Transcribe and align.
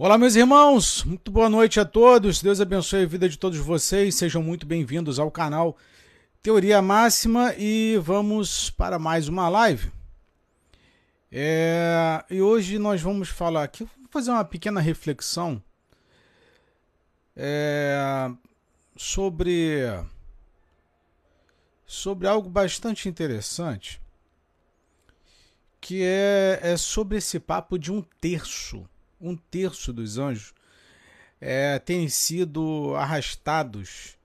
Olá, 0.00 0.16
meus 0.16 0.36
irmãos, 0.36 1.02
muito 1.02 1.28
boa 1.28 1.48
noite 1.48 1.80
a 1.80 1.84
todos. 1.84 2.40
Deus 2.40 2.60
abençoe 2.60 3.02
a 3.02 3.06
vida 3.06 3.28
de 3.28 3.36
todos 3.36 3.58
vocês. 3.58 4.14
Sejam 4.14 4.40
muito 4.40 4.64
bem-vindos 4.64 5.18
ao 5.18 5.28
canal 5.28 5.76
Teoria 6.40 6.80
Máxima 6.80 7.52
e 7.58 7.98
vamos 8.00 8.70
para 8.70 8.96
mais 8.96 9.26
uma 9.26 9.48
live. 9.48 9.90
É... 11.32 12.24
E 12.30 12.40
hoje 12.40 12.78
nós 12.78 13.02
vamos 13.02 13.28
falar 13.28 13.64
aqui, 13.64 13.82
vou 13.82 14.06
fazer 14.08 14.30
uma 14.30 14.44
pequena 14.44 14.80
reflexão 14.80 15.60
é... 17.34 18.30
sobre 18.94 19.82
sobre 21.84 22.28
algo 22.28 22.48
bastante 22.48 23.08
interessante, 23.08 24.00
que 25.80 26.04
é, 26.04 26.60
é 26.62 26.76
sobre 26.76 27.18
esse 27.18 27.40
papo 27.40 27.76
de 27.76 27.90
um 27.90 28.00
terço 28.20 28.88
um 29.20 29.36
terço 29.36 29.92
dos 29.92 30.18
anjos 30.18 30.54
é, 31.40 31.78
têm 31.78 32.08
sido 32.08 32.94
arrastados 32.96 34.16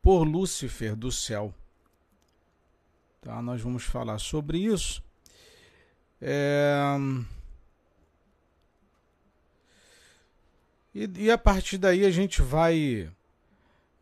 por 0.00 0.22
Lúcifer 0.22 0.94
do 0.94 1.10
céu. 1.10 1.54
Tá, 3.20 3.42
nós 3.42 3.60
vamos 3.60 3.82
falar 3.82 4.18
sobre 4.18 4.58
isso. 4.58 5.02
É... 6.20 6.96
E, 10.94 11.10
e, 11.16 11.30
a 11.30 11.38
partir 11.38 11.78
daí 11.78 12.04
a 12.04 12.10
gente 12.10 12.42
vai 12.42 13.10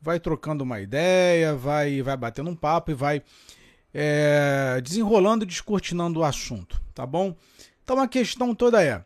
vai 0.01 0.21
trocando 0.21 0.62
uma 0.62 0.81
ideia, 0.81 1.55
vai 1.55 2.01
vai 2.03 2.17
batendo 2.17 2.51
um 2.51 2.57
papo 2.57 2.91
e 2.91 2.95
vai 2.95 3.23
é, 3.93 4.81
desenrolando 4.83 5.45
e 5.45 5.47
descortinando 5.47 6.21
o 6.21 6.25
assunto, 6.25 6.81
tá 6.95 7.07
bom? 7.07 7.35
Então 7.83 8.01
a 8.01 8.07
questão 8.07 8.55
toda 8.55 8.83
é 8.83 9.06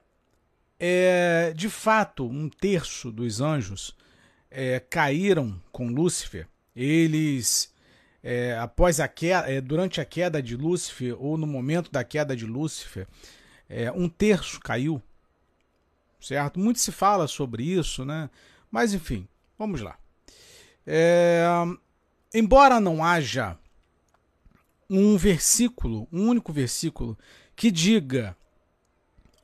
é, 0.81 1.53
de 1.55 1.69
fato, 1.69 2.27
um 2.27 2.48
terço 2.48 3.12
dos 3.12 3.42
anjos 3.42 3.95
é, 4.50 4.81
caíram 4.81 5.61
com 5.70 5.89
Lúcifer. 5.89 6.48
Eles, 6.75 7.70
é, 8.22 8.56
após 8.59 8.98
a 8.98 9.06
queda, 9.06 9.53
é, 9.53 9.61
durante 9.61 10.00
a 10.00 10.06
queda 10.06 10.42
de 10.42 10.56
Lúcifer, 10.56 11.14
ou 11.22 11.37
no 11.37 11.47
momento 11.47 11.92
da 11.92 12.03
queda 12.03 12.34
de 12.34 12.47
Lúcifer, 12.47 13.06
é, 13.69 13.92
um 13.92 14.09
terço 14.09 14.59
caiu. 14.59 15.03
Certo? 16.19 16.59
Muito 16.59 16.81
se 16.81 16.91
fala 16.91 17.28
sobre 17.28 17.62
isso, 17.62 18.05
né? 18.05 18.31
Mas 18.70 18.94
enfim, 18.94 19.28
vamos 19.59 19.83
lá. 19.83 19.98
É, 20.87 21.44
embora 22.33 22.81
não 22.81 23.05
haja 23.05 23.59
um 24.89 25.17
versículo, 25.17 26.09
um 26.11 26.28
único 26.28 26.53
versículo, 26.53 27.19
que 27.55 27.70
diga 27.70 28.37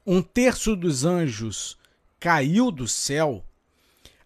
um 0.06 0.22
terço 0.22 0.76
dos 0.76 1.04
anjos 1.04 1.76
caiu 2.20 2.70
do 2.70 2.86
céu, 2.86 3.44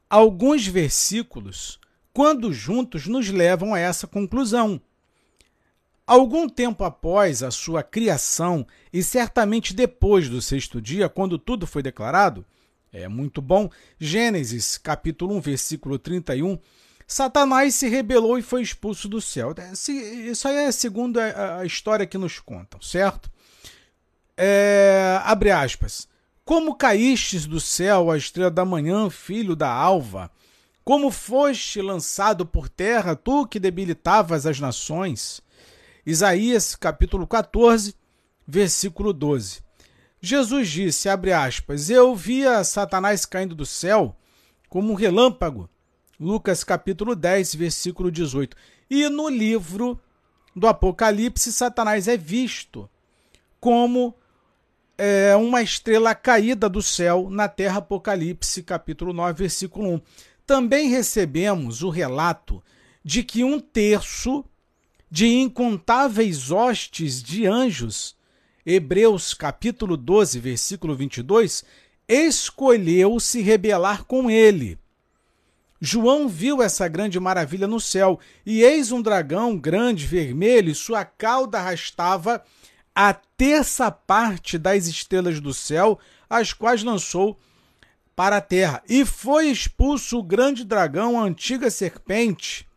alguns 0.08 0.66
versículos, 0.66 1.80
quando 2.12 2.52
juntos, 2.52 3.06
nos 3.06 3.30
levam 3.30 3.72
a 3.72 3.78
essa 3.78 4.06
conclusão. 4.06 4.80
Algum 6.06 6.48
tempo 6.48 6.84
após 6.84 7.42
a 7.42 7.50
sua 7.50 7.82
criação, 7.82 8.66
e 8.92 9.02
certamente 9.02 9.72
depois 9.72 10.28
do 10.28 10.42
sexto 10.42 10.82
dia, 10.82 11.08
quando 11.08 11.38
tudo 11.38 11.66
foi 11.66 11.82
declarado, 11.82 12.44
é 12.92 13.06
muito 13.06 13.40
bom, 13.40 13.70
Gênesis 13.98 14.76
capítulo 14.76 15.36
1, 15.36 15.40
versículo 15.40 15.98
31, 15.98 16.58
Satanás 17.06 17.74
se 17.76 17.88
rebelou 17.88 18.38
e 18.38 18.42
foi 18.42 18.62
expulso 18.62 19.08
do 19.08 19.20
céu. 19.20 19.54
Isso 19.72 20.48
aí 20.48 20.56
é 20.56 20.72
segundo 20.72 21.18
a 21.18 21.64
história 21.64 22.06
que 22.06 22.18
nos 22.18 22.38
contam, 22.38 22.82
certo? 22.82 23.30
É, 24.42 25.20
abre 25.22 25.50
aspas. 25.50 26.08
Como 26.46 26.74
caístes 26.74 27.44
do 27.44 27.60
céu, 27.60 28.10
a 28.10 28.16
estrela 28.16 28.50
da 28.50 28.64
manhã, 28.64 29.10
filho 29.10 29.54
da 29.54 29.70
alva? 29.70 30.30
Como 30.82 31.10
foste 31.10 31.82
lançado 31.82 32.46
por 32.46 32.66
terra, 32.66 33.14
tu 33.14 33.46
que 33.46 33.60
debilitavas 33.60 34.46
as 34.46 34.58
nações? 34.58 35.42
Isaías 36.06 36.74
capítulo 36.74 37.26
14, 37.26 37.94
versículo 38.48 39.12
12. 39.12 39.60
Jesus 40.22 40.70
disse, 40.70 41.10
abre 41.10 41.34
aspas, 41.34 41.90
eu 41.90 42.16
via 42.16 42.64
Satanás 42.64 43.26
caindo 43.26 43.54
do 43.54 43.66
céu 43.66 44.16
como 44.70 44.90
um 44.90 44.96
relâmpago. 44.96 45.68
Lucas 46.18 46.64
capítulo 46.64 47.14
10, 47.14 47.56
versículo 47.56 48.10
18. 48.10 48.56
E 48.88 49.06
no 49.10 49.28
livro 49.28 50.00
do 50.56 50.66
Apocalipse, 50.66 51.52
Satanás 51.52 52.08
é 52.08 52.16
visto 52.16 52.88
como 53.60 54.14
é, 55.00 55.34
uma 55.34 55.62
estrela 55.62 56.14
caída 56.14 56.68
do 56.68 56.82
céu 56.82 57.28
na 57.30 57.48
terra, 57.48 57.78
Apocalipse, 57.78 58.62
capítulo 58.62 59.14
9, 59.14 59.32
versículo 59.32 59.94
1. 59.94 60.00
Também 60.46 60.90
recebemos 60.90 61.82
o 61.82 61.88
relato 61.88 62.62
de 63.02 63.22
que 63.22 63.42
um 63.42 63.58
terço 63.58 64.44
de 65.10 65.26
incontáveis 65.26 66.50
hostes 66.50 67.22
de 67.22 67.46
anjos, 67.46 68.14
Hebreus 68.64 69.32
capítulo 69.32 69.96
12, 69.96 70.38
versículo 70.38 70.94
22, 70.94 71.64
escolheu 72.06 73.18
se 73.18 73.40
rebelar 73.40 74.04
com 74.04 74.30
ele. 74.30 74.78
João 75.80 76.28
viu 76.28 76.62
essa 76.62 76.86
grande 76.88 77.18
maravilha 77.18 77.66
no 77.66 77.80
céu, 77.80 78.20
e 78.44 78.62
eis 78.62 78.92
um 78.92 79.00
dragão 79.00 79.56
grande, 79.56 80.06
vermelho, 80.06 80.70
e 80.70 80.74
sua 80.74 81.06
cauda 81.06 81.58
arrastava 81.58 82.44
a 83.02 83.14
terça 83.14 83.90
parte 83.90 84.58
das 84.58 84.86
estrelas 84.86 85.40
do 85.40 85.54
céu, 85.54 85.98
as 86.28 86.52
quais 86.52 86.82
lançou 86.82 87.40
para 88.14 88.36
a 88.36 88.40
terra. 88.42 88.82
E 88.86 89.06
foi 89.06 89.46
expulso 89.46 90.18
o 90.18 90.22
grande 90.22 90.64
dragão, 90.64 91.18
a 91.18 91.24
antiga 91.24 91.70
serpente, 91.70 92.68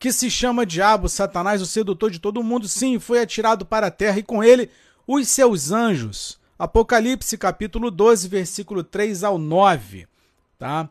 que 0.00 0.10
se 0.10 0.28
chama 0.28 0.66
Diabo, 0.66 1.08
Satanás, 1.08 1.62
o 1.62 1.66
sedutor 1.66 2.10
de 2.10 2.18
todo 2.18 2.42
mundo. 2.42 2.66
Sim, 2.66 2.98
foi 2.98 3.20
atirado 3.20 3.64
para 3.64 3.86
a 3.86 3.90
terra 3.92 4.18
e 4.18 4.24
com 4.24 4.42
ele 4.42 4.68
os 5.06 5.28
seus 5.28 5.70
anjos. 5.70 6.40
Apocalipse 6.58 7.38
capítulo 7.38 7.88
12, 7.88 8.26
versículo 8.26 8.82
3 8.82 9.22
ao 9.22 9.38
9, 9.38 10.08
tá? 10.58 10.90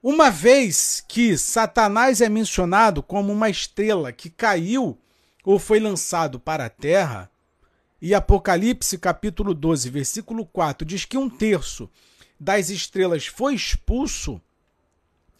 Uma 0.00 0.30
vez 0.30 1.04
que 1.08 1.36
Satanás 1.36 2.20
é 2.20 2.28
mencionado 2.28 3.02
como 3.02 3.32
uma 3.32 3.50
estrela 3.50 4.12
que 4.12 4.30
caiu 4.30 4.96
ou 5.44 5.58
foi 5.58 5.78
lançado 5.78 6.40
para 6.40 6.64
a 6.64 6.70
terra, 6.70 7.30
e 8.00 8.14
Apocalipse 8.14 8.98
capítulo 8.98 9.54
12, 9.54 9.90
versículo 9.90 10.46
4 10.46 10.86
diz 10.86 11.04
que 11.04 11.16
um 11.16 11.28
terço 11.28 11.88
das 12.38 12.70
estrelas 12.70 13.26
foi 13.26 13.54
expulso, 13.54 14.40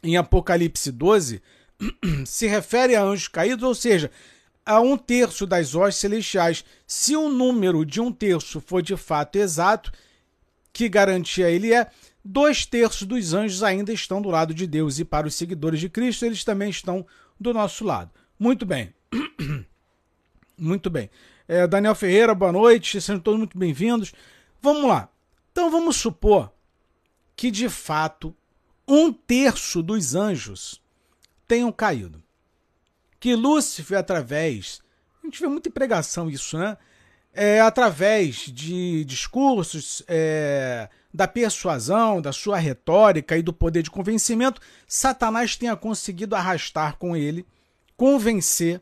em 0.03 0.16
Apocalipse 0.16 0.92
12, 0.92 1.42
se 2.26 2.47
refere 2.47 2.94
a 2.94 3.03
anjos 3.03 3.28
caídos, 3.28 3.65
ou 3.65 3.75
seja, 3.75 4.10
a 4.65 4.81
um 4.81 4.97
terço 4.97 5.47
das 5.47 5.75
hostes 5.75 6.00
celestiais. 6.00 6.65
Se 6.86 7.16
o 7.16 7.28
número 7.28 7.84
de 7.84 8.00
um 8.00 8.12
terço 8.12 8.60
for 8.60 8.82
de 8.82 8.97
fato 8.97 9.36
exato, 9.36 9.92
que 10.72 10.88
garantia 10.88 11.50
ele 11.50 11.72
é, 11.72 11.91
dois 12.25 12.65
terços 12.65 13.06
dos 13.06 13.34
anjos 13.34 13.62
ainda 13.62 13.92
estão 13.92 14.22
do 14.22 14.31
lado 14.31 14.54
de 14.54 14.66
Deus, 14.66 14.98
e 14.98 15.04
para 15.04 15.26
os 15.26 15.34
seguidores 15.34 15.81
de 15.81 15.88
Cristo, 15.88 16.25
eles 16.25 16.44
também 16.44 16.71
estão 16.71 17.06
do 17.38 17.53
nosso 17.53 17.84
lado. 17.84 18.10
Muito 18.38 18.65
bem. 18.65 18.94
Muito 20.56 20.88
bem. 20.88 21.10
É, 21.48 21.66
Daniel 21.66 21.94
Ferreira, 21.94 22.34
boa 22.34 22.53
noite, 22.53 23.00
sejam 23.00 23.20
todos 23.20 23.38
muito 23.38 23.59
bem-vindos. 23.59 24.12
Vamos 24.62 24.84
lá. 24.84 25.09
Então 25.51 25.71
vamos 25.71 25.97
supor 25.97 26.53
que 27.36 27.51
de 27.51 27.68
fato 27.68 28.34
um 28.86 29.12
terço 29.12 29.83
dos 29.83 30.15
anjos 30.15 30.80
tenham 31.47 31.72
caído. 31.72 32.22
Que 33.18 33.34
Lúcifer, 33.34 33.98
através. 33.98 34.80
A 35.22 35.27
gente 35.27 35.41
vê 35.41 35.48
muita 35.48 35.71
pregação 35.71 36.30
isso, 36.30 36.57
né? 36.57 36.77
É, 37.33 37.60
através 37.60 38.36
de 38.47 39.04
discursos, 39.04 40.04
é, 40.07 40.89
da 41.12 41.27
persuasão, 41.27 42.22
da 42.22 42.33
sua 42.33 42.59
retórica 42.59 43.36
e 43.36 43.42
do 43.42 43.53
poder 43.53 43.83
de 43.83 43.91
convencimento, 43.91 44.60
Satanás 44.86 45.57
tenha 45.57 45.74
conseguido 45.74 46.36
arrastar 46.36 46.97
com 46.97 47.16
ele, 47.16 47.45
convencer 47.97 48.80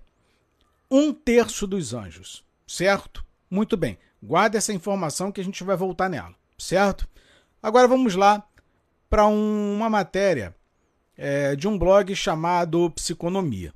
um 0.92 1.10
terço 1.10 1.66
dos 1.66 1.94
anjos, 1.94 2.44
certo? 2.66 3.24
Muito 3.50 3.78
bem, 3.78 3.98
guarda 4.22 4.58
essa 4.58 4.74
informação 4.74 5.32
que 5.32 5.40
a 5.40 5.44
gente 5.44 5.64
vai 5.64 5.74
voltar 5.74 6.10
nela, 6.10 6.34
certo? 6.58 7.08
Agora 7.62 7.88
vamos 7.88 8.14
lá 8.14 8.46
para 9.08 9.26
um, 9.26 9.74
uma 9.74 9.88
matéria 9.88 10.54
é, 11.16 11.56
de 11.56 11.66
um 11.66 11.78
blog 11.78 12.14
chamado 12.14 12.90
Psiconomia. 12.90 13.72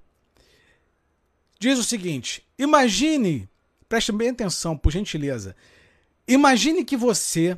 Diz 1.58 1.78
o 1.78 1.84
seguinte: 1.84 2.46
imagine, 2.58 3.48
preste 3.88 4.12
bem 4.12 4.28
atenção, 4.28 4.76
por 4.76 4.92
gentileza. 4.92 5.56
Imagine 6.28 6.84
que 6.84 6.98
você 6.98 7.56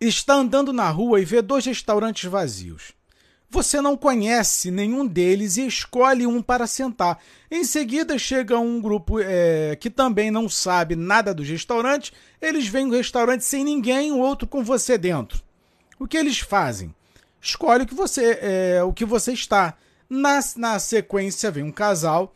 está 0.00 0.34
andando 0.34 0.72
na 0.72 0.90
rua 0.90 1.20
e 1.20 1.24
vê 1.24 1.40
dois 1.40 1.64
restaurantes 1.64 2.28
vazios. 2.28 2.94
Você 3.52 3.80
não 3.80 3.96
conhece 3.96 4.70
nenhum 4.70 5.04
deles 5.04 5.56
e 5.56 5.66
escolhe 5.66 6.24
um 6.24 6.40
para 6.40 6.68
sentar. 6.68 7.18
Em 7.50 7.64
seguida, 7.64 8.16
chega 8.16 8.56
um 8.56 8.80
grupo 8.80 9.18
é, 9.18 9.74
que 9.74 9.90
também 9.90 10.30
não 10.30 10.48
sabe 10.48 10.94
nada 10.94 11.34
dos 11.34 11.48
restaurantes. 11.48 12.12
Eles 12.40 12.68
vêm 12.68 12.86
no 12.86 12.94
restaurante 12.94 13.44
sem 13.44 13.64
ninguém, 13.64 14.12
o 14.12 14.18
outro 14.18 14.46
com 14.46 14.62
você 14.62 14.96
dentro. 14.96 15.42
O 15.98 16.06
que 16.06 16.16
eles 16.16 16.38
fazem? 16.38 16.94
Escolhe 17.40 17.82
o 17.82 17.86
que 17.88 17.94
você, 17.94 18.38
é, 18.40 18.82
o 18.84 18.92
que 18.92 19.04
você 19.04 19.32
está. 19.32 19.76
Na, 20.08 20.38
na 20.56 20.78
sequência, 20.78 21.50
vem 21.50 21.64
um 21.64 21.72
casal, 21.72 22.32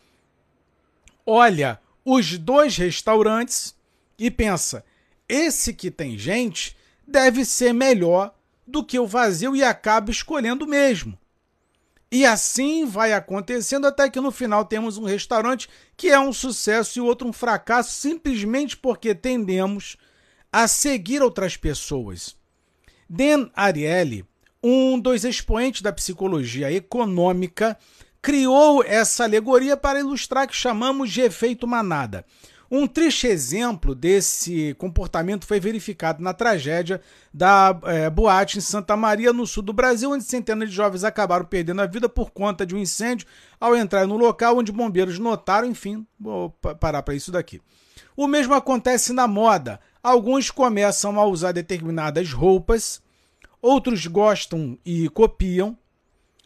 olha 1.24 1.80
os 2.04 2.36
dois 2.36 2.76
restaurantes 2.76 3.72
e 4.18 4.32
pensa: 4.32 4.84
esse 5.28 5.72
que 5.72 5.92
tem 5.92 6.18
gente 6.18 6.76
deve 7.06 7.44
ser 7.44 7.72
melhor 7.72 8.34
do 8.66 8.84
que 8.84 8.98
o 8.98 9.06
vazio 9.06 9.54
e 9.54 9.62
acaba 9.62 10.10
escolhendo 10.10 10.66
mesmo. 10.66 11.18
E 12.10 12.24
assim 12.24 12.84
vai 12.86 13.12
acontecendo 13.12 13.86
até 13.86 14.08
que 14.08 14.20
no 14.20 14.30
final 14.30 14.64
temos 14.64 14.96
um 14.96 15.04
restaurante 15.04 15.68
que 15.96 16.08
é 16.08 16.20
um 16.20 16.32
sucesso 16.32 16.98
e 16.98 17.02
outro 17.02 17.26
um 17.26 17.32
fracasso, 17.32 17.92
simplesmente 17.92 18.76
porque 18.76 19.14
tendemos 19.14 19.96
a 20.52 20.68
seguir 20.68 21.22
outras 21.22 21.56
pessoas. 21.56 22.36
Dan 23.10 23.50
Ariely, 23.54 24.24
um 24.62 24.98
dos 24.98 25.24
expoentes 25.24 25.82
da 25.82 25.92
psicologia 25.92 26.70
econômica, 26.72 27.76
criou 28.22 28.82
essa 28.84 29.24
alegoria 29.24 29.76
para 29.76 29.98
ilustrar 29.98 30.44
o 30.44 30.48
que 30.48 30.56
chamamos 30.56 31.10
de 31.10 31.20
efeito 31.20 31.66
manada. 31.66 32.24
Um 32.76 32.88
triste 32.88 33.28
exemplo 33.28 33.94
desse 33.94 34.74
comportamento 34.78 35.46
foi 35.46 35.60
verificado 35.60 36.20
na 36.20 36.34
tragédia 36.34 37.00
da 37.32 37.78
é, 37.84 38.10
boate 38.10 38.58
em 38.58 38.60
Santa 38.60 38.96
Maria, 38.96 39.32
no 39.32 39.46
sul 39.46 39.62
do 39.62 39.72
Brasil, 39.72 40.10
onde 40.10 40.24
centenas 40.24 40.70
de 40.70 40.74
jovens 40.74 41.04
acabaram 41.04 41.44
perdendo 41.44 41.82
a 41.82 41.86
vida 41.86 42.08
por 42.08 42.32
conta 42.32 42.66
de 42.66 42.74
um 42.74 42.78
incêndio 42.78 43.28
ao 43.60 43.76
entrar 43.76 44.08
no 44.08 44.16
local 44.16 44.58
onde 44.58 44.72
bombeiros 44.72 45.20
notaram. 45.20 45.68
Enfim, 45.68 46.04
vou 46.18 46.50
parar 46.80 47.04
para 47.04 47.14
isso 47.14 47.30
daqui. 47.30 47.62
O 48.16 48.26
mesmo 48.26 48.54
acontece 48.54 49.12
na 49.12 49.28
moda. 49.28 49.78
Alguns 50.02 50.50
começam 50.50 51.20
a 51.20 51.24
usar 51.24 51.52
determinadas 51.52 52.32
roupas, 52.32 53.00
outros 53.62 54.04
gostam 54.08 54.76
e 54.84 55.08
copiam. 55.10 55.78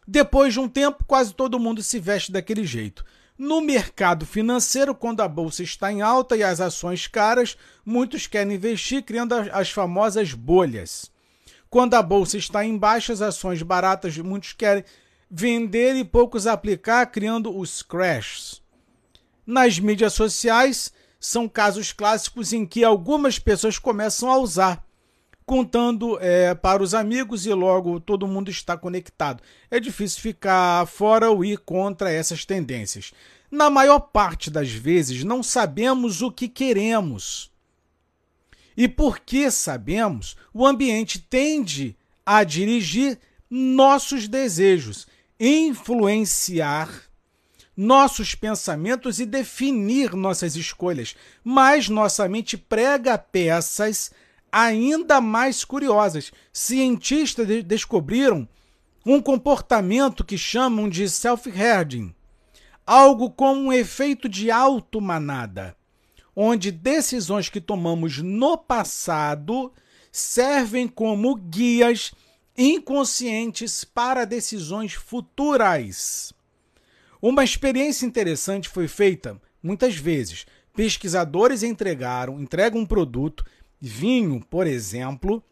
Depois 0.06 0.52
de 0.52 0.60
um 0.60 0.68
tempo, 0.68 1.04
quase 1.06 1.32
todo 1.32 1.58
mundo 1.58 1.82
se 1.82 1.98
veste 1.98 2.30
daquele 2.30 2.66
jeito. 2.66 3.02
No 3.38 3.60
mercado 3.60 4.26
financeiro, 4.26 4.92
quando 4.92 5.20
a 5.20 5.28
bolsa 5.28 5.62
está 5.62 5.92
em 5.92 6.02
alta 6.02 6.36
e 6.36 6.42
as 6.42 6.60
ações 6.60 7.06
caras, 7.06 7.56
muitos 7.86 8.26
querem 8.26 8.54
investir 8.54 9.04
criando 9.04 9.32
as 9.52 9.70
famosas 9.70 10.34
bolhas. 10.34 11.08
Quando 11.70 11.94
a 11.94 12.02
bolsa 12.02 12.36
está 12.36 12.64
em 12.64 12.76
baixa, 12.76 13.12
as 13.12 13.22
ações 13.22 13.62
baratas, 13.62 14.18
muitos 14.18 14.54
querem 14.54 14.84
vender 15.30 15.94
e 15.94 16.04
poucos 16.04 16.48
aplicar, 16.48 17.06
criando 17.06 17.56
os 17.56 17.80
crashs. 17.80 18.60
Nas 19.46 19.78
mídias 19.78 20.14
sociais, 20.14 20.92
são 21.20 21.48
casos 21.48 21.92
clássicos 21.92 22.52
em 22.52 22.66
que 22.66 22.82
algumas 22.82 23.38
pessoas 23.38 23.78
começam 23.78 24.32
a 24.32 24.38
usar 24.38 24.84
contando 25.48 26.18
é, 26.20 26.54
para 26.54 26.82
os 26.82 26.92
amigos 26.92 27.46
e 27.46 27.52
logo 27.54 27.98
todo 27.98 28.28
mundo 28.28 28.50
está 28.50 28.76
conectado. 28.76 29.42
É 29.70 29.80
difícil 29.80 30.20
ficar 30.20 30.86
fora 30.86 31.30
ou 31.30 31.42
ir 31.42 31.56
contra 31.60 32.12
essas 32.12 32.44
tendências. 32.44 33.14
Na 33.50 33.70
maior 33.70 33.98
parte 33.98 34.50
das 34.50 34.70
vezes, 34.70 35.24
não 35.24 35.42
sabemos 35.42 36.20
o 36.20 36.30
que 36.30 36.48
queremos. 36.48 37.50
E 38.76 38.86
porque 38.86 39.50
sabemos, 39.50 40.36
o 40.52 40.66
ambiente 40.66 41.18
tende 41.18 41.96
a 42.26 42.44
dirigir 42.44 43.18
nossos 43.48 44.28
desejos, 44.28 45.06
influenciar 45.40 47.08
nossos 47.74 48.34
pensamentos 48.34 49.18
e 49.18 49.24
definir 49.24 50.12
nossas 50.12 50.56
escolhas. 50.56 51.16
Mas 51.42 51.88
nossa 51.88 52.28
mente 52.28 52.58
prega 52.58 53.16
peças 53.16 54.10
ainda 54.50 55.20
mais 55.20 55.64
curiosas. 55.64 56.32
Cientistas 56.52 57.46
de 57.46 57.62
descobriram 57.62 58.48
um 59.04 59.20
comportamento 59.20 60.24
que 60.24 60.36
chamam 60.36 60.88
de 60.88 61.08
self-herding, 61.08 62.14
algo 62.86 63.30
como 63.30 63.60
um 63.62 63.72
efeito 63.72 64.28
de 64.28 64.50
auto-manada, 64.50 65.76
onde 66.36 66.70
decisões 66.70 67.48
que 67.48 67.60
tomamos 67.60 68.18
no 68.18 68.58
passado 68.58 69.72
servem 70.12 70.86
como 70.88 71.34
guias 71.36 72.12
inconscientes 72.56 73.84
para 73.84 74.24
decisões 74.24 74.92
futuras. 74.92 76.32
Uma 77.22 77.44
experiência 77.44 78.04
interessante 78.04 78.68
foi 78.68 78.88
feita 78.88 79.40
muitas 79.62 79.96
vezes. 79.96 80.44
Pesquisadores 80.74 81.62
entregaram, 81.62 82.40
entregam 82.40 82.80
um 82.80 82.86
produto 82.86 83.44
vinho, 83.80 84.44
por 84.48 84.66
exemplo, 84.66 85.42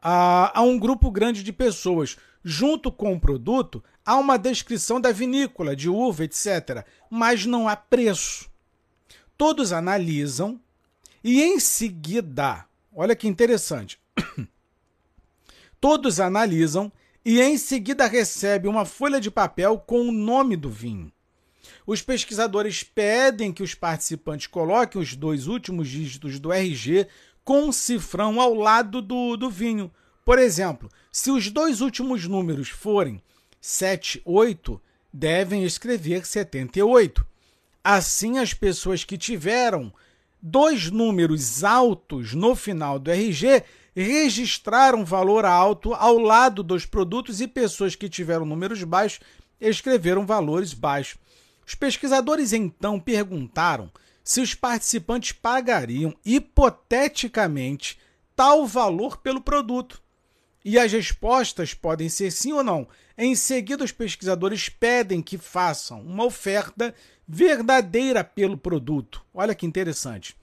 a, 0.00 0.58
a 0.58 0.62
um 0.62 0.78
grupo 0.78 1.10
grande 1.10 1.42
de 1.42 1.52
pessoas. 1.52 2.16
Junto 2.44 2.90
com 2.90 3.12
o 3.12 3.20
produto, 3.20 3.82
há 4.04 4.16
uma 4.16 4.36
descrição 4.36 5.00
da 5.00 5.12
vinícola, 5.12 5.76
de 5.76 5.88
uva, 5.88 6.24
etc., 6.24 6.84
mas 7.08 7.46
não 7.46 7.68
há 7.68 7.76
preço. 7.76 8.50
Todos 9.38 9.72
analisam 9.72 10.60
e 11.22 11.40
em 11.40 11.60
seguida, 11.60 12.66
olha 12.92 13.14
que 13.14 13.28
interessante, 13.28 14.00
todos 15.80 16.18
analisam 16.18 16.90
e 17.24 17.40
em 17.40 17.56
seguida 17.56 18.06
recebe 18.06 18.66
uma 18.66 18.84
folha 18.84 19.20
de 19.20 19.30
papel 19.30 19.78
com 19.78 20.08
o 20.08 20.12
nome 20.12 20.56
do 20.56 20.68
vinho. 20.68 21.12
Os 21.86 22.00
pesquisadores 22.00 22.82
pedem 22.82 23.52
que 23.52 23.62
os 23.62 23.74
participantes 23.74 24.46
coloquem 24.46 25.00
os 25.00 25.16
dois 25.16 25.46
últimos 25.46 25.88
dígitos 25.88 26.38
do 26.38 26.52
RG 26.52 27.06
com 27.44 27.64
um 27.64 27.72
cifrão 27.72 28.40
ao 28.40 28.54
lado 28.54 29.02
do, 29.02 29.36
do 29.36 29.50
vinho. 29.50 29.90
Por 30.24 30.38
exemplo, 30.38 30.88
se 31.10 31.30
os 31.30 31.50
dois 31.50 31.80
últimos 31.80 32.26
números 32.26 32.68
forem 32.68 33.20
78, 33.60 34.80
devem 35.12 35.64
escrever 35.64 36.24
78. 36.24 37.26
Assim, 37.82 38.38
as 38.38 38.54
pessoas 38.54 39.02
que 39.02 39.18
tiveram 39.18 39.92
dois 40.40 40.90
números 40.90 41.62
altos 41.64 42.32
no 42.32 42.54
final 42.54 42.98
do 42.98 43.10
RG 43.10 43.64
registraram 43.94 45.04
valor 45.04 45.44
alto 45.44 45.92
ao 45.94 46.18
lado 46.18 46.62
dos 46.62 46.86
produtos 46.86 47.40
e 47.40 47.46
pessoas 47.46 47.94
que 47.94 48.08
tiveram 48.08 48.46
números 48.46 48.82
baixos 48.84 49.20
escreveram 49.60 50.26
valores 50.26 50.72
baixos. 50.72 51.18
Os 51.66 51.74
pesquisadores 51.74 52.52
então 52.52 52.98
perguntaram 52.98 53.90
se 54.24 54.40
os 54.40 54.54
participantes 54.54 55.32
pagariam 55.32 56.14
hipoteticamente 56.24 57.98
tal 58.36 58.66
valor 58.66 59.18
pelo 59.18 59.40
produto. 59.40 60.02
E 60.64 60.78
as 60.78 60.92
respostas 60.92 61.74
podem 61.74 62.08
ser 62.08 62.30
sim 62.30 62.52
ou 62.52 62.62
não. 62.62 62.86
Em 63.18 63.34
seguida, 63.34 63.84
os 63.84 63.90
pesquisadores 63.90 64.68
pedem 64.68 65.20
que 65.20 65.36
façam 65.36 66.00
uma 66.02 66.24
oferta 66.24 66.94
verdadeira 67.26 68.22
pelo 68.22 68.56
produto. 68.56 69.24
Olha 69.34 69.54
que 69.54 69.66
interessante. 69.66 70.36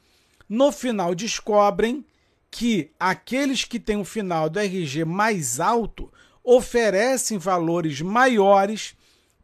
No 0.47 0.71
final, 0.71 1.15
descobrem 1.15 2.05
que 2.51 2.91
aqueles 2.99 3.63
que 3.63 3.79
têm 3.79 3.97
o 3.97 4.05
final 4.05 4.49
do 4.49 4.59
RG 4.59 5.05
mais 5.05 5.59
alto 5.59 6.11
oferecem 6.43 7.37
valores 7.37 8.01
maiores 8.01 8.95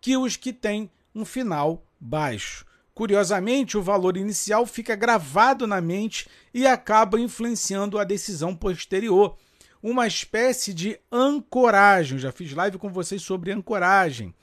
que 0.01 0.17
os 0.17 0.35
que 0.35 0.51
têm 0.51 0.89
um 1.15 1.23
final 1.23 1.87
baixo. 1.99 2.65
Curiosamente, 2.93 3.77
o 3.77 3.81
valor 3.81 4.17
inicial 4.17 4.65
fica 4.65 4.95
gravado 4.95 5.65
na 5.65 5.81
mente 5.81 6.27
e 6.53 6.67
acaba 6.67 7.19
influenciando 7.19 7.97
a 7.97 8.03
decisão 8.03 8.55
posterior. 8.55 9.37
Uma 9.81 10.07
espécie 10.07 10.73
de 10.73 10.99
ancoragem. 11.11 12.17
já 12.17 12.31
fiz 12.31 12.53
live 12.53 12.77
com 12.77 12.89
vocês 12.89 13.21
sobre 13.21 13.51
ancoragem. 13.51 14.33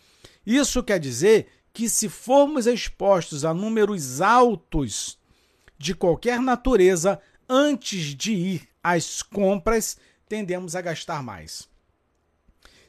Isso 0.46 0.82
quer 0.82 0.98
dizer 0.98 1.48
que, 1.72 1.88
se 1.88 2.08
formos 2.08 2.66
expostos 2.66 3.44
a 3.44 3.54
números 3.54 4.20
altos 4.20 5.18
de 5.78 5.94
qualquer 5.94 6.40
natureza 6.40 7.20
antes 7.48 8.14
de 8.14 8.32
ir 8.32 8.68
às 8.82 9.22
compras, 9.22 9.96
tendemos 10.28 10.76
a 10.76 10.80
gastar 10.80 11.22
mais. 11.22 11.68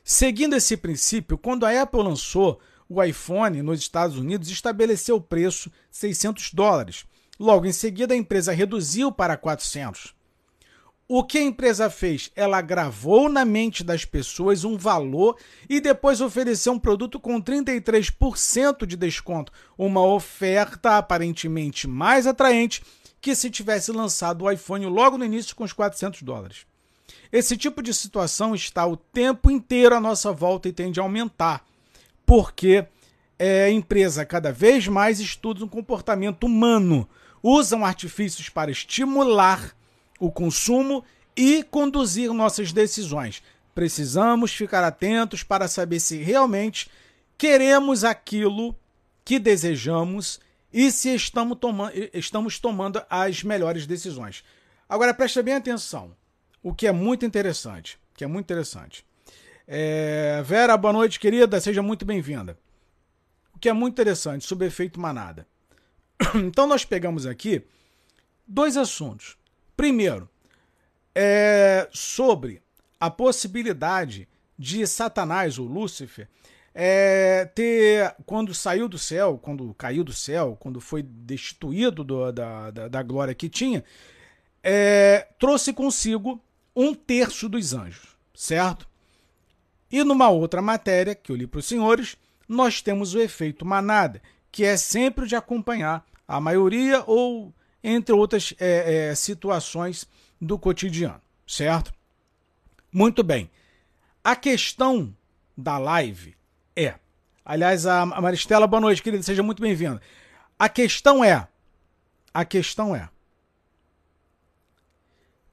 Seguindo 0.04 0.56
esse 0.56 0.75
princípio, 0.75 1.38
quando 1.38 1.66
a 1.66 1.82
Apple 1.82 2.04
lançou 2.04 2.60
o 2.94 3.04
iPhone 3.04 3.62
nos 3.62 3.80
Estados 3.80 4.18
Unidos 4.18 4.50
estabeleceu 4.50 5.16
o 5.16 5.22
preço 5.22 5.72
600 5.90 6.54
dólares. 6.54 7.06
Logo 7.40 7.66
em 7.66 7.72
seguida, 7.72 8.14
a 8.14 8.18
empresa 8.18 8.52
reduziu 8.52 9.12
para 9.12 9.36
400. 9.36 10.14
O 11.08 11.24
que 11.24 11.38
a 11.38 11.44
empresa 11.44 11.90
fez? 11.90 12.32
Ela 12.36 12.62
gravou 12.62 13.28
na 13.28 13.44
mente 13.44 13.84
das 13.84 14.06
pessoas 14.06 14.64
um 14.64 14.78
valor 14.78 15.38
e 15.70 15.82
depois 15.82 16.22
ofereceu 16.22 16.74
um 16.74 16.80
produto 16.80 17.20
com 17.20 17.42
33% 17.42 18.86
de 18.86 18.96
desconto, 18.96 19.52
uma 19.78 20.02
oferta 20.02 20.98
aparentemente 20.98 21.88
mais 21.88 22.26
atraente 22.26 22.84
que 23.20 23.36
se 23.36 23.50
tivesse 23.50 23.92
lançado 23.92 24.44
o 24.44 24.52
iPhone 24.52 24.86
logo 24.86 25.18
no 25.18 25.26
início 25.26 25.56
com 25.56 25.64
os 25.64 25.74
400 25.74 26.22
dólares. 26.22 26.66
Esse 27.32 27.58
tipo 27.58 27.82
de 27.82 27.94
situação 27.94 28.54
está 28.56 28.86
o 28.86 28.96
tempo 28.96 29.50
inteiro 29.50 29.96
à 29.96 30.00
nossa 30.00 30.32
volta 30.32 30.70
e 30.70 30.74
tende 30.74 31.00
a 31.00 31.04
aumentar, 31.04 31.66
porque 32.25 32.86
é, 33.38 33.65
a 33.65 33.70
empresa 33.70 34.25
cada 34.25 34.51
vez 34.51 34.88
mais 34.88 35.20
estuda 35.20 35.63
o 35.63 35.70
comportamento 35.70 36.46
humano, 36.46 37.08
usam 37.42 37.86
artifícios 37.86 38.50
para 38.50 38.72
estimular 38.72 39.75
o 40.20 40.32
consumo 40.32 41.03
e 41.36 41.63
conduzir 41.63 42.32
nossas 42.32 42.72
decisões. 42.72 43.44
Precisamos 43.75 44.53
ficar 44.53 44.84
atentos 44.84 45.44
para 45.44 45.68
saber 45.68 46.00
se 46.00 46.18
realmente 46.18 46.89
queremos 47.38 48.03
aquilo 48.03 48.75
que 49.25 49.39
desejamos 49.39 50.39
e 50.72 50.92
se 50.92 51.13
estamos, 51.13 51.58
toma 51.60 51.92
estamos 52.13 52.60
tomando 52.60 53.03
as 53.10 53.44
melhores 53.44 53.86
decisões. 53.86 54.44
Agora 54.88 55.13
preste 55.13 55.42
bem 55.42 55.56
atenção, 55.56 56.15
o 56.62 56.74
que 56.74 56.88
é 56.88 56.92
muito 56.92 57.25
interessante, 57.25 58.00
que 58.15 58.24
é 58.24 58.27
muito 58.27 58.46
interessante. 58.46 59.06
É... 59.67 60.41
Vera, 60.43 60.75
boa 60.77 60.93
noite, 60.93 61.20
querida, 61.20 61.60
seja 61.60 61.82
muito 61.82 62.05
bem-vinda. 62.05 62.58
O 63.55 63.60
que 63.60 63.70
é 63.70 63.74
muito 63.74 63.93
interessante 63.93 64.46
sobre 64.46 64.67
efeito 64.67 65.00
manada. 65.00 65.48
Então 66.36 66.67
nós 66.67 66.86
pegamos 66.86 67.25
aqui 67.25 67.63
dois 68.48 68.77
assuntos. 68.77 69.38
Primeiro, 69.75 70.29
é 71.15 71.88
sobre 71.91 72.62
a 73.00 73.10
possibilidade 73.10 74.27
de 74.58 74.86
Satanás, 74.88 75.60
ou 75.60 75.67
Lúcifer, 75.67 76.27
é, 76.74 77.46
ter, 77.53 78.15
quando 78.25 78.53
saiu 78.53 78.88
do 78.88 78.98
céu, 78.98 79.38
quando 79.38 79.74
caiu 79.75 80.03
do 80.03 80.13
céu, 80.13 80.58
quando 80.60 80.82
foi 80.82 81.03
destituído 81.03 82.03
do, 82.03 82.32
da, 82.32 82.72
da, 82.72 82.88
da, 82.88 83.03
glória 83.03 83.36
que 83.36 83.48
tinha, 83.48 83.84
é, 84.63 85.27
trouxe 85.38 85.72
consigo 85.72 86.41
um 86.75 86.96
terço 86.96 87.48
dos 87.48 87.74
anjos, 87.74 88.17
certo? 88.34 88.88
E 89.94 90.04
numa 90.04 90.28
outra 90.28 90.60
matéria 90.60 91.14
que 91.14 91.32
eu 91.32 91.36
li 91.36 91.46
para 91.46 91.60
os 91.60 91.68
senhores, 91.68 92.18
nós 92.50 92.82
temos 92.82 93.14
o 93.14 93.20
efeito 93.20 93.64
manada, 93.64 94.20
que 94.52 94.66
é 94.66 94.76
sempre 94.76 95.28
de 95.28 95.36
acompanhar 95.36 96.04
a 96.28 96.42
maioria 96.42 97.04
ou 97.06 97.54
entre 97.84 98.12
outras 98.12 98.56
é, 98.60 99.12
é, 99.12 99.16
situações 99.16 100.10
do 100.42 100.58
cotidiano, 100.58 101.22
certo? 101.46 101.94
Muito 102.92 103.22
bem. 103.22 103.52
A 104.24 104.36
questão 104.36 105.16
da 105.56 105.78
live 105.78 106.36
é. 106.76 106.96
Aliás, 107.46 107.86
a 107.86 108.04
Maristela, 108.04 108.66
boa 108.66 108.82
noite, 108.82 109.04
querida, 109.04 109.22
seja 109.22 109.44
muito 109.44 109.62
bem-vinda. 109.62 110.02
A 110.58 110.68
questão 110.70 111.24
é. 111.24 111.48
A 112.34 112.44
questão 112.44 112.96
é. 112.96 113.10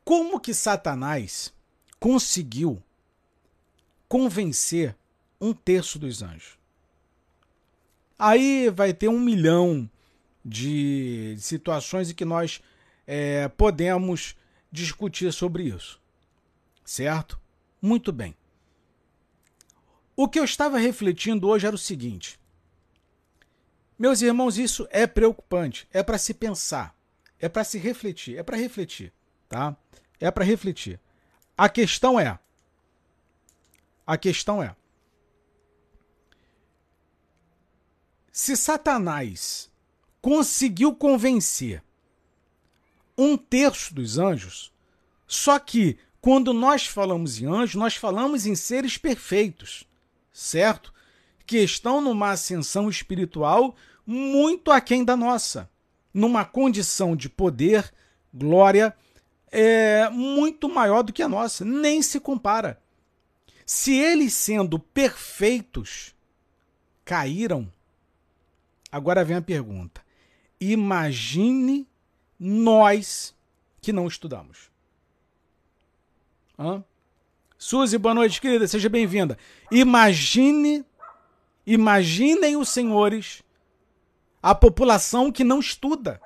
Como 0.02 0.40
que 0.40 0.54
Satanás 0.54 1.52
conseguiu 1.98 2.82
convencer 4.10 4.96
um 5.40 5.54
terço 5.54 5.96
dos 5.96 6.20
anjos? 6.20 6.58
Aí 8.18 8.68
vai 8.68 8.92
ter 8.92 9.06
um 9.06 9.20
milhão 9.20 9.88
de 10.44 11.36
situações 11.38 12.10
em 12.10 12.14
que 12.14 12.24
nós 12.24 12.60
é, 13.06 13.46
podemos 13.46 14.34
discutir 14.70 15.32
sobre 15.32 15.62
isso. 15.62 16.00
Certo? 16.84 17.40
Muito 17.80 18.12
bem. 18.12 18.34
O 20.16 20.28
que 20.28 20.40
eu 20.40 20.44
estava 20.44 20.76
refletindo 20.76 21.48
hoje 21.48 21.68
era 21.68 21.76
o 21.76 21.78
seguinte: 21.78 22.38
meus 23.96 24.20
irmãos, 24.22 24.58
isso 24.58 24.88
é 24.90 25.06
preocupante, 25.06 25.86
é 25.92 26.02
para 26.02 26.18
se 26.18 26.34
pensar, 26.34 26.96
é 27.38 27.48
para 27.48 27.62
se 27.62 27.78
refletir, 27.78 28.36
é 28.36 28.42
para 28.42 28.56
refletir, 28.56 29.12
tá? 29.48 29.76
É 30.18 30.32
para 30.32 30.44
refletir. 30.44 30.98
A 31.56 31.68
questão 31.68 32.18
é 32.18 32.38
a 34.12 34.18
questão 34.18 34.62
é 34.62 34.74
se 38.32 38.56
Satanás 38.56 39.70
conseguiu 40.20 40.94
convencer 40.94 41.82
um 43.16 43.36
terço 43.36 43.94
dos 43.94 44.18
anjos, 44.18 44.72
só 45.26 45.58
que 45.58 45.98
quando 46.20 46.52
nós 46.52 46.86
falamos 46.86 47.40
em 47.40 47.46
anjos, 47.46 47.74
nós 47.74 47.96
falamos 47.96 48.46
em 48.46 48.54
seres 48.54 48.96
perfeitos 48.96 49.86
certo? 50.32 50.92
Que 51.46 51.58
estão 51.58 52.00
numa 52.00 52.30
ascensão 52.30 52.88
espiritual 52.88 53.74
muito 54.06 54.70
aquém 54.70 55.04
da 55.04 55.16
nossa, 55.16 55.68
numa 56.12 56.44
condição 56.44 57.14
de 57.14 57.28
poder, 57.28 57.92
glória, 58.32 58.94
é, 59.50 60.08
muito 60.10 60.68
maior 60.68 61.02
do 61.02 61.12
que 61.12 61.22
a 61.22 61.28
nossa, 61.28 61.64
nem 61.64 62.02
se 62.02 62.18
compara. 62.18 62.80
Se 63.72 63.94
eles 63.94 64.34
sendo 64.34 64.80
perfeitos 64.80 66.12
caíram, 67.04 67.72
agora 68.90 69.24
vem 69.24 69.36
a 69.36 69.40
pergunta: 69.40 70.04
imagine 70.60 71.86
nós 72.36 73.32
que 73.80 73.92
não 73.92 74.08
estudamos. 74.08 74.72
Hã? 76.58 76.82
Suzy, 77.56 77.96
boa 77.96 78.12
noite, 78.12 78.40
querida, 78.40 78.66
seja 78.66 78.88
bem-vinda. 78.88 79.38
Imagine, 79.70 80.84
imaginem 81.64 82.56
os 82.56 82.70
senhores, 82.70 83.40
a 84.42 84.52
população 84.52 85.30
que 85.30 85.44
não 85.44 85.60
estuda. 85.60 86.20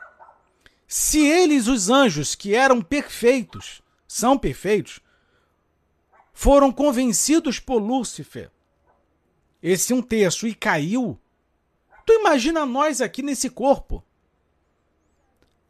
Se 0.88 1.20
eles, 1.22 1.66
os 1.66 1.90
anjos, 1.90 2.34
que 2.34 2.54
eram 2.54 2.80
perfeitos, 2.80 3.82
são 4.08 4.38
perfeitos, 4.38 5.03
foram 6.34 6.72
convencidos 6.72 7.60
por 7.60 7.78
Lúcifer, 7.78 8.50
esse 9.62 9.94
um 9.94 10.02
terço, 10.02 10.46
e 10.46 10.54
caiu, 10.54 11.18
tu 12.04 12.12
imagina 12.12 12.66
nós 12.66 13.00
aqui 13.00 13.22
nesse 13.22 13.48
corpo. 13.48 14.04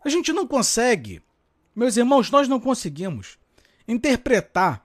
A 0.02 0.08
gente 0.08 0.32
não 0.32 0.46
consegue, 0.46 1.22
meus 1.76 1.96
irmãos, 1.96 2.30
nós 2.30 2.48
não 2.48 2.58
conseguimos 2.58 3.38
interpretar 3.86 4.84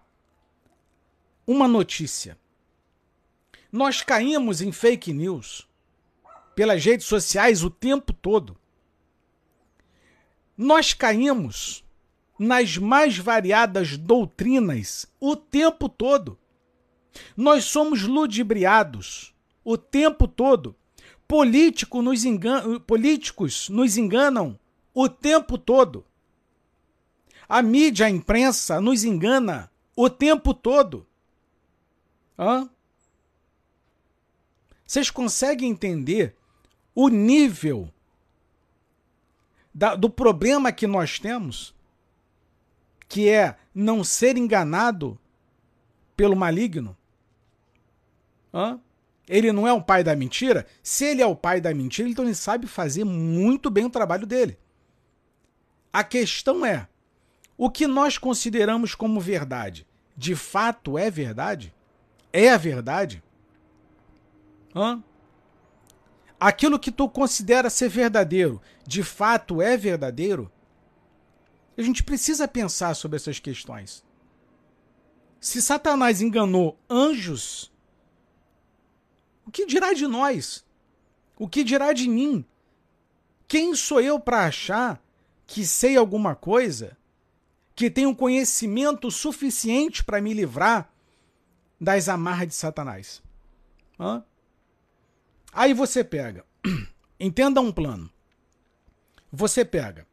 uma 1.48 1.68
notícia. 1.68 2.38
Nós 3.72 4.02
caímos 4.02 4.62
em 4.62 4.72
fake 4.72 5.14
news 5.14 5.68
pelas 6.56 6.84
redes 6.84 7.08
sociais 7.08 7.64
o 7.64 7.70
tempo 7.70 8.12
todo. 8.14 8.58
Nós 10.58 10.94
caímos 10.94 11.86
nas 12.40 12.78
mais 12.78 13.18
variadas 13.18 13.98
doutrinas 13.98 15.06
o 15.20 15.36
tempo 15.36 15.90
todo. 15.90 16.40
Nós 17.36 17.66
somos 17.66 18.04
ludibriados 18.04 19.36
o 19.64 19.78
tempo 19.78 20.28
todo. 20.28 20.74
Político 21.28 22.02
nos 22.02 22.24
engana, 22.24 22.80
políticos 22.80 23.68
nos 23.68 23.98
enganam 23.98 24.58
o 24.94 25.10
tempo 25.10 25.58
todo. 25.58 26.06
A 27.48 27.62
mídia, 27.62 28.06
a 28.06 28.10
imprensa 28.10 28.80
nos 28.80 29.04
engana 29.04 29.70
o 29.96 30.10
tempo 30.10 30.54
todo. 30.54 31.06
Hã? 32.38 32.70
Vocês 34.86 35.12
conseguem 35.12 35.70
entender 35.70 36.36
o 36.96 37.10
nível 37.10 37.92
da, 39.74 39.96
do 39.96 40.10
problema 40.10 40.72
que 40.72 40.88
nós 40.88 41.20
temos? 41.20 41.76
Que 43.10 43.28
é 43.28 43.58
não 43.76 44.04
ser 44.04 44.38
enganado 44.38 45.20
pelo 46.16 46.36
maligno? 46.36 46.96
Hã? 48.54 48.80
Ele 49.28 49.52
não 49.52 49.68
é 49.68 49.74
o 49.74 49.82
pai 49.82 50.02
da 50.04 50.16
mentira? 50.16 50.66
Se 50.82 51.04
ele 51.04 51.22
é 51.22 51.28
o 51.28 51.36
pai 51.36 51.60
da 51.60 51.74
mentira, 51.74 52.08
então 52.08 52.24
ele 52.24 52.34
sabe 52.34 52.66
fazer 52.66 53.04
muito 53.04 53.70
bem 53.70 53.84
o 53.84 53.90
trabalho 53.90 54.26
dele. 54.26 54.58
A 55.92 56.06
questão 56.06 56.66
é: 56.66 56.88
o 57.58 57.70
que 57.70 57.86
nós 57.86 58.18
consideramos 58.18 58.96
como 58.96 59.20
verdade, 59.20 59.86
de 60.16 60.34
fato 60.34 60.98
é 60.98 61.12
verdade? 61.12 61.74
é 62.32 62.50
a 62.50 62.58
verdade? 62.58 63.24
Hã? 64.76 65.04
Aquilo 66.40 66.80
que 66.80 66.92
tu 66.92 67.10
considera 67.10 67.70
ser 67.70 67.90
verdadeiro, 67.90 68.62
de 68.86 69.04
fato 69.04 69.62
é 69.62 69.76
verdadeiro? 69.76 70.50
A 71.80 71.82
gente 71.82 72.04
precisa 72.04 72.46
pensar 72.46 72.94
sobre 72.94 73.16
essas 73.16 73.40
questões. 73.40 74.04
Se 75.40 75.62
Satanás 75.62 76.22
enganou 76.22 76.78
anjos, 76.90 77.72
o 79.46 79.50
que 79.50 79.66
dirá 79.66 79.94
de 79.94 80.06
nós? 80.06 80.66
O 81.38 81.48
que 81.48 81.64
dirá 81.64 81.94
de 81.94 82.10
mim? 82.10 82.44
Quem 83.48 83.74
sou 83.76 84.02
eu 84.02 84.20
para 84.20 84.46
achar 84.46 85.02
que 85.48 85.66
sei 85.66 85.96
alguma 85.96 86.36
coisa, 86.36 86.98
que 87.74 87.90
tenho 87.90 88.14
conhecimento 88.14 89.10
suficiente 89.10 90.04
para 90.04 90.20
me 90.20 90.34
livrar 90.34 90.92
das 91.80 92.10
amarras 92.10 92.50
de 92.50 92.56
Satanás. 92.56 93.24
Hã? 93.98 94.22
Aí 95.54 95.74
você 95.74 96.04
pega, 96.04 96.46
entenda 97.18 97.62
um 97.62 97.72
plano. 97.72 98.12
Você 99.32 99.64
pega 99.64 100.09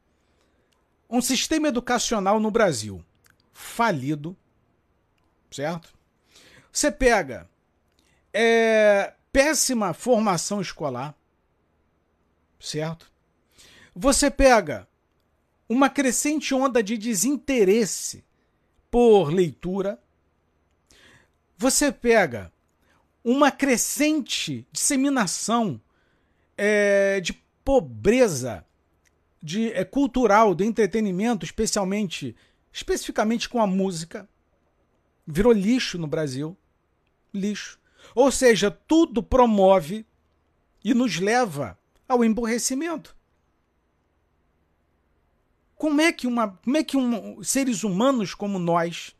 um 1.09 1.21
sistema 1.21 1.69
educacional 1.69 2.41
no 2.41 2.51
Brasil 2.51 3.05
falido, 3.53 4.37
certo? 5.51 5.95
Você 6.73 6.91
pega 6.91 7.49
é, 8.33 9.15
péssima 9.33 9.95
formação 9.95 10.61
escolar, 10.61 11.15
certo? 12.61 13.11
Você 13.95 14.31
pega 14.31 14.87
uma 15.69 15.89
crescente 15.89 16.55
onda 16.55 16.83
de 16.83 16.99
desinteresse 16.99 18.25
por 18.91 19.33
leitura. 19.33 19.99
Você 21.57 21.91
pega 21.91 22.53
uma 23.25 23.51
crescente 23.51 24.67
disseminação 24.71 25.81
é, 26.57 27.21
de 27.21 27.33
pobreza 27.65 28.65
de 29.47 29.71
é, 29.75 29.85
cultural, 29.85 30.57
do 30.57 30.65
entretenimento, 30.65 31.45
especialmente, 31.45 32.35
especificamente 32.73 33.49
com 33.49 33.63
a 33.63 33.67
música, 33.67 34.29
virou 35.25 35.53
lixo 35.53 35.97
no 35.99 36.09
Brasil, 36.09 36.57
lixo. 37.33 37.79
Ou 38.13 38.33
seja, 38.33 38.73
tudo 38.73 39.23
promove 39.23 40.05
e 40.83 40.93
nos 40.93 41.21
leva 41.21 41.79
ao 42.09 42.25
emborrecimento. 42.25 43.17
Como 45.77 46.01
é 46.01 46.11
que, 46.11 46.27
uma, 46.27 46.49
como 46.49 46.77
é 46.77 46.83
que 46.83 46.97
um, 46.97 47.41
seres 47.41 47.85
humanos 47.85 48.35
como 48.35 48.59
nós, 48.59 49.15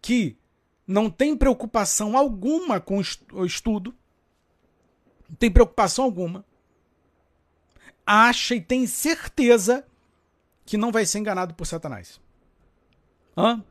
que 0.00 0.36
não 0.86 1.10
tem 1.10 1.36
preocupação 1.36 2.16
alguma 2.16 2.80
com 2.80 3.00
o 3.32 3.44
estudo, 3.44 3.92
não 5.28 5.34
tem 5.34 5.50
preocupação 5.50 6.04
alguma, 6.04 6.44
acha 8.10 8.56
e 8.56 8.60
tem 8.60 8.88
certeza 8.88 9.86
que 10.66 10.76
não 10.76 10.90
vai 10.90 11.06
ser 11.06 11.20
enganado 11.20 11.54
por 11.54 11.64
Satanás? 11.64 12.20
Hã? 13.36 13.62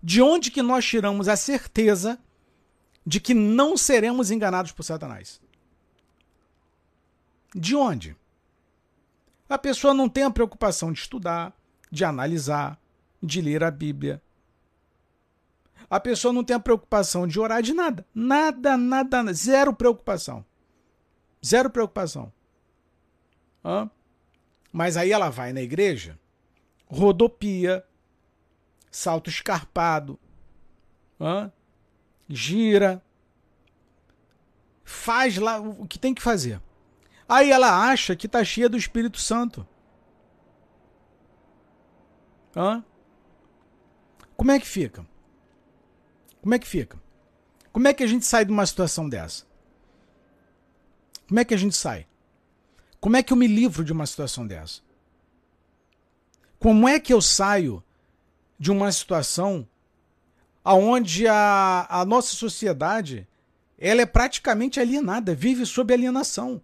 De 0.00 0.22
onde 0.22 0.52
que 0.52 0.62
nós 0.62 0.86
tiramos 0.86 1.26
a 1.26 1.34
certeza 1.34 2.16
de 3.04 3.18
que 3.18 3.34
não 3.34 3.76
seremos 3.76 4.30
enganados 4.30 4.70
por 4.70 4.84
Satanás? 4.84 5.40
De 7.52 7.74
onde? 7.74 8.16
A 9.48 9.58
pessoa 9.58 9.92
não 9.92 10.08
tem 10.08 10.22
a 10.22 10.30
preocupação 10.30 10.92
de 10.92 11.00
estudar, 11.00 11.52
de 11.90 12.04
analisar, 12.04 12.78
de 13.20 13.40
ler 13.40 13.64
a 13.64 13.70
Bíblia. 13.70 14.22
A 15.90 15.98
pessoa 15.98 16.32
não 16.32 16.44
tem 16.44 16.54
a 16.54 16.60
preocupação 16.60 17.26
de 17.26 17.40
orar 17.40 17.62
de 17.62 17.72
nada. 17.72 18.06
Nada, 18.14 18.76
nada, 18.76 19.32
zero 19.32 19.74
preocupação. 19.74 20.44
Zero 21.44 21.70
preocupação. 21.70 22.32
Hã? 23.64 23.90
Mas 24.72 24.96
aí 24.96 25.12
ela 25.12 25.30
vai 25.30 25.52
na 25.52 25.60
igreja, 25.60 26.18
rodopia, 26.86 27.84
salto 28.90 29.28
escarpado, 29.28 30.18
hã? 31.20 31.50
gira, 32.28 33.02
faz 34.84 35.36
lá 35.38 35.58
o 35.58 35.86
que 35.86 35.98
tem 35.98 36.14
que 36.14 36.22
fazer. 36.22 36.60
Aí 37.28 37.50
ela 37.50 37.90
acha 37.90 38.16
que 38.16 38.26
está 38.26 38.42
cheia 38.44 38.68
do 38.68 38.76
Espírito 38.76 39.18
Santo. 39.18 39.66
Hã? 42.56 42.84
Como 44.36 44.50
é 44.50 44.58
que 44.58 44.66
fica? 44.66 45.06
Como 46.40 46.54
é 46.54 46.58
que 46.58 46.66
fica? 46.66 46.98
Como 47.72 47.86
é 47.86 47.92
que 47.92 48.02
a 48.02 48.06
gente 48.06 48.24
sai 48.24 48.44
de 48.44 48.52
uma 48.52 48.64
situação 48.64 49.08
dessa? 49.08 49.44
Como 51.26 51.40
é 51.40 51.44
que 51.44 51.54
a 51.54 51.58
gente 51.58 51.76
sai? 51.76 52.06
Como 53.00 53.16
é 53.16 53.22
que 53.22 53.32
eu 53.32 53.36
me 53.36 53.46
livro 53.46 53.84
de 53.84 53.92
uma 53.92 54.06
situação 54.06 54.46
dessa? 54.46 54.80
Como 56.58 56.88
é 56.88 56.98
que 56.98 57.12
eu 57.12 57.20
saio 57.20 57.82
de 58.58 58.70
uma 58.70 58.90
situação 58.90 59.66
onde 60.64 61.26
a, 61.26 61.86
a 61.88 62.04
nossa 62.04 62.34
sociedade 62.34 63.26
ela 63.78 64.02
é 64.02 64.06
praticamente 64.06 64.80
alienada, 64.80 65.34
vive 65.34 65.64
sob 65.64 65.94
alienação. 65.94 66.60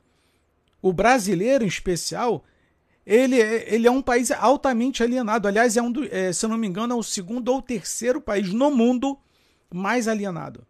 O 0.83 0.93
brasileiro, 0.93 1.65
em 1.65 1.69
especial, 1.69 2.45
ele, 3.07 3.37
ele 3.37 3.87
é 3.87 3.91
um 3.91 4.03
país 4.03 4.33
altamente 4.33 5.03
alienado. 5.03 5.47
Aliás, 5.47 5.77
é 5.77 5.83
um 5.83 5.93
do, 5.93 6.05
é, 6.13 6.33
se 6.33 6.45
eu 6.45 6.51
não 6.51 6.59
me 6.59 6.67
engano, 6.67 6.93
é 6.93 6.97
o 6.97 7.03
segundo 7.03 7.49
ou 7.51 7.63
terceiro 7.63 8.21
país 8.21 8.53
no 8.53 8.71
mundo 8.71 9.17
mais 9.73 10.09
alienado. 10.09 10.67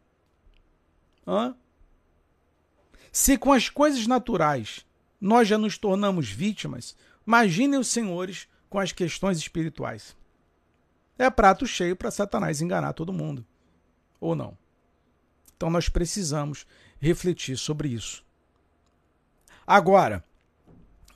Hã? 1.27 1.57
Se 3.11 3.39
com 3.39 3.53
as 3.53 3.71
coisas 3.71 4.07
naturais 4.07 4.84
nós 5.25 5.49
já 5.49 5.57
nos 5.57 5.79
tornamos 5.79 6.29
vítimas, 6.29 6.95
imaginem 7.27 7.79
os 7.79 7.89
senhores 7.89 8.47
com 8.69 8.79
as 8.79 8.93
questões 8.93 9.39
espirituais. 9.39 10.15
É 11.19 11.31
prato 11.31 11.67
cheio 11.67 11.97
para 11.97 12.11
Satanás 12.11 12.61
enganar 12.61 12.93
todo 12.93 13.11
mundo. 13.11 13.43
Ou 14.21 14.37
não? 14.37 14.55
Então 15.57 15.71
nós 15.71 15.89
precisamos 15.89 16.67
refletir 17.01 17.57
sobre 17.57 17.89
isso. 17.89 18.23
Agora, 19.67 20.23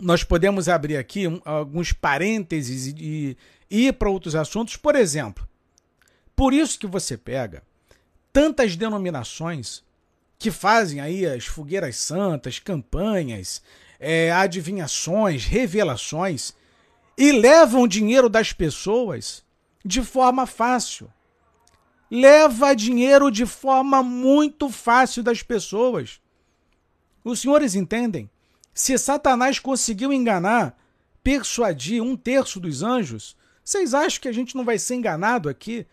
nós 0.00 0.24
podemos 0.24 0.70
abrir 0.70 0.96
aqui 0.96 1.24
alguns 1.44 1.92
parênteses 1.92 2.86
e 2.86 3.36
ir 3.70 3.92
para 3.92 4.08
outros 4.08 4.34
assuntos. 4.34 4.74
Por 4.74 4.96
exemplo, 4.96 5.46
por 6.34 6.54
isso 6.54 6.78
que 6.78 6.86
você 6.86 7.14
pega 7.18 7.62
tantas 8.32 8.74
denominações 8.74 9.84
que 10.38 10.50
fazem 10.50 10.98
aí 10.98 11.26
as 11.26 11.44
fogueiras 11.44 11.96
santas, 11.96 12.58
campanhas, 12.58 13.60
é, 13.98 14.30
adivinhações, 14.32 15.44
revelações 15.44 16.54
e 17.16 17.32
levam 17.32 17.88
dinheiro 17.88 18.28
das 18.28 18.52
pessoas 18.52 19.44
de 19.84 20.02
forma 20.02 20.46
fácil. 20.46 21.12
Leva 22.10 22.74
dinheiro 22.74 23.30
de 23.30 23.44
forma 23.44 24.02
muito 24.02 24.70
fácil 24.70 25.22
das 25.22 25.42
pessoas. 25.42 26.20
Os 27.24 27.40
senhores 27.40 27.74
entendem? 27.74 28.30
Se 28.72 28.96
Satanás 28.96 29.58
conseguiu 29.58 30.12
enganar, 30.12 30.78
persuadir 31.22 32.02
um 32.02 32.16
terço 32.16 32.60
dos 32.60 32.82
anjos, 32.82 33.36
vocês 33.64 33.92
acham 33.92 34.20
que 34.20 34.28
a 34.28 34.32
gente 34.32 34.56
não 34.56 34.64
vai 34.64 34.78
ser 34.78 34.94
enganado 34.94 35.48
aqui? 35.48 35.86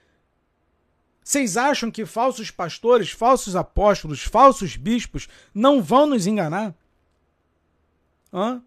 Vocês 1.22 1.58
acham 1.58 1.90
que 1.90 2.06
falsos 2.06 2.52
pastores, 2.52 3.10
falsos 3.10 3.56
apóstolos, 3.56 4.22
falsos 4.22 4.76
bispos 4.76 5.28
não 5.54 5.82
vão 5.82 6.06
nos 6.06 6.28
enganar? 6.28 6.76
O 8.44 8.62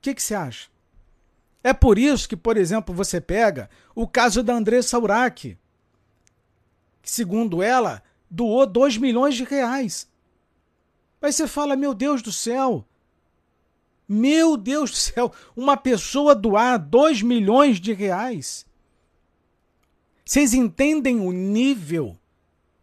que, 0.00 0.14
que 0.14 0.22
você 0.22 0.34
acha? 0.34 0.68
É 1.62 1.72
por 1.72 1.98
isso 1.98 2.28
que, 2.28 2.36
por 2.36 2.56
exemplo, 2.56 2.94
você 2.94 3.20
pega 3.20 3.70
o 3.94 4.06
caso 4.08 4.42
da 4.42 4.54
Andressa 4.54 4.98
Urach, 4.98 5.56
que, 7.00 7.10
segundo 7.10 7.62
ela, 7.62 8.02
doou 8.28 8.66
2 8.66 8.96
milhões 8.96 9.36
de 9.36 9.44
reais. 9.44 10.10
Aí 11.20 11.32
você 11.32 11.46
fala, 11.46 11.76
meu 11.76 11.94
Deus 11.94 12.20
do 12.20 12.32
céu, 12.32 12.84
meu 14.08 14.56
Deus 14.56 14.90
do 14.90 14.96
céu, 14.96 15.32
uma 15.54 15.76
pessoa 15.76 16.34
doar 16.34 16.78
2 16.78 17.22
milhões 17.22 17.78
de 17.80 17.92
reais. 17.92 18.66
Vocês 20.24 20.52
entendem 20.52 21.20
o 21.20 21.30
nível 21.30 22.18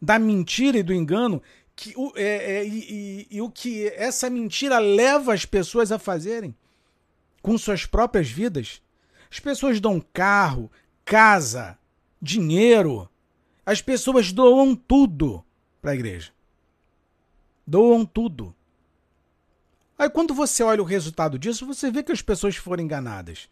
da 0.02 0.18
mentira 0.18 0.78
e 0.78 0.84
do 0.84 0.94
engano 0.94 1.42
que, 1.80 1.94
o, 1.96 2.12
é, 2.14 2.58
é, 2.58 2.68
e, 2.68 3.28
e, 3.32 3.38
e 3.38 3.42
o 3.42 3.50
que 3.50 3.88
essa 3.96 4.30
mentira 4.30 4.80
leva 4.80 5.34
as 5.34 5.46
pessoas 5.46 5.94
a 5.94 5.98
fazerem 5.98 6.54
com 7.42 7.58
suas 7.58 7.86
próprias 7.86 8.30
vidas? 8.30 8.82
As 9.32 9.40
pessoas 9.40 9.80
dão 9.80 10.04
carro, 10.12 10.70
casa, 11.06 11.80
dinheiro. 12.22 13.10
As 13.66 13.82
pessoas 13.82 14.34
doam 14.34 14.76
tudo 14.76 15.42
para 15.82 15.92
a 15.92 15.96
igreja. 15.96 16.34
Doam 17.66 18.06
tudo. 18.06 18.54
Aí 19.98 20.10
quando 20.10 20.34
você 20.34 20.62
olha 20.62 20.82
o 20.82 20.86
resultado 20.86 21.40
disso, 21.40 21.66
você 21.66 21.90
vê 21.90 22.04
que 22.04 22.12
as 22.12 22.22
pessoas 22.22 22.58
foram 22.58 22.84
enganadas. 22.84 23.50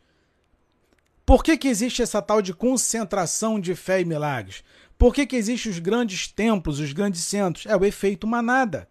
Por 1.25 1.43
que, 1.43 1.57
que 1.57 1.69
existe 1.69 2.01
essa 2.01 2.21
tal 2.21 2.41
de 2.41 2.53
concentração 2.53 3.57
de 3.57 3.73
fé 3.73 4.01
e 4.01 4.05
milagres? 4.05 4.65
Por 4.97 5.13
que, 5.13 5.25
que 5.25 5.35
existem 5.35 5.71
os 5.71 5.79
grandes 5.79 6.27
templos, 6.27 6.79
os 6.79 6.91
grandes 6.91 7.23
centros? 7.23 7.65
É 7.65 7.75
o 7.75 7.85
efeito 7.85 8.25
manada. 8.25 8.89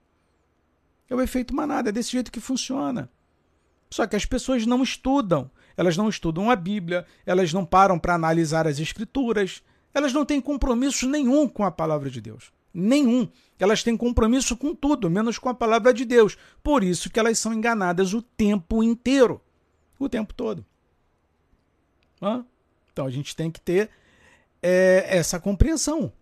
É 1.08 1.14
o 1.14 1.20
efeito 1.20 1.54
manada, 1.54 1.88
é 1.88 1.92
desse 1.92 2.12
jeito 2.12 2.32
que 2.32 2.40
funciona. 2.40 3.10
Só 3.90 4.06
que 4.06 4.16
as 4.16 4.24
pessoas 4.24 4.66
não 4.66 4.82
estudam. 4.82 5.50
Elas 5.76 5.96
não 5.96 6.08
estudam 6.08 6.50
a 6.50 6.56
Bíblia, 6.56 7.06
elas 7.24 7.52
não 7.52 7.64
param 7.64 7.98
para 7.98 8.14
analisar 8.14 8.66
as 8.66 8.78
Escrituras, 8.78 9.62
elas 9.92 10.12
não 10.12 10.24
têm 10.24 10.40
compromisso 10.40 11.06
nenhum 11.08 11.46
com 11.46 11.64
a 11.64 11.70
palavra 11.70 12.08
de 12.08 12.20
Deus 12.20 12.50
nenhum. 12.76 13.26
Elas 13.58 13.82
têm 13.82 13.96
compromisso 13.96 14.54
com 14.56 14.74
tudo, 14.74 15.10
menos 15.10 15.38
com 15.38 15.48
a 15.48 15.54
palavra 15.54 15.94
de 15.94 16.04
Deus. 16.04 16.36
Por 16.62 16.84
isso 16.84 17.08
que 17.08 17.18
elas 17.18 17.38
são 17.38 17.54
enganadas 17.54 18.12
o 18.12 18.20
tempo 18.20 18.82
inteiro. 18.82 19.40
O 19.98 20.08
tempo 20.08 20.34
todo. 20.34 20.64
Então 22.92 23.06
a 23.06 23.10
gente 23.10 23.34
tem 23.34 23.50
que 23.50 23.60
ter 23.60 23.88
é, 24.68 25.06
essa 25.08 25.38
compreensão. 25.38 26.12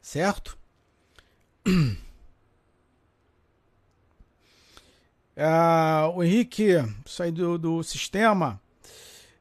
Certo? 0.00 0.56
Ah, 5.40 6.10
o 6.16 6.24
Henrique 6.24 6.74
saiu 7.06 7.30
do, 7.30 7.58
do 7.58 7.82
sistema. 7.84 8.60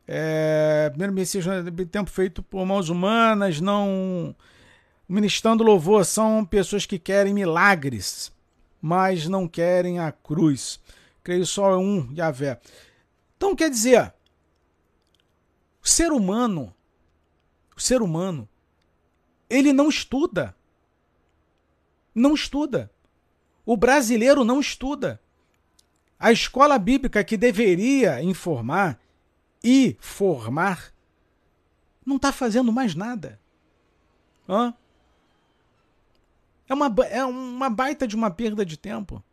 É, 0.08 0.90
primeiro 0.92 1.12
Messias 1.12 1.44
tempo 1.92 2.12
feito 2.12 2.44
por 2.44 2.63
mãos 2.68 2.90
humanas, 2.90 3.60
não 3.60 4.36
ministrando 5.10 5.63
louvor, 5.63 6.06
são 6.06 6.46
pessoas 6.46 6.86
que 6.86 7.00
querem 7.00 7.34
milagres, 7.34 8.32
mas 8.80 9.28
não 9.28 9.48
querem 9.48 9.98
a 9.98 10.12
cruz. 10.12 10.80
Creio 11.24 11.48
só 11.48 11.80
em 11.80 11.84
um, 11.84 12.13
Yahvé. 12.16 12.60
Então 13.36 13.56
quer 13.56 13.72
dizer, 13.72 14.13
o 15.88 15.89
ser 15.89 16.12
humano, 16.12 16.76
o 17.73 17.80
ser 17.80 18.02
humano, 18.02 18.47
ele 19.50 19.71
não 19.71 19.88
estuda. 19.88 20.54
Não 22.13 22.34
estuda. 22.34 22.91
O 23.65 23.78
brasileiro 23.78 24.43
não 24.43 24.60
estuda. 24.60 25.21
A 26.19 26.30
escola 26.30 26.78
bíblica 26.78 27.23
que 27.23 27.38
deveria 27.38 28.21
informar 28.21 29.00
e 29.63 29.95
formar 30.02 30.93
não 32.06 32.17
está 32.17 32.34
fazendo 32.34 32.69
mais 32.69 32.93
nada. 32.93 33.39
Hã? 34.50 34.73
É 36.67 36.73
uma, 36.73 36.93
é 37.10 37.23
uma 37.23 37.69
baita 37.69 38.06
de 38.06 38.13
uma 38.17 38.30
perda 38.30 38.65
de 38.65 38.76
tempo. 38.76 39.23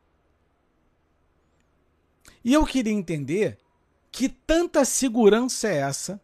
E 2.45 2.53
eu 2.53 2.65
queria 2.65 2.93
entender 2.93 3.59
que 4.13 4.29
tanta 4.29 4.85
segurança 4.85 5.67
é 5.67 5.79
essa 5.79 6.21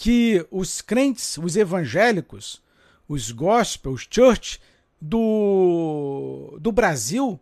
que 0.00 0.46
os 0.48 0.80
crentes, 0.80 1.36
os 1.38 1.56
evangélicos, 1.56 2.62
os 3.08 3.32
gospels, 3.32 4.06
church 4.08 4.60
do, 5.00 6.56
do 6.60 6.70
Brasil 6.70 7.40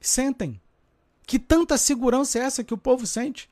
sentem. 0.00 0.60
Que 1.24 1.38
tanta 1.38 1.78
segurança 1.78 2.40
é 2.40 2.42
essa 2.42 2.64
que 2.64 2.74
o 2.74 2.78
povo 2.78 3.06
sente? 3.06 3.48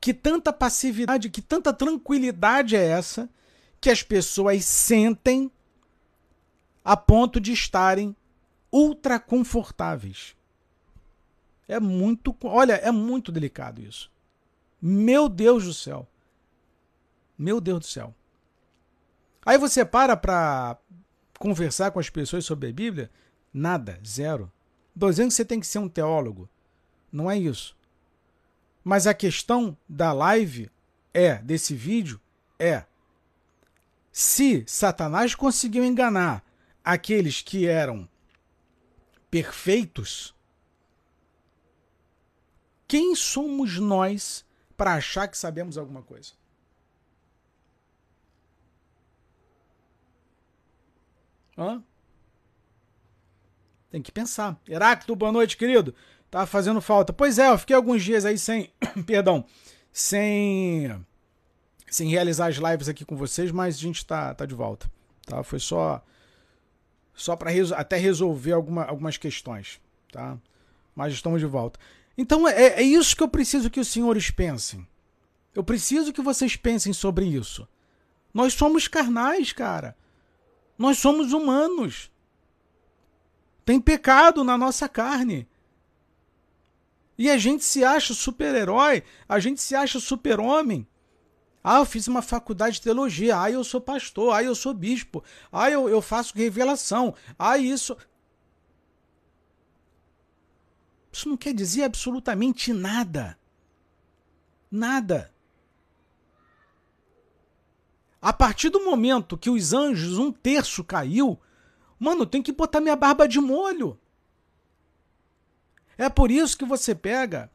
Que 0.00 0.14
tanta 0.14 0.50
passividade, 0.50 1.28
que 1.28 1.42
tanta 1.42 1.74
tranquilidade 1.74 2.74
é 2.74 2.82
essa 2.82 3.28
que 3.78 3.90
as 3.90 4.02
pessoas 4.02 4.64
sentem 4.64 5.52
a 6.82 6.96
ponto 6.96 7.38
de 7.38 7.52
estarem 7.52 8.16
ultra 8.72 9.20
confortáveis? 9.20 10.34
É 11.68 11.78
muito, 11.78 12.34
olha, 12.44 12.76
é 12.76 12.90
muito 12.90 13.30
delicado 13.30 13.82
isso. 13.82 14.10
Meu 14.84 15.28
Deus 15.28 15.64
do 15.64 15.72
céu. 15.72 16.08
Meu 17.38 17.60
Deus 17.60 17.78
do 17.78 17.86
céu. 17.86 18.12
Aí 19.46 19.56
você 19.56 19.84
para 19.84 20.16
para 20.16 20.76
conversar 21.38 21.92
com 21.92 22.00
as 22.00 22.10
pessoas 22.10 22.44
sobre 22.44 22.68
a 22.68 22.72
Bíblia, 22.72 23.10
nada, 23.54 24.00
zero. 24.04 24.52
Estou 24.94 25.08
dizendo 25.08 25.28
que 25.28 25.34
você 25.34 25.44
tem 25.44 25.60
que 25.60 25.66
ser 25.66 25.78
um 25.78 25.88
teólogo. 25.88 26.48
Não 27.10 27.30
é 27.30 27.38
isso. 27.38 27.76
Mas 28.84 29.06
a 29.06 29.14
questão 29.14 29.76
da 29.88 30.12
live 30.12 30.70
é, 31.12 31.36
desse 31.36 31.74
vídeo, 31.74 32.20
é: 32.58 32.84
se 34.10 34.64
Satanás 34.66 35.34
conseguiu 35.34 35.84
enganar 35.84 36.44
aqueles 36.84 37.42
que 37.42 37.66
eram 37.66 38.08
perfeitos, 39.30 40.34
quem 42.86 43.14
somos 43.14 43.78
nós 43.78 44.44
para 44.76 44.94
achar 44.94 45.28
que 45.28 45.36
sabemos 45.36 45.78
alguma 45.78 46.02
coisa? 46.02 46.32
Hã? 51.56 51.82
Tem 53.90 54.00
que 54.00 54.10
pensar. 54.10 54.58
Heráclito, 54.66 55.14
boa 55.14 55.30
noite, 55.30 55.56
querido. 55.56 55.94
Tá 56.30 56.46
fazendo 56.46 56.80
falta. 56.80 57.12
Pois 57.12 57.38
é, 57.38 57.50
eu 57.50 57.58
fiquei 57.58 57.76
alguns 57.76 58.02
dias 58.02 58.24
aí 58.24 58.38
sem. 58.38 58.72
perdão. 59.06 59.44
Sem. 59.92 61.04
Sem 61.90 62.08
realizar 62.08 62.46
as 62.46 62.56
lives 62.56 62.88
aqui 62.88 63.04
com 63.04 63.16
vocês, 63.16 63.50
mas 63.50 63.76
a 63.76 63.78
gente 63.78 64.06
tá, 64.06 64.34
tá 64.34 64.46
de 64.46 64.54
volta. 64.54 64.90
Tá? 65.26 65.42
Foi 65.42 65.58
só. 65.58 66.02
Só 67.12 67.36
para 67.36 67.50
até 67.76 67.98
resolver 67.98 68.52
alguma, 68.52 68.84
algumas 68.84 69.18
questões. 69.18 69.78
Tá? 70.10 70.38
Mas 70.94 71.12
estamos 71.12 71.38
de 71.38 71.46
volta. 71.46 71.78
Então 72.16 72.46
é, 72.46 72.74
é 72.74 72.82
isso 72.82 73.16
que 73.16 73.22
eu 73.22 73.28
preciso 73.28 73.70
que 73.70 73.80
os 73.80 73.88
senhores 73.88 74.30
pensem. 74.30 74.86
Eu 75.54 75.62
preciso 75.62 76.12
que 76.12 76.22
vocês 76.22 76.56
pensem 76.56 76.92
sobre 76.92 77.26
isso. 77.26 77.68
Nós 78.32 78.54
somos 78.54 78.88
carnais, 78.88 79.52
cara. 79.52 79.96
Nós 80.78 80.98
somos 80.98 81.32
humanos. 81.32 82.10
Tem 83.64 83.80
pecado 83.80 84.42
na 84.42 84.56
nossa 84.56 84.88
carne. 84.88 85.48
E 87.16 87.30
a 87.30 87.36
gente 87.36 87.64
se 87.64 87.84
acha 87.84 88.14
super-herói, 88.14 89.04
a 89.28 89.38
gente 89.38 89.60
se 89.60 89.74
acha 89.74 90.00
super-homem. 90.00 90.86
Ah, 91.62 91.78
eu 91.78 91.84
fiz 91.84 92.08
uma 92.08 92.22
faculdade 92.22 92.76
de 92.76 92.82
teologia. 92.82 93.40
Ah, 93.40 93.50
eu 93.50 93.62
sou 93.62 93.80
pastor. 93.80 94.34
Ah, 94.34 94.42
eu 94.42 94.54
sou 94.54 94.74
bispo. 94.74 95.22
Ah, 95.52 95.70
eu, 95.70 95.88
eu 95.88 96.02
faço 96.02 96.36
revelação. 96.36 97.14
Ah, 97.38 97.56
isso. 97.56 97.96
Isso 101.12 101.28
não 101.28 101.36
quer 101.36 101.52
dizer 101.52 101.82
absolutamente 101.82 102.72
nada. 102.72 103.38
Nada. 104.70 105.30
A 108.20 108.32
partir 108.32 108.70
do 108.70 108.84
momento 108.84 109.36
que 109.36 109.50
os 109.50 109.72
anjos, 109.72 110.16
um 110.16 110.32
terço 110.32 110.82
caiu, 110.82 111.38
mano, 111.98 112.24
tem 112.24 112.42
que 112.42 112.52
botar 112.52 112.80
minha 112.80 112.96
barba 112.96 113.28
de 113.28 113.40
molho. 113.40 113.98
É 115.98 116.08
por 116.08 116.30
isso 116.30 116.56
que 116.56 116.64
você 116.64 116.94
pega 116.94 117.50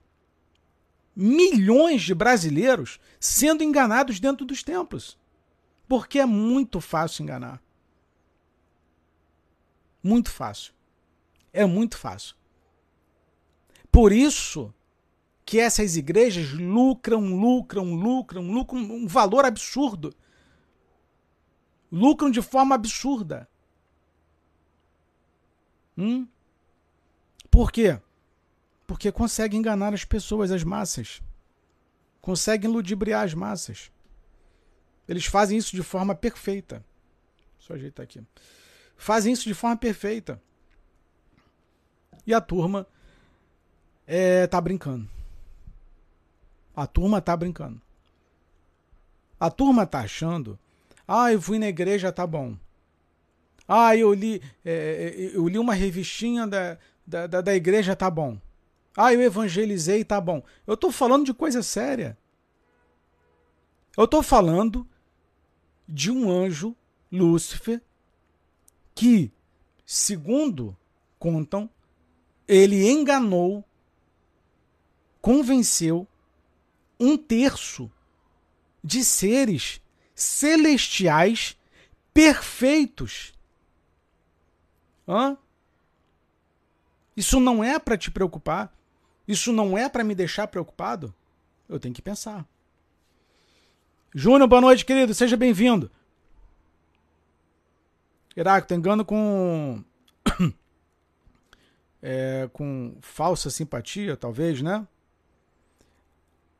milhões 1.15 2.03
de 2.03 2.13
brasileiros 2.13 2.99
sendo 3.19 3.63
enganados 3.63 4.19
dentro 4.19 4.45
dos 4.45 4.61
templos. 4.61 5.17
Porque 5.87 6.19
é 6.19 6.25
muito 6.25 6.79
fácil 6.79 7.23
enganar. 7.23 7.61
Muito 10.03 10.29
fácil. 10.29 10.73
É 11.51 11.65
muito 11.65 11.97
fácil. 11.97 12.35
Por 13.97 14.11
isso 14.11 14.71
que 15.43 15.59
essas 15.59 15.97
igrejas 15.97 16.51
lucram, 16.51 17.19
lucram, 17.35 17.95
lucram, 17.95 18.43
lucram 18.43 18.79
um 18.79 19.07
valor 19.07 19.43
absurdo. 19.43 20.13
Lucram 21.91 22.29
de 22.29 22.39
forma 22.39 22.75
absurda. 22.75 23.49
Hum? 25.97 26.27
Por 27.49 27.71
quê? 27.71 27.99
Porque 28.85 29.11
conseguem 29.11 29.61
enganar 29.61 29.95
as 29.95 30.05
pessoas, 30.05 30.51
as 30.51 30.63
massas. 30.63 31.19
Conseguem 32.21 32.69
ludibriar 32.69 33.25
as 33.25 33.33
massas. 33.33 33.91
Eles 35.07 35.25
fazem 35.25 35.57
isso 35.57 35.75
de 35.75 35.81
forma 35.81 36.13
perfeita. 36.13 36.85
Só 37.57 37.73
ajeitar 37.73 38.03
aqui. 38.03 38.23
Fazem 38.95 39.33
isso 39.33 39.45
de 39.45 39.55
forma 39.55 39.75
perfeita. 39.75 40.39
E 42.27 42.31
a 42.31 42.39
turma 42.39 42.85
é, 44.07 44.47
tá 44.47 44.61
brincando. 44.61 45.07
A 46.73 46.87
turma 46.87 47.21
tá 47.21 47.35
brincando. 47.35 47.81
A 49.39 49.51
turma 49.51 49.85
tá 49.85 49.99
achando. 49.99 50.57
Ah, 51.07 51.31
eu 51.31 51.41
fui 51.41 51.59
na 51.59 51.67
igreja, 51.67 52.11
tá 52.11 52.25
bom. 52.25 52.55
Ah, 53.67 53.95
eu 53.95 54.13
li, 54.13 54.41
é, 54.63 54.71
é 54.73 55.35
eu 55.35 55.47
li 55.47 55.59
uma 55.59 55.73
revistinha 55.73 56.47
da, 56.47 56.77
da, 57.05 57.27
da, 57.27 57.41
da 57.41 57.53
igreja, 57.53 57.95
tá 57.95 58.09
bom. 58.09 58.39
Ah, 58.95 59.13
eu 59.13 59.21
evangelizei, 59.21 60.03
tá 60.03 60.21
bom. 60.21 60.41
Eu 60.65 60.75
estou 60.75 60.91
falando 60.91 61.25
de 61.25 61.33
coisa 61.33 61.61
séria. 61.61 62.17
Eu 63.95 64.05
estou 64.05 64.23
falando 64.23 64.87
de 65.87 66.09
um 66.11 66.31
anjo, 66.31 66.75
Lúcifer, 67.11 67.81
que, 68.95 69.31
segundo 69.85 70.75
contam, 71.19 71.69
ele 72.47 72.89
enganou 72.89 73.66
convenceu 75.27 76.07
um 76.97 77.17
terço 77.17 77.91
de 78.81 79.03
seres 79.03 79.81
celestiais 80.15 81.57
perfeitos. 82.13 83.33
Hã? 85.05 85.37
Isso 87.13 87.41
não 87.41 87.61
é 87.61 87.77
para 87.77 87.97
te 87.97 88.09
preocupar? 88.09 88.73
Isso 89.27 89.51
não 89.51 89.77
é 89.77 89.89
para 89.89 90.01
me 90.01 90.15
deixar 90.15 90.47
preocupado? 90.47 91.13
Eu 91.67 91.77
tenho 91.77 91.93
que 91.93 92.01
pensar. 92.01 92.47
Júnior, 94.15 94.47
boa 94.47 94.61
noite, 94.61 94.85
querido. 94.85 95.13
Seja 95.13 95.35
bem-vindo. 95.35 95.91
Iraco, 98.33 98.73
engano 98.73 99.03
com. 99.03 99.83
é, 102.01 102.49
com 102.53 102.97
falsa 103.01 103.49
simpatia, 103.49 104.15
talvez, 104.15 104.61
né? 104.61 104.87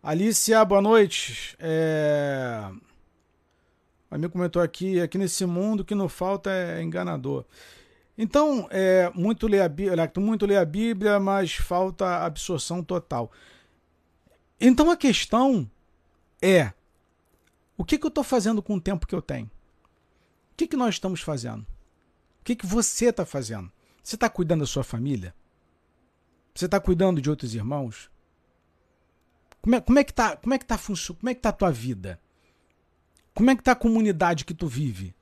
Alicia, 0.08 0.64
boa 0.64 0.82
noite. 0.82 1.54
É... 1.60 2.72
O 4.10 4.16
amigo 4.16 4.32
comentou 4.32 4.62
aqui, 4.62 5.02
aqui 5.02 5.18
nesse 5.18 5.46
mundo 5.46 5.84
que 5.84 5.94
não 5.94 6.08
falta 6.08 6.50
é 6.50 6.82
enganador. 6.82 7.44
Então, 8.18 8.70
é, 8.72 9.12
muito 9.14 9.48
ler 9.48 9.60
a 9.64 9.68
Bíblia, 9.68 10.10
muito 10.18 10.46
ler 10.46 10.60
a 10.60 10.64
Bíblia, 10.64 11.20
mas 11.20 11.56
falta 11.56 12.24
absorção 12.24 12.82
total. 12.82 13.30
Então 14.62 14.90
a 14.90 14.96
questão 14.96 15.70
é: 16.42 16.72
o 17.78 17.84
que, 17.84 17.98
que 17.98 18.06
eu 18.06 18.08
estou 18.08 18.24
fazendo 18.24 18.64
com 18.64 18.76
o 18.76 18.82
tempo 18.82 19.06
que 19.06 19.14
eu 19.14 19.22
tenho? 19.22 19.48
O 20.54 20.56
que, 20.56 20.70
que 20.70 20.78
nós 20.78 20.96
estamos 20.96 21.20
fazendo? 21.20 21.64
O 22.40 22.46
que, 22.46 22.56
que 22.56 22.66
você 22.66 23.08
está 23.08 23.26
fazendo? 23.26 23.70
Você 24.02 24.16
está 24.16 24.30
cuidando 24.30 24.62
da 24.62 24.68
sua 24.68 24.86
família? 24.86 25.36
Você 26.56 26.64
está 26.64 26.80
cuidando 26.80 27.22
de 27.22 27.30
outros 27.30 27.54
irmãos? 27.54 28.10
Como 29.68 29.76
é, 29.76 29.82
como 29.82 30.00
é 30.00 30.04
que 30.06 30.12
está 30.12 30.38
como 30.38 30.54
é 30.54 30.58
que 30.58 30.66
tá, 30.66 30.78
como 30.78 31.30
é 31.30 31.34
que 31.34 31.42
tá 31.42 31.50
a 31.50 31.52
tua 31.52 31.70
vida? 31.70 32.22
Como 33.34 33.52
é 33.52 33.56
que 33.56 33.62
tá 33.62 33.74
a 33.74 33.76
comunidade 33.76 34.46
que 34.46 34.54
tu 34.54 34.66
vive? 34.66 35.14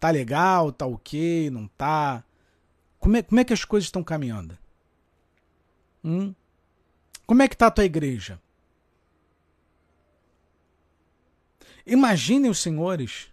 Tá 0.00 0.10
legal, 0.10 0.72
tá 0.72 0.84
ok, 0.84 1.48
não 1.50 1.68
tá? 1.68 2.24
Como 2.98 3.16
é, 3.16 3.22
como 3.22 3.40
é 3.40 3.44
que 3.44 3.52
as 3.52 3.64
coisas 3.64 3.86
estão 3.86 4.02
caminhando? 4.02 4.58
Hum? 6.02 6.34
Como 7.24 7.42
é 7.42 7.46
que 7.46 7.56
tá 7.56 7.68
a 7.68 7.70
tua 7.70 7.84
igreja? 7.84 8.42
Imaginem 11.86 12.50
os 12.50 12.58
senhores 12.58 13.32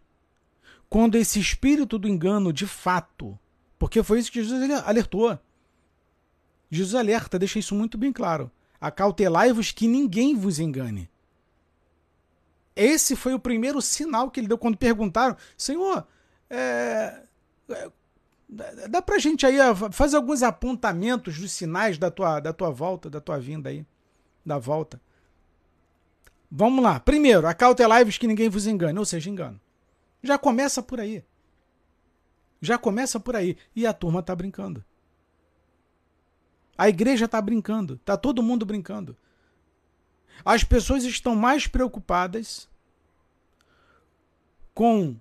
quando 0.88 1.16
esse 1.16 1.40
espírito 1.40 1.98
do 1.98 2.08
engano 2.08 2.54
de 2.54 2.68
fato, 2.68 3.40
porque 3.80 4.04
foi 4.04 4.20
isso 4.20 4.32
que 4.32 4.44
Jesus 4.44 4.70
alertou. 4.86 5.40
Jesus 6.70 6.94
alerta, 6.94 7.40
deixa 7.40 7.58
isso 7.58 7.74
muito 7.74 7.98
bem 7.98 8.14
claro. 8.14 8.52
Acautelai-vos 8.80 9.72
que 9.72 9.88
ninguém 9.88 10.36
vos 10.36 10.60
engane. 10.60 11.10
Esse 12.76 13.16
foi 13.16 13.34
o 13.34 13.40
primeiro 13.40 13.82
sinal 13.82 14.32
que 14.32 14.40
ele 14.40 14.48
deu 14.48 14.58
quando 14.58 14.78
perguntaram: 14.78 15.36
Senhor, 15.58 16.08
é, 16.50 17.24
é, 17.70 17.92
dá 18.88 19.02
pra 19.02 19.20
gente 19.20 19.46
aí 19.46 19.58
fazer 19.92 20.16
alguns 20.16 20.42
apontamentos 20.42 21.38
dos 21.38 21.52
sinais 21.52 21.98
da 21.98 22.10
tua, 22.10 22.40
da 22.40 22.54
tua 22.54 22.72
volta, 22.72 23.10
da 23.10 23.20
tua 23.20 23.38
vinda 23.38 23.70
aí, 23.70 23.86
da 24.46 24.58
volta. 24.58 25.02
Vamos 26.50 26.84
lá. 26.84 27.00
Primeiro, 27.00 27.48
acautelai-vos 27.48 28.18
que 28.18 28.28
ninguém 28.28 28.50
vos 28.50 28.66
engane, 28.66 28.98
ou 28.98 29.06
seja, 29.06 29.30
engano. 29.30 29.60
Já 30.24 30.38
começa 30.38 30.82
por 30.82 31.00
aí. 31.00 31.24
Já 32.62 32.78
começa 32.78 33.20
por 33.20 33.36
aí. 33.36 33.58
E 33.76 33.86
a 33.86 33.94
turma 33.94 34.24
tá 34.24 34.36
brincando. 34.36 34.84
A 36.80 36.88
igreja 36.88 37.28
tá 37.28 37.42
brincando. 37.42 37.98
Tá 38.06 38.16
todo 38.16 38.42
mundo 38.42 38.66
brincando. 38.66 39.18
As 40.46 40.64
pessoas 40.64 41.04
estão 41.04 41.36
mais 41.36 41.68
preocupadas 41.68 42.70
com 44.74 45.18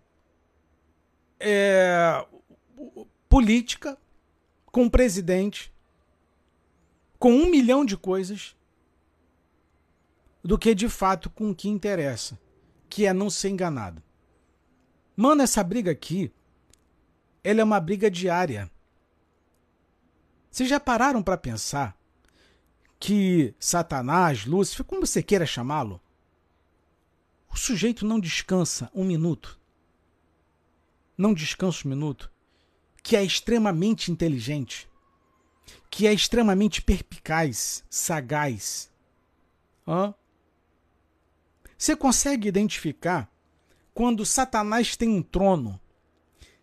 é, 1.41 2.25
política, 3.29 3.99
com 4.67 4.89
presidente, 4.89 5.73
com 7.19 7.33
um 7.33 7.51
milhão 7.51 7.85
de 7.85 7.97
coisas, 7.97 8.55
do 10.45 10.57
que 10.57 10.77
de 10.77 10.89
fato 10.89 11.29
com 11.29 11.51
o 11.51 11.55
que 11.57 11.69
interessa, 11.69 12.39
que 12.89 13.05
é 13.05 13.13
não 13.13 13.29
ser 13.29 13.49
enganado. 13.49 14.01
Mano, 15.17 15.43
essa 15.43 15.65
briga 15.65 15.91
aqui, 15.91 16.33
ela 17.43 17.63
é 17.63 17.65
uma 17.65 17.81
briga 17.81 18.09
diária. 18.09 18.71
Vocês 20.59 20.71
já 20.71 20.81
pararam 20.81 21.23
para 21.23 21.39
pensar 21.39 21.97
que 22.99 23.55
Satanás, 23.61 24.45
Lúcifer, 24.45 24.85
como 24.85 25.07
você 25.07 25.23
queira 25.23 25.47
chamá-lo, 25.47 26.01
o 27.49 27.57
sujeito 27.57 28.05
não 28.05 28.19
descansa 28.19 28.91
um 28.93 29.05
minuto. 29.05 29.57
Não 31.17 31.33
descansa 31.33 31.87
um 31.87 31.91
minuto. 31.91 32.29
Que 33.05 33.15
é 33.15 33.23
extremamente 33.23 34.11
inteligente. 34.11 34.91
Que 35.89 36.09
é 36.09 36.13
extremamente 36.13 36.83
perpicaz, 36.83 37.85
sagaz. 37.89 38.91
Hã? 39.87 40.13
Você 41.79 41.95
consegue 41.95 42.49
identificar 42.49 43.31
quando 43.95 44.27
Satanás 44.27 44.97
tem 44.97 45.09
um 45.09 45.23
trono 45.23 45.81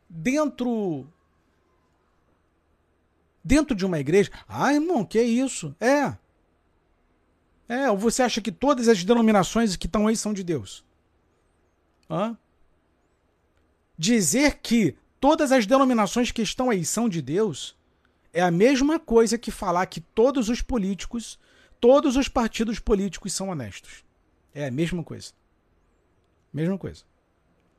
dentro 0.10 1.08
dentro 3.46 3.76
de 3.76 3.86
uma 3.86 4.00
igreja? 4.00 4.32
Ah, 4.48 4.74
irmão, 4.74 5.06
que 5.06 5.22
isso? 5.22 5.76
É. 5.80 6.18
É, 7.70 7.92
ou 7.92 7.98
você 7.98 8.24
acha 8.24 8.42
que 8.42 8.52
todas 8.52 8.88
as 8.88 9.04
denominações 9.04 9.76
que 9.76 9.86
estão 9.86 10.08
aí 10.08 10.18
são 10.18 10.34
de 10.34 10.44
Deus? 10.44 10.84
Hã? 12.10 12.36
Dizer 13.98 14.60
que 14.62 14.98
todas 15.20 15.52
as 15.52 15.68
denominações 15.68 16.32
que 16.32 16.42
estão 16.42 16.72
aí 16.72 16.84
são 16.84 17.08
de 17.08 17.22
Deus 17.22 17.78
é 18.34 18.42
a 18.42 18.52
mesma 18.52 19.00
coisa 19.00 19.38
que 19.38 19.52
falar 19.52 19.86
que 19.86 20.02
todos 20.02 20.50
os 20.50 20.62
políticos, 20.62 21.40
todos 21.80 22.16
os 22.16 22.28
partidos 22.28 22.80
políticos 22.80 23.32
são 23.34 23.50
honestos. 23.50 24.04
É 24.54 24.68
a 24.68 24.72
mesma 24.72 25.04
coisa. 25.04 25.32
Mesma 26.52 26.78
coisa. 26.78 27.04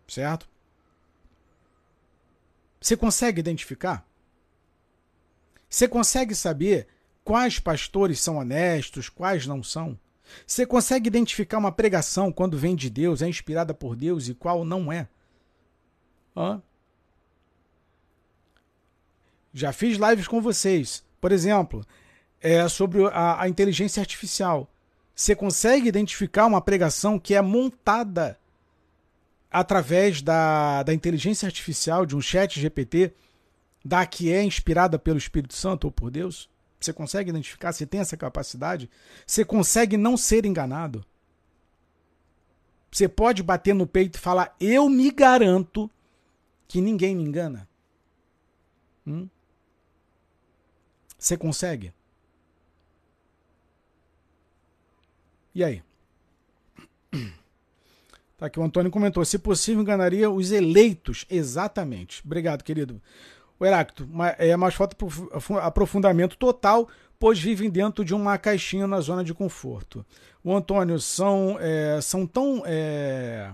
Certo? 0.09 0.49
Você 2.81 2.97
consegue 2.97 3.41
identificar? 3.41 4.07
Você 5.69 5.89
consegue 5.89 6.35
saber 6.35 6.87
quais 7.25 7.59
pastores 7.59 8.21
são 8.21 8.37
honestos, 8.37 9.09
quais 9.09 9.47
não 9.47 9.63
são? 9.63 9.99
Você 10.47 10.67
consegue 10.67 11.09
identificar 11.09 11.59
uma 11.59 11.73
pregação 11.73 12.33
quando 12.33 12.59
vem 12.59 12.75
de 12.75 12.91
Deus, 12.91 13.23
é 13.23 13.29
inspirada 13.29 13.73
por 13.73 13.95
Deus 13.97 14.29
e 14.29 14.35
qual 14.35 14.65
não 14.65 14.93
é? 14.93 15.09
Hã? 16.37 16.61
Já 19.53 19.73
fiz 19.73 19.97
lives 19.97 20.29
com 20.29 20.41
vocês, 20.41 21.03
por 21.21 21.33
exemplo, 21.33 21.85
é 22.41 22.69
sobre 22.69 23.07
a, 23.07 23.43
a 23.43 23.49
inteligência 23.49 24.01
artificial. 24.01 24.69
Você 25.15 25.35
consegue 25.35 25.89
identificar 25.89 26.47
uma 26.47 26.61
pregação 26.61 27.19
que 27.19 27.35
é 27.35 27.41
montada 27.41 28.39
através 29.51 30.21
da, 30.21 30.83
da 30.83 30.93
inteligência 30.93 31.47
artificial, 31.47 32.05
de 32.05 32.15
um 32.15 32.21
chat 32.21 32.61
GPT, 32.61 33.15
da 33.87 34.05
que 34.05 34.33
é 34.33 34.43
inspirada 34.43 34.99
pelo 34.99 35.17
Espírito 35.17 35.55
Santo 35.55 35.85
ou 35.85 35.93
por 35.93 36.11
Deus? 36.11 36.51
Você 36.81 36.93
consegue 36.93 37.31
identificar? 37.31 37.73
Você 37.73 37.87
tem 37.87 38.01
essa 38.01 38.17
capacidade? 38.17 38.91
Você 39.25 39.45
consegue 39.45 39.97
não 39.97 40.17
ser 40.17 40.45
enganado? 40.45 41.07
Você 42.91 43.09
pode 43.09 43.43
bater 43.43 43.75
no 43.75 43.87
peito 43.87 44.17
e 44.17 44.21
falar: 44.21 44.55
Eu 44.59 44.89
me 44.89 45.11
garanto 45.11 45.89
que 46.67 46.81
ninguém 46.81 47.15
me 47.15 47.23
engana? 47.23 47.69
Hum? 49.07 49.29
Você 51.17 51.37
consegue? 51.37 51.93
E 55.55 55.63
aí? 55.63 55.83
Tá 58.37 58.47
aqui 58.47 58.61
o 58.61 58.63
Antônio 58.63 58.91
comentou: 58.91 59.25
se 59.25 59.39
possível, 59.39 59.81
enganaria 59.81 60.31
os 60.31 60.51
eleitos. 60.53 61.25
Exatamente. 61.31 62.23
Obrigado, 62.25 62.63
querido. 62.63 63.01
O 63.59 63.65
Heráclito, 63.65 64.09
é 64.39 64.55
mais 64.57 64.75
falta 64.75 64.97
aprofundamento 65.63 66.37
total, 66.37 66.89
pois 67.19 67.41
vivem 67.41 67.71
dentro 67.71 68.05
de 68.05 68.15
uma 68.15 68.37
caixinha 68.37 68.87
na 68.87 69.01
zona 69.01 69.25
de 69.25 69.33
conforto. 69.33 70.05
O 70.45 70.55
Antônio, 70.55 71.01
são, 71.01 71.57
é, 71.59 72.01
são 72.01 72.27
tão 72.27 72.63
é, 72.67 73.51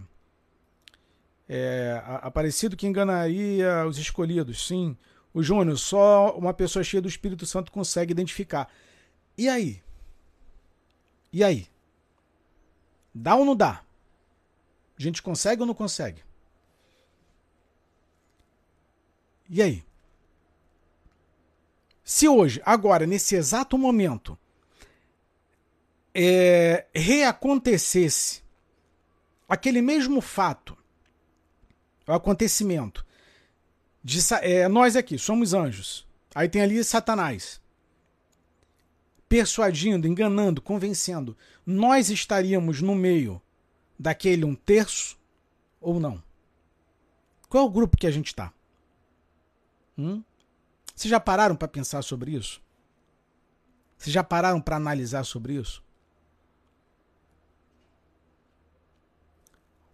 é, 1.49 2.03
aparecido 2.23 2.77
que 2.77 2.87
enganaria 2.87 3.87
os 3.87 3.97
escolhidos, 3.99 4.67
sim. 4.67 4.97
O 5.33 5.43
Júnior, 5.43 5.79
só 5.79 6.37
uma 6.37 6.53
pessoa 6.53 6.83
cheia 6.83 7.01
do 7.01 7.09
Espírito 7.09 7.47
Santo 7.47 7.73
consegue 7.73 8.11
identificar. 8.11 8.69
E 9.39 9.49
aí? 9.49 9.83
E 11.33 11.43
aí? 11.43 11.67
Dá 13.15 13.37
ou 13.37 13.45
não 13.45 13.57
dá? 13.57 13.83
A 14.99 15.03
gente 15.03 15.23
consegue 15.23 15.63
ou 15.63 15.67
não 15.67 15.75
consegue? 15.75 16.23
E 19.49 19.63
aí? 19.63 19.85
Se 22.13 22.29
hoje, 22.29 22.61
agora, 22.67 23.07
nesse 23.07 23.35
exato 23.35 23.79
momento, 23.79 24.39
é, 26.15 26.85
reacontecesse 26.95 28.43
aquele 29.49 29.81
mesmo 29.81 30.21
fato, 30.21 30.77
o 32.07 32.13
acontecimento, 32.13 33.03
de, 34.05 34.19
é, 34.43 34.69
nós 34.69 34.95
aqui 34.95 35.19
somos 35.19 35.55
anjos, 35.55 36.07
aí 36.35 36.51
tem 36.51 36.61
ali 36.61 36.85
Satanás, 36.85 37.63
persuadindo, 39.27 40.07
enganando, 40.07 40.61
convencendo, 40.61 41.35
nós 41.65 42.11
estaríamos 42.11 42.83
no 42.83 42.95
meio 42.95 43.41
daquele 43.99 44.45
um 44.45 44.55
terço 44.55 45.19
ou 45.81 45.99
não? 45.99 46.23
Qual 47.49 47.65
é 47.65 47.67
o 47.67 47.71
grupo 47.71 47.97
que 47.97 48.07
a 48.07 48.11
gente 48.13 48.27
está? 48.27 48.53
Hum? 49.97 50.23
Vocês 51.03 51.11
já 51.11 51.19
pararam 51.19 51.57
para 51.57 51.67
pensar 51.67 52.01
sobre 52.03 52.31
isso? 52.31 52.63
Vocês 53.99 54.15
já 54.15 54.23
pararam 54.23 54.61
para 54.61 54.77
analisar 54.77 55.25
sobre 55.25 55.55
isso? 55.55 55.83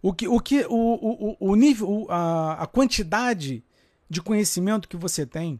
O 0.03 0.13
que, 0.13 0.27
o 0.27 0.39
que, 0.39 0.65
o, 0.67 0.75
o, 0.75 1.37
o 1.39 1.55
nível, 1.55 2.05
a, 2.11 2.61
a 2.61 2.67
quantidade 2.67 3.63
de 4.07 4.21
conhecimento 4.21 4.87
que 4.87 4.95
você 4.95 5.25
tem, 5.25 5.59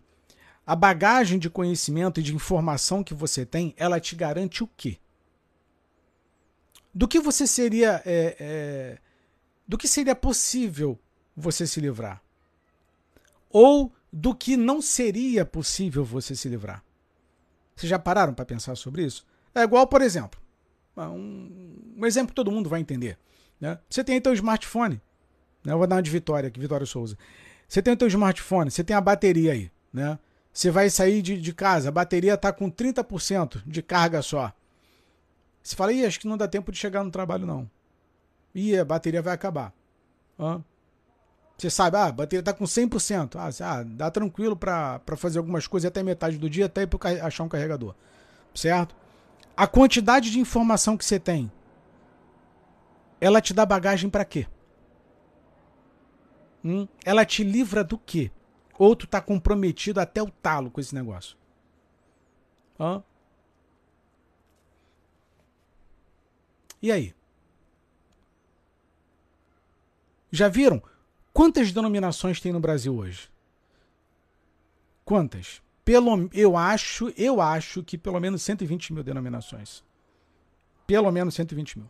a 0.68 0.76
bagagem 0.76 1.40
de 1.40 1.50
conhecimento 1.50 2.20
e 2.20 2.24
de 2.24 2.36
informação 2.36 3.04
que 3.04 3.16
você 3.16 3.44
tem, 3.44 3.74
ela 3.76 4.00
te 4.00 4.16
garante 4.16 4.64
o 4.64 4.68
quê? 4.78 5.00
do 6.94 7.08
que 7.08 7.20
você 7.20 7.48
seria. 7.48 8.04
É, 8.06 8.36
é, 8.40 8.98
do 9.68 9.80
que 9.80 9.88
seria 9.88 10.16
possível 10.16 11.00
você 11.36 11.66
se 11.66 11.80
livrar? 11.80 12.22
Ou 13.50 13.92
do 14.12 14.34
que 14.34 14.58
não 14.58 14.82
seria 14.82 15.45
possível 15.45 16.04
você 16.04 16.36
se 16.36 16.50
livrar? 16.50 16.84
Vocês 17.76 17.89
já 17.89 18.00
pararam 18.00 18.34
para 18.34 18.45
pensar 18.45 18.76
sobre 18.76 19.04
isso? 19.04 19.26
É 19.54 19.62
igual, 19.62 19.88
por 19.88 20.02
exemplo, 20.02 20.39
um, 20.98 21.93
um, 21.98 22.06
exemplo 22.06 22.30
que 22.30 22.36
todo 22.36 22.52
mundo 22.52 22.69
vai 22.69 22.82
entender. 22.82 23.17
Né? 23.60 23.80
Você 23.89 24.04
tem 24.04 24.15
aí 24.15 24.22
teu 24.22 24.34
smartphone. 24.34 25.02
Né? 25.63 25.74
Eu 25.74 25.78
vou 25.78 25.88
dar 25.88 25.95
uma 25.95 26.02
de 26.02 26.12
Vitória 26.12 26.48
aqui, 26.48 26.60
Vitória 26.60 26.86
Souza. 26.86 27.17
Você 27.67 27.82
tem 27.82 27.93
o 27.93 27.98
teu 27.98 28.08
smartphone, 28.08 28.72
você 28.72 28.84
tem 28.84 28.95
a 28.95 29.02
bateria 29.02 29.54
aí. 29.54 29.72
Né? 29.93 30.17
Você 30.52 30.72
vai 30.72 30.89
sair 30.89 31.22
de, 31.22 31.39
de 31.39 31.54
casa, 31.54 31.89
a 31.89 31.91
bateria 31.91 32.34
está 32.34 32.52
com 32.52 32.69
30% 32.69 33.62
de 33.65 33.82
carga 33.82 34.22
só. 34.22 34.52
Você 35.62 35.76
fala, 35.76 35.93
ih, 35.93 36.06
acho 36.06 36.19
que 36.19 36.28
não 36.28 36.38
dá 36.38 36.48
tempo 36.48 36.72
de 36.72 36.78
chegar 36.78 37.04
no 37.04 37.12
trabalho, 37.12 37.45
não. 37.45 37.69
Ih, 38.56 38.78
a 38.78 38.86
bateria 38.86 39.22
vai 39.22 39.34
acabar. 39.34 39.74
Hã? 40.39 40.63
Você 41.60 41.69
sabe, 41.69 41.98
ah, 41.98 42.06
a 42.06 42.12
bateria 42.12 42.39
está 42.39 42.54
com 42.54 42.63
100%. 42.63 43.36
Ah, 43.36 43.50
ah 43.65 43.84
dá 43.84 44.10
tranquilo 44.10 44.56
para 44.56 45.02
fazer 45.17 45.39
algumas 45.39 45.67
coisas 45.67 45.89
até 45.89 46.02
metade 46.02 46.38
do 46.38 46.50
dia, 46.50 46.67
até 46.67 46.86
para 46.86 47.26
achar 47.26 47.43
um 47.43 47.50
carregador. 47.50 47.93
Certo? 48.56 48.95
A 49.58 49.67
quantidade 49.67 50.32
de 50.32 50.39
informação 50.39 50.95
que 50.95 51.04
você 51.04 51.19
tem, 51.19 51.52
ela 53.19 53.41
te 53.41 53.54
dá 53.54 53.65
bagagem 53.65 54.10
para 54.10 54.24
quê? 54.24 54.48
Hum? 56.63 56.88
Ela 57.04 57.26
te 57.26 57.43
livra 57.43 57.84
do 57.84 57.98
quê? 57.98 58.32
Ou 58.78 58.95
tu 58.95 59.06
tá 59.06 59.19
comprometido 59.19 60.00
até 60.00 60.24
o 60.24 60.32
talo 60.32 60.72
com 60.72 60.80
esse 60.80 60.95
negócio? 60.95 61.36
Hã? 62.80 63.04
E 66.82 66.89
aí? 66.89 67.13
Já 70.32 70.48
viram 70.48 70.82
quantas 71.39 71.71
denominações 71.71 72.41
tem 72.41 72.52
no 72.52 72.60
Brasil 72.60 72.93
hoje? 72.93 73.32
Quantas? 75.06 75.62
Pelo, 75.86 76.30
eu 76.34 76.58
acho, 76.58 77.13
eu 77.15 77.39
acho 77.39 77.82
que 77.82 77.97
pelo 77.97 78.19
menos 78.19 78.41
120 78.41 78.91
mil 78.91 79.04
denominações. 79.04 79.82
Pelo 80.86 81.10
menos 81.13 81.34
120 81.36 81.80
mil. 81.80 81.89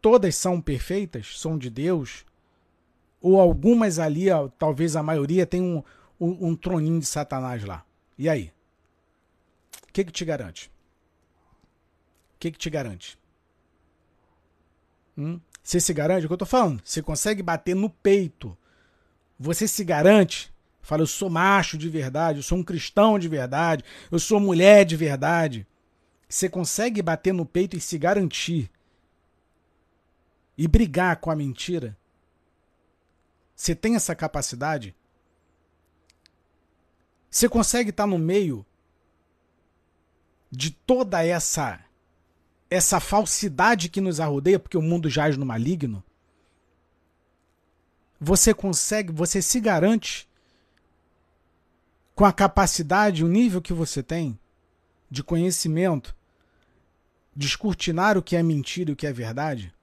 Todas 0.00 0.34
são 0.34 0.62
perfeitas, 0.62 1.38
são 1.38 1.58
de 1.58 1.68
Deus, 1.68 2.24
ou 3.20 3.38
algumas 3.38 3.98
ali, 3.98 4.28
talvez 4.58 4.96
a 4.96 5.02
maioria, 5.02 5.44
tem 5.44 5.60
um, 5.60 5.84
um, 6.18 6.48
um 6.48 6.56
troninho 6.56 7.00
de 7.00 7.06
Satanás 7.06 7.62
lá. 7.64 7.84
E 8.16 8.30
aí? 8.30 8.50
O 9.90 9.92
que, 9.92 10.04
que 10.04 10.10
te 10.12 10.24
garante? 10.24 10.72
O 12.34 12.38
que, 12.38 12.50
que 12.50 12.58
te 12.58 12.70
garante? 12.70 13.18
Hum? 15.18 15.38
Você 15.62 15.80
se 15.80 15.94
garante? 15.94 16.22
É 16.22 16.24
o 16.24 16.28
que 16.28 16.32
eu 16.32 16.38
tô 16.38 16.46
falando. 16.46 16.82
Você 16.84 17.00
consegue 17.00 17.42
bater 17.42 17.76
no 17.76 17.88
peito. 17.88 18.56
Você 19.38 19.68
se 19.68 19.84
garante. 19.84 20.52
Fala, 20.80 21.02
eu 21.02 21.06
sou 21.06 21.30
macho 21.30 21.78
de 21.78 21.88
verdade, 21.88 22.40
eu 22.40 22.42
sou 22.42 22.58
um 22.58 22.64
cristão 22.64 23.16
de 23.16 23.28
verdade, 23.28 23.84
eu 24.10 24.18
sou 24.18 24.40
mulher 24.40 24.84
de 24.84 24.96
verdade. 24.96 25.64
Você 26.28 26.48
consegue 26.48 27.00
bater 27.00 27.32
no 27.32 27.46
peito 27.46 27.76
e 27.76 27.80
se 27.80 27.96
garantir 27.96 28.68
e 30.58 30.66
brigar 30.66 31.16
com 31.16 31.30
a 31.30 31.36
mentira? 31.36 31.96
Você 33.54 33.76
tem 33.76 33.94
essa 33.94 34.14
capacidade? 34.14 34.94
Você 37.30 37.48
consegue 37.48 37.90
estar 37.90 38.06
no 38.06 38.18
meio 38.18 38.66
de 40.50 40.70
toda 40.70 41.24
essa 41.24 41.80
essa 42.72 42.98
falsidade 42.98 43.88
que 43.88 44.00
nos 44.00 44.18
arrodeia, 44.18 44.58
porque 44.58 44.78
o 44.78 44.82
mundo 44.82 45.08
jaz 45.10 45.36
no 45.36 45.44
maligno? 45.44 46.02
Você 48.18 48.54
consegue, 48.54 49.12
você 49.12 49.42
se 49.42 49.60
garante 49.60 50.28
com 52.14 52.24
a 52.24 52.32
capacidade, 52.32 53.24
o 53.24 53.28
nível 53.28 53.60
que 53.60 53.72
você 53.72 54.02
tem 54.02 54.38
de 55.10 55.22
conhecimento, 55.22 56.16
descortinar 57.36 58.16
o 58.16 58.22
que 58.22 58.36
é 58.36 58.42
mentira 58.42 58.90
e 58.90 58.92
o 58.94 58.96
que 58.96 59.06
é 59.06 59.12
verdade? 59.12 59.74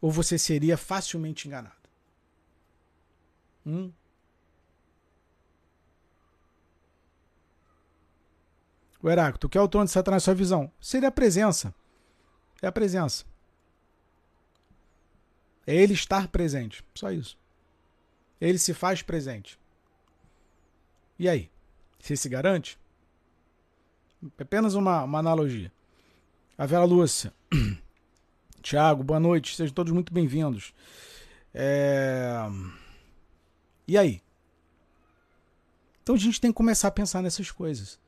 Ou 0.00 0.10
você 0.10 0.38
seria 0.38 0.76
facilmente 0.76 1.48
enganado? 1.48 1.74
Hum? 3.66 3.92
O 9.02 9.10
Heráclito, 9.10 9.40
tu 9.40 9.48
quer 9.48 9.60
o 9.60 9.68
trono 9.68 9.86
de 9.86 9.90
Satanás 9.90 10.22
sua 10.22 10.34
visão? 10.34 10.70
Seria 10.80 11.08
a 11.08 11.12
presença. 11.12 11.74
É 12.62 12.68
a 12.68 12.72
presença. 12.72 13.24
É 15.66 15.74
ele 15.74 15.92
estar 15.92 16.28
presente. 16.28 16.84
Só 16.94 17.10
isso. 17.10 17.36
Ele 18.40 18.58
se 18.58 18.72
faz 18.72 19.02
presente. 19.02 19.58
E 21.18 21.28
aí? 21.28 21.50
Você 21.98 22.16
se 22.16 22.28
garante? 22.28 22.78
É 24.38 24.42
apenas 24.42 24.74
uma, 24.74 25.02
uma 25.02 25.18
analogia. 25.18 25.72
A 26.56 26.64
Vera 26.64 26.84
Lúcia. 26.84 27.32
Tiago, 28.62 29.02
boa 29.02 29.18
noite. 29.18 29.56
Sejam 29.56 29.74
todos 29.74 29.92
muito 29.92 30.12
bem-vindos. 30.12 30.72
É... 31.52 32.36
E 33.86 33.98
aí? 33.98 34.22
Então 36.02 36.14
a 36.14 36.18
gente 36.18 36.40
tem 36.40 36.52
que 36.52 36.56
começar 36.56 36.88
a 36.88 36.92
pensar 36.92 37.20
nessas 37.20 37.50
coisas. 37.50 38.01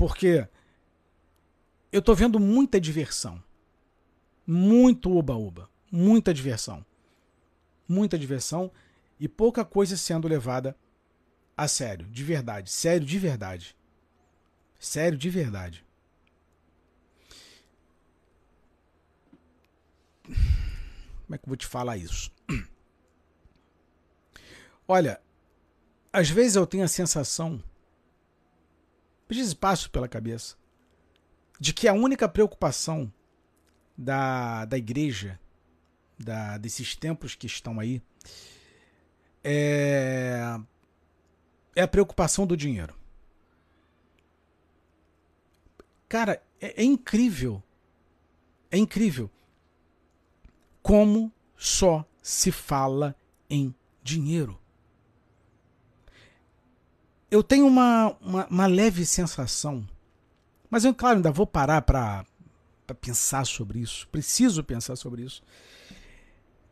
Porque 0.00 0.48
eu 1.92 2.00
tô 2.00 2.14
vendo 2.14 2.40
muita 2.40 2.80
diversão. 2.80 3.44
Muito 4.46 5.10
uba-uba. 5.10 5.68
Muita 5.92 6.32
diversão. 6.32 6.82
Muita 7.86 8.18
diversão 8.18 8.72
e 9.18 9.28
pouca 9.28 9.62
coisa 9.62 9.98
sendo 9.98 10.26
levada 10.26 10.74
a 11.54 11.68
sério. 11.68 12.06
De 12.06 12.24
verdade. 12.24 12.70
Sério 12.70 13.06
de 13.06 13.18
verdade. 13.18 13.76
Sério 14.78 15.18
de 15.18 15.28
verdade. 15.28 15.84
Como 20.22 21.34
é 21.34 21.36
que 21.36 21.44
eu 21.44 21.48
vou 21.48 21.56
te 21.58 21.66
falar 21.66 21.98
isso? 21.98 22.32
Olha, 24.88 25.20
às 26.10 26.30
vezes 26.30 26.56
eu 26.56 26.66
tenho 26.66 26.84
a 26.84 26.88
sensação, 26.88 27.62
vezes 29.36 29.54
passo 29.54 29.90
pela 29.90 30.08
cabeça, 30.08 30.56
de 31.58 31.72
que 31.72 31.86
a 31.86 31.92
única 31.92 32.28
preocupação 32.28 33.12
da, 33.96 34.64
da 34.64 34.78
igreja, 34.78 35.38
da, 36.18 36.58
desses 36.58 36.96
tempos 36.96 37.34
que 37.34 37.46
estão 37.46 37.78
aí, 37.78 38.02
é, 39.42 40.58
é 41.74 41.82
a 41.82 41.88
preocupação 41.88 42.46
do 42.46 42.56
dinheiro. 42.56 42.94
Cara, 46.08 46.42
é, 46.60 46.82
é 46.82 46.84
incrível. 46.84 47.62
É 48.70 48.76
incrível 48.76 49.30
como 50.82 51.32
só 51.56 52.04
se 52.22 52.50
fala 52.50 53.14
em 53.48 53.74
dinheiro 54.02 54.59
eu 57.30 57.42
tenho 57.42 57.66
uma, 57.66 58.16
uma, 58.20 58.46
uma, 58.46 58.66
leve 58.66 59.06
sensação, 59.06 59.86
mas 60.68 60.84
eu, 60.84 60.94
claro, 60.94 61.16
ainda 61.16 61.30
vou 61.30 61.46
parar 61.46 61.82
para 61.82 62.24
pensar 63.00 63.46
sobre 63.46 63.78
isso. 63.78 64.08
Preciso 64.08 64.64
pensar 64.64 64.96
sobre 64.96 65.22
isso. 65.22 65.42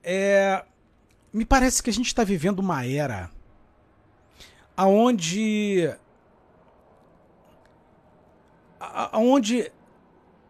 É, 0.03 0.65
me 1.33 1.45
parece 1.45 1.83
que 1.83 1.91
a 1.91 1.93
gente 1.93 2.07
está 2.07 2.25
vivendo 2.25 2.59
uma 2.59 2.85
era 2.85 3.31
aonde 4.77 5.93
aonde 8.81 9.73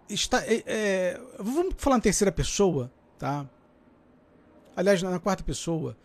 está 0.09 0.43
é, 0.47 0.63
é, 0.67 1.21
vamos 1.39 1.75
falar 1.79 1.97
em 1.97 2.01
terceira 2.01 2.31
pessoa 2.31 2.93
tá 3.19 3.47
aliás 4.77 5.03
na 5.03 5.19
quarta 5.19 5.43
pessoa 5.43 5.97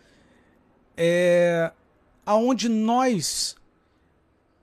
é 0.96 1.72
aonde 2.26 2.70
nós 2.70 3.58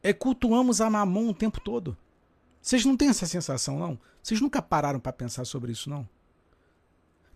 é, 0.03 0.13
cultuamos 0.13 0.81
a 0.81 0.89
Mamon 0.89 1.29
o 1.29 1.35
tempo 1.35 1.61
todo. 1.61 1.97
Vocês 2.61 2.85
não 2.85 2.97
têm 2.97 3.09
essa 3.09 3.27
sensação, 3.27 3.79
não? 3.79 3.99
Vocês 4.23 4.41
nunca 4.41 4.61
pararam 4.61 5.01
para 5.01 5.13
pensar 5.13 5.45
sobre 5.45 5.73
isso, 5.73 5.89
não? 5.89 6.09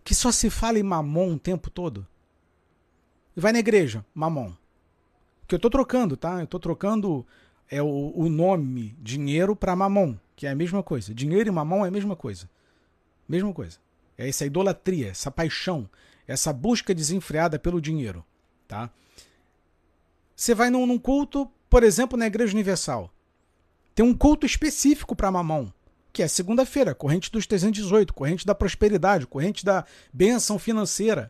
Que 0.03 0.13
só 0.13 0.31
se 0.31 0.49
fala 0.49 0.77
em 0.77 0.83
Mamon 0.83 1.33
o 1.33 1.39
tempo 1.39 1.69
todo? 1.69 2.05
E 3.35 3.39
vai 3.39 3.51
na 3.51 3.59
igreja, 3.59 4.05
Mamon. 4.13 4.53
Que 5.47 5.55
eu 5.55 5.59
tô 5.59 5.69
trocando, 5.69 6.15
tá? 6.15 6.41
Eu 6.41 6.47
tô 6.47 6.59
trocando 6.59 7.25
é 7.69 7.81
o, 7.81 8.13
o 8.15 8.29
nome 8.29 8.95
dinheiro 8.99 9.55
para 9.55 9.75
Mamon, 9.75 10.15
que 10.35 10.45
é 10.45 10.51
a 10.51 10.55
mesma 10.55 10.83
coisa. 10.83 11.13
Dinheiro 11.13 11.49
e 11.49 11.51
Mamon 11.51 11.85
é 11.85 11.87
a 11.87 11.91
mesma 11.91 12.15
coisa. 12.15 12.49
Mesma 13.27 13.51
coisa. 13.53 13.79
É 14.17 14.29
essa 14.29 14.45
idolatria, 14.45 15.09
essa 15.09 15.31
paixão, 15.31 15.89
essa 16.27 16.53
busca 16.53 16.93
desenfreada 16.93 17.59
pelo 17.59 17.81
dinheiro, 17.81 18.23
tá? 18.67 18.89
Você 20.35 20.53
vai 20.53 20.69
num, 20.69 20.85
num 20.85 20.99
culto, 20.99 21.49
por 21.69 21.83
exemplo, 21.83 22.17
na 22.17 22.27
Igreja 22.27 22.53
Universal. 22.53 23.11
Tem 23.93 24.05
um 24.05 24.13
culto 24.13 24.45
específico 24.45 25.15
para 25.15 25.31
mamão. 25.31 25.73
que 26.11 26.23
é 26.23 26.27
segunda-feira, 26.29 26.95
corrente 26.95 27.29
dos 27.29 27.45
318, 27.45 28.13
corrente 28.13 28.45
da 28.45 28.55
prosperidade, 28.55 29.27
corrente 29.27 29.65
da 29.65 29.83
bênção 30.13 30.57
financeira. 30.57 31.29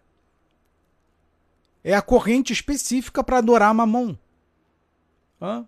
É 1.84 1.94
a 1.94 2.02
corrente 2.02 2.52
específica 2.52 3.24
para 3.24 3.38
adorar 3.38 3.72
Mamon. 3.72 4.16
Hã? 5.40 5.68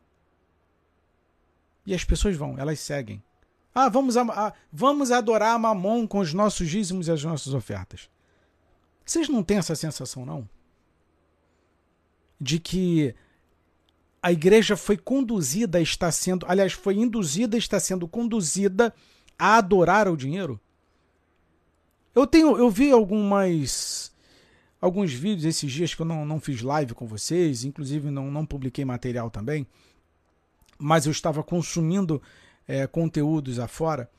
E 1.85 1.93
as 1.93 2.03
pessoas 2.03 2.35
vão, 2.35 2.57
elas 2.57 2.79
seguem. 2.79 3.23
Ah, 3.73 3.87
vamos, 3.87 4.17
a, 4.17 4.23
a, 4.23 4.53
vamos 4.73 5.11
adorar 5.11 5.59
Mamon 5.59 6.07
com 6.07 6.17
os 6.17 6.33
nossos 6.33 6.67
dízimos 6.67 7.07
e 7.07 7.11
as 7.11 7.23
nossas 7.23 7.53
ofertas. 7.53 8.09
Vocês 9.05 9.29
não 9.29 9.43
têm 9.43 9.57
essa 9.57 9.75
sensação, 9.75 10.25
não? 10.25 10.49
De 12.41 12.59
que 12.59 13.15
a 14.21 14.31
igreja 14.31 14.75
foi 14.75 14.97
conduzida, 14.97 15.79
está 15.79 16.11
sendo, 16.11 16.45
aliás, 16.49 16.73
foi 16.73 16.95
induzida, 16.95 17.57
está 17.57 17.79
sendo 17.79 18.07
conduzida 18.07 18.93
a 19.37 19.57
adorar 19.57 20.07
o 20.07 20.17
dinheiro? 20.17 20.59
Eu 22.15 22.25
tenho, 22.25 22.57
eu 22.57 22.69
vi 22.69 22.91
algumas 22.91 24.11
alguns 24.81 25.11
vídeos 25.11 25.45
esses 25.45 25.71
dias 25.71 25.93
que 25.93 26.01
eu 26.01 26.05
não, 26.05 26.25
não 26.25 26.39
fiz 26.39 26.61
live 26.61 26.93
com 26.93 27.05
vocês, 27.05 27.63
inclusive 27.63 28.09
não, 28.11 28.31
não 28.31 28.45
publiquei 28.45 28.85
material 28.85 29.29
também, 29.29 29.67
mas 30.77 31.05
eu 31.05 31.11
estava 31.11 31.43
consumindo 31.43 32.21
é, 32.67 32.85
conteúdos 32.85 33.59
afora. 33.59 34.09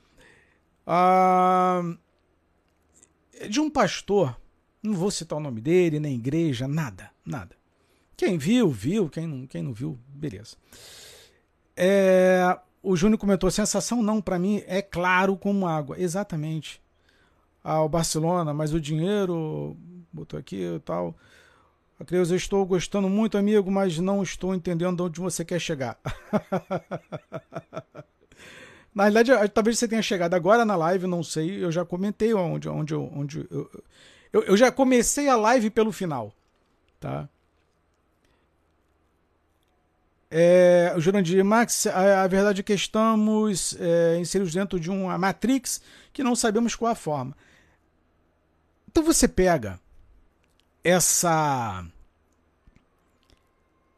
Ah, 0.86 1.82
de 3.48 3.60
um 3.60 3.70
pastor, 3.70 4.40
não 4.82 4.94
vou 4.94 5.10
citar 5.10 5.38
o 5.38 5.42
nome 5.42 5.60
dele, 5.60 6.00
nem 6.00 6.14
igreja, 6.14 6.66
nada, 6.66 7.10
nada. 7.24 7.57
Quem 8.18 8.36
viu, 8.36 8.68
viu. 8.68 9.08
Quem 9.08 9.28
não, 9.28 9.46
quem 9.46 9.62
não 9.62 9.72
viu, 9.72 9.96
beleza. 10.08 10.56
É, 11.76 12.58
o 12.82 12.96
Júnior 12.96 13.16
comentou: 13.16 13.48
sensação 13.48 14.02
não, 14.02 14.20
para 14.20 14.40
mim 14.40 14.60
é 14.66 14.82
claro 14.82 15.36
como 15.36 15.68
água. 15.68 15.96
Exatamente. 15.98 16.82
Ah, 17.62 17.80
o 17.80 17.88
Barcelona, 17.88 18.52
mas 18.52 18.74
o 18.74 18.80
dinheiro. 18.80 19.76
Botou 20.12 20.38
aqui 20.38 20.56
e 20.56 20.80
tal. 20.80 21.14
Acreus, 22.00 22.30
eu 22.30 22.36
estou 22.36 22.66
gostando 22.66 23.08
muito, 23.08 23.38
amigo, 23.38 23.70
mas 23.70 23.98
não 24.00 24.20
estou 24.22 24.52
entendendo 24.52 25.04
onde 25.04 25.20
você 25.20 25.44
quer 25.44 25.60
chegar. 25.60 25.96
na 28.92 29.04
realidade, 29.04 29.48
talvez 29.50 29.78
você 29.78 29.86
tenha 29.86 30.02
chegado 30.02 30.34
agora 30.34 30.64
na 30.64 30.74
live, 30.74 31.06
não 31.06 31.22
sei. 31.22 31.62
Eu 31.62 31.70
já 31.70 31.84
comentei 31.84 32.34
onde, 32.34 32.68
onde, 32.68 32.94
onde 32.96 33.46
eu, 33.48 33.70
eu, 34.32 34.42
eu 34.42 34.56
já 34.56 34.72
comecei 34.72 35.28
a 35.28 35.36
live 35.36 35.70
pelo 35.70 35.92
final, 35.92 36.32
tá? 36.98 37.28
É, 40.30 40.92
o 40.94 41.00
Jurandir 41.00 41.42
Max, 41.44 41.86
a, 41.86 42.22
a, 42.22 42.28
verdade 42.28 42.60
é 42.60 42.62
que 42.62 42.74
estamos 42.74 43.74
é, 43.80 44.18
inseridos 44.18 44.52
dentro 44.52 44.78
de 44.78 44.90
uma 44.90 45.16
matrix 45.16 45.80
que 46.12 46.22
não 46.22 46.36
sabemos 46.36 46.74
qual 46.74 46.92
a 46.92 46.94
forma. 46.94 47.36
Então 48.86 49.02
você 49.02 49.26
pega 49.26 49.80
essa 50.84 51.84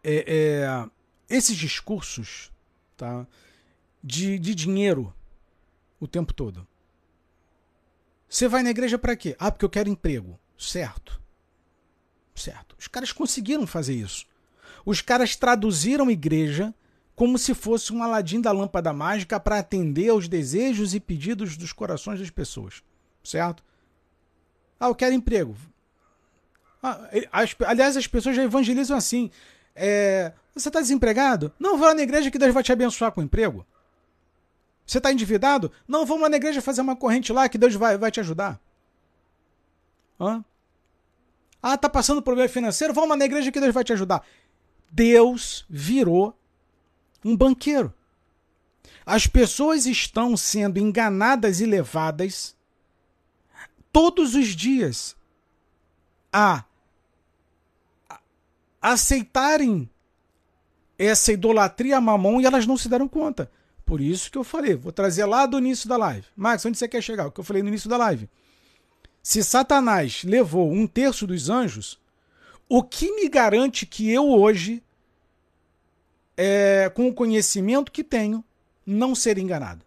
é, 0.04 0.24
é, 0.26 0.90
esses 1.28 1.56
discursos 1.56 2.50
tá, 2.96 3.26
de, 4.02 4.38
de 4.38 4.54
dinheiro 4.54 5.14
o 5.98 6.06
tempo 6.06 6.32
todo. 6.32 6.66
Você 8.28 8.46
vai 8.46 8.62
na 8.62 8.70
igreja 8.70 8.98
para 8.98 9.16
quê? 9.16 9.34
Ah, 9.38 9.50
porque 9.50 9.64
eu 9.64 9.70
quero 9.70 9.88
emprego. 9.88 10.38
Certo. 10.56 11.20
Certo. 12.34 12.76
Os 12.78 12.86
caras 12.86 13.12
conseguiram 13.12 13.66
fazer 13.66 13.94
isso. 13.94 14.26
Os 14.84 15.00
caras 15.00 15.36
traduziram 15.36 16.10
igreja 16.10 16.74
como 17.14 17.36
se 17.36 17.52
fosse 17.54 17.92
um 17.92 18.02
aladim 18.02 18.40
da 18.40 18.50
lâmpada 18.50 18.92
mágica 18.92 19.38
para 19.38 19.58
atender 19.58 20.08
aos 20.08 20.26
desejos 20.26 20.94
e 20.94 21.00
pedidos 21.00 21.56
dos 21.56 21.72
corações 21.72 22.18
das 22.18 22.30
pessoas. 22.30 22.82
Certo? 23.22 23.62
Ah, 24.78 24.88
eu 24.88 24.94
quero 24.94 25.14
emprego. 25.14 25.54
Ah, 26.82 27.10
as, 27.30 27.54
aliás, 27.66 27.96
as 27.96 28.06
pessoas 28.06 28.36
já 28.36 28.42
evangelizam 28.42 28.96
assim. 28.96 29.30
É, 29.74 30.32
você 30.54 30.68
está 30.68 30.80
desempregado? 30.80 31.52
Não, 31.58 31.76
vá 31.76 31.94
na 31.94 32.02
igreja 32.02 32.30
que 32.30 32.38
Deus 32.38 32.54
vai 32.54 32.62
te 32.62 32.72
abençoar 32.72 33.12
com 33.12 33.22
emprego. 33.22 33.66
Você 34.86 34.98
está 34.98 35.12
endividado? 35.12 35.70
Não, 35.86 36.06
vamos 36.06 36.22
lá 36.22 36.28
na 36.28 36.36
igreja 36.36 36.62
fazer 36.62 36.80
uma 36.80 36.96
corrente 36.96 37.32
lá 37.32 37.48
que 37.48 37.58
Deus 37.58 37.74
vai, 37.74 37.96
vai 37.96 38.10
te 38.10 38.20
ajudar. 38.20 38.58
Hã? 40.18 40.44
Ah, 41.62 41.76
tá 41.76 41.88
passando 41.88 42.22
problema 42.22 42.48
financeiro? 42.48 42.94
Vamos 42.94 43.10
lá 43.10 43.16
na 43.16 43.24
igreja 43.24 43.52
que 43.52 43.60
Deus 43.60 43.74
vai 43.74 43.84
te 43.84 43.92
ajudar. 43.92 44.24
Deus 44.90 45.64
virou 45.68 46.36
um 47.24 47.36
banqueiro. 47.36 47.92
As 49.04 49.26
pessoas 49.26 49.86
estão 49.86 50.36
sendo 50.36 50.78
enganadas 50.78 51.60
e 51.60 51.66
levadas 51.66 52.56
todos 53.92 54.34
os 54.34 54.48
dias 54.48 55.16
a 56.32 56.64
aceitarem 58.80 59.90
essa 60.98 61.32
idolatria 61.32 61.96
a 61.96 62.00
mamon 62.00 62.40
e 62.40 62.46
elas 62.46 62.66
não 62.66 62.76
se 62.76 62.88
deram 62.88 63.08
conta. 63.08 63.50
Por 63.84 64.00
isso 64.00 64.30
que 64.30 64.38
eu 64.38 64.44
falei, 64.44 64.76
vou 64.76 64.92
trazer 64.92 65.24
lá 65.24 65.46
do 65.46 65.58
início 65.58 65.88
da 65.88 65.96
live. 65.96 66.26
Max, 66.36 66.64
onde 66.64 66.78
você 66.78 66.86
quer 66.86 67.02
chegar? 67.02 67.26
O 67.26 67.32
que 67.32 67.40
eu 67.40 67.44
falei 67.44 67.62
no 67.62 67.68
início 67.68 67.90
da 67.90 67.96
live. 67.96 68.28
Se 69.22 69.42
Satanás 69.42 70.22
levou 70.24 70.70
um 70.70 70.86
terço 70.86 71.26
dos 71.26 71.50
anjos, 71.50 71.98
o 72.72 72.84
que 72.84 73.10
me 73.16 73.28
garante 73.28 73.84
que 73.84 74.08
eu 74.08 74.30
hoje, 74.30 74.80
é, 76.36 76.88
com 76.94 77.08
o 77.08 77.12
conhecimento 77.12 77.90
que 77.90 78.04
tenho, 78.04 78.44
não 78.86 79.12
ser 79.12 79.38
enganado? 79.38 79.84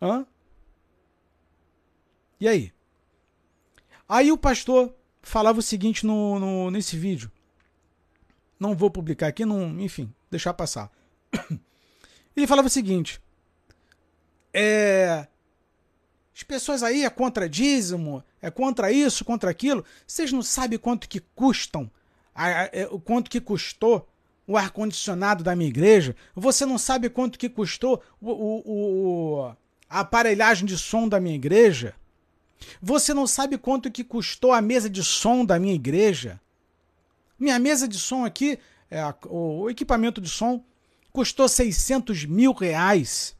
Hã? 0.00 0.24
E 2.38 2.46
aí? 2.46 2.72
Aí 4.08 4.30
o 4.30 4.38
pastor 4.38 4.94
falava 5.20 5.58
o 5.58 5.62
seguinte 5.62 6.06
no, 6.06 6.38
no, 6.38 6.70
nesse 6.70 6.96
vídeo. 6.96 7.28
Não 8.56 8.76
vou 8.76 8.88
publicar 8.88 9.26
aqui, 9.26 9.44
não, 9.44 9.80
enfim, 9.80 10.14
deixar 10.30 10.54
passar. 10.54 10.92
Ele 12.36 12.46
falava 12.46 12.68
o 12.68 12.70
seguinte: 12.70 13.20
é, 14.54 15.26
as 16.34 16.42
pessoas 16.42 16.82
aí 16.82 17.04
é 17.04 17.10
contra 17.10 17.48
dízimo, 17.48 18.24
é 18.40 18.50
contra 18.50 18.90
isso, 18.90 19.24
contra 19.24 19.50
aquilo. 19.50 19.84
Vocês 20.06 20.32
não 20.32 20.42
sabem 20.42 20.78
quanto 20.78 21.08
que 21.08 21.20
custam, 21.20 21.90
é, 22.34 22.88
o 22.90 22.98
quanto 22.98 23.30
que 23.30 23.40
custou 23.40 24.08
o 24.46 24.56
ar-condicionado 24.56 25.44
da 25.44 25.54
minha 25.54 25.68
igreja. 25.68 26.16
Você 26.34 26.66
não 26.66 26.78
sabe 26.78 27.08
quanto 27.08 27.38
que 27.38 27.48
custou 27.48 28.02
o, 28.20 28.30
o, 28.30 28.62
o, 28.64 29.56
a 29.88 30.00
aparelhagem 30.00 30.66
de 30.66 30.76
som 30.78 31.08
da 31.08 31.20
minha 31.20 31.36
igreja. 31.36 31.94
Você 32.80 33.12
não 33.12 33.26
sabe 33.26 33.58
quanto 33.58 33.90
que 33.90 34.04
custou 34.04 34.52
a 34.52 34.60
mesa 34.60 34.88
de 34.88 35.02
som 35.04 35.44
da 35.44 35.58
minha 35.58 35.74
igreja. 35.74 36.40
Minha 37.38 37.58
mesa 37.58 37.86
de 37.86 37.98
som 37.98 38.24
aqui, 38.24 38.58
é, 38.90 39.02
o 39.26 39.68
equipamento 39.68 40.20
de 40.20 40.28
som, 40.28 40.64
custou 41.12 41.48
600 41.48 42.24
mil 42.24 42.52
reais. 42.52 43.36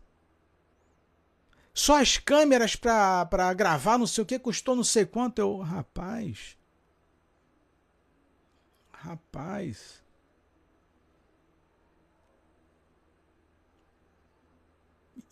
Só 1.75 2.01
as 2.01 2.19
câmeras 2.19 2.77
para 2.77 3.55
gravar, 3.55 3.99
não 3.99 4.07
sei 4.07 4.23
o 4.23 4.27
que, 4.27 4.39
custou 4.39 4.77
não 4.77 4.85
sei 4.85 5.07
quanto. 5.07 5.39
Eu, 5.39 5.59
rapaz. 5.59 6.57
Rapaz. 8.91 10.03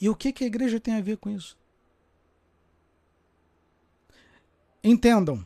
E 0.01 0.09
o 0.09 0.17
que, 0.17 0.33
que 0.33 0.45
a 0.45 0.47
igreja 0.47 0.81
tem 0.81 0.95
a 0.95 1.01
ver 1.03 1.19
com 1.19 1.29
isso? 1.29 1.59
Entendam, 4.83 5.45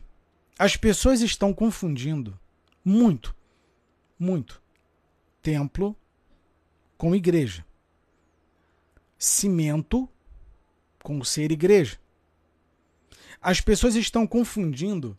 as 0.57 0.77
pessoas 0.77 1.19
estão 1.19 1.53
confundindo 1.53 2.39
muito, 2.83 3.35
muito 4.17 4.63
templo 5.41 5.93
com 6.97 7.13
igreja. 7.13 7.65
Cimento 9.17 10.09
com 11.05 11.23
ser 11.23 11.51
igreja. 11.51 11.99
As 13.39 13.61
pessoas 13.61 13.93
estão 13.93 14.25
confundindo 14.25 15.15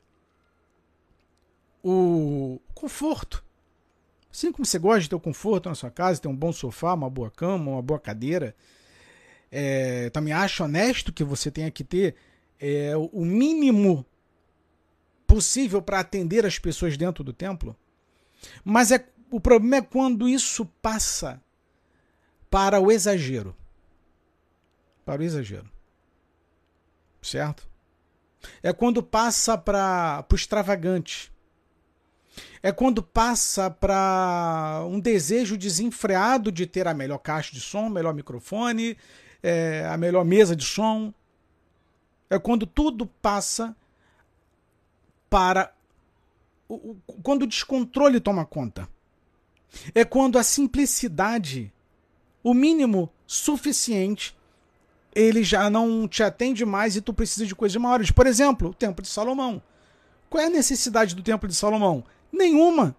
o 1.80 2.60
conforto. 2.74 3.44
Assim 4.28 4.50
como 4.50 4.66
você 4.66 4.80
gosta 4.80 5.02
de 5.02 5.08
ter 5.08 5.14
o 5.14 5.20
conforto 5.20 5.68
na 5.68 5.76
sua 5.76 5.92
casa, 5.92 6.20
ter 6.20 6.26
um 6.26 6.34
bom 6.34 6.52
sofá, 6.52 6.92
uma 6.92 7.08
boa 7.08 7.30
cama, 7.30 7.70
uma 7.70 7.82
boa 7.82 8.00
cadeira. 8.00 8.54
É, 9.48 10.10
também 10.10 10.32
acho 10.32 10.64
honesto 10.64 11.12
que 11.12 11.22
você 11.22 11.52
tenha 11.52 11.70
que 11.70 11.84
ter 11.84 12.16
é, 12.58 12.96
o 12.96 13.24
mínimo 13.24 14.04
possível 15.24 15.80
para 15.80 16.00
atender 16.00 16.44
as 16.44 16.58
pessoas 16.58 16.96
dentro 16.96 17.22
do 17.22 17.32
templo. 17.32 17.76
Mas 18.64 18.90
é, 18.90 19.08
o 19.30 19.40
problema 19.40 19.76
é 19.76 19.82
quando 19.82 20.28
isso 20.28 20.66
passa 20.82 21.40
para 22.50 22.80
o 22.80 22.90
exagero. 22.90 23.54
Para 25.04 25.22
o 25.22 25.24
exagero 25.24 25.75
certo? 27.26 27.68
É 28.62 28.72
quando 28.72 29.02
passa 29.02 29.58
para 29.58 30.24
o 30.30 30.34
extravagante. 30.34 31.32
É 32.62 32.70
quando 32.70 33.02
passa 33.02 33.70
para 33.70 34.84
um 34.88 35.00
desejo 35.00 35.56
desenfreado 35.56 36.52
de 36.52 36.66
ter 36.66 36.86
a 36.86 36.94
melhor 36.94 37.18
caixa 37.18 37.52
de 37.52 37.60
som, 37.60 37.88
melhor 37.88 38.12
microfone, 38.14 38.96
é, 39.42 39.86
a 39.86 39.96
melhor 39.96 40.24
mesa 40.24 40.54
de 40.54 40.64
som. 40.64 41.12
É 42.28 42.38
quando 42.38 42.66
tudo 42.66 43.06
passa 43.06 43.74
para. 45.30 45.72
Quando 47.22 47.42
o 47.42 47.46
descontrole 47.46 48.20
toma 48.20 48.44
conta. 48.44 48.88
É 49.94 50.04
quando 50.04 50.38
a 50.38 50.42
simplicidade, 50.42 51.72
o 52.42 52.52
mínimo 52.52 53.12
suficiente, 53.26 54.35
ele 55.16 55.42
já 55.42 55.70
não 55.70 56.06
te 56.06 56.22
atende 56.22 56.62
mais 56.66 56.94
e 56.94 57.00
tu 57.00 57.10
precisa 57.14 57.46
de 57.46 57.54
coisas 57.54 57.80
maiores. 57.80 58.10
Por 58.10 58.26
exemplo, 58.26 58.68
o 58.68 58.74
Templo 58.74 59.00
de 59.02 59.08
Salomão. 59.08 59.62
Qual 60.28 60.42
é 60.42 60.46
a 60.46 60.50
necessidade 60.50 61.14
do 61.14 61.22
Templo 61.22 61.48
de 61.48 61.54
Salomão? 61.54 62.04
Nenhuma. 62.30 62.94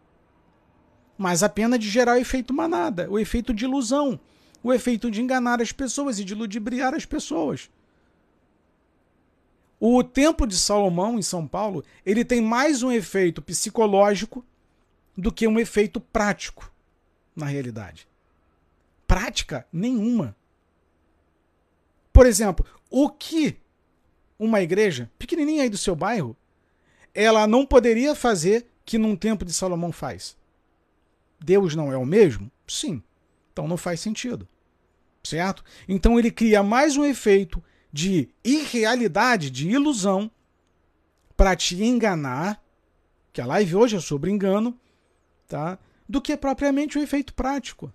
Mas 1.16 1.44
apenas 1.44 1.80
de 1.80 1.88
gerar 1.88 2.14
o 2.14 2.20
efeito 2.20 2.52
manada, 2.52 3.08
o 3.08 3.20
efeito 3.20 3.54
de 3.54 3.66
ilusão, 3.66 4.20
o 4.64 4.74
efeito 4.74 5.12
de 5.12 5.22
enganar 5.22 5.62
as 5.62 5.72
pessoas 5.72 6.18
e 6.18 6.24
de 6.24 6.34
ludibriar 6.34 6.96
as 6.96 7.06
pessoas. 7.06 7.70
O 9.80 10.04
Templo 10.04 10.48
de 10.48 10.58
Salomão, 10.58 11.20
em 11.20 11.22
São 11.22 11.48
Paulo, 11.48 11.84
ele 12.04 12.26
tem 12.26 12.42
mais 12.42 12.82
um 12.82 12.92
efeito 12.92 13.44
psicológico 13.44 14.44
do 15.16 15.32
que 15.32 15.48
um 15.48 15.60
efeito 15.60 16.00
prático 16.00 16.74
na 17.36 17.46
realidade. 17.46 18.08
Prática 19.06 19.68
nenhuma. 19.72 20.36
Por 22.18 22.26
exemplo, 22.26 22.66
o 22.90 23.12
que 23.12 23.58
uma 24.40 24.60
igreja 24.60 25.12
pequenininha 25.20 25.62
aí 25.62 25.70
do 25.70 25.78
seu 25.78 25.96
bairro, 25.96 26.36
ela 27.14 27.46
não 27.46 27.64
poderia 27.64 28.16
fazer 28.16 28.66
que 28.84 28.98
num 28.98 29.16
Templo 29.16 29.46
de 29.46 29.54
Salomão 29.54 29.92
faz? 29.92 30.36
Deus 31.40 31.76
não 31.76 31.92
é 31.92 31.96
o 31.96 32.04
mesmo? 32.04 32.52
Sim. 32.68 33.04
Então 33.54 33.68
não 33.68 33.78
faz 33.78 34.00
sentido. 34.00 34.48
Certo? 35.24 35.64
Então 35.88 36.18
ele 36.18 36.32
cria 36.32 36.64
mais 36.64 36.98
um 36.98 37.06
efeito 37.06 37.64
de 37.94 38.30
irrealidade, 38.44 39.52
de 39.52 39.70
ilusão, 39.70 40.32
para 41.36 41.56
te 41.56 41.76
enganar, 41.84 42.60
que 43.32 43.42
a 43.42 43.46
live 43.46 43.76
hoje 43.76 43.96
é 43.96 44.00
sobre 44.00 44.32
engano, 44.32 44.76
tá? 45.48 45.78
do 46.10 46.20
que 46.20 46.36
propriamente 46.36 46.98
o 46.98 47.00
um 47.00 47.04
efeito 47.04 47.32
prático. 47.36 47.94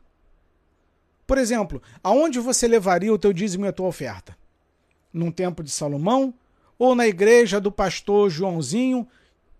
Por 1.33 1.39
exemplo, 1.39 1.81
aonde 2.05 2.39
você 2.39 2.69
levaria 2.69 3.11
o 3.11 3.17
teu 3.17 3.33
dízimo 3.33 3.65
e 3.65 3.69
a 3.69 3.73
tua 3.73 3.87
oferta? 3.87 4.37
Num 5.11 5.33
templo 5.33 5.65
de 5.65 5.71
Salomão 5.71 6.35
ou 6.79 6.95
na 6.95 7.07
igreja 7.07 7.59
do 7.59 7.73
pastor 7.73 8.29
Joãozinho, 8.29 9.09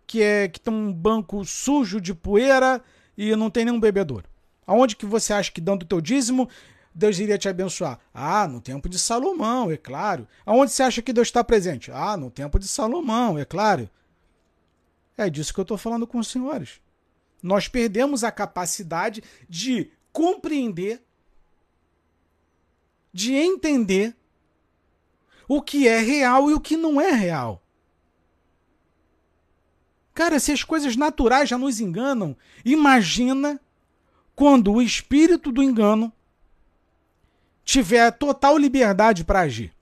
que 0.07 0.21
é 0.21 0.49
que 0.49 0.61
tem 0.61 0.71
um 0.71 0.93
banco 0.93 1.43
sujo 1.47 1.99
de 1.99 2.13
poeira 2.13 2.85
e 3.17 3.35
não 3.37 3.49
tem 3.49 3.65
nenhum 3.65 3.81
bebedouro? 3.81 4.29
Aonde 4.67 4.95
que 4.95 5.07
você 5.07 5.33
acha 5.33 5.51
que 5.51 5.63
dando 5.63 5.85
o 5.85 5.87
teu 5.87 5.99
dízimo 5.99 6.47
Deus 6.95 7.19
iria 7.19 7.39
te 7.39 7.49
abençoar? 7.49 7.99
Ah, 8.13 8.47
no 8.47 8.61
tempo 8.61 8.87
de 8.87 8.99
Salomão, 8.99 9.71
é 9.71 9.79
claro. 9.79 10.29
Aonde 10.45 10.73
você 10.73 10.83
acha 10.83 11.01
que 11.01 11.11
Deus 11.11 11.29
está 11.29 11.43
presente? 11.43 11.91
Ah, 11.91 12.19
no 12.19 12.31
tempo 12.31 12.59
de 12.59 12.69
Salomão, 12.69 13.39
é 13.39 13.47
claro. 13.47 13.89
É 15.17 15.31
disso 15.31 15.55
que 15.55 15.61
eu 15.61 15.63
estou 15.63 15.79
falando 15.79 16.07
com 16.07 16.19
os 16.19 16.29
senhores. 16.29 16.83
Nós 17.43 17.67
perdemos 17.67 18.23
a 18.25 18.31
capacidade 18.31 19.23
de 19.49 19.91
compreender, 20.13 21.03
de 23.13 23.35
entender 23.35 24.17
o 25.47 25.61
que 25.61 25.87
é 25.87 25.99
real 25.99 26.51
e 26.51 26.55
o 26.55 26.61
que 26.61 26.77
não 26.77 27.01
é 27.01 27.11
real. 27.11 27.63
Cara, 30.15 30.39
se 30.39 30.53
as 30.53 30.63
coisas 30.63 30.97
naturais 30.97 31.49
já 31.49 31.59
nos 31.59 31.81
enganam, 31.81 32.37
imagina 32.65 33.61
quando 34.35 34.73
o 34.73 34.83
espírito 34.83 35.51
do 35.51 35.63
engano 35.63 36.13
tiver 37.65 38.11
total 38.13 38.59
liberdade 38.59 39.25
para 39.25 39.41
agir. 39.41 39.75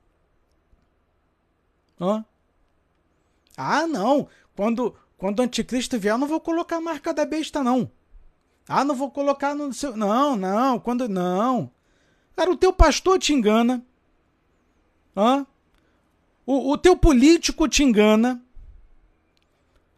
Hã? 2.01 2.25
Ah, 3.57 3.87
não. 3.87 4.29
Quando, 4.57 4.95
quando 5.17 5.41
o 5.41 5.43
anticristo 5.43 5.99
vier, 5.99 6.15
eu 6.15 6.19
não 6.19 6.27
vou 6.27 6.41
colocar 6.41 6.77
a 6.77 6.81
marca 6.81 7.13
da 7.13 7.25
besta, 7.25 7.63
não. 7.63 7.91
Ah, 8.69 8.85
não 8.85 8.95
vou 8.95 9.11
colocar 9.11 9.55
no 9.55 9.73
seu. 9.73 9.97
Não, 9.97 10.37
não. 10.37 10.79
Quando. 10.79 11.09
Não. 11.09 11.71
Cara, 12.37 12.51
o 12.51 12.57
teu 12.57 12.73
pastor 12.73 13.19
te 13.19 13.33
engana. 13.33 13.85
Hã? 15.17 15.47
O, 16.47 16.73
o 16.73 16.79
teu 16.79 16.97
político 16.97 17.69
te 17.69 17.83
engana. 17.83 18.43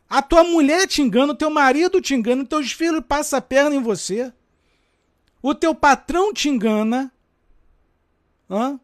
A 0.08 0.20
tua 0.20 0.44
mulher 0.44 0.86
te 0.86 1.00
engana, 1.00 1.32
o 1.32 1.36
teu 1.36 1.48
marido 1.48 2.00
te 2.00 2.14
engana, 2.14 2.42
os 2.42 2.48
teus 2.48 2.72
filhos 2.72 3.02
passam 3.06 3.38
a 3.38 3.42
perna 3.42 3.74
em 3.74 3.82
você. 3.82 4.32
O 5.40 5.54
teu 5.54 5.74
patrão 5.74 6.32
te 6.34 6.48
engana. 6.48 7.10
Hã? 8.50 8.78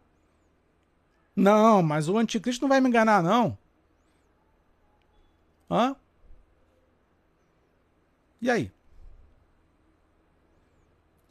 Não, 1.37 1.83
mas 1.83 2.09
o 2.09 2.17
anticristo 2.17 2.63
não 2.63 2.69
vai 2.69 2.81
me 2.81 2.89
enganar, 2.89 3.23
não. 3.23 3.59
Hã? 5.71 5.95
E 8.41 8.51
aí? 8.51 8.73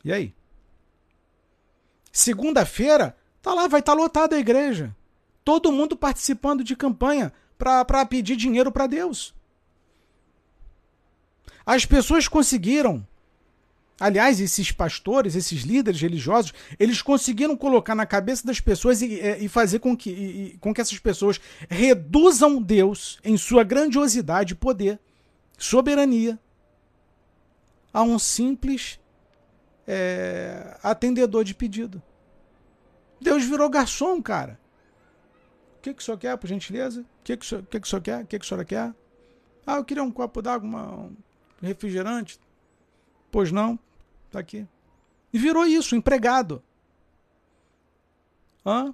E 0.05 0.13
aí? 0.13 0.36
Segunda-feira, 2.17 3.15
tá 3.43 3.53
lá, 3.53 3.67
vai 3.67 3.79
estar 3.79 3.91
tá 3.91 4.01
lotada 4.01 4.35
a 4.35 4.39
igreja. 4.39 4.91
Todo 5.45 5.71
mundo 5.71 5.95
participando 5.95 6.63
de 6.63 6.75
campanha 6.75 7.31
para 7.59 8.03
pedir 8.07 8.35
dinheiro 8.35 8.71
para 8.71 8.87
Deus. 8.87 9.35
As 11.63 11.85
pessoas 11.85 12.27
conseguiram 12.27 13.05
Aliás, 13.99 14.39
esses 14.39 14.71
pastores, 14.71 15.35
esses 15.35 15.61
líderes 15.61 16.01
religiosos, 16.01 16.53
eles 16.79 17.03
conseguiram 17.03 17.55
colocar 17.55 17.93
na 17.93 18.05
cabeça 18.05 18.45
das 18.45 18.59
pessoas 18.59 19.01
e, 19.01 19.19
e 19.39 19.47
fazer 19.47 19.77
com 19.77 19.95
que, 19.95 20.09
e, 20.09 20.57
com 20.59 20.71
que 20.73 20.81
essas 20.81 20.99
pessoas 20.99 21.39
reduzam 21.69 22.61
Deus 22.61 23.19
em 23.23 23.37
sua 23.37 23.63
grandiosidade, 23.63 24.55
poder, 24.55 24.99
soberania, 25.57 26.39
a 27.91 28.03
um 28.03 28.19
simples 28.19 28.99
é, 29.87 30.77
atendedor 30.83 31.43
de 31.43 31.55
pedido. 31.55 32.03
Deus 33.19 33.43
virou 33.43 33.69
garçom, 33.69 34.21
cara. 34.21 34.59
O 35.77 35.81
que, 35.81 35.93
que 35.93 36.01
o 36.01 36.05
senhor 36.05 36.17
quer, 36.17 36.37
por 36.37 36.47
gentileza? 36.47 37.01
O 37.01 37.05
que, 37.23 37.37
que, 37.37 37.45
o, 37.45 37.47
senhor, 37.47 37.63
que, 37.63 37.79
que 37.79 37.87
o 37.87 37.89
senhor 37.89 38.01
quer? 38.01 38.23
O 38.23 38.27
que, 38.27 38.39
que 38.39 38.45
a 38.45 38.47
senhora 38.47 38.65
quer? 38.65 38.93
Ah, 39.65 39.75
eu 39.75 39.85
queria 39.85 40.03
um 40.03 40.11
copo 40.11 40.41
d'água, 40.41 40.67
um 40.67 41.15
refrigerante. 41.61 42.39
Pois 43.31 43.51
não. 43.51 43.77
Tá 44.31 44.39
aqui. 44.39 44.67
E 45.31 45.37
virou 45.37 45.65
isso, 45.65 45.95
empregado. 45.95 46.63
Hã? 48.65 48.93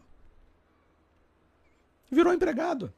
Virou 2.12 2.34
empregado. 2.34 2.94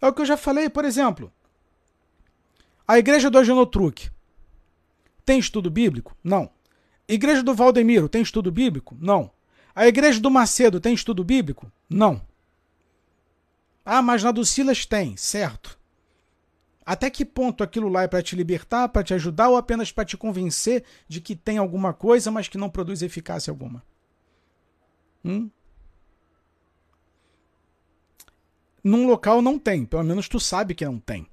É 0.00 0.06
o 0.06 0.12
que 0.12 0.22
eu 0.22 0.26
já 0.26 0.36
falei, 0.36 0.70
por 0.70 0.84
exemplo. 0.84 1.32
A 2.86 2.98
igreja 2.98 3.30
do 3.30 3.38
Agenotruque 3.38 4.10
tem 5.24 5.38
estudo 5.38 5.70
bíblico? 5.70 6.16
Não. 6.24 6.50
Igreja 7.06 7.42
do 7.42 7.54
Valdemiro 7.54 8.08
tem 8.08 8.22
estudo 8.22 8.50
bíblico? 8.50 8.96
Não. 9.00 9.30
A 9.74 9.86
igreja 9.86 10.20
do 10.20 10.30
Macedo 10.30 10.80
tem 10.80 10.94
estudo 10.94 11.24
bíblico? 11.24 11.70
Não. 11.88 12.20
Ah, 13.84 14.02
mas 14.02 14.22
na 14.22 14.30
do 14.30 14.44
Silas 14.44 14.84
tem, 14.84 15.16
certo. 15.16 15.78
Até 16.84 17.08
que 17.08 17.24
ponto 17.24 17.62
aquilo 17.62 17.88
lá 17.88 18.02
é 18.02 18.08
para 18.08 18.22
te 18.22 18.34
libertar, 18.34 18.88
para 18.88 19.04
te 19.04 19.14
ajudar 19.14 19.48
ou 19.48 19.56
apenas 19.56 19.92
para 19.92 20.04
te 20.04 20.16
convencer 20.16 20.84
de 21.06 21.20
que 21.20 21.36
tem 21.36 21.58
alguma 21.58 21.92
coisa, 21.92 22.30
mas 22.30 22.48
que 22.48 22.58
não 22.58 22.70
produz 22.70 23.02
eficácia 23.02 23.50
alguma? 23.50 23.82
Hum? 25.24 25.50
Num 28.82 29.06
local 29.06 29.42
não 29.42 29.58
tem, 29.58 29.84
pelo 29.84 30.02
menos 30.02 30.28
tu 30.28 30.40
sabe 30.40 30.74
que 30.74 30.84
não 30.84 30.98
tem. 30.98 31.26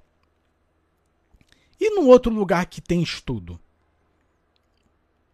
E 1.80 1.90
num 1.92 2.08
outro 2.08 2.32
lugar 2.32 2.66
que 2.66 2.82
tem 2.82 3.02
estudo? 3.02 3.60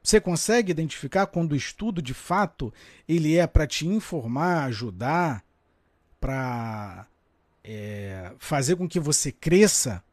Você 0.03 0.19
consegue 0.19 0.71
identificar 0.71 1.25
quando 1.27 1.53
o 1.53 1.55
estudo 1.55 2.01
de 2.01 2.13
fato 2.13 2.73
ele 3.07 3.37
é 3.37 3.47
para 3.47 3.65
te 3.65 3.87
informar, 3.87 4.65
ajudar, 4.65 5.45
para 6.19 7.07
é, 7.63 8.33
fazer 8.37 8.75
com 8.75 8.87
que 8.87 8.99
você 8.99 9.31
cresça? 9.31 10.03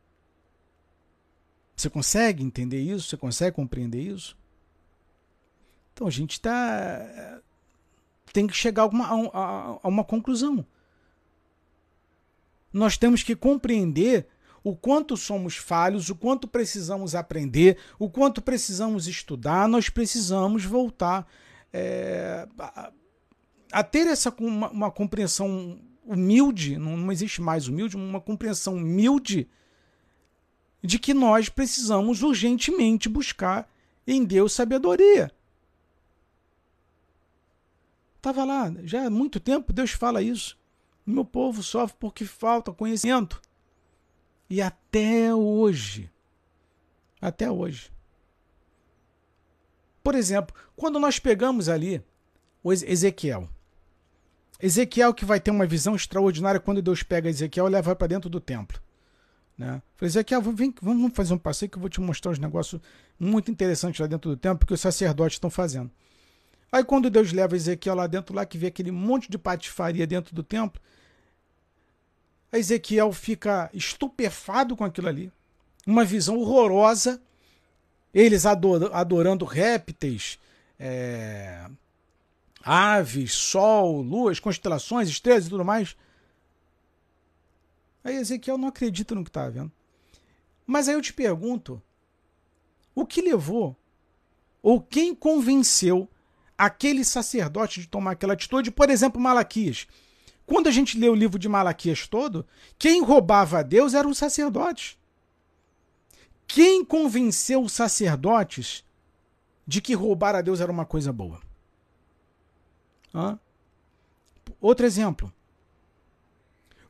Você 1.74 1.91
consegue 1.91 2.45
entender 2.45 2.80
isso? 2.80 3.09
Você 3.09 3.16
consegue 3.16 3.57
compreender 3.57 4.01
isso? 4.01 4.38
Então 5.93 6.07
a 6.07 6.11
gente 6.11 6.41
tá, 6.41 7.41
tem 8.32 8.47
que 8.47 8.55
chegar 8.55 8.82
a 8.82 8.86
uma, 8.86 9.07
a, 9.07 9.80
a 9.82 9.88
uma 9.88 10.05
conclusão. 10.05 10.64
Nós 12.72 12.97
temos 12.97 13.24
que 13.24 13.34
compreender 13.34 14.28
o 14.63 14.77
quanto 14.77 15.17
somos 15.17 15.57
falhos, 15.57 16.11
o 16.11 16.15
quanto 16.15 16.47
precisamos 16.47 17.15
aprender, 17.15 17.79
o 17.99 18.11
quanto 18.11 18.43
precisamos 18.43 19.09
estudar, 19.09 19.69
nós 19.69 19.89
precisamos 19.89 20.65
voltar 20.65 21.27
é, 21.73 22.47
a, 22.59 22.93
a, 23.73 23.83
ter 23.83 24.07
essa 24.07 24.35
uma, 24.39 24.71
uma, 24.71 24.91
compreensão 24.91 25.79
humilde, 26.05 26.77
não, 26.77 26.97
não 26.97 27.13
existe 27.13 27.41
mais 27.41 27.69
humilde, 27.69 27.97
uma 27.97 28.21
compreensão 28.21 28.77
humilde 28.77 29.49
de 30.83 30.99
que 30.99 31.15
nós 31.15 31.49
precisamos 31.49 32.23
urgentemente 32.23 33.09
buscar 33.09 33.71
em 34.07 34.25
Deus 34.25 34.53
sabedoria. 34.53 35.31
Estava 38.17 38.45
lá, 38.45 38.73
já 38.85 39.07
há 39.07 39.11
muito 39.11 39.41
tempo 39.41 39.73
Deus 39.73 39.93
fala 39.93 40.21
isso. 40.21 40.59
Meu 41.07 41.25
povo 41.25 41.63
sofre 41.63 41.97
porque 41.99 42.25
falta 42.27 42.73
conhecimento. 42.73 43.41
E 44.51 44.61
até 44.61 45.32
hoje, 45.32 46.11
até 47.20 47.48
hoje. 47.48 47.92
Por 50.03 50.16
exemplo, 50.16 50.55
quando 50.74 50.98
nós 50.98 51.20
pegamos 51.20 51.68
ali 51.68 52.03
o 52.61 52.72
Ezequiel, 52.72 53.48
Ezequiel 54.61 55.14
que 55.14 55.24
vai 55.24 55.38
ter 55.38 55.53
uma 55.53 55.66
visão 55.66 55.94
extraordinária 55.94 56.59
quando 56.59 56.82
Deus 56.82 57.03
pega 57.05 57.28
Ezequiel 57.28 57.68
e 57.68 57.70
leva 57.70 57.94
para 57.94 58.09
dentro 58.09 58.28
do 58.28 58.40
templo. 58.40 58.82
Né? 59.57 59.80
Falei, 59.94 60.09
Ezequiel, 60.09 60.42
vem, 60.42 60.74
vamos 60.82 61.12
fazer 61.14 61.32
um 61.32 61.38
passeio 61.38 61.70
que 61.70 61.76
eu 61.76 61.80
vou 61.80 61.88
te 61.88 62.01
mostrar 62.01 62.32
uns 62.32 62.38
negócios 62.38 62.80
muito 63.18 63.53
interessantes 63.53 64.01
lá 64.01 64.09
dentro 64.09 64.30
do 64.30 64.36
templo 64.36 64.66
que 64.66 64.74
os 64.74 64.80
sacerdotes 64.80 65.36
estão 65.36 65.48
fazendo. 65.48 65.90
Aí 66.72 66.82
quando 66.82 67.09
Deus 67.09 67.32
leva 67.32 67.55
Ezequiel 67.55 67.94
lá 67.94 68.07
dentro, 68.07 68.34
lá 68.34 68.44
que 68.44 68.59
vê 68.59 68.66
aquele 68.66 68.90
monte 68.90 69.30
de 69.30 69.38
patifaria 69.38 70.07
dentro 70.07 70.34
do 70.34 70.42
templo, 70.42 70.80
Ezequiel 72.53 73.12
fica 73.12 73.70
estupefado 73.72 74.76
com 74.76 74.84
aquilo 74.84 75.09
ali. 75.09 75.32
Uma 75.86 76.05
visão 76.05 76.38
horrorosa. 76.38 77.22
Eles 78.12 78.44
adorando 78.44 79.44
répteis, 79.44 80.36
é, 80.78 81.64
aves, 82.62 83.32
sol, 83.32 84.03
luas, 84.03 84.40
constelações, 84.40 85.09
estrelas 85.09 85.46
e 85.46 85.51
tudo 85.51 85.64
mais. 85.64 85.96
Aí 88.03 88.16
Ezequiel 88.16 88.59
não 88.59 88.68
acredita 88.68 89.14
no 89.14 89.22
que 89.22 89.30
está 89.30 89.48
vendo. 89.48 89.70
Mas 90.66 90.88
aí 90.88 90.94
eu 90.94 91.03
te 91.03 91.12
pergunto: 91.12 91.80
o 92.94 93.07
que 93.07 93.22
levou, 93.22 93.76
ou 94.62 94.80
quem 94.80 95.14
convenceu 95.14 96.09
aquele 96.57 97.05
sacerdote 97.05 97.80
de 97.80 97.88
tomar 97.88 98.12
aquela 98.12 98.32
atitude? 98.32 98.70
Por 98.70 98.90
exemplo, 98.90 99.20
Malaquias. 99.20 99.86
Quando 100.51 100.66
a 100.66 100.72
gente 100.72 100.98
lê 100.98 101.09
o 101.09 101.14
livro 101.14 101.38
de 101.38 101.48
Malaquias 101.48 102.09
todo, 102.09 102.44
quem 102.76 103.05
roubava 103.05 103.61
a 103.61 103.62
Deus 103.62 103.94
eram 103.94 104.11
os 104.11 104.18
sacerdotes. 104.18 104.98
Quem 106.44 106.84
convenceu 106.84 107.62
os 107.62 107.70
sacerdotes 107.70 108.84
de 109.64 109.80
que 109.80 109.94
roubar 109.94 110.34
a 110.34 110.40
Deus 110.40 110.61
era 110.61 110.72
uma 110.72 110.84
coisa 110.84 111.12
boa? 111.12 111.40
Hã? 113.14 113.38
Outro 114.61 114.84
exemplo. 114.84 115.32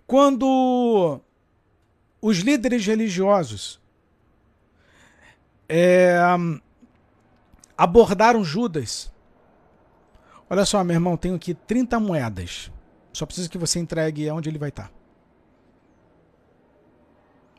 Quando 0.06 1.20
os 2.18 2.38
líderes 2.38 2.86
religiosos 2.86 3.78
é, 5.68 6.16
abordaram 7.76 8.42
Judas. 8.42 9.12
Olha 10.48 10.64
só, 10.64 10.82
meu 10.82 10.94
irmão, 10.94 11.14
tenho 11.18 11.34
aqui 11.34 11.52
30 11.52 12.00
moedas. 12.00 12.72
Só 13.12 13.26
preciso 13.26 13.50
que 13.50 13.58
você 13.58 13.78
entregue 13.78 14.30
onde 14.30 14.48
ele 14.48 14.58
vai 14.58 14.68
estar. 14.68 14.90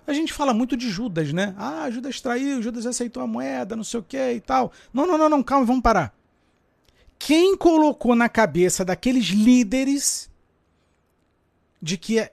A 0.05 0.13
gente 0.13 0.33
fala 0.33 0.53
muito 0.53 0.75
de 0.75 0.89
Judas, 0.89 1.31
né? 1.31 1.53
Ah, 1.57 1.89
Judas 1.89 2.19
traiu, 2.19 2.61
Judas 2.61 2.85
aceitou 2.85 3.21
a 3.21 3.27
moeda, 3.27 3.75
não 3.75 3.83
sei 3.83 3.99
o 3.99 4.03
que 4.03 4.17
e 4.17 4.41
tal. 4.41 4.71
Não, 4.93 5.05
não, 5.05 5.17
não, 5.17 5.29
não, 5.29 5.43
calma, 5.43 5.65
vamos 5.65 5.83
parar. 5.83 6.13
Quem 7.19 7.55
colocou 7.55 8.15
na 8.15 8.27
cabeça 8.27 8.83
daqueles 8.83 9.25
líderes 9.25 10.29
de 11.81 11.97
que 11.97 12.29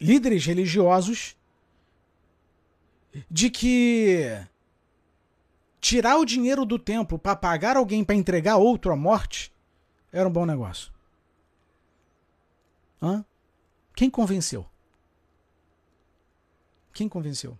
líderes 0.00 0.44
religiosos 0.44 1.36
de 3.30 3.48
que 3.48 4.28
tirar 5.80 6.16
o 6.16 6.24
dinheiro 6.24 6.64
do 6.64 6.78
templo 6.78 7.18
para 7.18 7.36
pagar 7.36 7.76
alguém 7.76 8.02
para 8.02 8.14
entregar 8.14 8.56
outro 8.56 8.92
à 8.92 8.96
morte 8.96 9.52
era 10.12 10.28
um 10.28 10.32
bom 10.32 10.46
negócio. 10.46 10.93
Hã? 13.04 13.22
Quem 13.94 14.08
convenceu? 14.08 14.64
Quem 16.90 17.06
convenceu? 17.06 17.58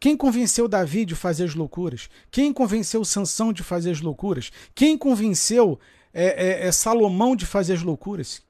Quem 0.00 0.16
convenceu 0.16 0.66
Davi 0.66 1.04
de 1.04 1.14
fazer 1.14 1.44
as 1.44 1.54
loucuras? 1.54 2.10
Quem 2.28 2.52
convenceu 2.52 3.04
Sansão 3.04 3.52
de 3.52 3.62
fazer 3.62 3.92
as 3.92 4.00
loucuras? 4.00 4.50
Quem 4.74 4.98
convenceu 4.98 5.78
é, 6.12 6.64
é, 6.64 6.66
é 6.66 6.72
Salomão 6.72 7.36
de 7.36 7.46
fazer 7.46 7.74
as 7.74 7.82
loucuras? 7.82 8.42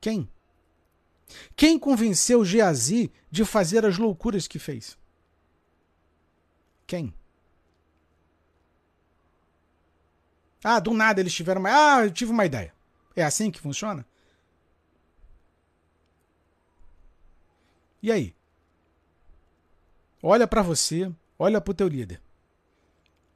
Quem? 0.00 0.28
Quem 1.54 1.78
convenceu 1.78 2.44
Geazi 2.44 3.12
de 3.30 3.44
fazer 3.44 3.86
as 3.86 3.96
loucuras 3.96 4.48
que 4.48 4.58
fez? 4.58 4.98
Quem? 6.84 7.14
Ah, 10.64 10.80
do 10.80 10.92
nada 10.92 11.20
eles 11.20 11.34
tiveram 11.34 11.60
uma. 11.60 11.70
Ah, 11.70 12.04
eu 12.04 12.10
tive 12.10 12.32
uma 12.32 12.44
ideia. 12.44 12.75
É 13.16 13.24
assim 13.24 13.50
que 13.50 13.58
funciona? 13.58 14.06
E 18.02 18.12
aí? 18.12 18.36
Olha 20.22 20.46
para 20.46 20.62
você, 20.62 21.10
olha 21.38 21.60
para 21.60 21.70
o 21.72 21.74
teu 21.74 21.88
líder. 21.88 22.20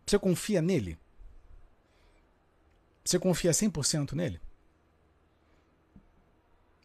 Você 0.06 0.18
confia 0.18 0.60
nele? 0.60 0.98
Você 3.02 3.18
confia 3.18 3.52
100% 3.52 4.12
nele? 4.12 4.40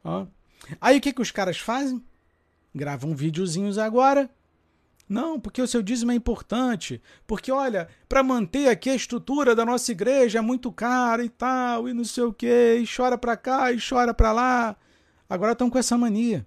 Ó. 0.04 0.26
Aí 0.80 0.98
o 0.98 1.02
que, 1.02 1.12
que 1.12 1.22
os 1.22 1.32
caras 1.32 1.60
fazem? 1.60 2.04
Gravam 2.74 3.16
videozinhos 3.16 3.78
agora. 3.78 4.30
Não, 5.08 5.40
porque 5.40 5.62
o 5.62 5.68
seu 5.68 5.84
dízimo 5.84 6.12
é 6.12 6.16
importante. 6.16 7.02
Porque, 7.28 7.52
olha, 7.52 7.88
para 8.10 8.24
manter 8.24 8.68
aqui 8.70 8.90
a 8.90 8.96
estrutura 8.96 9.56
da 9.56 9.64
nossa 9.64 9.92
igreja 9.92 10.40
é 10.40 10.42
muito 10.42 10.72
caro 10.72 11.24
e 11.24 11.30
tal, 11.30 11.88
e 11.88 11.94
não 11.94 12.04
sei 12.04 12.24
o 12.24 12.34
quê, 12.34 12.80
e 12.82 12.86
chora 12.88 13.18
para 13.18 13.38
cá 13.38 13.72
e 13.72 13.78
chora 13.78 14.14
para 14.14 14.32
lá. 14.32 14.76
Agora 15.30 15.52
estão 15.52 15.70
com 15.70 15.78
essa 15.78 15.98
mania. 15.98 16.46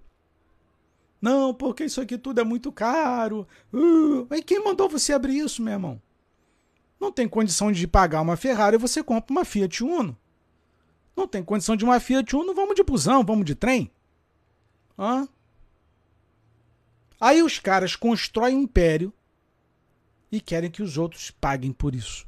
Não, 1.21 1.53
porque 1.53 1.85
isso 1.85 1.99
aqui 1.99 2.17
tudo 2.17 2.41
é 2.41 2.43
muito 2.43 2.71
caro. 2.71 3.47
Uh, 3.73 4.25
mas 4.29 4.41
quem 4.45 4.63
mandou 4.63 4.89
você 4.89 5.13
abrir 5.13 5.37
isso, 5.37 5.61
meu 5.61 5.73
irmão? 5.73 6.01
Não 6.99 7.11
tem 7.11 7.27
condição 7.27 7.71
de 7.71 7.87
pagar 7.87 8.21
uma 8.21 8.35
Ferrari, 8.35 8.77
você 8.77 9.01
compra 9.01 9.31
uma 9.31 9.45
Fiat 9.45 9.83
Uno. 9.83 10.17
Não 11.15 11.27
tem 11.27 11.43
condição 11.43 11.75
de 11.75 11.85
uma 11.85 11.99
Fiat 11.99 12.35
Uno, 12.35 12.53
vamos 12.53 12.75
de 12.75 12.83
busão, 12.83 13.23
vamos 13.23 13.45
de 13.45 13.55
trem. 13.55 13.91
Hã? 14.97 15.27
Aí 17.19 17.43
os 17.43 17.59
caras 17.59 17.95
constroem 17.95 18.55
um 18.55 18.61
império 18.61 19.13
e 20.31 20.39
querem 20.39 20.71
que 20.71 20.81
os 20.81 20.97
outros 20.97 21.31
paguem 21.31 21.71
por 21.71 21.93
isso. 21.93 22.27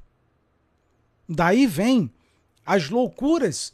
Daí 1.27 1.65
vem 1.65 2.11
as 2.65 2.89
loucuras 2.89 3.73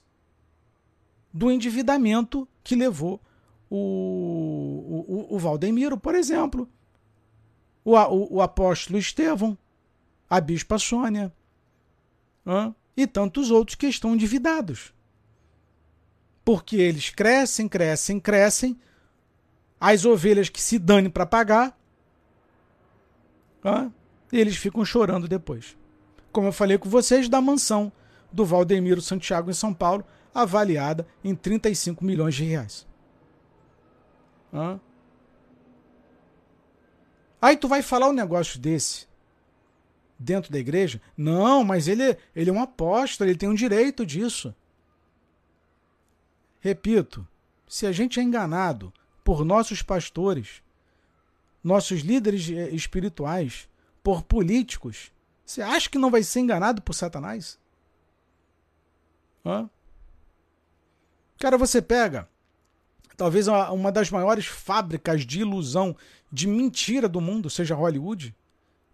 do 1.33 1.51
endividamento 1.51 2.47
que 2.63 2.75
levou 2.75 3.21
o, 3.69 5.05
o, 5.07 5.35
o 5.35 5.39
Valdemiro, 5.39 5.97
por 5.97 6.15
exemplo, 6.15 6.69
o, 7.83 7.95
o, 7.95 8.35
o 8.35 8.41
apóstolo 8.41 8.99
Estevão, 8.99 9.57
a 10.29 10.39
bispa 10.39 10.77
Sônia 10.77 11.33
hã? 12.45 12.75
e 12.95 13.07
tantos 13.07 13.49
outros 13.49 13.75
que 13.75 13.87
estão 13.87 14.13
endividados 14.13 14.93
porque 16.47 16.77
eles 16.77 17.09
crescem, 17.09 17.67
crescem, 17.67 18.21
crescem. 18.21 18.79
As 19.79 20.05
ovelhas 20.05 20.49
que 20.49 20.61
se 20.61 20.79
dane 20.79 21.09
para 21.09 21.25
pagar, 21.25 21.77
tá? 23.61 23.91
eles 24.31 24.57
ficam 24.57 24.83
chorando 24.83 25.27
depois. 25.27 25.77
Como 26.31 26.47
eu 26.47 26.51
falei 26.51 26.77
com 26.77 26.89
vocês, 26.89 27.29
da 27.29 27.41
mansão 27.41 27.91
do 28.31 28.45
Valdemiro 28.45 29.01
Santiago 29.01 29.49
em 29.49 29.53
São 29.53 29.73
Paulo, 29.73 30.03
avaliada 30.33 31.07
em 31.23 31.33
35 31.35 32.03
milhões 32.03 32.35
de 32.35 32.43
reais. 32.43 32.87
Tá? 34.51 34.79
Aí 37.41 37.55
tu 37.55 37.67
vai 37.67 37.81
falar 37.81 38.09
um 38.09 38.13
negócio 38.13 38.59
desse 38.59 39.07
dentro 40.19 40.51
da 40.51 40.57
igreja? 40.57 41.01
Não, 41.15 41.63
mas 41.63 41.87
ele, 41.87 42.17
ele 42.35 42.49
é 42.49 42.53
um 42.53 42.61
apóstolo, 42.61 43.29
ele 43.29 43.37
tem 43.37 43.49
um 43.49 43.53
direito 43.53 44.05
disso. 44.05 44.53
Repito, 46.59 47.27
se 47.67 47.85
a 47.85 47.91
gente 47.91 48.19
é 48.19 48.23
enganado 48.23 48.91
por 49.27 49.43
nossos 49.43 49.81
pastores, 49.81 50.63
nossos 51.61 51.99
líderes 51.99 52.49
eh, 52.49 52.69
espirituais, 52.69 53.67
por 54.01 54.23
políticos, 54.23 55.11
você 55.45 55.61
acha 55.61 55.89
que 55.89 55.97
não 55.97 56.09
vai 56.09 56.23
ser 56.23 56.39
enganado 56.39 56.81
por 56.81 56.93
Satanás? 56.93 57.59
Hã? 59.45 59.69
Cara, 61.37 61.57
você 61.57 61.81
pega 61.81 62.29
talvez 63.17 63.49
uma 63.49 63.91
das 63.91 64.09
maiores 64.09 64.45
fábricas 64.45 65.25
de 65.25 65.41
ilusão, 65.41 65.93
de 66.31 66.47
mentira 66.47 67.09
do 67.09 67.19
mundo, 67.19 67.49
seja 67.49 67.75
Hollywood. 67.75 68.33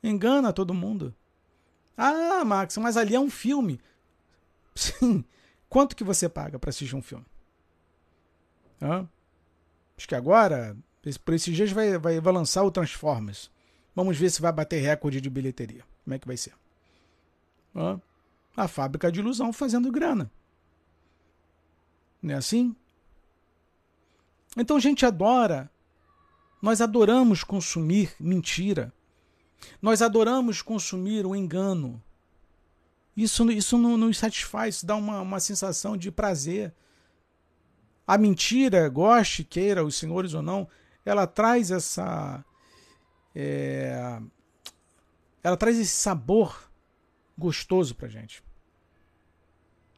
Engana 0.02 0.52
todo 0.52 0.74
mundo. 0.74 1.14
Ah, 1.96 2.44
Max, 2.44 2.76
mas 2.78 2.98
ali 2.98 3.14
é 3.14 3.20
um 3.20 3.30
filme. 3.30 3.80
Sim. 4.74 5.24
Quanto 5.70 5.96
que 5.96 6.04
você 6.04 6.28
paga 6.28 6.58
para 6.58 6.72
assistir 6.72 6.96
um 6.96 7.04
filme? 7.04 7.28
Hã? 8.82 9.08
Acho 9.98 10.08
que 10.08 10.16
agora, 10.16 10.76
por 11.24 11.34
esses 11.34 11.56
dias, 11.56 11.72
vai, 11.72 11.98
vai, 11.98 12.20
vai 12.20 12.34
lançar 12.34 12.64
o 12.64 12.72
Transformers. 12.72 13.52
Vamos 13.96 14.18
ver 14.18 14.30
se 14.30 14.42
vai 14.42 14.52
bater 14.52 14.82
recorde 14.82 15.22
de 15.22 15.30
bilheteria. 15.30 15.84
Como 16.04 16.14
é 16.14 16.20
que 16.20 16.28
vai 16.28 16.38
ser? 16.38 16.54
A 18.56 18.68
fábrica 18.68 19.12
de 19.12 19.20
ilusão 19.20 19.54
fazendo 19.54 19.92
grana. 19.92 20.32
Não 22.22 22.34
é 22.34 22.38
assim? 22.38 22.76
Então 24.56 24.78
a 24.78 24.80
gente 24.80 25.06
adora, 25.06 25.70
nós 26.62 26.80
adoramos 26.80 27.44
consumir 27.44 28.16
mentira. 28.20 28.94
Nós 29.82 30.02
adoramos 30.02 30.62
consumir 30.62 31.26
o 31.26 31.36
engano. 31.36 32.02
Isso, 33.16 33.50
isso 33.52 33.78
não 33.78 33.98
nos 33.98 34.18
satisfaz, 34.18 34.76
isso 34.76 34.86
dá 34.86 34.96
uma, 34.96 35.22
uma 35.22 35.40
sensação 35.40 35.96
de 35.96 36.12
prazer. 36.12 36.74
A 38.06 38.18
mentira, 38.18 38.90
goste, 38.90 39.44
queira 39.44 39.84
os 39.84 39.96
senhores 39.96 40.34
ou 40.34 40.42
não, 40.42 40.68
ela 41.06 41.26
traz 41.26 41.72
essa. 41.72 42.44
É, 43.34 44.20
ela 45.42 45.58
traz 45.58 45.78
esse 45.78 45.92
sabor 45.92 46.70
gostoso 47.38 47.96
pra 47.96 48.08
gente. 48.08 48.44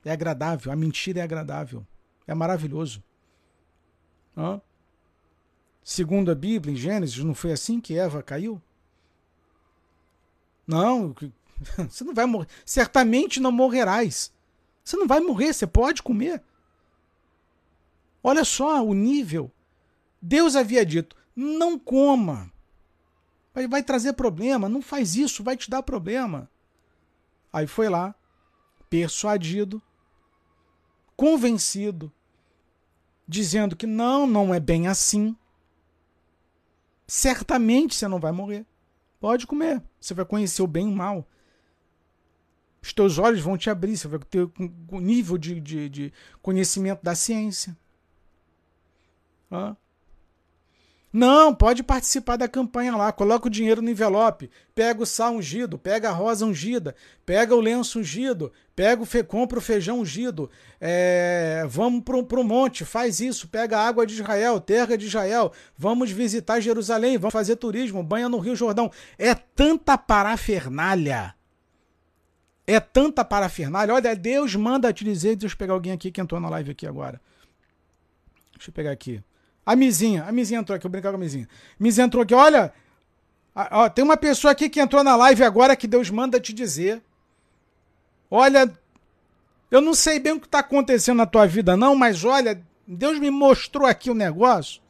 É 0.04 0.12
agradável, 0.12 0.72
a 0.72 0.76
mentira 0.76 1.20
é 1.20 1.24
agradável, 1.24 1.86
é 2.28 2.34
maravilhoso. 2.34 3.04
Hã? 4.38 4.62
Segundo 5.84 6.32
a 6.32 6.36
Bíblia, 6.36 6.74
em 6.74 6.78
Gênesis, 6.78 7.24
não 7.24 7.34
foi 7.34 7.52
assim 7.52 7.80
que 7.80 7.98
Eva 7.98 8.22
caiu? 8.22 8.62
Não, 10.68 11.16
você 11.90 12.04
não 12.04 12.14
vai 12.14 12.26
morrer. 12.26 12.48
Certamente 12.66 13.40
não 13.40 13.52
morrerás. 13.52 14.34
Você 14.84 14.98
não 14.98 15.08
vai 15.08 15.20
morrer, 15.20 15.54
você 15.54 15.66
pode 15.66 16.04
comer. 16.04 16.42
Olha 18.28 18.44
só 18.44 18.84
o 18.84 18.96
nível. 18.96 19.52
Deus 20.20 20.56
havia 20.56 20.84
dito: 20.84 21.16
não 21.36 21.78
coma. 21.78 22.52
Vai, 23.70 23.84
trazer 23.84 24.14
problema. 24.14 24.68
Não 24.68 24.82
faz 24.82 25.16
isso, 25.16 25.44
vai 25.44 25.56
te 25.56 25.70
dar 25.70 25.84
problema. 25.84 26.50
Aí 27.54 27.68
foi 27.68 27.88
lá, 27.88 28.16
persuadido, 28.90 29.80
convencido, 31.16 32.12
dizendo 33.28 33.76
que 33.76 33.86
não, 33.86 34.26
não 34.26 34.52
é 34.52 34.60
bem 34.60 34.88
assim. 34.88 35.38
Certamente 37.08 37.94
você 37.94 38.08
não 38.08 38.20
vai 38.20 38.32
morrer. 38.32 38.66
Pode 39.20 39.46
comer. 39.46 39.84
Você 40.02 40.16
vai 40.16 40.26
conhecer 40.26 40.64
o 40.64 40.68
bem 40.68 40.90
e 40.90 40.92
o 40.92 40.96
mal. 40.96 41.28
Os 42.82 42.92
teus 42.92 43.20
olhos 43.20 43.42
vão 43.42 43.56
te 43.56 43.70
abrir, 43.70 43.96
você 43.96 44.08
vai 44.08 44.18
ter 44.18 44.50
o 44.92 45.00
nível 45.00 45.38
de, 45.38 45.62
de, 45.62 45.90
de 45.90 46.14
conhecimento 46.42 47.04
da 47.04 47.14
ciência. 47.14 47.78
Não, 51.18 51.56
pode 51.56 51.82
participar 51.82 52.36
da 52.36 52.46
campanha 52.46 52.94
lá. 52.94 53.10
Coloca 53.10 53.48
o 53.48 53.50
dinheiro 53.50 53.82
no 53.82 53.90
envelope. 53.90 54.52
Pega 54.76 55.02
o 55.02 55.06
sal 55.06 55.36
ungido, 55.36 55.78
pega 55.78 56.10
a 56.10 56.12
rosa 56.12 56.46
ungida, 56.46 56.94
pega 57.26 57.56
o 57.56 57.62
lenço 57.62 58.00
ungido, 58.00 58.52
pega 58.76 59.02
o 59.02 59.06
fe, 59.06 59.24
compra 59.24 59.58
o 59.58 59.62
feijão 59.62 60.02
ungido. 60.02 60.52
É, 60.78 61.64
vamos 61.70 62.04
para 62.04 62.18
o 62.18 62.44
monte, 62.44 62.84
faz 62.84 63.22
isso. 63.22 63.48
Pega 63.48 63.78
a 63.78 63.88
água 63.88 64.06
de 64.06 64.16
Israel, 64.16 64.60
terra 64.60 64.98
de 64.98 65.06
Israel. 65.06 65.54
Vamos 65.78 66.12
visitar 66.12 66.60
Jerusalém, 66.60 67.18
vamos 67.18 67.32
fazer 67.32 67.56
turismo, 67.56 68.04
banha 68.04 68.28
no 68.28 68.40
Rio 68.40 68.54
Jordão. 68.54 68.92
É 69.18 69.34
tanta 69.34 69.98
parafernália. 69.98 71.34
É 72.68 72.78
tanta 72.78 73.24
parafernália. 73.24 73.94
Olha, 73.94 74.14
Deus 74.18 74.54
manda 74.54 74.92
te 74.92 75.06
dizer. 75.06 75.38
Deixa 75.38 75.56
eu 75.56 75.58
pegar 75.58 75.76
alguém 75.76 75.94
aqui 75.94 76.12
que 76.12 76.20
entrou 76.20 76.42
na 76.42 76.50
live 76.50 76.72
aqui 76.72 76.86
agora. 76.86 77.22
Deixa 78.54 78.70
eu 78.70 78.74
pegar 78.74 78.92
aqui. 78.92 79.24
A 79.66 79.76
Mizinha, 79.76 80.26
a 80.26 80.32
Mizinha 80.32 80.60
entrou 80.60 80.76
aqui, 80.76 80.86
eu 80.86 80.92
brincar 80.92 81.10
com 81.10 81.16
a 81.16 81.20
Mizinha. 81.20 81.50
Mizinha 81.80 82.06
entrou 82.06 82.22
aqui, 82.22 82.36
olha, 82.36 82.72
ó, 83.56 83.90
tem 83.90 84.06
uma 84.06 84.18
pessoa 84.18 84.52
aqui 84.52 84.70
que 84.70 84.80
entrou 84.80 85.04
na 85.04 85.16
live 85.16 85.44
agora 85.44 85.76
que 85.76 85.88
Deus 85.88 86.10
manda 86.10 86.40
te 86.40 86.54
dizer. 86.54 87.02
Olha, 88.30 88.72
eu 89.72 89.82
não 89.82 89.96
sei 89.96 90.20
bem 90.20 90.34
o 90.34 90.40
que 90.40 90.46
está 90.46 90.60
acontecendo 90.60 91.18
na 91.18 91.26
tua 91.26 91.48
vida, 91.48 91.76
não, 91.76 91.96
mas 91.96 92.24
olha, 92.24 92.62
Deus 92.88 93.18
me 93.18 93.32
mostrou 93.32 93.88
aqui 93.88 94.10
o 94.10 94.14
um 94.14 94.16
negócio, 94.16 94.82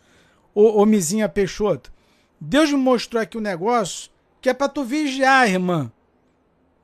ô, 0.53 0.81
ô 0.81 0.85
Mizinha 0.85 1.29
Peixoto. 1.29 1.93
Deus 2.39 2.69
me 2.69 2.77
mostrou 2.77 3.21
aqui 3.21 3.37
o 3.37 3.39
um 3.39 3.43
negócio 3.43 4.11
que 4.41 4.49
é 4.49 4.53
para 4.53 4.67
tu 4.67 4.83
vigiar, 4.83 5.49
irmã. 5.49 5.91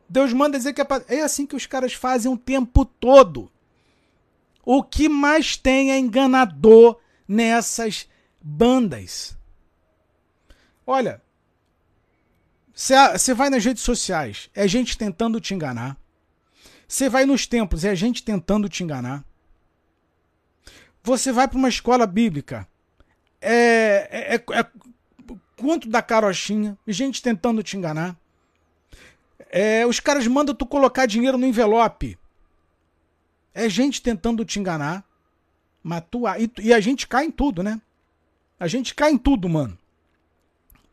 Deus 0.08 0.34
manda 0.34 0.58
dizer 0.58 0.74
que 0.74 0.82
é 0.82 0.84
pra... 0.84 1.04
É 1.08 1.22
assim 1.22 1.46
que 1.46 1.56
os 1.56 1.66
caras 1.66 1.94
fazem 1.94 2.32
o 2.32 2.38
tempo 2.38 2.86
todo. 2.86 3.52
O 4.66 4.82
que 4.82 5.08
mais 5.08 5.56
tem 5.58 5.92
é 5.92 5.98
enganador 5.98 7.01
nessas 7.32 8.10
bandas. 8.42 9.38
Olha, 10.86 11.22
você 12.74 13.34
vai 13.34 13.50
nas 13.50 13.64
redes 13.64 13.84
sociais, 13.84 14.50
é 14.54 14.68
gente 14.68 14.98
tentando 14.98 15.40
te 15.40 15.54
enganar. 15.54 15.98
Você 16.86 17.08
vai 17.08 17.26
nos 17.26 17.48
templos, 17.48 17.86
é 17.86 17.96
gente 17.96 18.22
tentando 18.22 18.68
te 18.68 18.84
enganar. 18.84 19.24
Você 21.04 21.32
vai 21.32 21.48
para 21.48 21.58
uma 21.58 21.70
escola 21.70 22.06
bíblica, 22.06 22.68
é, 23.40 24.10
é, 24.12 24.36
é, 24.36 24.60
é 24.60 25.88
da 25.88 26.02
carochinha, 26.02 26.78
gente 26.86 27.22
tentando 27.22 27.64
te 27.64 27.78
enganar. 27.78 28.18
É, 29.50 29.86
os 29.86 30.02
caras 30.02 30.28
mandam 30.28 30.54
tu 30.54 30.66
colocar 30.66 31.06
dinheiro 31.06 31.38
no 31.38 31.46
envelope. 31.46 32.20
É 33.54 33.70
gente 33.70 34.02
tentando 34.02 34.44
te 34.44 34.60
enganar. 34.60 35.06
Matua. 35.84 36.40
E, 36.40 36.52
e 36.60 36.74
a 36.74 36.80
gente 36.80 37.08
cai 37.08 37.26
em 37.26 37.32
tudo, 37.32 37.64
né? 37.64 37.82
A 38.60 38.68
gente 38.68 38.94
cai 38.94 39.12
em 39.12 39.18
tudo, 39.18 39.50
mano. 39.50 39.78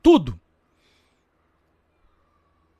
Tudo. 0.02 0.38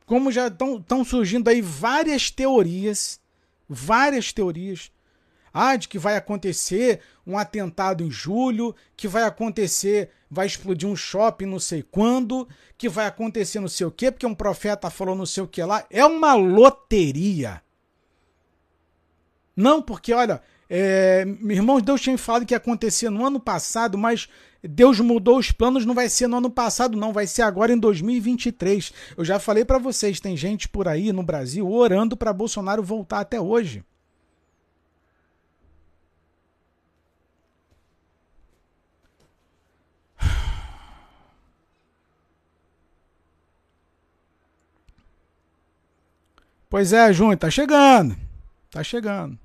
Como 0.07 0.33
já 0.33 0.47
estão 0.47 1.05
surgindo 1.05 1.49
aí 1.49 1.61
várias 1.61 2.31
teorias, 2.31 3.21
várias 3.69 4.33
teorias, 4.33 4.91
ah, 5.53 5.77
de 5.77 5.89
que 5.89 5.99
vai 5.99 6.17
acontecer 6.17 7.01
um 7.27 7.37
atentado 7.37 8.03
em 8.03 8.11
julho, 8.11 8.75
que 8.97 9.07
vai 9.07 9.25
acontecer, 9.25 10.11
vai 10.31 10.47
explodir 10.47 10.89
um 10.89 10.97
shopping 10.97 11.47
não 11.47 11.59
sei 11.59 11.83
quando, 11.83 12.49
que 12.79 12.89
vai 12.89 13.07
acontecer 13.07 13.61
não 13.61 13.69
sei 13.69 13.87
o 13.87 13.91
quê, 13.91 14.11
porque 14.11 14.27
um 14.27 14.35
profeta 14.35 14.89
falou 14.89 15.15
não 15.15 15.27
sei 15.27 15.43
o 15.43 15.49
que 15.49 15.63
lá. 15.63 15.85
É 15.91 16.05
uma 16.05 16.35
loteria. 16.35 17.63
Não, 19.55 19.83
porque 19.83 20.15
olha, 20.15 20.41
é, 20.71 21.25
irmãos, 21.45 21.83
Deus 21.83 22.01
tinha 22.01 22.19
falado 22.19 22.45
que 22.45 22.53
ia 22.53 22.59
acontecer 22.59 23.09
no 23.09 23.25
ano 23.25 23.41
passado, 23.41 23.97
mas 23.97 24.29
Deus 24.63 25.01
mudou 25.01 25.39
os 25.39 25.51
planos, 25.51 25.87
não 25.87 25.95
vai 25.95 26.09
ser 26.09 26.27
no 26.27 26.37
ano 26.37 26.51
passado, 26.51 26.97
não, 26.97 27.13
vai 27.13 27.27
ser 27.27 27.43
agora 27.43 27.73
em 27.73 27.79
2023. 27.79 28.93
Eu 29.17 29.25
já 29.25 29.39
falei 29.39 29.65
para 29.65 29.79
vocês, 29.79 30.21
tem 30.21 30.37
gente 30.37 30.69
por 30.69 30.89
aí 30.89 31.13
no 31.13 31.23
Brasil 31.23 31.71
orando 31.71 32.17
para 32.17 32.33
Bolsonaro 32.33 32.83
voltar 32.83 33.21
até 33.21 33.41
hoje. 33.41 33.85
Pois 46.71 46.93
é, 46.93 47.11
Júnior, 47.15 47.39
tá 47.39 47.51
chegando. 47.51 48.15
Tá 48.71 48.83
chegando. 48.85 49.39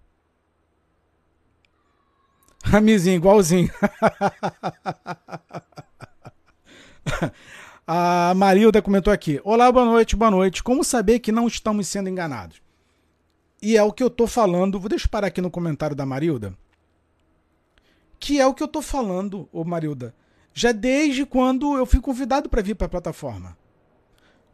Ramizinho, 2.64 3.18
igualzinho. 3.18 3.70
A 7.86 8.34
Marilda 8.36 8.82
comentou 8.82 9.12
aqui: 9.12 9.42
Olá, 9.44 9.70
boa 9.72 9.86
noite, 9.86 10.16
boa 10.16 10.32
noite. 10.32 10.64
Como 10.64 10.84
saber 10.84 11.20
que 11.20 11.32
não 11.32 11.46
estamos 11.46 11.88
sendo 11.88 12.10
enganados? 12.10 12.62
E 13.62 13.76
é 13.78 13.84
o 13.84 13.92
que 13.92 14.02
eu 14.02 14.10
tô 14.10 14.26
falando. 14.26 14.80
Vou 14.80 14.90
deixar 14.90 15.10
parar 15.10 15.28
aqui 15.28 15.42
no 15.42 15.52
comentário 15.52 15.96
da 15.96 16.06
Marilda. 16.06 16.58
Que 18.20 18.40
é 18.40 18.46
o 18.46 18.54
que 18.54 18.64
eu 18.64 18.68
tô 18.68 18.82
falando, 18.82 19.50
ô 19.52 19.66
Marilda. 19.66 20.16
Já 20.54 20.72
desde 20.72 21.26
quando 21.26 21.76
eu 21.76 21.86
fui 21.86 22.00
convidado 22.00 22.48
para 22.48 22.62
vir 22.62 22.76
para 22.76 22.88
a 22.88 22.90
plataforma. 22.90 23.58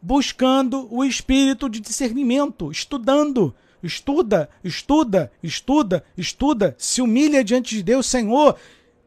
Buscando 0.02 0.92
o 0.92 1.04
espírito 1.04 1.68
de 1.68 1.78
discernimento, 1.78 2.72
estudando 2.72 3.54
estuda, 3.82 4.48
estuda, 4.62 5.32
estuda, 5.42 6.04
estuda, 6.16 6.74
se 6.78 7.00
humilha 7.00 7.42
diante 7.44 7.74
de 7.74 7.82
Deus, 7.82 8.06
Senhor, 8.06 8.56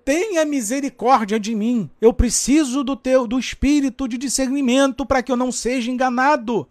tenha 0.04 0.46
misericórdia 0.46 1.40
de 1.40 1.56
mim. 1.56 1.90
Eu 2.02 2.14
preciso 2.14 2.84
do 2.84 2.96
teu 2.96 3.26
do 3.28 3.40
espírito 3.40 4.08
de 4.08 4.18
discernimento 4.18 5.06
para 5.06 5.24
que 5.24 5.32
eu 5.32 5.38
não 5.38 5.52
seja 5.52 5.92
enganado. 5.92 6.68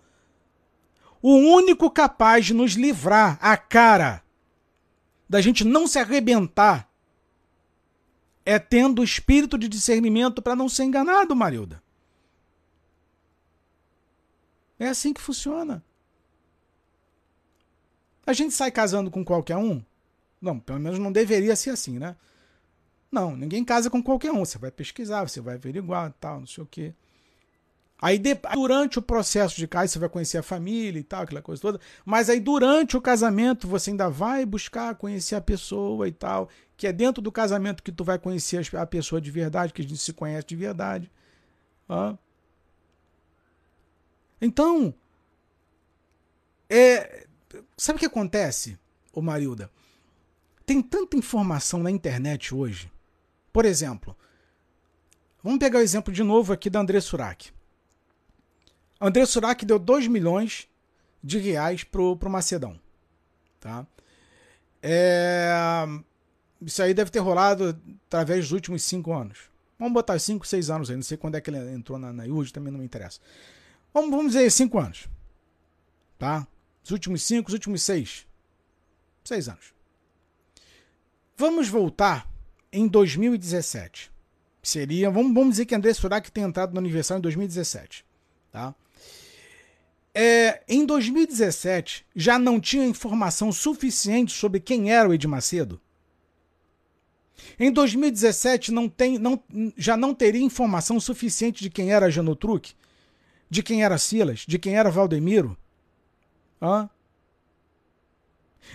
O 1.21 1.35
único 1.35 1.91
capaz 1.91 2.47
de 2.47 2.55
nos 2.55 2.73
livrar 2.73 3.39
a 3.41 3.57
cara 3.57 4.23
da 5.29 5.41
gente 5.41 5.65
não 5.65 5.87
se 5.87 5.99
arrebentar 5.99 6.89
é 8.45 8.59
tendo 8.59 9.01
o 9.01 9.05
espírito 9.05 9.57
de 9.57 9.69
discernimento 9.69 10.43
para 10.43 10.57
não 10.57 10.69
ser 10.69 10.85
enganado, 10.85 11.35
Marilda. 11.35 11.83
É 14.79 14.89
assim 14.89 15.13
que 15.13 15.21
funciona. 15.21 15.83
A 18.27 18.33
gente 18.33 18.55
sai 18.55 18.71
casando 18.71 19.11
com 19.11 19.25
qualquer 19.25 19.57
um? 19.57 19.83
Não, 20.41 20.59
pelo 20.59 20.81
menos 20.81 20.99
não 20.99 21.13
deveria 21.13 21.57
ser 21.57 21.71
assim, 21.71 21.99
né? 21.99 22.17
Não, 23.11 23.37
ninguém 23.37 23.65
casa 23.65 23.91
com 23.91 24.03
qualquer 24.03 24.33
um. 24.33 24.45
Você 24.45 24.59
vai 24.59 24.71
pesquisar, 24.71 25.29
você 25.29 25.41
vai 25.41 25.55
averiguar 25.55 26.13
tal, 26.21 26.41
não 26.41 26.47
sei 26.47 26.65
o 26.65 26.67
quê. 26.67 26.95
Aí 28.01 28.19
durante 28.19 28.99
o 28.99 29.03
processo 29.03 29.57
de 29.57 29.69
casa 29.69 29.93
você 29.93 29.99
vai 30.01 30.09
conhecer 30.09 30.39
a 30.39 30.43
família 30.43 30.99
e 30.99 31.05
tal, 31.05 31.23
aquela 31.23 31.41
coisa 31.41 31.63
toda. 31.63 31.81
Mas 32.05 32.29
aí 32.29 32.41
durante 32.41 32.97
o 32.97 33.01
casamento 33.01 33.69
você 33.69 33.91
ainda 33.91 34.11
vai 34.11 34.45
buscar 34.45 34.97
conhecer 34.97 35.37
a 35.37 35.41
pessoa 35.41 36.09
e 36.09 36.13
tal. 36.13 36.49
Que 36.77 36.89
é 36.89 36.93
dentro 36.93 37.23
do 37.23 37.31
casamento 37.31 37.83
que 37.83 37.93
tu 37.93 38.03
vai 38.03 38.19
conhecer 38.19 38.61
a 38.77 38.87
pessoa 38.87 39.21
de 39.21 39.31
verdade, 39.31 39.73
que 39.73 39.83
a 39.83 39.85
gente 39.85 39.99
se 39.99 40.13
conhece 40.13 40.49
de 40.49 40.57
verdade. 40.57 41.11
Então, 44.41 44.93
é, 46.69 47.27
sabe 47.77 47.97
o 47.97 48.01
que 48.01 48.07
acontece, 48.07 48.79
ô 49.13 49.21
Marilda? 49.21 49.71
Tem 50.65 50.81
tanta 50.81 51.17
informação 51.17 51.83
na 51.83 51.91
internet 51.91 52.55
hoje. 52.55 52.91
Por 53.53 53.65
exemplo, 53.65 54.17
vamos 55.43 55.59
pegar 55.59 55.79
o 55.79 55.83
exemplo 55.83 56.13
de 56.13 56.23
novo 56.23 56.53
aqui 56.53 56.71
da 56.71 56.81
André 56.81 57.01
Surak. 57.01 57.53
André 59.01 59.27
Surak 59.27 59.65
deu 59.65 59.79
2 59.79 60.07
milhões 60.07 60.69
de 61.23 61.39
reais 61.39 61.85
pro, 61.85 62.17
pro 62.17 62.31
Macedão. 62.31 62.79
Tá? 63.61 63.87
É, 64.83 65.53
isso 66.61 66.83
aí 66.83 66.95
deve 66.95 67.11
ter 67.11 67.19
rolado 67.19 67.79
através 68.07 68.45
dos 68.45 68.53
últimos 68.53 68.83
5 68.85 69.13
anos. 69.13 69.51
Vamos 69.79 69.95
botar 69.95 70.19
5, 70.19 70.47
6 70.47 70.71
anos 70.71 70.91
aí. 70.91 70.97
Não 70.97 71.03
sei 71.03 71.17
quando 71.17 71.35
é 71.35 71.41
que 71.41 71.51
ele 71.51 71.59
entrou 71.73 71.99
na, 71.99 72.13
na 72.13 72.25
também 72.53 72.73
não 72.73 72.79
me 72.79 72.85
interessa. 72.85 73.21
Vamos, 73.93 74.11
vamos 74.11 74.33
dizer 74.33 74.49
5 74.51 74.79
anos. 74.79 75.09
Tá? 76.19 76.47
Os 76.85 76.91
últimos 76.91 77.23
5, 77.23 77.49
os 77.49 77.55
últimos 77.55 77.83
6. 77.83 78.27
6 79.25 79.49
anos. 79.49 79.75
Vamos 81.37 81.69
voltar 81.69 82.29
em 82.73 82.87
2017. 82.87 84.11
Seria, 84.63 85.11
vamos, 85.11 85.35
vamos 85.35 85.51
dizer 85.51 85.67
que 85.67 85.75
André 85.75 85.93
Surak 85.93 86.31
tem 86.31 86.45
entrado 86.45 86.73
no 86.73 86.79
aniversário 86.79 87.19
em 87.19 87.23
2017. 87.23 88.05
Tá? 88.51 88.75
É, 90.15 90.63
em 90.69 90.85
2017, 90.85 92.07
já 92.15 92.39
não 92.39 92.61
tinha 92.61 92.87
informação 92.87 93.51
suficiente 93.51 94.33
sobre 94.33 94.61
quem 94.61 94.93
era 94.93 95.09
o 95.09 95.15
Ed 95.15 95.27
Macedo? 95.27 95.81
Em 97.59 97.73
2017, 97.73 98.71
não 98.71 98.89
tem, 98.89 99.19
não, 99.19 99.43
já 99.77 99.97
não 99.97 100.15
teria 100.15 100.43
informação 100.43 101.01
suficiente 101.01 101.63
de 101.63 101.71
quem 101.71 101.93
era 101.93 102.11
Janotruc? 102.11 102.75
De 103.49 103.63
quem 103.63 103.83
era 103.83 103.99
Silas? 103.99 104.41
De 104.41 104.59
quem 104.59 104.77
era 104.77 104.91
Valdemiro? 104.91 105.57
Hã? 106.63 106.89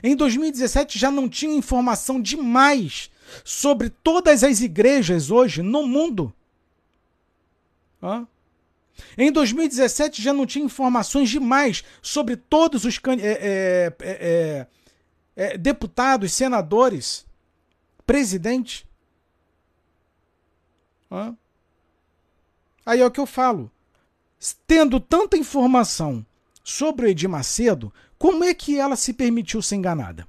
Em 0.04 0.14
2017 0.14 1.00
já 1.00 1.10
não 1.10 1.30
tinha 1.30 1.56
informação 1.56 2.22
demais 2.22 3.10
sobre 3.46 3.90
todas 3.90 4.44
as 4.44 4.60
igrejas 4.60 5.32
hoje 5.32 5.62
no 5.62 5.88
mundo? 5.88 6.34
Hã? 8.04 8.28
Em 9.18 9.32
2017 9.32 10.22
já 10.22 10.34
não 10.34 10.46
tinha 10.46 10.66
informações 10.66 11.30
demais 11.30 11.84
sobre 12.02 12.36
todos 12.36 12.84
os 12.84 13.00
é, 13.08 13.14
é, 13.22 13.94
é, 14.02 14.68
é, 15.36 15.58
deputados, 15.58 16.34
senadores, 16.34 17.26
presidente. 18.06 18.86
Hã? 21.10 21.36
Aí 22.86 23.00
é 23.00 23.06
o 23.06 23.12
que 23.12 23.20
eu 23.20 23.26
falo. 23.26 23.72
Tendo 24.68 25.00
tanta 25.00 25.38
informação 25.38 26.26
sobre 26.68 27.06
o 27.06 27.10
Edir 27.10 27.30
Macedo, 27.30 27.94
como 28.18 28.44
é 28.44 28.54
que 28.54 28.78
ela 28.78 28.98
se 28.98 29.14
permitiu 29.14 29.62
ser 29.62 29.78
enganada? 29.78 30.28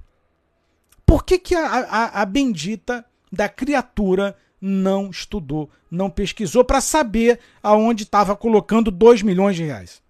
Por 1.05 1.25
que, 1.25 1.37
que 1.37 1.53
a, 1.53 1.65
a, 1.65 2.21
a 2.21 2.25
bendita 2.25 3.05
da 3.29 3.49
criatura 3.49 4.37
não 4.61 5.09
estudou, 5.09 5.69
não 5.91 6.09
pesquisou 6.09 6.63
para 6.63 6.79
saber 6.79 7.41
aonde 7.61 8.03
estava 8.03 8.37
colocando 8.37 8.89
2 8.89 9.21
milhões 9.21 9.57
de 9.57 9.65
reais. 9.65 10.01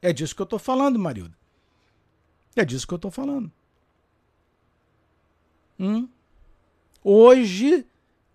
É 0.00 0.12
disso 0.12 0.34
que 0.34 0.42
eu 0.42 0.44
estou 0.44 0.60
falando, 0.60 0.98
Marilda. 0.98 1.36
É 2.54 2.64
disso 2.64 2.86
que 2.86 2.94
eu 2.94 2.96
estou 2.96 3.10
falando. 3.10 3.50
Hum? 5.78 6.08
Hoje, 7.02 7.84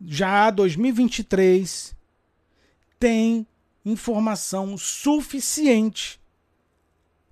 já 0.02 0.50
2023, 0.50 1.96
tem 3.00 3.48
informação 3.86 4.78
suficiente 4.78 6.19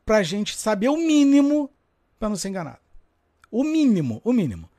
para 0.08 0.20
a 0.20 0.24
gente 0.24 0.56
saber 0.56 0.88
o 0.88 0.96
mínimo 0.96 1.70
para 2.18 2.30
não 2.30 2.38
ser 2.38 2.48
enganado. 2.48 2.80
O 3.52 3.62
mínimo, 3.62 4.22
o 4.24 4.32
mínimo. 4.32 4.70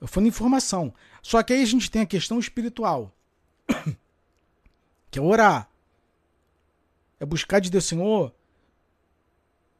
Eu 0.00 0.08
fui 0.08 0.26
informação. 0.26 0.92
Só 1.22 1.40
que 1.40 1.52
aí 1.52 1.62
a 1.62 1.66
gente 1.66 1.88
tem 1.88 2.02
a 2.02 2.06
questão 2.06 2.40
espiritual, 2.40 3.14
que 5.08 5.20
é 5.20 5.22
orar. 5.22 5.70
É 7.20 7.24
buscar 7.24 7.60
de 7.60 7.70
Deus, 7.70 7.84
Senhor, 7.84 8.34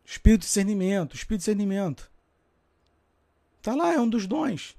espírito 0.05 0.43
de 0.43 0.47
discernimento, 0.47 1.16
espírito 1.16 1.41
de 1.41 1.45
discernimento. 1.45 2.09
Tá 3.61 3.74
lá, 3.74 3.93
é 3.93 4.01
um 4.01 4.09
dos 4.09 4.24
dons. 4.24 4.76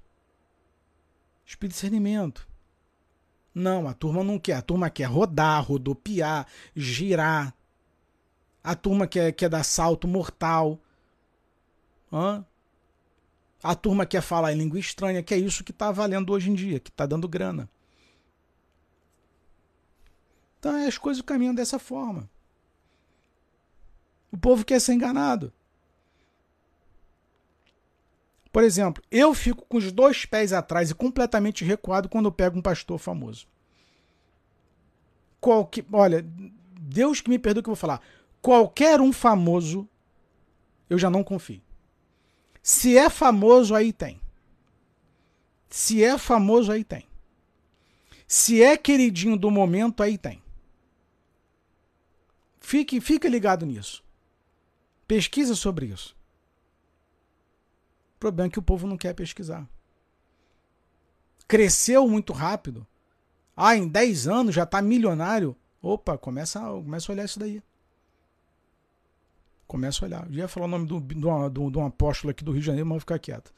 Espírito 1.46 1.74
de 1.74 1.76
discernimento. 1.76 2.48
Não, 3.54 3.90
a 3.90 3.94
turma 3.94 4.24
não 4.24 4.40
quer. 4.40 4.54
A 4.54 4.62
turma 4.62 4.90
quer 4.90 5.06
rodar, 5.06 5.66
rodopiar, 5.66 6.48
girar. 6.74 7.54
A 8.64 8.76
turma 8.76 9.08
quer, 9.08 9.32
quer 9.34 9.50
dar 9.50 9.64
salto 9.64 10.08
mortal. 10.08 10.80
Hã? 12.12 12.46
A 13.62 13.76
turma 13.76 14.06
quer 14.06 14.22
falar 14.22 14.54
em 14.54 14.58
língua 14.58 14.80
estranha, 14.80 15.24
que 15.24 15.34
é 15.34 15.38
isso 15.38 15.64
que 15.64 15.72
está 15.72 15.92
valendo 15.92 16.32
hoje 16.32 16.50
em 16.50 16.54
dia, 16.54 16.80
que 16.80 16.90
está 16.90 17.06
dando 17.06 17.28
grana. 17.28 17.70
Então 20.60 20.76
as 20.88 20.98
coisas 20.98 21.22
caminham 21.22 21.56
dessa 21.56 21.80
forma. 21.80 22.30
O 24.32 24.38
povo 24.38 24.66
quer 24.66 24.80
ser 24.80 24.94
enganado. 24.94 25.52
Por 28.52 28.64
exemplo, 28.64 29.04
eu 29.12 29.34
fico 29.34 29.66
com 29.66 29.78
os 29.78 29.92
dois 29.92 30.26
pés 30.26 30.54
atrás 30.54 30.90
e 30.90 30.96
completamente 30.96 31.64
recuado 31.64 32.10
quando 32.10 32.26
eu 32.26 32.32
pego 32.32 32.58
um 32.58 32.62
pastor 32.62 32.98
famoso. 32.98 33.48
Qualque, 35.40 35.86
olha, 35.92 36.26
Deus 36.80 37.22
que 37.22 37.30
me 37.30 37.40
perdoe 37.40 37.64
que 37.64 37.70
eu 37.70 37.76
vou 37.76 37.80
falar. 37.80 38.02
Qualquer 38.42 39.02
um 39.02 39.12
famoso, 39.12 39.88
eu 40.90 40.98
já 40.98 41.10
não 41.10 41.24
confio. 41.24 41.62
Se 42.62 42.98
é 42.98 43.10
famoso, 43.10 43.76
aí 43.76 43.92
tem. 43.92 44.20
Se 45.70 46.04
é 46.04 46.18
famoso, 46.18 46.72
aí 46.72 46.84
tem. 46.84 47.08
Se 48.28 48.62
é 48.62 48.78
queridinho 48.78 49.38
do 49.38 49.50
momento, 49.52 50.02
aí 50.02 50.18
tem. 50.18 50.42
Fique, 52.60 53.02
fique 53.02 53.28
ligado 53.28 53.66
nisso. 53.66 54.04
Pesquisa 55.08 55.56
sobre 55.56 55.88
isso. 55.88 56.16
O 58.16 58.20
problema 58.20 58.48
é 58.48 58.52
que 58.52 58.60
o 58.60 58.64
povo 58.64 58.86
não 58.86 58.98
quer 58.98 59.14
pesquisar. 59.14 59.68
Cresceu 61.48 62.08
muito 62.08 62.32
rápido. 62.32 62.86
Ah, 63.56 63.76
em 63.76 63.88
10 63.88 64.28
anos 64.28 64.54
já 64.54 64.64
está 64.64 64.82
milionário. 64.82 65.56
Opa, 65.82 66.18
começa, 66.18 66.60
começa 66.60 67.12
a 67.12 67.14
olhar 67.14 67.26
isso 67.26 67.40
daí. 67.40 67.64
Começa 69.70 70.04
a 70.04 70.08
olhar. 70.08 70.26
Eu 70.32 70.40
ia 70.40 70.48
falar 70.48 70.66
o 70.66 70.70
nome 70.70 70.88
do, 70.88 71.00
do 71.00 71.80
um 71.80 71.86
apóstolo 71.86 72.32
aqui 72.32 72.44
do 72.44 72.52
Rio 72.52 72.60
de 72.60 72.66
Janeiro, 72.66 72.88
mas 72.88 72.96
vou 72.96 73.00
ficar 73.02 73.20
quieto. 73.20 73.54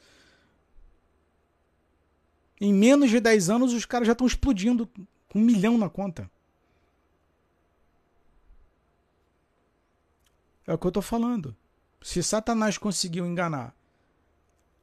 Em 2.60 2.70
menos 2.70 3.08
de 3.08 3.18
10 3.18 3.48
anos, 3.48 3.72
os 3.72 3.86
caras 3.86 4.06
já 4.06 4.12
estão 4.12 4.26
explodindo 4.26 4.86
com 5.30 5.38
um 5.38 5.42
milhão 5.42 5.78
na 5.78 5.88
conta. 5.88 6.30
É 10.66 10.74
o 10.74 10.76
que 10.76 10.86
eu 10.86 10.90
estou 10.90 11.02
falando. 11.02 11.56
Se 12.02 12.22
Satanás 12.22 12.76
conseguiu 12.76 13.24
enganar 13.24 13.74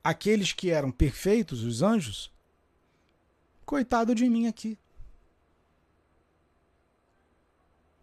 aqueles 0.03 0.51
que 0.51 0.71
eram 0.71 0.91
perfeitos, 0.91 1.63
os 1.63 1.83
anjos, 1.83 2.33
coitado 3.67 4.15
de 4.15 4.27
mim 4.27 4.47
aqui. 4.47 4.79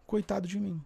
Coitado 0.07 0.47
de 0.47 0.61
mim. 0.61 0.81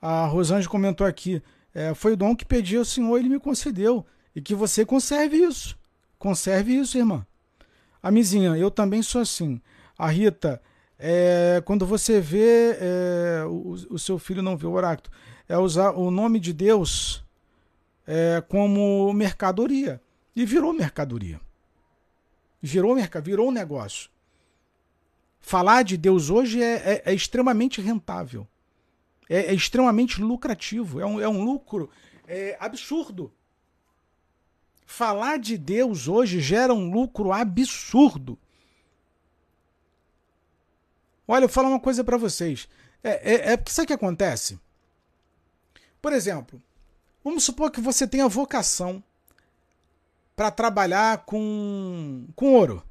A 0.00 0.26
Rosângela 0.26 0.70
comentou 0.70 1.06
aqui: 1.06 1.42
é, 1.74 1.92
foi 1.94 2.12
o 2.12 2.16
dom 2.16 2.34
que 2.34 2.44
pedi 2.44 2.76
ao 2.76 2.84
Senhor, 2.84 3.18
ele 3.18 3.28
me 3.28 3.38
concedeu. 3.38 4.04
E 4.34 4.40
que 4.40 4.54
você 4.54 4.84
conserve 4.84 5.36
isso. 5.36 5.78
Conserve 6.18 6.74
isso, 6.74 6.96
irmã. 6.96 7.26
A 8.02 8.10
Mizinha, 8.10 8.56
eu 8.56 8.70
também 8.70 9.02
sou 9.02 9.20
assim. 9.20 9.60
A 9.98 10.08
Rita, 10.08 10.60
é, 10.98 11.62
quando 11.64 11.86
você 11.86 12.20
vê 12.20 12.76
é, 12.78 13.44
o, 13.46 13.76
o, 13.90 13.98
seu 13.98 14.18
filho 14.18 14.42
não 14.42 14.56
vê 14.56 14.66
o 14.66 14.72
oráculo, 14.72 15.10
é 15.48 15.58
usar 15.58 15.90
o 15.92 16.10
nome 16.10 16.38
de 16.38 16.52
Deus 16.52 17.24
é, 18.06 18.42
como 18.48 19.12
mercadoria. 19.12 20.00
E 20.34 20.44
virou 20.44 20.72
mercadoria. 20.72 21.40
Virou, 22.60 22.96
virou 23.22 23.48
um 23.48 23.52
negócio. 23.52 24.10
Falar 25.40 25.82
de 25.82 25.96
Deus 25.96 26.30
hoje 26.30 26.62
é, 26.62 26.74
é, 26.74 27.02
é 27.06 27.14
extremamente 27.14 27.80
rentável 27.80 28.46
é, 29.28 29.46
é 29.46 29.54
extremamente 29.54 30.20
lucrativo, 30.20 31.00
é 31.00 31.06
um, 31.06 31.20
é 31.20 31.28
um 31.28 31.44
lucro 31.44 31.90
é, 32.26 32.56
absurdo. 32.60 33.32
Falar 34.84 35.38
de 35.38 35.58
Deus 35.58 36.06
hoje 36.06 36.40
gera 36.40 36.72
um 36.72 36.90
lucro 36.90 37.32
absurdo. 37.32 38.38
Olha, 41.26 41.44
eu 41.44 41.48
falar 41.48 41.68
uma 41.68 41.80
coisa 41.80 42.04
para 42.04 42.16
vocês. 42.16 42.68
É, 43.02 43.34
é, 43.34 43.52
é 43.52 43.56
porque 43.56 43.72
sabe 43.72 43.84
o 43.84 43.86
que 43.88 43.92
acontece? 43.92 44.60
Por 46.00 46.12
exemplo, 46.12 46.62
vamos 47.24 47.42
supor 47.42 47.70
que 47.70 47.80
você 47.80 48.06
tenha 48.06 48.28
vocação 48.28 49.02
para 50.36 50.50
trabalhar 50.50 51.24
com, 51.24 52.28
com 52.36 52.52
ouro, 52.54 52.82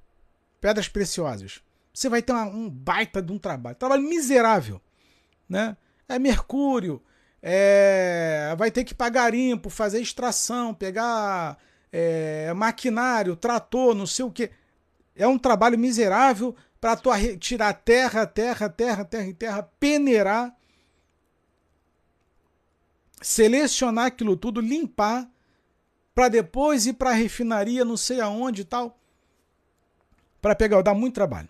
pedras 0.59 0.89
preciosas. 0.89 1.61
Você 1.93 2.09
vai 2.09 2.21
ter 2.21 2.33
uma, 2.33 2.43
um 2.43 2.69
baita 2.69 3.21
de 3.21 3.31
um 3.31 3.39
trabalho. 3.39 3.77
Trabalho 3.77 4.01
miserável. 4.01 4.81
Né? 5.47 5.77
É 6.07 6.19
mercúrio, 6.19 7.01
é, 7.41 8.55
vai 8.57 8.71
ter 8.71 8.83
que 8.83 8.93
pagar 8.93 9.25
garimpo, 9.25 9.69
fazer 9.69 10.01
extração, 10.01 10.73
pegar 10.73 11.57
é, 11.91 12.51
maquinário, 12.53 13.35
trator, 13.35 13.93
não 13.93 14.07
sei 14.07 14.25
o 14.25 14.31
que. 14.31 14.49
É 15.15 15.27
um 15.27 15.37
trabalho 15.37 15.77
miserável 15.77 16.55
para 16.81 16.99
tirar 17.39 17.73
terra, 17.73 18.25
terra, 18.25 18.67
terra, 18.67 19.05
terra 19.05 19.27
e 19.27 19.33
terra, 19.33 19.63
peneirar, 19.79 20.55
selecionar 23.21 24.07
aquilo 24.07 24.35
tudo, 24.35 24.59
limpar, 24.59 25.29
para 26.13 26.29
depois 26.29 26.85
ir 26.85 26.93
para 26.93 27.11
a 27.11 27.13
refinaria, 27.13 27.85
não 27.85 27.97
sei 27.97 28.21
aonde 28.21 28.61
e 28.61 28.65
tal, 28.65 28.99
para 30.41 30.55
pegar, 30.55 30.81
dá 30.81 30.93
muito 30.93 31.15
trabalho. 31.15 31.49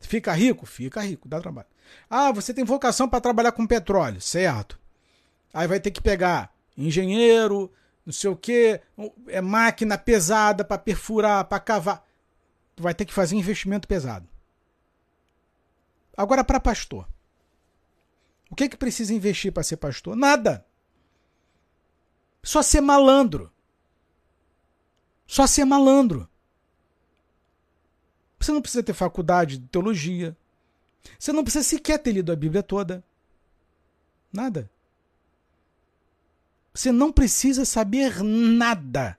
Fica 0.00 0.32
rico? 0.32 0.66
Fica 0.66 1.00
rico, 1.00 1.28
dá 1.28 1.40
trabalho. 1.40 1.68
Ah, 2.08 2.32
você 2.32 2.52
tem 2.52 2.64
vocação 2.64 3.08
para 3.08 3.20
trabalhar 3.20 3.52
com 3.52 3.66
petróleo, 3.66 4.20
certo? 4.20 4.78
Aí 5.52 5.66
vai 5.66 5.80
ter 5.80 5.90
que 5.90 6.00
pegar 6.00 6.54
engenheiro, 6.76 7.72
não 8.04 8.12
sei 8.12 8.30
o 8.30 8.36
que, 8.36 8.80
é 9.28 9.40
máquina 9.40 9.96
pesada 9.98 10.64
para 10.64 10.78
perfurar, 10.78 11.44
para 11.44 11.58
cavar. 11.58 12.06
Vai 12.76 12.94
ter 12.94 13.04
que 13.04 13.12
fazer 13.12 13.36
investimento 13.36 13.88
pesado. 13.88 14.28
Agora 16.16 16.44
para 16.44 16.60
pastor. 16.60 17.08
O 18.50 18.54
que 18.54 18.64
é 18.64 18.68
que 18.68 18.76
precisa 18.76 19.12
investir 19.12 19.52
para 19.52 19.62
ser 19.62 19.76
pastor? 19.76 20.14
Nada. 20.14 20.64
Só 22.42 22.62
ser 22.62 22.80
malandro. 22.80 23.52
Só 25.26 25.46
ser 25.46 25.64
malandro. 25.64 26.28
Você 28.38 28.52
não 28.52 28.62
precisa 28.62 28.82
ter 28.82 28.94
faculdade 28.94 29.58
de 29.58 29.66
teologia. 29.66 30.36
Você 31.18 31.32
não 31.32 31.42
precisa 31.42 31.64
sequer 31.64 31.98
ter 31.98 32.12
lido 32.12 32.32
a 32.32 32.36
Bíblia 32.36 32.62
toda. 32.62 33.04
Nada. 34.32 34.70
Você 36.74 36.92
não 36.92 37.10
precisa 37.10 37.64
saber 37.64 38.22
nada. 38.22 39.18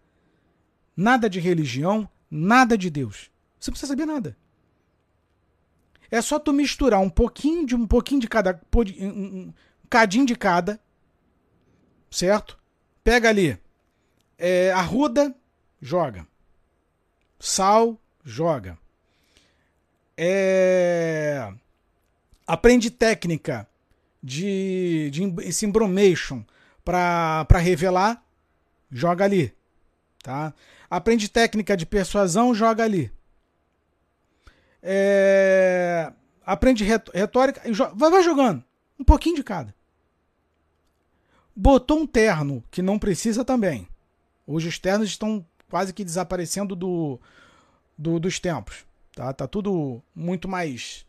Nada 0.95 1.29
de 1.29 1.39
religião, 1.39 2.09
nada 2.29 2.77
de 2.77 2.89
Deus. 2.89 3.31
Você 3.59 3.71
não 3.71 3.73
precisa 3.73 3.91
saber 3.91 4.05
nada. 4.05 4.37
É 6.09 6.21
só 6.21 6.39
tu 6.39 6.53
misturar 6.53 6.99
um 7.01 7.09
pouquinho 7.09 7.65
de 7.65 7.75
um 7.75 7.85
pouquinho 7.85 8.21
de 8.21 8.27
cada, 8.27 8.61
um, 9.01 9.51
cadinho 9.89 10.25
de 10.25 10.35
cada, 10.35 10.79
certo? 12.09 12.57
Pega 13.03 13.29
ali 13.29 13.59
é, 14.37 14.71
arruda, 14.71 15.35
joga. 15.81 16.27
Sal, 17.39 17.99
joga. 18.23 18.77
É, 20.15 21.53
aprende 22.47 22.89
técnica 22.89 23.67
de, 24.23 25.11
de 25.11 25.51
simbromation 25.51 26.43
para 26.83 27.59
revelar, 27.59 28.23
joga 28.89 29.25
ali. 29.25 29.53
Tá? 30.23 30.53
Aprende 30.89 31.29
técnica 31.29 31.75
de 31.75 31.85
persuasão, 31.85 32.55
joga 32.55 32.83
ali. 32.85 33.11
É... 34.81 36.11
Aprende 36.45 36.85
retórica, 36.85 37.61
vai, 37.93 38.09
vai 38.09 38.23
jogando. 38.23 38.63
Um 38.97 39.03
pouquinho 39.03 39.35
de 39.35 39.43
cada. 39.43 39.75
Botou 41.53 41.99
um 41.99 42.07
terno, 42.07 42.63
que 42.71 42.81
não 42.81 42.97
precisa 42.97 43.43
também. 43.43 43.87
Hoje 44.45 44.69
os 44.69 44.79
ternos 44.79 45.09
estão 45.09 45.45
quase 45.69 45.93
que 45.93 46.05
desaparecendo 46.05 46.73
do, 46.73 47.19
do 47.97 48.17
dos 48.19 48.39
tempos. 48.39 48.85
Tá? 49.13 49.33
tá 49.33 49.47
tudo 49.47 50.01
muito 50.15 50.47
mais 50.47 51.06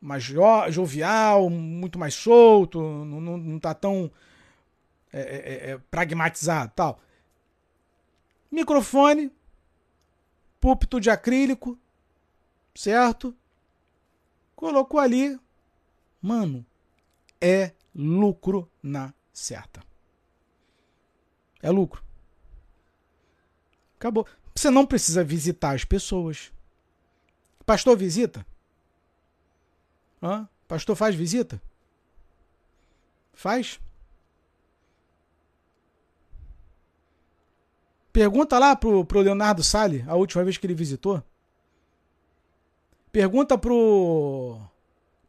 mais 0.00 0.22
jovial, 0.22 1.50
muito 1.50 1.98
mais 1.98 2.14
solto, 2.14 2.80
não, 2.80 3.20
não, 3.20 3.36
não 3.36 3.58
tá 3.58 3.74
tão 3.74 4.10
é, 5.12 5.20
é, 5.20 5.24
é, 5.24 5.70
é, 5.72 5.78
pragmatizado 5.90 6.72
tal. 6.74 7.00
Microfone, 8.50 9.30
púlpito 10.60 11.00
de 11.00 11.10
acrílico, 11.10 11.78
certo? 12.74 13.36
Colocou 14.56 14.98
ali, 14.98 15.38
mano, 16.20 16.64
é 17.40 17.72
lucro 17.94 18.70
na 18.82 19.12
certa. 19.32 19.82
É 21.62 21.70
lucro. 21.70 22.02
Acabou. 23.96 24.26
Você 24.54 24.70
não 24.70 24.86
precisa 24.86 25.22
visitar 25.22 25.74
as 25.74 25.84
pessoas. 25.84 26.52
Pastor 27.66 27.96
visita? 27.96 28.46
Hã? 30.22 30.48
Pastor 30.68 30.94
faz 30.94 31.14
visita? 31.14 31.60
Faz? 33.32 33.80
Pergunta 38.12 38.58
lá 38.58 38.74
pro, 38.76 39.04
pro 39.04 39.20
Leonardo 39.20 39.62
Sale, 39.62 40.04
a 40.06 40.14
última 40.16 40.44
vez 40.44 40.58
que 40.58 40.66
ele 40.66 40.74
visitou. 40.74 41.22
Pergunta 43.12 43.56
pro 43.56 44.60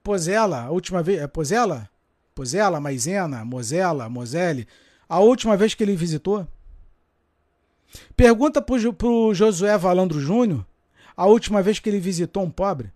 Pozella, 0.04 0.64
a 0.64 0.72
última 0.72 1.02
vez. 1.02 1.22
É 1.22 1.28
Pozella? 1.28 1.90
Pozella, 2.34 2.80
Maisena, 2.80 3.46
Mosella, 3.46 4.10
Moselle, 4.10 4.68
a 5.08 5.20
última 5.20 5.56
vez 5.56 5.74
que 5.74 5.84
ele 5.84 5.96
visitou. 5.96 6.48
Pergunta 8.16 8.62
pro, 8.62 8.94
pro 8.94 9.34
Josué 9.34 9.78
Valandro 9.78 10.20
Júnior, 10.20 10.66
a 11.16 11.26
última 11.26 11.62
vez 11.62 11.80
que 11.80 11.90
ele 11.90 12.00
visitou 12.00 12.44
um 12.44 12.50
pobre. 12.50 12.92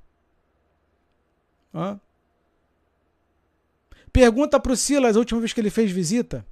Hã? 1.75 1.99
Pergunta 4.11 4.59
pro 4.59 4.75
Silas 4.75 5.15
a 5.15 5.19
última 5.19 5.41
vez 5.41 5.51
que 5.51 5.59
ele 5.59 5.69
fez 5.69 5.91
visita. 5.91 6.45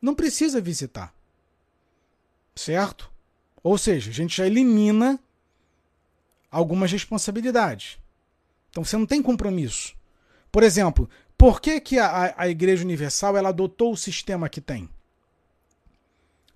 não 0.00 0.14
precisa 0.14 0.60
visitar. 0.60 1.14
Certo? 2.54 3.10
Ou 3.62 3.76
seja, 3.76 4.10
a 4.10 4.14
gente 4.14 4.36
já 4.36 4.46
elimina 4.46 5.20
algumas 6.50 6.90
responsabilidades. 6.90 7.98
Então 8.70 8.84
você 8.84 8.96
não 8.96 9.06
tem 9.06 9.22
compromisso. 9.22 9.94
Por 10.50 10.62
exemplo, 10.62 11.08
por 11.36 11.60
que, 11.60 11.80
que 11.80 11.98
a, 11.98 12.34
a 12.36 12.48
Igreja 12.48 12.84
Universal 12.84 13.36
ela 13.36 13.50
adotou 13.50 13.92
o 13.92 13.96
sistema 13.96 14.48
que 14.48 14.60
tem? 14.60 14.88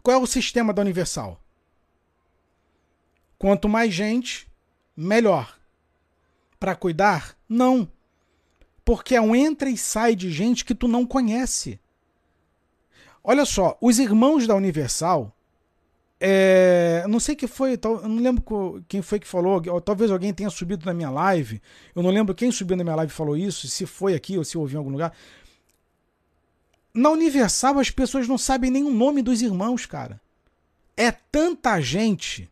Qual 0.03 0.17
é 0.17 0.21
o 0.21 0.27
sistema 0.27 0.73
da 0.73 0.83
Universal? 0.83 1.41
Quanto 3.39 3.69
mais 3.69 3.93
gente, 3.93 4.49
melhor. 4.97 5.59
Para 6.59 6.75
cuidar? 6.75 7.37
Não. 7.49 7.89
Porque 8.85 9.15
é 9.15 9.21
um 9.21 9.35
entra 9.35 9.69
e 9.69 9.77
sai 9.77 10.15
de 10.15 10.31
gente 10.31 10.65
que 10.65 10.75
tu 10.75 10.87
não 10.87 11.07
conhece. 11.07 11.81
Olha 13.23 13.45
só, 13.45 13.77
os 13.81 13.99
irmãos 13.99 14.47
da 14.47 14.55
Universal, 14.55 15.35
é, 16.21 17.05
não 17.09 17.19
sei 17.19 17.35
que 17.35 17.47
foi, 17.47 17.79
eu 17.83 18.09
não 18.09 18.23
lembro 18.23 18.83
quem 18.87 19.01
foi 19.01 19.19
que 19.19 19.27
falou, 19.27 19.61
talvez 19.81 20.11
alguém 20.11 20.33
tenha 20.33 20.51
subido 20.51 20.85
na 20.85 20.95
minha 20.95 21.11
live, 21.11 21.61
eu 21.95 22.03
não 22.03 22.11
lembro 22.11 22.35
quem 22.35 22.53
subiu 22.53 22.77
na 22.77 22.85
minha 22.85 22.97
live 22.97 23.11
e 23.11 23.15
falou 23.15 23.37
isso, 23.37 23.67
se 23.67 23.87
foi 23.87 24.15
aqui 24.15 24.37
ou 24.37 24.45
se 24.45 24.59
ouviu 24.59 24.77
em 24.77 24.79
algum 24.79 24.91
lugar. 24.91 25.15
Na 26.93 27.11
Universal 27.11 27.79
as 27.79 27.91
pessoas 27.91 28.29
não 28.29 28.39
sabem 28.39 28.71
nem 28.71 28.85
o 28.85 28.91
nome 28.91 29.23
dos 29.23 29.43
irmãos, 29.43 29.87
cara. 29.87 30.21
É 30.97 31.11
tanta 31.11 31.81
gente 31.81 32.51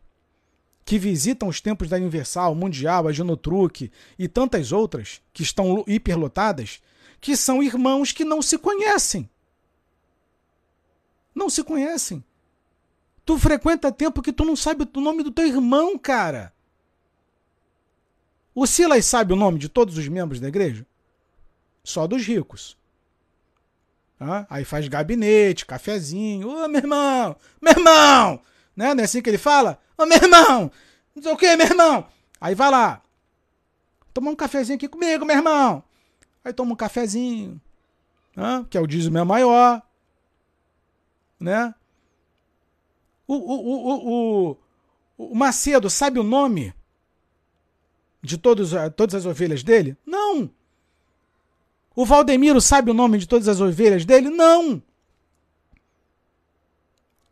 que 0.85 0.99
visitam 0.99 1.47
os 1.47 1.61
templos 1.61 1.89
da 1.89 1.97
Universal, 1.97 2.53
Mundial, 2.55 3.07
a 3.07 3.11
Genotruque 3.11 3.91
e 4.17 4.27
tantas 4.27 4.71
outras 4.71 5.21
que 5.31 5.43
estão 5.43 5.83
hiperlotadas, 5.87 6.81
que 7.21 7.37
são 7.37 7.63
irmãos 7.63 8.11
que 8.11 8.25
não 8.25 8.41
se 8.41 8.57
conhecem 8.57 9.29
não 11.33 11.49
se 11.49 11.63
conhecem. 11.63 12.23
Tu 13.25 13.37
frequenta 13.37 13.91
tempo 13.91 14.21
que 14.21 14.33
tu 14.33 14.43
não 14.45 14.55
sabe 14.55 14.87
o 14.93 15.01
nome 15.01 15.23
do 15.23 15.31
teu 15.31 15.47
irmão, 15.47 15.97
cara. 15.97 16.53
O 18.53 18.67
Silas 18.67 19.05
sabe 19.05 19.33
o 19.33 19.37
nome 19.37 19.57
de 19.57 19.69
todos 19.69 19.97
os 19.97 20.07
membros 20.07 20.39
da 20.39 20.47
igreja? 20.47 20.85
Só 21.83 22.05
dos 22.05 22.25
ricos. 22.25 22.77
Ah, 24.19 24.45
aí 24.49 24.63
faz 24.63 24.87
gabinete, 24.87 25.65
cafezinho. 25.65 26.49
Ô, 26.49 26.67
meu 26.67 26.81
irmão! 26.81 27.35
Meu 27.61 27.73
irmão! 27.73 28.41
Né? 28.75 28.93
Não 28.93 29.01
é 29.01 29.05
assim 29.05 29.21
que 29.21 29.29
ele 29.29 29.37
fala? 29.37 29.79
Ô, 29.97 30.05
meu 30.05 30.17
irmão! 30.17 30.71
Não 31.15 31.23
sei 31.23 31.31
o 31.31 31.37
que, 31.37 31.55
meu 31.55 31.67
irmão! 31.67 32.07
Aí 32.41 32.55
vai 32.55 32.69
lá. 32.71 33.01
Toma 34.13 34.31
um 34.31 34.35
cafezinho 34.35 34.75
aqui 34.75 34.87
comigo, 34.87 35.25
meu 35.25 35.35
irmão. 35.35 35.83
Aí 36.43 36.53
toma 36.53 36.73
um 36.73 36.75
cafezinho. 36.75 37.61
Ah, 38.35 38.63
que 38.69 38.77
é 38.77 38.81
o 38.81 38.87
dízimo 38.87 39.17
é 39.17 39.23
maior. 39.23 39.81
né? 41.39 41.73
O, 43.27 43.35
o, 43.35 43.59
o, 43.69 44.51
o, 44.51 44.57
o 45.31 45.35
Macedo 45.35 45.89
sabe 45.89 46.19
o 46.19 46.23
nome 46.23 46.73
de 48.21 48.37
todos, 48.37 48.71
todas 48.95 49.15
as 49.15 49.25
ovelhas 49.25 49.63
dele? 49.63 49.97
Não. 50.05 50.49
O 51.95 52.05
Valdemiro 52.05 52.59
sabe 52.59 52.89
o 52.89 52.93
nome 52.93 53.17
de 53.17 53.27
todas 53.27 53.47
as 53.47 53.61
ovelhas 53.61 54.05
dele? 54.05 54.29
Não. 54.29 54.81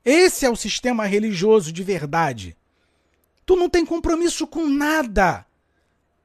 Esse 0.04 0.46
é 0.46 0.50
o 0.50 0.56
sistema 0.56 1.06
religioso 1.06 1.72
de 1.72 1.84
verdade. 1.84 2.58
Tu 3.46 3.56
não 3.56 3.70
tem 3.70 3.86
compromisso 3.86 4.48
com 4.48 4.68
nada. 4.68 5.46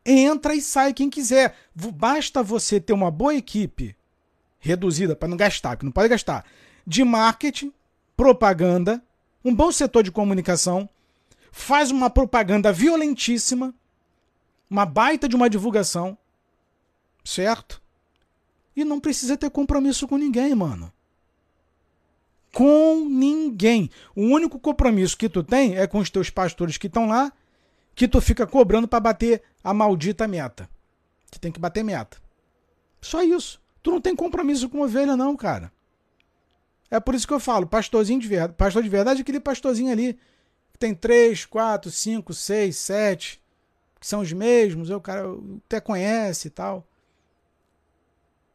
Entra 0.05 0.55
e 0.55 0.61
sai 0.61 0.95
quem 0.95 1.11
quiser. 1.11 1.57
Basta 1.75 2.43
você 2.43 2.81
ter 2.81 2.93
uma 2.93 3.11
boa 3.11 3.35
equipe 3.35 3.97
reduzida 4.59 5.15
para 5.15 5.29
não 5.29 5.37
gastar, 5.37 5.77
que 5.77 5.85
não 5.85 5.93
pode 5.93 6.09
gastar, 6.09 6.45
de 6.87 7.05
marketing, 7.05 7.73
propaganda, 8.17 9.03
um 9.45 9.55
bom 9.55 9.71
setor 9.71 10.03
de 10.03 10.11
comunicação, 10.11 10.89
faz 11.53 11.91
uma 11.91 12.11
propaganda 12.11 12.73
violentíssima, 12.73 13.75
uma 14.69 14.85
baita 14.85 15.29
de 15.29 15.37
uma 15.37 15.49
divulgação, 15.49 16.19
certo? 17.25 17.81
E 18.75 18.85
não 18.85 18.99
precisa 18.99 19.37
ter 19.37 19.51
compromisso 19.51 20.09
com 20.09 20.17
ninguém, 20.17 20.55
mano. 20.55 20.93
Com 22.57 23.07
ninguém. 23.07 23.91
O 24.15 24.23
único 24.23 24.59
compromisso 24.59 25.15
que 25.19 25.29
tu 25.29 25.43
tem 25.43 25.77
é 25.77 25.87
com 25.87 25.99
os 25.99 26.09
teus 26.09 26.31
pastores 26.31 26.79
que 26.79 26.87
estão 26.87 27.07
lá, 27.07 27.31
que 27.95 28.09
tu 28.09 28.19
fica 28.19 28.47
cobrando 28.47 28.89
para 28.89 28.99
bater 28.99 29.43
a 29.63 29.75
maldita 29.75 30.27
meta. 30.27 30.67
Que 31.31 31.39
tem 31.39 31.53
que 31.53 31.61
bater 31.61 31.85
meta. 31.85 32.17
Só 32.99 33.23
isso. 33.23 33.61
Tu 33.83 33.91
não 33.91 34.01
tem 34.01 34.17
compromisso 34.17 34.71
com 34.71 34.81
ovelha, 34.81 35.15
não, 35.19 35.37
cara. 35.37 35.71
É 36.91 36.99
por 36.99 37.15
isso 37.15 37.29
que 37.29 37.35
eu 37.35 37.39
falo, 37.39 37.67
pastorzinho 37.67 38.19
de 38.19 38.27
verdade. 38.27 38.55
Pastor 38.55 38.83
de 38.83 38.89
verdade 38.89 39.21
é 39.21 39.23
aquele 39.23 39.39
pastorzinho 39.39 39.93
ali. 39.93 40.19
Que 40.73 40.79
tem 40.79 40.95
três, 40.95 41.45
quatro, 41.45 41.91
cinco, 41.91 42.33
seis, 42.33 42.79
sete. 42.79 43.39
Que 44.01 44.07
são 44.07 44.21
os 44.21 44.33
mesmos. 44.33 44.89
O 44.89 44.99
cara 44.99 45.27
até 45.67 45.79
conhece 45.79 46.49
e 46.49 46.51
tal. 46.51 46.89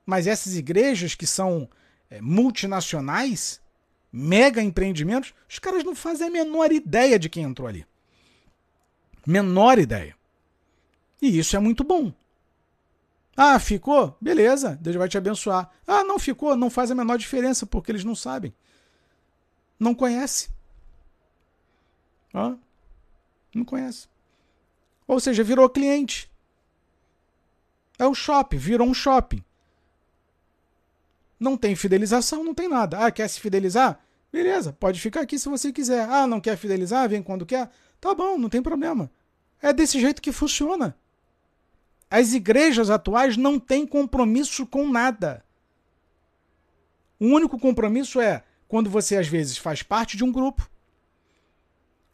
Mas 0.03 0.25
essas 0.25 0.55
igrejas 0.55 1.13
que 1.13 1.27
são 1.27 1.69
é, 2.09 2.19
multinacionais, 2.19 3.61
mega 4.11 4.61
empreendimentos, 4.61 5.33
os 5.47 5.59
caras 5.59 5.83
não 5.83 5.95
fazem 5.95 6.27
a 6.27 6.31
menor 6.31 6.71
ideia 6.71 7.17
de 7.17 7.29
quem 7.29 7.43
entrou 7.43 7.67
ali. 7.67 7.85
Menor 9.25 9.79
ideia. 9.79 10.15
E 11.21 11.37
isso 11.37 11.55
é 11.55 11.59
muito 11.59 11.83
bom. 11.83 12.11
Ah, 13.35 13.59
ficou? 13.59 14.17
Beleza, 14.19 14.77
Deus 14.81 14.95
vai 14.95 15.07
te 15.07 15.17
abençoar. 15.17 15.69
Ah, 15.87 16.03
não 16.03 16.19
ficou? 16.19 16.55
Não 16.55 16.69
faz 16.69 16.91
a 16.91 16.95
menor 16.95 17.17
diferença, 17.17 17.65
porque 17.65 17.91
eles 17.91 18.03
não 18.03 18.15
sabem. 18.15 18.53
Não 19.79 19.95
conhece. 19.95 20.49
Ah, 22.33 22.55
não 23.53 23.63
conhece. 23.63 24.07
Ou 25.07 25.19
seja, 25.19 25.43
virou 25.43 25.69
cliente. 25.69 26.29
É 27.97 28.05
o 28.05 28.13
shopping, 28.13 28.57
virou 28.57 28.87
um 28.87 28.93
shopping. 28.93 29.43
Não 31.41 31.57
tem 31.57 31.75
fidelização, 31.75 32.43
não 32.43 32.53
tem 32.53 32.69
nada. 32.69 33.03
Ah, 33.03 33.09
quer 33.09 33.27
se 33.27 33.39
fidelizar? 33.39 33.99
Beleza, 34.31 34.71
pode 34.71 35.01
ficar 35.01 35.21
aqui 35.21 35.39
se 35.39 35.49
você 35.49 35.73
quiser. 35.73 36.07
Ah, 36.07 36.27
não 36.27 36.39
quer 36.39 36.55
fidelizar? 36.55 37.09
Vem 37.09 37.23
quando 37.23 37.47
quer. 37.47 37.67
Tá 37.99 38.13
bom, 38.13 38.37
não 38.37 38.47
tem 38.47 38.61
problema. 38.61 39.11
É 39.59 39.73
desse 39.73 39.99
jeito 39.99 40.21
que 40.21 40.31
funciona. 40.31 40.95
As 42.11 42.33
igrejas 42.33 42.91
atuais 42.91 43.37
não 43.37 43.59
têm 43.59 43.87
compromisso 43.87 44.67
com 44.67 44.87
nada. 44.87 45.43
O 47.19 47.25
único 47.25 47.57
compromisso 47.57 48.21
é 48.21 48.43
quando 48.67 48.87
você 48.87 49.17
às 49.17 49.27
vezes 49.27 49.57
faz 49.57 49.81
parte 49.81 50.15
de 50.15 50.23
um 50.23 50.31
grupo, 50.31 50.69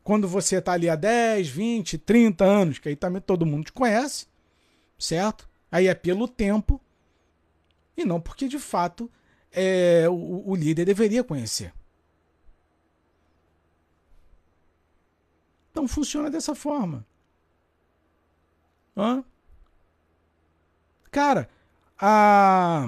quando 0.06 0.26
você 0.26 0.60
está 0.60 0.72
ali 0.72 0.90
há 0.90 0.96
10, 0.96 1.50
20, 1.50 1.98
30 1.98 2.46
anos, 2.46 2.80
que 2.80 2.88
aí 2.88 2.96
também 2.96 3.22
todo 3.22 3.46
mundo 3.46 3.66
te 3.66 3.74
conhece, 3.74 4.26
certo? 4.98 5.50
Aí 5.70 5.88
é 5.88 5.94
pelo 5.94 6.30
tempo 6.30 6.80
e 7.98 8.06
não 8.06 8.22
porque 8.22 8.48
de 8.48 8.60
fato 8.60 9.12
é, 9.52 10.08
o, 10.10 10.52
o 10.52 10.56
líder 10.56 10.86
deveria 10.86 11.24
conhecer. 11.24 11.74
Então 15.72 15.88
funciona 15.88 16.30
dessa 16.30 16.56
forma. 16.56 17.06
Hã? 18.96 19.24
Cara, 21.12 21.50
a, 22.00 22.88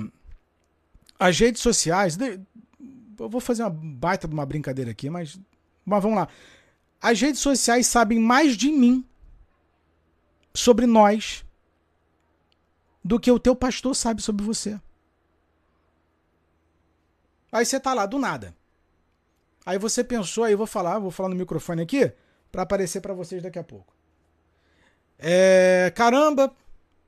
as 1.20 1.39
redes 1.39 1.62
sociais. 1.62 2.18
Eu 3.20 3.30
vou 3.30 3.41
fazer 3.41 3.64
uma 3.64 3.70
baita 3.70 4.28
de 4.28 4.34
uma 4.34 4.45
brincadeira 4.45 4.91
aqui, 4.91 5.10
mas, 5.10 5.39
mas 5.86 6.01
vamos 6.01 6.18
lá. 6.18 6.28
As 7.01 7.20
redes 7.22 7.41
sociais 7.41 7.88
sabem 7.88 8.20
mais 8.20 8.55
de 8.55 8.72
mim 8.72 9.05
sobre 10.53 10.86
nós 10.86 11.45
do 13.03 13.20
que 13.20 13.32
o 13.32 13.39
teu 13.39 13.55
pastor 13.55 13.95
sabe 13.95 14.22
sobre 14.22 14.43
você. 14.45 14.80
Aí 17.52 17.66
você 17.66 17.80
tá 17.80 17.93
lá 17.93 18.06
do 18.06 18.20
nada. 18.20 18.56
Aí 19.66 19.78
você 19.78 20.04
pensou, 20.04 20.43
aí 20.43 20.54
eu 20.54 20.58
vou 20.58 20.68
falar, 20.68 21.00
vou 21.00 21.12
falar 21.12 21.30
no 21.30 21.36
microfone 21.36 21.82
aqui 21.82 22.12
para 22.52 22.64
aparecer 22.64 23.02
para 23.02 23.14
vocês 23.14 23.41
daqui 23.41 23.60
a 23.60 23.64
pouco. 23.64 23.93
É, 25.18 25.91
caramba, 25.95 26.52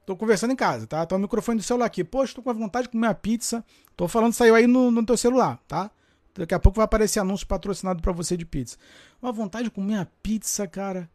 tô 0.06 0.16
conversando 0.16 0.52
em 0.52 0.56
casa, 0.56 0.86
tá? 0.86 1.06
Tô 1.06 1.16
o 1.16 1.20
microfone 1.20 1.58
do 1.58 1.64
celular 1.64 1.86
aqui. 1.86 2.04
Poxa, 2.04 2.36
tô 2.36 2.42
com 2.42 2.54
vontade 2.54 2.88
de 2.88 2.92
comer 2.92 3.08
uma 3.08 3.14
pizza. 3.14 3.64
Tô 3.96 4.08
falando, 4.08 4.34
saiu 4.34 4.56
aí 4.56 4.68
no, 4.68 4.92
no 4.92 5.06
teu 5.06 5.18
celular, 5.18 5.60
tá? 5.68 5.90
Daqui 6.36 6.54
a 6.54 6.60
pouco 6.60 6.78
vai 6.78 6.86
aparecer 6.86 7.20
anúncio 7.20 7.46
patrocinado 7.46 8.02
para 8.02 8.12
você 8.12 8.38
de 8.38 8.46
pizza. 8.46 8.78
Uma 9.22 9.32
vontade 9.32 9.66
de 9.66 9.72
comer 9.72 9.96
uma 9.96 10.12
pizza, 10.22 10.68
cara. 10.68 11.10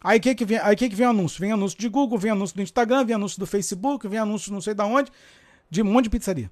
Aí 0.00 0.20
que 0.20 0.34
que 0.34 0.44
vem, 0.44 0.58
aí 0.58 0.76
que 0.76 0.88
que 0.88 0.94
vem 0.94 1.06
anúncio? 1.06 1.40
Vem 1.40 1.52
anúncio 1.52 1.78
de 1.78 1.88
Google, 1.88 2.18
vem 2.18 2.30
anúncio 2.30 2.54
do 2.54 2.62
Instagram, 2.62 3.04
vem 3.04 3.16
anúncio 3.16 3.38
do 3.40 3.46
Facebook, 3.46 4.06
vem 4.06 4.18
anúncio 4.18 4.52
não 4.52 4.60
sei 4.60 4.74
da 4.74 4.84
onde, 4.84 5.10
de 5.68 5.82
um 5.82 5.86
monte 5.86 6.04
de 6.04 6.10
pizzaria. 6.10 6.50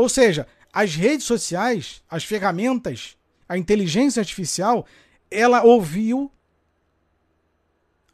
Ou 0.00 0.08
seja, 0.08 0.46
as 0.72 0.94
redes 0.94 1.26
sociais, 1.26 2.02
as 2.08 2.24
ferramentas, 2.24 3.16
a 3.48 3.58
inteligência 3.58 4.20
artificial, 4.20 4.86
ela 5.30 5.62
ouviu 5.62 6.30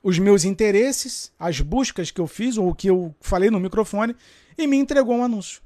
os 0.03 0.19
meus 0.19 0.45
interesses, 0.45 1.33
as 1.39 1.61
buscas 1.61 2.11
que 2.11 2.21
eu 2.21 2.27
fiz, 2.27 2.57
ou 2.57 2.71
o 2.71 2.75
que 2.75 2.89
eu 2.89 3.15
falei 3.21 3.51
no 3.51 3.61
microfone, 3.61 4.17
e 4.59 4.67
me 4.67 4.77
entregou 4.77 5.17
um 5.17 5.25
anúncio. 5.25 5.63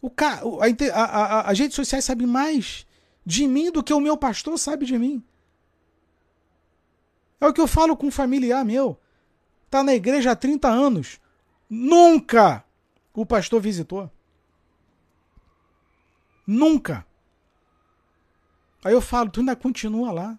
O 0.00 0.08
ca... 0.10 0.40
a, 0.40 1.02
a, 1.02 1.04
a, 1.04 1.50
as 1.50 1.58
redes 1.58 1.74
sociais 1.74 2.04
sabem 2.04 2.26
mais 2.26 2.86
de 3.24 3.46
mim 3.46 3.70
do 3.70 3.82
que 3.82 3.92
o 3.92 4.00
meu 4.00 4.16
pastor 4.16 4.58
sabe 4.58 4.86
de 4.86 4.98
mim. 4.98 5.22
É 7.40 7.46
o 7.46 7.52
que 7.52 7.60
eu 7.60 7.66
falo 7.66 7.96
com 7.96 8.06
um 8.06 8.10
familiar 8.10 8.64
meu. 8.64 8.98
Tá 9.70 9.82
na 9.82 9.94
igreja 9.94 10.32
há 10.32 10.36
30 10.36 10.68
anos. 10.68 11.20
Nunca 11.68 12.64
o 13.20 13.26
pastor 13.26 13.60
visitou. 13.60 14.10
Nunca. 16.46 17.06
Aí 18.84 18.92
eu 18.92 19.00
falo, 19.00 19.30
tu 19.30 19.40
ainda 19.40 19.54
continua 19.54 20.10
lá. 20.10 20.38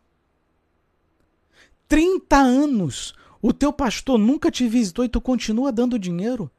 30 1.88 2.38
anos. 2.38 3.14
O 3.42 3.54
teu 3.54 3.72
pastor 3.72 4.18
nunca 4.18 4.52
te 4.52 4.68
visitou 4.68 5.04
e 5.06 5.10
tu 5.10 5.20
continua 5.20 5.72
dando 5.72 5.98
dinheiro? 5.98 6.50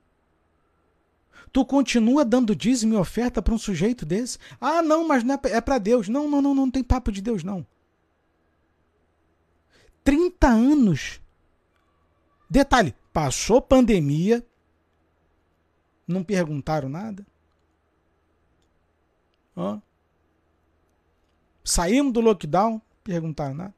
Tu 1.52 1.64
continua 1.66 2.24
dando 2.24 2.56
dízimo 2.56 2.94
e 2.94 2.96
oferta 2.96 3.42
para 3.42 3.54
um 3.54 3.58
sujeito 3.58 4.06
desse? 4.06 4.38
Ah, 4.60 4.82
não, 4.82 5.06
mas 5.06 5.22
não 5.22 5.34
é, 5.34 5.40
é 5.44 5.60
para 5.60 5.78
Deus. 5.78 6.08
Não, 6.08 6.28
não, 6.28 6.40
não, 6.40 6.54
não 6.54 6.70
tem 6.70 6.82
papo 6.82 7.12
de 7.12 7.20
Deus, 7.20 7.44
não. 7.44 7.66
30 10.02 10.48
anos. 10.48 11.20
Detalhe, 12.48 12.94
passou 13.12 13.60
pandemia, 13.60 14.44
não 16.06 16.22
perguntaram 16.22 16.88
nada? 16.88 17.26
Hã? 19.56 19.80
Saímos 21.64 22.12
do 22.12 22.20
lockdown, 22.20 22.80
perguntaram 23.04 23.54
nada. 23.54 23.74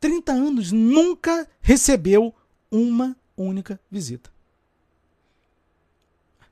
30 0.00 0.32
anos, 0.32 0.72
nunca 0.72 1.48
recebeu 1.60 2.34
uma 2.70 3.16
única 3.36 3.80
visita. 3.90 4.30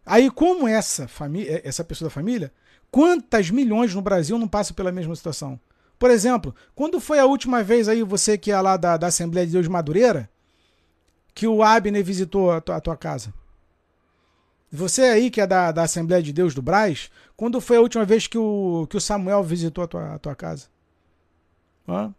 Aí, 0.06 0.30
como 0.30 0.68
essa 0.68 1.08
família, 1.08 1.60
essa 1.64 1.84
pessoa 1.84 2.08
da 2.08 2.14
família, 2.14 2.52
quantas 2.90 3.50
milhões 3.50 3.94
no 3.94 4.02
Brasil 4.02 4.38
não 4.38 4.48
passam 4.48 4.74
pela 4.74 4.92
mesma 4.92 5.14
situação? 5.16 5.58
Por 5.98 6.10
exemplo, 6.10 6.54
quando 6.74 6.98
foi 6.98 7.18
a 7.18 7.26
última 7.26 7.62
vez 7.62 7.88
aí 7.88 8.02
você 8.02 8.38
que 8.38 8.50
é 8.50 8.60
lá 8.60 8.76
da, 8.76 8.96
da 8.96 9.08
Assembleia 9.08 9.46
de 9.46 9.52
Deus 9.52 9.64
de 9.64 9.70
Madureira, 9.70 10.30
que 11.34 11.46
o 11.46 11.62
Abner 11.62 12.04
visitou 12.04 12.50
a 12.50 12.60
tua, 12.60 12.76
a 12.76 12.80
tua 12.80 12.96
casa? 12.96 13.34
Você 14.70 15.02
aí 15.02 15.30
que 15.30 15.40
é 15.40 15.46
da, 15.46 15.72
da 15.72 15.82
Assembleia 15.82 16.22
de 16.22 16.32
Deus 16.32 16.54
do 16.54 16.62
Braz, 16.62 17.10
quando 17.36 17.60
foi 17.60 17.76
a 17.76 17.80
última 17.80 18.04
vez 18.04 18.26
que 18.26 18.38
o, 18.38 18.86
que 18.88 18.96
o 18.96 19.00
Samuel 19.00 19.42
visitou 19.42 19.82
a 19.82 19.88
tua, 19.88 20.14
a 20.14 20.18
tua 20.18 20.36
casa? 20.36 20.68
Hã? 21.88 22.14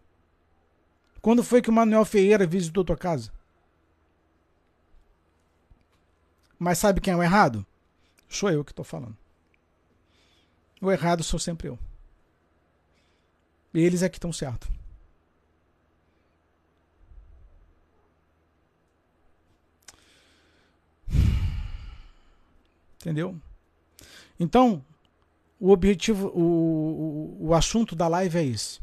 Quando 1.21 1.43
foi 1.43 1.61
que 1.61 1.69
o 1.69 1.73
Manuel 1.73 2.03
Ferreira 2.03 2.45
visitou 2.45 2.81
a 2.81 2.85
tua 2.85 2.97
casa? 2.97 3.31
Mas 6.59 6.77
sabe 6.77 6.99
quem 6.99 7.13
é 7.13 7.15
o 7.15 7.23
errado? 7.23 7.65
Sou 8.27 8.49
eu 8.49 8.65
que 8.65 8.71
estou 8.71 8.83
falando. 8.83 9.17
O 10.81 10.91
errado 10.91 11.23
sou 11.23 11.39
sempre 11.39 11.69
eu. 11.69 11.79
Eles 13.73 14.03
é 14.03 14.09
que 14.09 14.17
estão 14.17 14.33
certo. 14.33 14.71
Entendeu? 23.01 23.39
Então, 24.39 24.85
o 25.59 25.71
objetivo, 25.71 26.27
o, 26.29 27.37
o, 27.41 27.47
o 27.47 27.53
assunto 27.53 27.95
da 27.95 28.07
live 28.07 28.37
é 28.37 28.43
esse. 28.43 28.79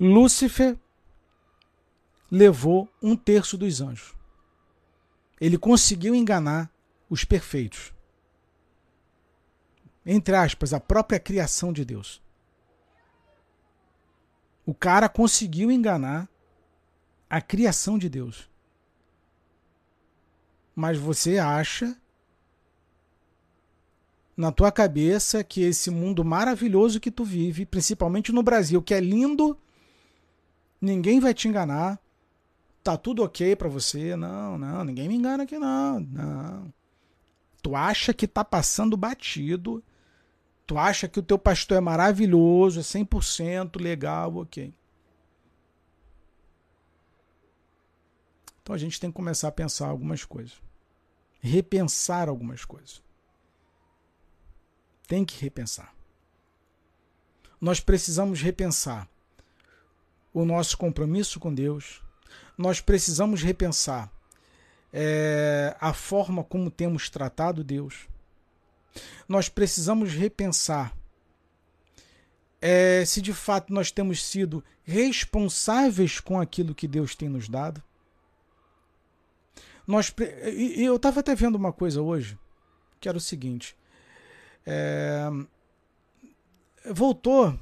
Lúcifer 0.00 0.78
levou 2.30 2.88
um 3.00 3.16
terço 3.16 3.56
dos 3.56 3.80
anjos. 3.80 4.14
Ele 5.40 5.56
conseguiu 5.56 6.14
enganar 6.14 6.70
os 7.08 7.24
perfeitos. 7.24 7.92
Entre 10.04 10.34
aspas, 10.34 10.74
a 10.74 10.80
própria 10.80 11.20
criação 11.20 11.72
de 11.72 11.84
Deus. 11.84 12.20
O 14.66 14.74
cara 14.74 15.08
conseguiu 15.08 15.70
enganar 15.70 16.28
a 17.28 17.40
criação 17.40 17.98
de 17.98 18.08
Deus. 18.08 18.48
Mas 20.74 20.98
você 20.98 21.38
acha 21.38 21.96
na 24.36 24.50
tua 24.50 24.72
cabeça 24.72 25.44
que 25.44 25.62
esse 25.62 25.90
mundo 25.90 26.24
maravilhoso 26.24 27.00
que 27.00 27.10
tu 27.10 27.24
vive, 27.24 27.64
principalmente 27.64 28.32
no 28.32 28.42
Brasil, 28.42 28.82
que 28.82 28.94
é 28.94 29.00
lindo, 29.00 29.56
ninguém 30.80 31.20
vai 31.20 31.32
te 31.32 31.48
enganar. 31.48 31.98
Tá 32.82 32.96
tudo 32.96 33.22
ok 33.22 33.56
para 33.56 33.68
você? 33.68 34.14
Não, 34.16 34.58
não, 34.58 34.84
ninguém 34.84 35.08
me 35.08 35.14
engana 35.14 35.44
aqui 35.44 35.58
não, 35.58 36.00
não. 36.00 36.72
Tu 37.62 37.74
acha 37.74 38.12
que 38.12 38.26
tá 38.26 38.44
passando 38.44 38.96
batido. 38.96 39.82
Tu 40.66 40.76
acha 40.78 41.08
que 41.08 41.18
o 41.18 41.22
teu 41.22 41.38
pastor 41.38 41.78
é 41.78 41.80
maravilhoso, 41.80 42.80
é 42.80 42.82
100% 42.82 43.80
legal, 43.80 44.36
ok. 44.36 44.74
Então 48.62 48.74
a 48.74 48.78
gente 48.78 48.98
tem 48.98 49.10
que 49.10 49.16
começar 49.16 49.48
a 49.48 49.52
pensar 49.52 49.88
algumas 49.88 50.24
coisas. 50.24 50.54
Repensar 51.40 52.28
algumas 52.28 52.64
coisas. 52.64 53.02
Tem 55.06 55.24
que 55.24 55.40
repensar. 55.40 55.94
Nós 57.60 57.80
precisamos 57.80 58.40
repensar 58.40 59.08
o 60.32 60.44
nosso 60.44 60.76
compromisso 60.76 61.38
com 61.38 61.54
Deus. 61.54 62.02
Nós 62.58 62.80
precisamos 62.80 63.42
repensar 63.42 64.10
é, 64.92 65.76
a 65.80 65.92
forma 65.92 66.42
como 66.44 66.70
temos 66.70 67.08
tratado 67.08 67.64
Deus. 67.64 68.08
Nós 69.28 69.48
precisamos 69.48 70.12
repensar 70.12 70.96
é, 72.60 73.04
se 73.04 73.20
de 73.20 73.34
fato 73.34 73.72
nós 73.74 73.90
temos 73.90 74.24
sido 74.24 74.64
responsáveis 74.84 76.18
com 76.18 76.40
aquilo 76.40 76.74
que 76.74 76.88
Deus 76.88 77.14
tem 77.14 77.28
nos 77.28 77.48
dado. 77.48 77.82
Nós, 79.86 80.14
e 80.56 80.82
eu 80.82 80.96
estava 80.96 81.20
até 81.20 81.34
vendo 81.34 81.56
uma 81.56 81.72
coisa 81.72 82.00
hoje, 82.00 82.38
que 82.98 83.08
era 83.08 83.18
o 83.18 83.20
seguinte: 83.20 83.76
é, 84.66 85.30
voltou 86.92 87.58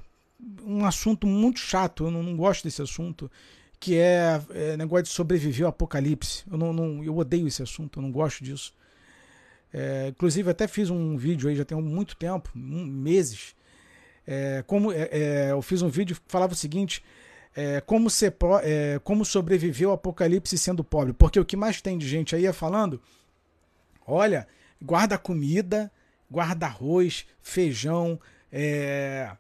um 0.64 0.84
assunto 0.84 1.26
muito 1.26 1.60
chato, 1.60 2.04
eu 2.04 2.10
não, 2.10 2.22
não 2.22 2.36
gosto 2.36 2.64
desse 2.64 2.82
assunto, 2.82 3.30
que 3.78 3.96
é, 3.96 4.40
é, 4.50 4.76
negócio 4.76 5.04
de 5.04 5.10
sobreviver 5.10 5.64
ao 5.64 5.70
apocalipse. 5.70 6.44
Eu, 6.50 6.56
não, 6.56 6.72
não, 6.72 7.04
eu 7.04 7.16
odeio 7.16 7.48
esse 7.48 7.62
assunto, 7.62 7.98
eu 7.98 8.02
não 8.02 8.12
gosto 8.12 8.44
disso. 8.44 8.74
É, 9.72 10.08
inclusive, 10.08 10.50
até 10.50 10.68
fiz 10.68 10.90
um 10.90 11.16
vídeo 11.16 11.48
aí, 11.48 11.56
já 11.56 11.64
tem 11.64 11.80
muito 11.80 12.14
tempo, 12.16 12.50
um, 12.54 12.84
meses. 12.84 13.54
É, 14.26 14.62
como 14.66 14.92
é, 14.92 15.08
é, 15.10 15.48
Eu 15.50 15.62
fiz 15.62 15.82
um 15.82 15.88
vídeo 15.88 16.14
que 16.14 16.22
falava 16.28 16.52
o 16.52 16.56
seguinte: 16.56 17.02
é, 17.56 17.80
como, 17.80 18.08
ser, 18.08 18.36
como 19.02 19.24
sobreviver 19.24 19.88
ao 19.88 19.94
apocalipse 19.94 20.56
sendo 20.58 20.84
pobre. 20.84 21.12
Porque 21.12 21.40
o 21.40 21.44
que 21.44 21.56
mais 21.56 21.80
tem 21.80 21.98
de 21.98 22.06
gente 22.06 22.36
aí 22.36 22.46
é 22.46 22.52
falando: 22.52 23.00
olha, 24.06 24.46
guarda 24.80 25.18
comida, 25.18 25.90
guarda 26.32 26.64
arroz, 26.64 27.26
feijão, 27.42 28.18
é, 28.50 29.36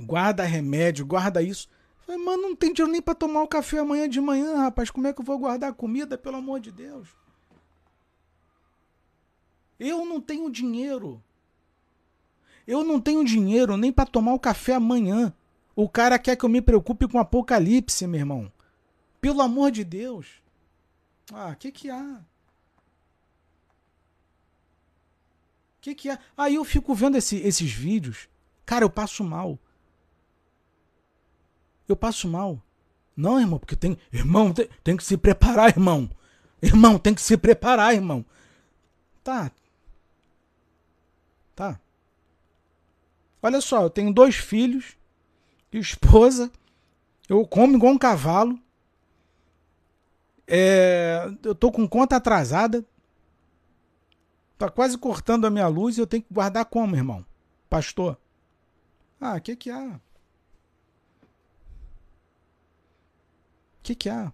guarda 0.00 0.44
remédio, 0.44 1.04
guarda 1.04 1.42
isso. 1.42 1.68
falei, 2.06 2.24
mano, 2.24 2.42
não 2.42 2.56
tem 2.56 2.72
dinheiro 2.72 2.92
nem 2.92 3.02
para 3.02 3.14
tomar 3.14 3.42
o 3.42 3.48
café 3.48 3.80
amanhã 3.80 4.08
de 4.08 4.20
manhã, 4.20 4.56
rapaz. 4.56 4.88
Como 4.88 5.08
é 5.08 5.12
que 5.12 5.20
eu 5.20 5.24
vou 5.24 5.38
guardar 5.38 5.74
comida, 5.74 6.16
pelo 6.16 6.36
amor 6.36 6.60
de 6.60 6.70
Deus? 6.70 7.08
Eu 9.78 10.06
não 10.06 10.20
tenho 10.20 10.48
dinheiro. 10.48 11.20
Eu 12.66 12.84
não 12.84 13.00
tenho 13.00 13.24
dinheiro 13.24 13.76
nem 13.76 13.90
para 13.90 14.06
tomar 14.06 14.34
o 14.34 14.38
café 14.38 14.74
amanhã. 14.74 15.32
O 15.74 15.88
cara 15.88 16.18
quer 16.18 16.36
que 16.36 16.44
eu 16.44 16.48
me 16.48 16.62
preocupe 16.62 17.08
com 17.08 17.18
o 17.18 17.20
apocalipse, 17.20 18.06
meu 18.06 18.20
irmão. 18.20 18.52
Pelo 19.20 19.42
amor 19.42 19.72
de 19.72 19.82
Deus. 19.82 20.40
Ah, 21.32 21.54
que 21.56 21.72
que 21.72 21.90
há? 21.90 22.20
Que, 25.80 25.94
que 25.94 26.10
é? 26.10 26.18
Aí 26.36 26.54
eu 26.54 26.64
fico 26.64 26.94
vendo 26.94 27.16
esse, 27.16 27.36
esses 27.38 27.70
vídeos. 27.70 28.28
Cara, 28.66 28.84
eu 28.84 28.90
passo 28.90 29.24
mal. 29.24 29.58
Eu 31.88 31.96
passo 31.96 32.28
mal. 32.28 32.62
Não, 33.16 33.40
irmão, 33.40 33.58
porque 33.58 33.76
tem. 33.76 33.98
Irmão, 34.12 34.52
tem, 34.52 34.68
tem 34.84 34.96
que 34.96 35.04
se 35.04 35.16
preparar, 35.16 35.70
irmão. 35.70 36.08
Irmão, 36.62 36.98
tem 36.98 37.14
que 37.14 37.22
se 37.22 37.36
preparar, 37.36 37.94
irmão. 37.94 38.24
Tá. 39.24 39.50
Tá. 41.54 41.80
Olha 43.42 43.60
só, 43.60 43.82
eu 43.82 43.90
tenho 43.90 44.12
dois 44.12 44.36
filhos, 44.36 44.96
esposa, 45.72 46.50
eu 47.28 47.46
como 47.46 47.76
igual 47.76 47.92
um 47.92 47.98
cavalo. 47.98 48.58
É, 50.46 51.30
eu 51.42 51.54
tô 51.54 51.70
com 51.70 51.88
conta 51.88 52.16
atrasada, 52.16 52.84
Tá 54.60 54.68
quase 54.68 54.98
cortando 54.98 55.46
a 55.46 55.50
minha 55.50 55.66
luz 55.68 55.96
e 55.96 56.02
eu 56.02 56.06
tenho 56.06 56.22
que 56.22 56.34
guardar 56.34 56.66
como, 56.66 56.94
irmão? 56.94 57.24
Pastor. 57.70 58.20
Ah, 59.18 59.36
o 59.36 59.40
que 59.40 59.56
que 59.56 59.70
há? 59.70 59.98
O 59.98 60.00
que 63.82 63.94
que 63.94 64.10
há? 64.10 64.30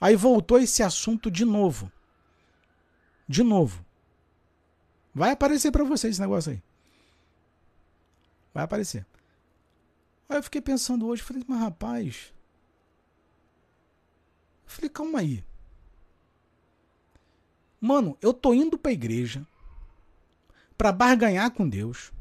Aí 0.00 0.16
voltou 0.16 0.58
esse 0.58 0.82
assunto 0.82 1.30
de 1.30 1.44
novo. 1.44 1.92
De 3.28 3.44
novo. 3.44 3.86
Vai 5.14 5.30
aparecer 5.30 5.70
para 5.70 5.84
vocês 5.84 6.14
esse 6.14 6.20
negócio 6.20 6.50
aí. 6.50 6.62
Vai 8.52 8.64
aparecer. 8.64 9.06
Aí 10.28 10.38
eu 10.38 10.42
fiquei 10.42 10.60
pensando 10.60 11.06
hoje, 11.06 11.22
falei, 11.22 11.44
mas 11.46 11.60
rapaz. 11.60 12.34
Falei, 14.66 14.90
calma 14.90 15.20
aí. 15.20 15.44
Mano, 17.80 18.18
eu 18.20 18.34
tô 18.34 18.52
indo 18.52 18.76
pra 18.76 18.90
igreja 18.90 19.46
para 20.78 20.92
barganhar 20.92 21.50
com 21.50 21.68
Deus. 21.68 22.12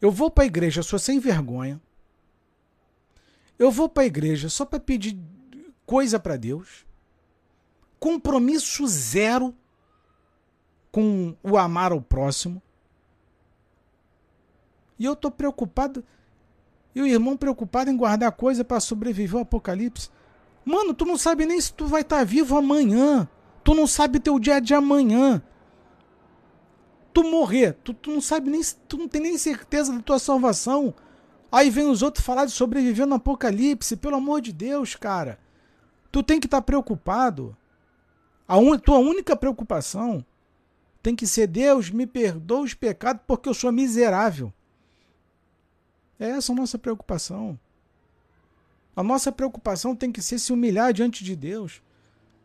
Eu 0.00 0.12
vou 0.12 0.30
para 0.30 0.44
a 0.44 0.46
igreja 0.46 0.82
só 0.82 0.96
sem 0.96 1.18
vergonha. 1.18 1.80
Eu 3.58 3.70
vou 3.72 3.88
para 3.88 4.04
a 4.04 4.06
igreja 4.06 4.48
só 4.48 4.64
para 4.64 4.78
pedir 4.78 5.18
coisa 5.84 6.18
para 6.18 6.36
Deus. 6.36 6.86
Compromisso 7.98 8.86
zero 8.86 9.54
com 10.92 11.36
o 11.42 11.58
amar 11.58 11.92
ao 11.92 12.00
próximo. 12.00 12.62
E 14.98 15.04
eu 15.04 15.14
estou 15.14 15.30
preocupado. 15.30 16.04
E 16.94 17.02
o 17.02 17.06
irmão 17.06 17.36
preocupado 17.36 17.90
em 17.90 17.96
guardar 17.96 18.32
coisa 18.32 18.64
para 18.64 18.80
sobreviver 18.80 19.36
ao 19.36 19.42
apocalipse. 19.42 20.08
Mano, 20.64 20.94
tu 20.94 21.04
não 21.04 21.18
sabe 21.18 21.44
nem 21.44 21.60
se 21.60 21.72
tu 21.72 21.86
vai 21.86 22.02
estar 22.02 22.18
tá 22.18 22.24
vivo 22.24 22.56
amanhã. 22.56 23.28
Tu 23.64 23.74
não 23.74 23.86
sabe 23.86 24.20
teu 24.20 24.38
dia 24.38 24.60
de 24.60 24.72
amanhã 24.72 25.42
tu 27.12 27.24
morrer, 27.24 27.74
tu, 27.84 27.92
tu 27.92 28.10
não 28.10 28.20
sabe 28.20 28.50
nem, 28.50 28.60
tu 28.88 28.96
não 28.96 29.08
tem 29.08 29.20
nem 29.20 29.38
certeza 29.38 29.92
da 29.92 30.00
tua 30.00 30.18
salvação. 30.18 30.94
Aí 31.50 31.68
vem 31.70 31.88
os 31.88 32.02
outros 32.02 32.24
falar 32.24 32.44
de 32.44 32.52
sobreviver 32.52 33.06
no 33.06 33.16
apocalipse, 33.16 33.96
pelo 33.96 34.16
amor 34.16 34.40
de 34.40 34.52
Deus, 34.52 34.94
cara. 34.94 35.38
Tu 36.12 36.22
tem 36.22 36.38
que 36.40 36.46
estar 36.46 36.58
tá 36.60 36.62
preocupado. 36.62 37.56
A 38.46 38.56
un, 38.56 38.78
tua 38.78 38.98
única 38.98 39.36
preocupação 39.36 40.24
tem 41.02 41.16
que 41.16 41.26
ser 41.26 41.46
Deus, 41.46 41.90
me 41.90 42.06
perdoa 42.06 42.62
os 42.62 42.74
pecados 42.74 43.22
porque 43.26 43.48
eu 43.48 43.54
sou 43.54 43.72
miserável. 43.72 44.52
É 46.18 46.30
essa 46.30 46.52
a 46.52 46.54
nossa 46.54 46.78
preocupação. 46.78 47.58
A 48.94 49.02
nossa 49.02 49.32
preocupação 49.32 49.96
tem 49.96 50.12
que 50.12 50.20
ser 50.20 50.38
se 50.38 50.52
humilhar 50.52 50.92
diante 50.92 51.24
de 51.24 51.34
Deus. 51.34 51.82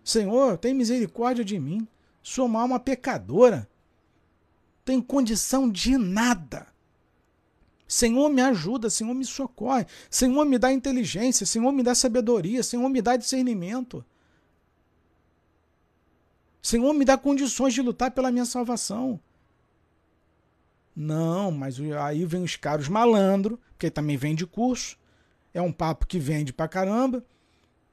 Senhor, 0.03 0.57
tem 0.57 0.73
misericórdia 0.73 1.43
de 1.43 1.59
mim. 1.59 1.87
Sou 2.23 2.45
uma 2.45 2.61
alma 2.61 2.79
pecadora 2.79 3.67
tem 4.85 5.01
condição 5.01 5.69
de 5.69 5.97
nada. 5.97 6.67
Senhor, 7.87 8.29
me 8.29 8.41
ajuda, 8.41 8.89
Senhor, 8.89 9.13
me 9.13 9.25
socorre. 9.25 9.85
Senhor, 10.09 10.45
me 10.45 10.57
dá 10.57 10.71
inteligência, 10.71 11.45
Senhor, 11.45 11.71
me 11.71 11.83
dá 11.83 11.93
sabedoria, 11.95 12.63
Senhor, 12.63 12.87
me 12.87 13.01
dá 13.01 13.17
discernimento. 13.17 14.05
Senhor, 16.61 16.93
me 16.93 17.05
dá 17.05 17.17
condições 17.17 17.73
de 17.73 17.81
lutar 17.81 18.11
pela 18.11 18.31
minha 18.31 18.45
salvação. 18.45 19.19
Não, 20.95 21.51
mas 21.51 21.79
aí 22.01 22.25
vem 22.25 22.43
os 22.43 22.55
caras 22.55 22.87
malandro, 22.87 23.59
porque 23.71 23.91
também 23.91 24.17
vende 24.17 24.47
curso. 24.47 24.97
É 25.53 25.61
um 25.61 25.71
papo 25.71 26.07
que 26.07 26.17
vende 26.17 26.53
pra 26.53 26.67
caramba. 26.67 27.23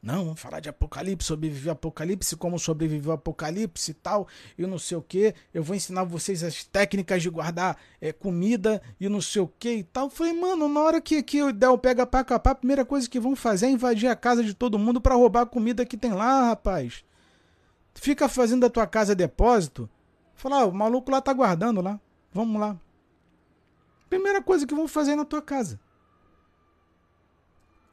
Não, 0.03 0.25
vamos 0.25 0.41
falar 0.41 0.59
de 0.59 0.69
Apocalipse, 0.69 1.29
sobreviver 1.29 1.69
ao 1.69 1.75
Apocalipse, 1.75 2.35
como 2.35 2.59
sobreviver 2.59 3.11
ao 3.11 3.15
Apocalipse 3.15 3.93
e 3.93 3.95
tal, 3.95 4.27
e 4.59 4.67
não 4.67 4.77
sei 4.77 4.97
o 4.97 5.03
que. 5.03 5.33
Eu 5.55 5.63
vou 5.63 5.77
ensinar 5.77 6.03
vocês 6.03 6.43
as 6.43 6.65
técnicas 6.65 7.23
de 7.23 7.31
guardar 7.31 7.79
é, 8.01 8.13
comida 8.13 8.83
e 8.99 9.09
não 9.09 9.21
sei 9.21 9.41
o 9.43 9.47
que 9.47 9.75
e 9.75 9.85
tal. 9.85 10.07
Eu 10.07 10.11
falei, 10.11 10.33
mano, 10.33 10.69
na 10.69 10.81
hora 10.81 11.01
que, 11.01 11.23
que 11.23 11.41
o 11.41 11.79
pega 11.79 12.05
pra 12.05 12.25
capar, 12.25 12.51
a 12.51 12.57
primeira 12.57 12.85
coisa 12.85 13.09
que 13.09 13.21
vão 13.21 13.37
fazer 13.37 13.67
é 13.67 13.71
invadir 13.71 14.09
a 14.09 14.17
casa 14.17 14.43
de 14.43 14.55
todo 14.55 14.77
mundo 14.77 15.01
para 15.01 15.15
roubar 15.15 15.43
a 15.43 15.47
comida 15.47 15.87
que 15.87 15.97
tem 15.97 16.13
lá, 16.13 16.49
rapaz. 16.49 17.05
Fica 17.95 18.29
fazendo 18.29 18.63
da 18.63 18.71
tua 18.71 18.89
casa 18.89 19.15
depósito. 19.15 19.89
Falar, 20.35 20.63
ah, 20.63 20.67
o 20.67 20.73
maluco 20.73 21.13
lá 21.13 21.21
tá 21.21 21.33
guardando 21.33 21.81
lá. 21.81 22.01
Vamos 22.33 22.61
lá. 22.61 22.77
Primeira 24.11 24.43
coisa 24.43 24.67
que 24.67 24.75
vão 24.75 24.89
fazer 24.89 25.15
na 25.15 25.25
tua 25.25 25.41
casa. 25.41 25.79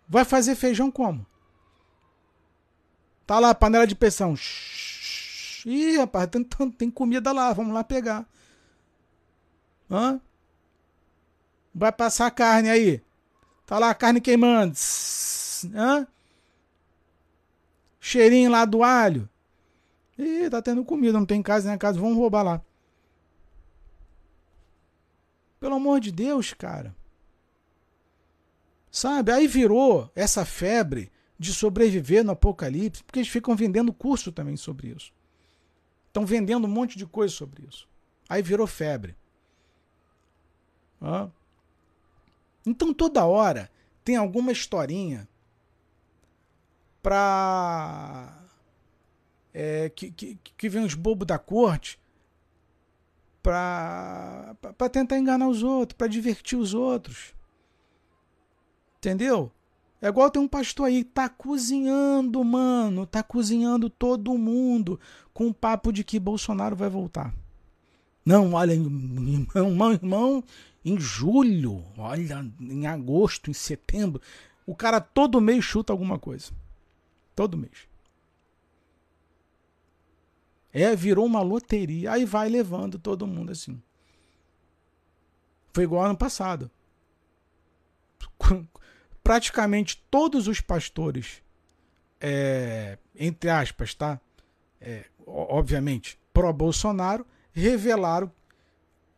Vai 0.07 0.25
fazer 0.25 0.55
feijão 0.55 0.89
como? 0.89 1.28
Tá 3.29 3.37
lá, 3.37 3.53
panela 3.53 3.85
de 3.85 3.93
pressão. 3.93 4.33
Ih, 5.63 5.97
rapaz, 5.97 6.27
tem, 6.31 6.43
tem 6.71 6.89
comida 6.89 7.31
lá, 7.31 7.53
vamos 7.53 7.75
lá 7.75 7.83
pegar. 7.83 8.27
Hã? 9.87 10.19
Vai 11.71 11.91
passar 11.91 12.31
carne 12.31 12.71
aí. 12.71 13.03
Tá 13.67 13.77
lá 13.77 13.91
a 13.91 13.93
carne 13.93 14.19
queimando. 14.19 14.73
Hã? 15.75 16.07
Cheirinho 17.99 18.49
lá 18.49 18.65
do 18.65 18.83
alho. 18.83 19.29
Ih, 20.17 20.49
tá 20.49 20.59
tendo 20.59 20.83
comida, 20.83 21.19
não 21.19 21.25
tem 21.27 21.43
casa 21.43 21.69
nem 21.69 21.77
casa, 21.77 21.99
vamos 21.99 22.17
roubar 22.17 22.41
lá. 22.41 22.61
Pelo 25.59 25.75
amor 25.75 25.99
de 25.99 26.11
Deus, 26.11 26.51
cara. 26.55 26.95
Sabe? 28.91 29.31
Aí 29.31 29.45
virou 29.45 30.11
essa 30.15 30.43
febre 30.45 31.11
de 31.39 31.53
sobreviver 31.53 32.23
no 32.23 32.33
apocalipse, 32.33 33.01
porque 33.01 33.19
eles 33.19 33.29
ficam 33.29 33.55
vendendo 33.55 33.93
curso 33.93 34.29
também 34.29 34.57
sobre 34.57 34.89
isso. 34.89 35.13
Estão 36.07 36.25
vendendo 36.25 36.65
um 36.65 36.69
monte 36.69 36.97
de 36.97 37.05
coisa 37.05 37.33
sobre 37.33 37.65
isso. 37.65 37.87
Aí 38.27 38.41
virou 38.41 38.67
febre. 38.67 39.15
Então 42.65 42.93
toda 42.93 43.25
hora 43.25 43.71
tem 44.03 44.17
alguma 44.17 44.51
historinha 44.51 45.27
para 47.01 48.43
é, 49.53 49.89
que, 49.89 50.11
que, 50.11 50.35
que 50.35 50.69
vem 50.69 50.83
os 50.83 50.93
bobos 50.93 51.25
da 51.25 51.39
corte 51.39 51.97
para 53.41 54.55
tentar 54.91 55.17
enganar 55.17 55.47
os 55.47 55.63
outros, 55.63 55.95
para 55.95 56.07
divertir 56.07 56.57
os 56.57 56.73
outros. 56.73 57.33
Entendeu? 58.97 59.49
É 60.01 60.07
igual 60.07 60.31
tem 60.31 60.41
um 60.41 60.47
pastor 60.47 60.87
aí, 60.87 61.03
tá 61.03 61.27
cozinhando, 61.27 62.43
mano, 62.43 63.05
tá 63.05 63.21
cozinhando 63.21 63.89
todo 63.89 64.37
mundo 64.37 64.99
com 65.33 65.47
o 65.47 65.53
papo 65.53 65.91
de 65.91 66.03
que 66.03 66.19
Bolsonaro 66.19 66.75
vai 66.75 66.89
voltar. 66.89 67.33
Não, 68.25 68.53
olha, 68.53 68.73
irmão, 68.73 69.91
irmão, 69.91 70.43
em 70.85 70.97
julho, 70.99 71.83
olha, 71.97 72.45
em 72.59 72.87
agosto, 72.87 73.49
em 73.49 73.53
setembro, 73.53 74.21
o 74.65 74.73
cara 74.73 75.01
todo 75.01 75.41
mês 75.41 75.65
chuta 75.65 75.91
alguma 75.91 76.17
coisa. 76.17 76.51
Todo 77.35 77.57
mês. 77.57 77.89
É, 80.71 80.95
virou 80.95 81.25
uma 81.25 81.41
loteria, 81.41 82.13
aí 82.13 82.23
vai 82.23 82.47
levando 82.47 82.97
todo 82.97 83.27
mundo 83.27 83.51
assim. 83.51 83.81
Foi 85.73 85.83
igual 85.83 86.05
ano 86.05 86.17
passado 86.17 86.71
praticamente 89.29 90.03
todos 90.09 90.47
os 90.47 90.59
pastores, 90.59 91.43
é, 92.19 92.97
entre 93.15 93.47
aspas, 93.47 93.93
tá? 93.93 94.19
É, 94.81 95.05
obviamente, 95.23 96.17
pró-Bolsonaro, 96.33 97.23
revelaram, 97.51 98.31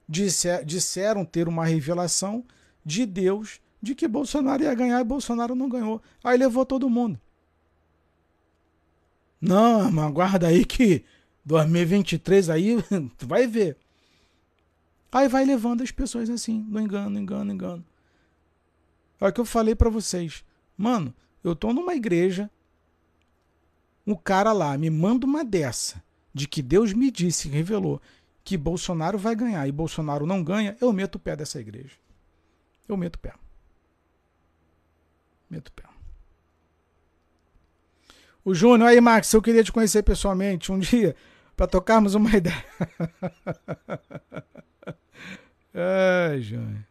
disser, 0.10 0.66
disseram 0.66 1.24
ter 1.24 1.48
uma 1.48 1.64
revelação 1.64 2.44
de 2.86 3.06
Deus 3.06 3.62
de 3.82 3.96
que 3.96 4.06
Bolsonaro 4.06 4.62
ia 4.62 4.76
ganhar 4.76 5.00
e 5.00 5.06
Bolsonaro 5.06 5.56
não 5.56 5.70
ganhou. 5.70 6.02
Aí 6.22 6.38
levou 6.38 6.66
todo 6.66 6.90
mundo. 6.90 7.18
Não, 9.40 9.90
mas 9.90 10.06
aguarda 10.08 10.48
aí 10.48 10.66
que 10.66 11.06
2023 11.46 12.50
aí, 12.50 12.84
tu 13.18 13.26
vai 13.26 13.48
ver. 13.48 13.78
Aí 15.10 15.30
vai 15.30 15.46
levando 15.46 15.82
as 15.82 15.92
pessoas 15.92 16.30
assim, 16.30 16.66
no 16.68 16.82
engano, 16.82 17.18
engano, 17.18 17.50
engano. 17.50 17.86
É 19.22 19.28
o 19.28 19.32
que 19.32 19.40
eu 19.40 19.46
falei 19.46 19.76
para 19.76 19.90
vocês. 19.90 20.44
Mano, 20.76 21.14
eu 21.44 21.56
tô 21.56 21.72
numa 21.72 21.94
igreja, 21.94 22.50
um 24.06 24.16
cara 24.16 24.52
lá 24.52 24.76
me 24.78 24.90
manda 24.90 25.28
uma 25.28 25.46
dessa, 25.46 26.04
de 26.34 26.48
que 26.48 26.62
Deus 26.62 26.92
me 26.92 27.12
disse, 27.12 27.48
revelou, 27.48 28.02
que 28.44 28.58
Bolsonaro 28.58 29.20
vai 29.20 29.36
ganhar 29.36 29.68
e 29.68 29.72
Bolsonaro 29.72 30.26
não 30.26 30.44
ganha, 30.44 30.76
eu 30.82 30.92
meto 30.92 31.16
o 31.16 31.20
pé 31.20 31.36
dessa 31.36 31.60
igreja. 31.60 31.96
Eu 32.90 32.98
meto 32.98 33.18
o 33.18 33.20
pé. 33.20 33.34
Meto 35.48 35.68
o 35.68 35.72
pé. 35.72 35.84
O 38.44 38.56
Júnior, 38.56 38.90
aí, 38.90 39.00
Max, 39.00 39.32
eu 39.34 39.42
queria 39.42 39.64
te 39.64 39.72
conhecer 39.72 40.02
pessoalmente 40.02 40.72
um 40.72 40.80
dia 40.80 41.16
para 41.56 41.68
tocarmos 41.68 42.16
uma 42.16 42.30
ideia. 42.36 42.66
Ai, 45.76 46.42
Júnior. 46.42 46.91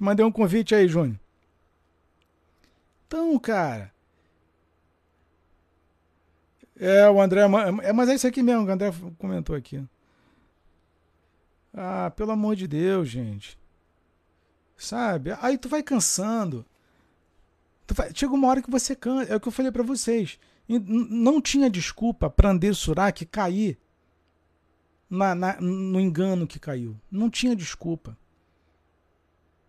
Te 0.00 0.02
mandei 0.02 0.24
um 0.24 0.32
convite 0.32 0.74
aí, 0.74 0.88
Júnior. 0.88 1.20
Então, 3.06 3.38
cara. 3.38 3.92
É, 6.74 7.06
o 7.10 7.20
André. 7.20 7.42
É, 7.82 7.92
mas 7.92 8.08
é 8.08 8.14
isso 8.14 8.26
aqui 8.26 8.42
mesmo 8.42 8.64
que 8.64 8.70
o 8.70 8.72
André 8.72 8.90
comentou 9.18 9.54
aqui. 9.54 9.84
Ah, 11.74 12.10
pelo 12.16 12.32
amor 12.32 12.56
de 12.56 12.66
Deus, 12.66 13.10
gente. 13.10 13.58
Sabe? 14.74 15.36
Aí 15.42 15.58
tu 15.58 15.68
vai 15.68 15.82
cansando. 15.82 16.64
Tu 17.86 17.92
vai, 17.92 18.10
chega 18.14 18.32
uma 18.32 18.48
hora 18.48 18.62
que 18.62 18.70
você 18.70 18.96
cansa. 18.96 19.30
É 19.30 19.36
o 19.36 19.40
que 19.40 19.48
eu 19.48 19.52
falei 19.52 19.70
para 19.70 19.82
vocês. 19.82 20.38
Não 20.66 21.42
tinha 21.42 21.68
desculpa 21.68 22.30
para 22.30 22.48
André 22.48 22.72
Surak 22.72 23.26
cair 23.26 23.76
na, 25.10 25.34
na, 25.34 25.60
no 25.60 26.00
engano 26.00 26.46
que 26.46 26.58
caiu. 26.58 26.96
Não 27.10 27.28
tinha 27.28 27.54
desculpa. 27.54 28.16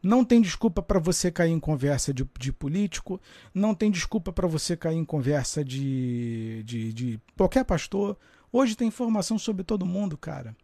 Não 0.02 0.26
tem 0.26 0.42
desculpa 0.42 0.82
para 0.82 1.00
você 1.00 1.30
cair 1.32 1.52
em 1.52 1.60
conversa 1.60 2.14
de, 2.14 2.28
de 2.40 2.52
político, 2.52 3.22
não 3.54 3.76
tem 3.76 3.92
desculpa 3.92 4.34
para 4.34 4.48
você 4.48 4.76
cair 4.76 4.98
em 4.98 5.06
conversa 5.06 5.64
de, 5.64 6.64
de, 6.64 6.92
de 6.92 7.20
qualquer 7.38 7.64
pastor. 7.64 8.18
Hoje 8.52 8.76
tem 8.76 8.88
informação 8.88 9.38
sobre 9.38 9.64
todo 9.64 9.86
mundo, 9.86 10.18
cara. 10.18 10.56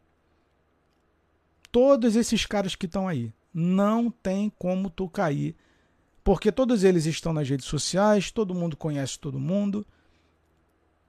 Todos 1.72 2.16
esses 2.16 2.46
caras 2.46 2.76
que 2.76 2.88
estão 2.88 3.08
aí. 3.08 3.32
Não 3.54 4.10
tem 4.10 4.52
como 4.58 4.90
tu 4.90 5.08
cair. 5.08 5.56
Porque 6.24 6.52
todos 6.52 6.84
eles 6.84 7.06
estão 7.06 7.32
nas 7.32 7.48
redes 7.48 7.66
sociais, 7.68 8.32
todo 8.32 8.56
mundo 8.56 8.76
conhece 8.76 9.20
todo 9.20 9.40
mundo. 9.40 9.86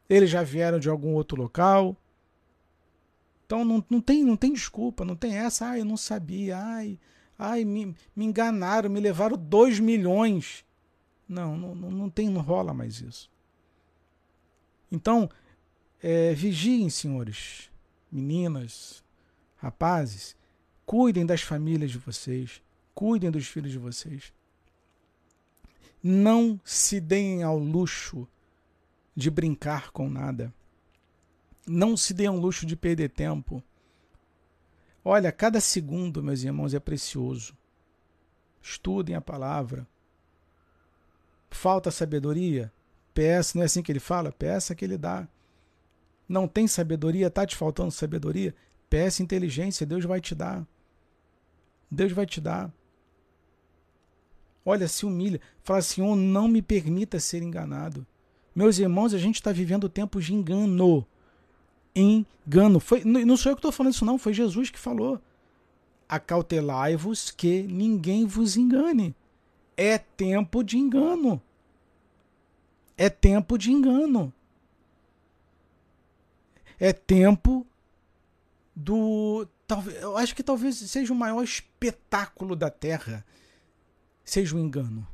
Eles 0.09 0.31
já 0.31 0.43
vieram 0.43 0.79
de 0.79 0.89
algum 0.89 1.15
outro 1.15 1.41
local. 1.41 1.97
Então 3.47 3.65
não, 3.65 3.83
não, 3.89 4.01
tem, 4.01 4.23
não 4.23 4.37
tem 4.37 4.53
desculpa, 4.53 5.07
não 5.07 5.17
tem 5.17 5.35
essa, 5.35 5.71
ah, 5.71 5.79
eu 5.79 5.85
não 5.85 5.97
sabia, 5.97 6.59
ai, 6.59 6.99
Ai, 7.39 7.65
me, 7.65 7.94
me 8.16 8.24
enganaram, 8.24 8.90
me 8.90 8.98
levaram 8.98 9.36
2 9.36 9.78
milhões. 9.78 10.65
Não, 11.28 11.56
não, 11.56 11.74
não 11.74 12.10
tem, 12.10 12.28
não 12.28 12.40
rola 12.40 12.74
mais 12.74 13.01
isso. 13.01 13.31
Então, 14.90 15.31
é, 16.02 16.35
vigiem, 16.35 16.89
senhores, 16.90 17.70
meninas, 18.10 19.05
rapazes, 19.56 20.36
cuidem 20.86 21.27
das 21.27 21.43
famílias 21.43 21.90
de 21.90 21.98
vocês, 21.98 22.62
cuidem 22.94 23.31
dos 23.31 23.47
filhos 23.47 23.70
de 23.70 23.78
vocês. 23.78 24.32
Não 26.02 26.59
se 26.65 27.01
deem 27.01 27.43
ao 27.43 27.59
luxo 27.59 28.27
de 29.15 29.31
brincar 29.31 29.90
com 29.90 30.09
nada. 30.09 30.55
Não 31.66 31.97
se 31.97 32.15
deem 32.15 32.28
ao 32.28 32.36
luxo 32.36 32.65
de 32.65 32.77
perder 32.77 33.10
tempo. 33.10 33.62
Olha, 35.11 35.33
cada 35.33 35.59
segundo, 35.59 36.23
meus 36.23 36.43
irmãos, 36.43 36.75
é 36.75 36.79
precioso. 36.79 37.57
Estudem 38.61 39.17
a 39.17 39.23
palavra. 39.23 39.89
Falta 41.51 41.91
sabedoria? 41.91 42.71
Peça, 43.15 43.57
não 43.57 43.63
é 43.63 43.65
assim 43.65 43.83
que 43.83 43.91
ele 43.91 44.01
fala? 44.01 44.31
Peça 44.31 44.75
que 44.75 44.85
ele 44.85 44.99
dá. 44.99 45.27
Não 46.29 46.47
tem 46.47 46.69
sabedoria? 46.69 47.29
Está 47.29 47.47
te 47.47 47.57
faltando 47.57 47.91
sabedoria? 47.91 48.55
Peça 48.91 49.23
inteligência, 49.23 49.87
Deus 49.87 50.05
vai 50.05 50.21
te 50.21 50.35
dar. 50.35 50.69
Deus 51.91 52.13
vai 52.13 52.27
te 52.27 52.39
dar. 52.39 52.71
Olha, 54.63 54.87
se 54.87 55.07
humilha. 55.07 55.41
Fala, 55.65 55.81
Senhor, 55.81 56.15
não 56.17 56.47
me 56.47 56.61
permita 56.61 57.19
ser 57.19 57.43
enganado. 57.43 58.07
Meus 58.55 58.79
irmãos, 58.79 59.15
a 59.15 59.19
gente 59.19 59.37
está 59.37 59.53
vivendo 59.53 59.89
tempos 59.89 60.27
de 60.27 60.35
engano. 60.35 61.07
Engano. 62.01 62.81
Foi, 62.81 63.05
não 63.05 63.37
sou 63.37 63.51
eu 63.51 63.57
que 63.57 63.61
estou 63.61 63.73
falando 63.73 63.93
isso, 63.93 64.05
não. 64.05 64.19
Foi 64.19 64.33
Jesus 64.33 64.70
que 64.70 64.79
falou. 64.79 65.20
Acautelai-vos 66.09 67.31
que 67.31 67.62
ninguém 67.62 68.27
vos 68.27 68.57
engane. 68.57 69.15
É 69.77 69.99
tempo 69.99 70.62
de 70.62 70.79
engano. 70.79 71.41
É 72.97 73.09
tempo 73.09 73.59
de 73.59 73.70
engano. 73.70 74.33
É 76.81 76.93
tempo 76.93 77.66
do. 78.75 79.47
Eu 80.01 80.16
acho 80.16 80.35
que 80.35 80.43
talvez 80.43 80.77
seja 80.77 81.12
o 81.12 81.16
maior 81.16 81.43
espetáculo 81.43 82.57
da 82.57 82.70
Terra. 82.70 83.25
Seja 84.25 84.57
o 84.57 84.59
engano 84.59 85.07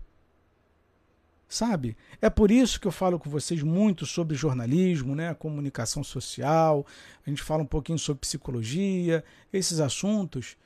sabe? 1.54 1.96
É 2.20 2.28
por 2.28 2.50
isso 2.50 2.80
que 2.80 2.86
eu 2.86 2.92
falo 2.92 3.18
com 3.18 3.30
vocês 3.30 3.62
muito 3.62 4.04
sobre 4.04 4.36
jornalismo, 4.36 5.14
né, 5.14 5.32
comunicação 5.34 6.02
social, 6.02 6.84
a 7.24 7.30
gente 7.30 7.42
fala 7.42 7.62
um 7.62 7.66
pouquinho 7.66 7.98
sobre 7.98 8.20
psicologia, 8.20 9.24
esses 9.52 9.78
assuntos, 9.78 10.56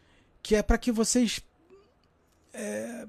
que 0.42 0.54
é 0.54 0.62
para 0.62 0.78
que 0.78 0.90
vocês, 0.90 1.40
é, 2.54 3.06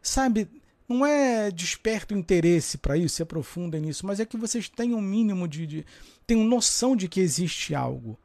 sabe, 0.00 0.48
não 0.88 1.04
é 1.04 1.50
desperta 1.50 2.14
o 2.14 2.18
interesse 2.18 2.78
para 2.78 2.96
isso, 2.96 3.16
se 3.16 3.22
aprofundem 3.22 3.82
nisso, 3.82 4.06
mas 4.06 4.18
é 4.18 4.24
que 4.24 4.38
vocês 4.38 4.70
tenham 4.70 4.98
um 4.98 5.02
mínimo 5.02 5.46
de, 5.46 5.66
de 5.66 5.86
tenham 6.26 6.44
noção 6.44 6.96
de 6.96 7.06
que 7.06 7.20
existe 7.20 7.74
algo, 7.74 8.18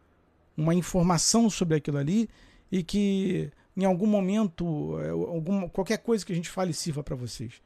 uma 0.56 0.74
informação 0.74 1.50
sobre 1.50 1.76
aquilo 1.76 1.98
ali 1.98 2.30
e 2.72 2.82
que 2.82 3.52
em 3.76 3.84
algum 3.84 4.08
momento, 4.08 4.98
é, 5.02 5.10
alguma, 5.10 5.68
qualquer 5.68 5.98
coisa 5.98 6.26
que 6.26 6.32
a 6.32 6.36
gente 6.36 6.50
fale 6.50 6.72
sirva 6.72 7.04
para 7.04 7.14
vocês 7.14 7.62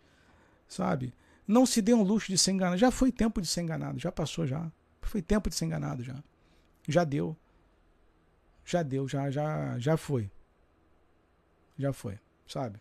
sabe? 0.69 1.11
Não 1.49 1.65
se 1.65 1.81
dê 1.81 1.95
um 1.95 2.03
luxo 2.03 2.27
de 2.27 2.37
ser 2.37 2.51
enganado. 2.51 2.77
Já 2.77 2.91
foi 2.91 3.11
tempo 3.11 3.41
de 3.41 3.47
ser 3.47 3.61
enganado, 3.61 3.97
já 3.97 4.11
passou 4.11 4.45
já. 4.45 4.71
Foi 5.01 5.19
tempo 5.19 5.49
de 5.49 5.55
ser 5.55 5.65
enganado 5.65 6.03
já. 6.03 6.13
Já 6.87 7.03
deu. 7.03 7.35
Já 8.63 8.83
deu, 8.83 9.07
já 9.07 9.31
já 9.31 9.79
já 9.79 9.97
foi. 9.97 10.29
Já 11.75 11.91
foi, 11.91 12.19
sabe? 12.47 12.79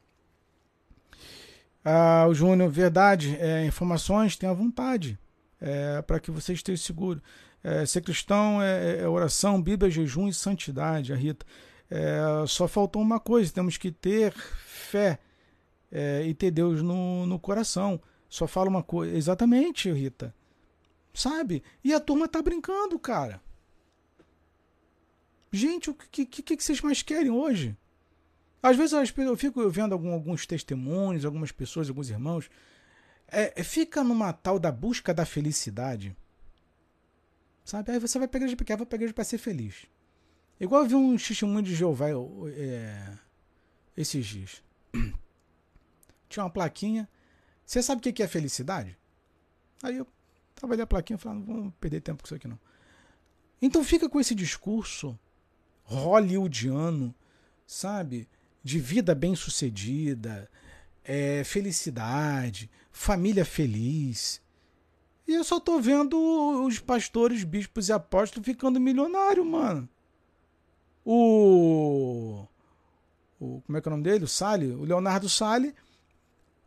Ah, 1.82 2.26
o 2.28 2.34
Júnior, 2.34 2.68
verdade, 2.68 3.38
é, 3.40 3.64
informações, 3.64 4.36
tenha 4.36 4.52
vontade, 4.52 5.18
é, 5.58 6.02
para 6.02 6.20
que 6.20 6.30
você 6.30 6.52
esteja 6.52 6.82
seguro. 6.82 7.22
É, 7.64 7.86
ser 7.86 8.02
cristão 8.02 8.60
é, 8.60 8.98
é, 8.98 9.08
oração, 9.08 9.62
Bíblia, 9.62 9.90
jejum 9.90 10.28
e 10.28 10.34
santidade, 10.34 11.10
a 11.10 11.16
Rita. 11.16 11.46
É, 11.90 12.20
só 12.46 12.68
faltou 12.68 13.00
uma 13.00 13.18
coisa, 13.18 13.50
temos 13.50 13.78
que 13.78 13.90
ter 13.90 14.34
fé 14.34 15.18
é, 15.90 16.22
e 16.26 16.34
ter 16.34 16.50
Deus 16.50 16.82
no, 16.82 17.24
no 17.24 17.38
coração. 17.38 17.98
Só 18.28 18.46
fala 18.46 18.68
uma 18.68 18.82
coisa. 18.82 19.16
Exatamente, 19.16 19.90
Rita. 19.90 20.34
Sabe? 21.14 21.62
E 21.82 21.92
a 21.94 22.00
turma 22.00 22.28
tá 22.28 22.40
brincando, 22.42 22.98
cara. 22.98 23.40
Gente, 25.50 25.90
o 25.90 25.94
que, 25.94 26.26
que, 26.26 26.56
que 26.56 26.62
vocês 26.62 26.80
mais 26.80 27.02
querem 27.02 27.30
hoje? 27.30 27.76
Às 28.62 28.76
vezes 28.76 28.92
eu 29.16 29.36
fico 29.36 29.68
vendo 29.70 29.92
algum, 29.92 30.12
alguns 30.12 30.46
testemunhos, 30.46 31.24
algumas 31.24 31.52
pessoas, 31.52 31.88
alguns 31.88 32.10
irmãos. 32.10 32.50
É, 33.26 33.60
é, 33.60 33.64
fica 33.64 34.02
numa 34.02 34.32
tal 34.32 34.58
da 34.58 34.70
busca 34.70 35.14
da 35.14 35.24
felicidade. 35.24 36.16
Sabe? 37.64 37.92
Aí 37.92 37.98
você 37.98 38.18
vai 38.18 38.28
pegar 38.28 38.46
de 38.46 38.56
pequeno, 38.56 38.78
vai 38.78 38.86
pegar 38.86 39.12
para 39.12 39.24
ser 39.24 39.38
feliz. 39.38 39.86
Igual 40.60 40.82
eu 40.82 40.88
vi 40.88 40.94
um 40.94 41.16
testemunho 41.16 41.62
de 41.62 41.74
Jeová 41.74 42.08
é, 42.56 43.18
esses 43.96 44.26
dias. 44.26 44.62
Tinha 46.28 46.44
uma 46.44 46.50
plaquinha. 46.50 47.08
Você 47.68 47.82
sabe 47.82 47.98
o 47.98 48.12
que 48.14 48.22
é 48.22 48.26
felicidade? 48.26 48.96
Aí 49.82 49.98
eu 49.98 50.06
tava 50.54 50.72
ali 50.72 50.80
a 50.80 50.86
plaquinha 50.86 51.18
falando, 51.18 51.46
não 51.46 51.54
vamos 51.54 51.74
perder 51.78 52.00
tempo 52.00 52.22
com 52.22 52.26
isso 52.26 52.34
aqui 52.34 52.48
não. 52.48 52.58
Então 53.60 53.84
fica 53.84 54.08
com 54.08 54.18
esse 54.18 54.34
discurso 54.34 55.18
hollywoodiano, 55.84 57.14
sabe? 57.66 58.26
De 58.64 58.80
vida 58.80 59.14
bem 59.14 59.36
sucedida, 59.36 60.50
é, 61.04 61.44
felicidade, 61.44 62.70
família 62.90 63.44
feliz. 63.44 64.40
E 65.26 65.34
eu 65.34 65.44
só 65.44 65.60
tô 65.60 65.78
vendo 65.78 66.16
os 66.64 66.78
pastores, 66.78 67.44
bispos 67.44 67.90
e 67.90 67.92
apóstolos 67.92 68.46
ficando 68.46 68.80
milionário, 68.80 69.44
mano. 69.44 69.86
O, 71.04 72.46
o. 73.38 73.60
Como 73.60 73.76
é 73.76 73.80
que 73.82 73.88
é 73.88 73.90
o 73.90 73.92
nome 73.92 74.04
dele? 74.04 74.24
O 74.24 74.28
Sale? 74.28 74.72
O 74.72 74.84
Leonardo 74.84 75.28
Sale 75.28 75.74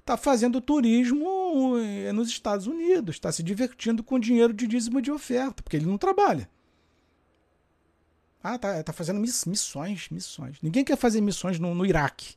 está 0.01 0.17
fazendo 0.17 0.59
turismo 0.59 1.77
nos 2.13 2.27
Estados 2.27 2.67
Unidos, 2.67 3.15
está 3.15 3.31
se 3.31 3.41
divertindo 3.41 4.03
com 4.03 4.19
dinheiro 4.19 4.53
de 4.53 4.67
dízimo 4.67 5.01
de 5.01 5.11
oferta, 5.11 5.63
porque 5.63 5.77
ele 5.77 5.85
não 5.85 5.97
trabalha. 5.97 6.49
Ah, 8.43 8.57
tá, 8.57 8.81
tá 8.83 8.91
fazendo 8.91 9.19
missões, 9.19 10.09
missões. 10.09 10.57
Ninguém 10.61 10.83
quer 10.83 10.97
fazer 10.97 11.21
missões 11.21 11.59
no, 11.59 11.75
no 11.75 11.85
Iraque. 11.85 12.35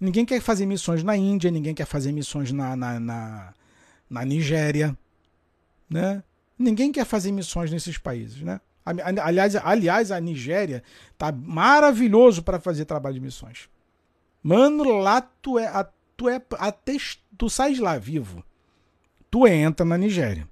Ninguém 0.00 0.24
quer 0.24 0.40
fazer 0.40 0.66
missões 0.66 1.02
na 1.02 1.16
Índia, 1.16 1.50
ninguém 1.50 1.74
quer 1.74 1.86
fazer 1.86 2.12
missões 2.12 2.50
na, 2.50 2.74
na, 2.74 2.98
na, 2.98 3.54
na 4.08 4.24
Nigéria. 4.24 4.96
Né? 5.88 6.22
Ninguém 6.58 6.90
quer 6.90 7.04
fazer 7.04 7.30
missões 7.30 7.70
nesses 7.70 7.98
países. 7.98 8.40
Né? 8.40 8.58
Aliás, 8.84 9.54
aliás, 9.56 10.10
a 10.10 10.18
Nigéria 10.18 10.82
tá 11.18 11.30
maravilhoso 11.30 12.42
para 12.42 12.58
fazer 12.58 12.86
trabalho 12.86 13.14
de 13.14 13.20
missões. 13.20 13.68
Mano, 14.42 14.84
lá 14.98 15.20
tu 15.20 15.58
é, 15.58 15.66
a 15.66 15.88
tu 16.16 16.28
é 16.28 16.40
atest... 16.58 17.20
tu 17.36 17.48
sai 17.48 17.74
de 17.74 17.80
lá 17.80 17.98
vivo. 17.98 18.44
Tu 19.30 19.46
entra 19.46 19.84
na 19.84 19.98
Nigéria. 19.98 20.48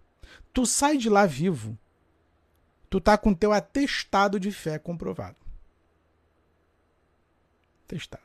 Tu 0.53 0.67
sai 0.67 0.97
de 0.97 1.09
lá 1.09 1.27
vivo. 1.27 1.79
Tu 2.91 3.01
tá 3.01 3.17
com 3.17 3.33
teu 3.33 3.53
atestado 3.53 4.39
de 4.39 4.51
fé 4.51 4.79
comprovado. 4.79 5.37
Atestado. 7.85 8.23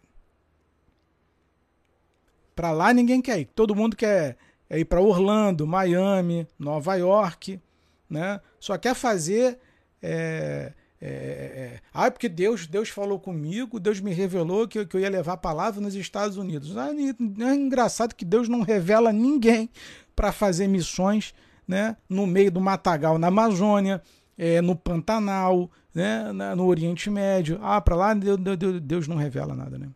Para 2.55 2.71
lá 2.71 2.91
ninguém 2.91 3.21
quer 3.21 3.39
ir. 3.39 3.45
Todo 3.45 3.75
mundo 3.75 3.95
quer 3.95 4.35
ir 4.69 4.85
para 4.85 4.99
Orlando, 4.99 5.67
Miami, 5.67 6.47
Nova 6.57 6.95
York, 6.95 7.61
né? 8.09 8.41
Só 8.59 8.77
quer 8.77 8.95
fazer 8.95 9.59
é, 10.01 10.73
é, 10.99 11.07
é, 11.09 11.79
ah, 11.93 12.09
porque 12.09 12.27
Deus, 12.27 12.65
Deus 12.65 12.89
falou 12.89 13.19
comigo, 13.19 13.79
Deus 13.79 13.99
me 13.99 14.11
revelou 14.11 14.67
que, 14.67 14.83
que 14.85 14.95
eu 14.95 15.01
ia 15.01 15.09
levar 15.09 15.33
a 15.33 15.37
palavra 15.37 15.79
nos 15.79 15.93
Estados 15.93 16.37
Unidos. 16.37 16.75
Ah, 16.75 16.89
é 16.89 17.53
engraçado 17.53 18.15
que 18.15 18.25
Deus 18.25 18.49
não 18.49 18.61
revela 18.61 19.13
ninguém 19.13 19.69
para 20.15 20.31
fazer 20.31 20.67
missões 20.67 21.35
né, 21.67 21.95
no 22.09 22.25
meio 22.25 22.51
do 22.51 22.59
matagal 22.59 23.19
na 23.19 23.27
Amazônia, 23.27 24.01
é, 24.37 24.59
no 24.61 24.75
Pantanal, 24.75 25.69
né, 25.93 26.31
no 26.55 26.65
Oriente 26.65 27.09
Médio. 27.09 27.59
Ah, 27.61 27.79
para 27.79 27.95
lá 27.95 28.13
Deus, 28.15 28.39
Deus, 28.57 28.81
Deus, 28.81 29.07
não 29.07 29.17
revela 29.17 29.53
nada, 29.53 29.77
né? 29.77 29.89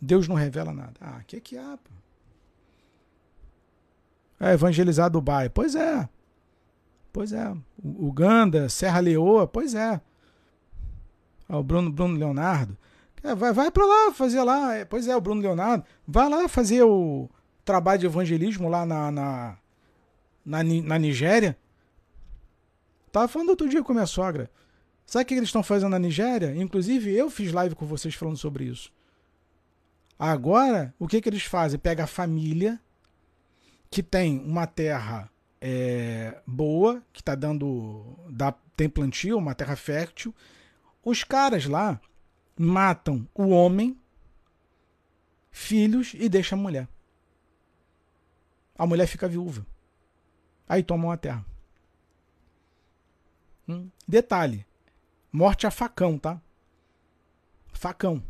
Deus 0.00 0.26
não 0.26 0.34
revela 0.34 0.72
nada. 0.72 0.94
Ah, 1.00 1.18
o 1.20 1.24
que 1.24 1.40
que 1.40 1.56
há? 1.56 1.76
Pô? 1.76 1.90
É 4.40 4.52
evangelizar 4.52 5.10
Dubai. 5.10 5.48
Pois 5.48 5.74
é. 5.74 6.08
Pois 7.18 7.32
é. 7.32 7.52
Uganda, 7.82 8.68
Serra 8.68 9.00
Leoa, 9.00 9.44
pois 9.44 9.74
é. 9.74 10.00
Ah, 11.48 11.58
o 11.58 11.64
Bruno, 11.64 11.90
Bruno 11.90 12.16
Leonardo. 12.16 12.78
É, 13.24 13.34
vai 13.34 13.52
vai 13.52 13.72
para 13.72 13.84
lá 13.84 14.12
fazer 14.12 14.40
lá. 14.44 14.76
É, 14.76 14.84
pois 14.84 15.08
é, 15.08 15.16
o 15.16 15.20
Bruno 15.20 15.42
Leonardo. 15.42 15.84
Vai 16.06 16.28
lá 16.28 16.46
fazer 16.46 16.84
o 16.84 17.28
trabalho 17.64 17.98
de 17.98 18.06
evangelismo 18.06 18.68
lá 18.68 18.86
na, 18.86 19.10
na, 19.10 19.58
na, 20.46 20.62
na 20.62 20.96
Nigéria. 20.96 21.58
Tava 23.10 23.26
falando 23.26 23.48
outro 23.48 23.68
dia 23.68 23.82
com 23.82 23.90
a 23.90 23.96
minha 23.96 24.06
sogra. 24.06 24.48
Sabe 25.04 25.24
o 25.24 25.26
que 25.26 25.34
eles 25.34 25.48
estão 25.48 25.64
fazendo 25.64 25.90
na 25.90 25.98
Nigéria? 25.98 26.54
Inclusive, 26.54 27.12
eu 27.12 27.28
fiz 27.28 27.50
live 27.50 27.74
com 27.74 27.84
vocês 27.84 28.14
falando 28.14 28.36
sobre 28.36 28.66
isso. 28.66 28.92
Agora, 30.16 30.94
o 31.00 31.08
que, 31.08 31.20
que 31.20 31.28
eles 31.28 31.42
fazem? 31.42 31.80
Pega 31.80 32.04
a 32.04 32.06
família 32.06 32.80
que 33.90 34.04
tem 34.04 34.38
uma 34.38 34.68
terra 34.68 35.28
é, 35.60 36.40
boa, 36.46 37.02
que 37.12 37.20
está 37.20 37.34
dando. 37.34 38.16
Dá, 38.30 38.52
tem 38.76 38.88
plantio, 38.88 39.38
uma 39.38 39.54
terra 39.54 39.76
fértil. 39.76 40.34
Os 41.04 41.24
caras 41.24 41.66
lá 41.66 42.00
matam 42.58 43.26
o 43.34 43.48
homem, 43.48 43.98
filhos 45.50 46.14
e 46.14 46.28
deixam 46.28 46.58
a 46.58 46.62
mulher. 46.62 46.88
A 48.76 48.86
mulher 48.86 49.06
fica 49.06 49.28
viúva. 49.28 49.66
Aí 50.68 50.82
tomam 50.82 51.10
a 51.10 51.16
terra. 51.16 51.44
Hum. 53.68 53.90
Detalhe: 54.06 54.66
morte 55.32 55.66
a 55.66 55.70
facão, 55.70 56.18
tá? 56.18 56.40
Facão. 57.72 58.22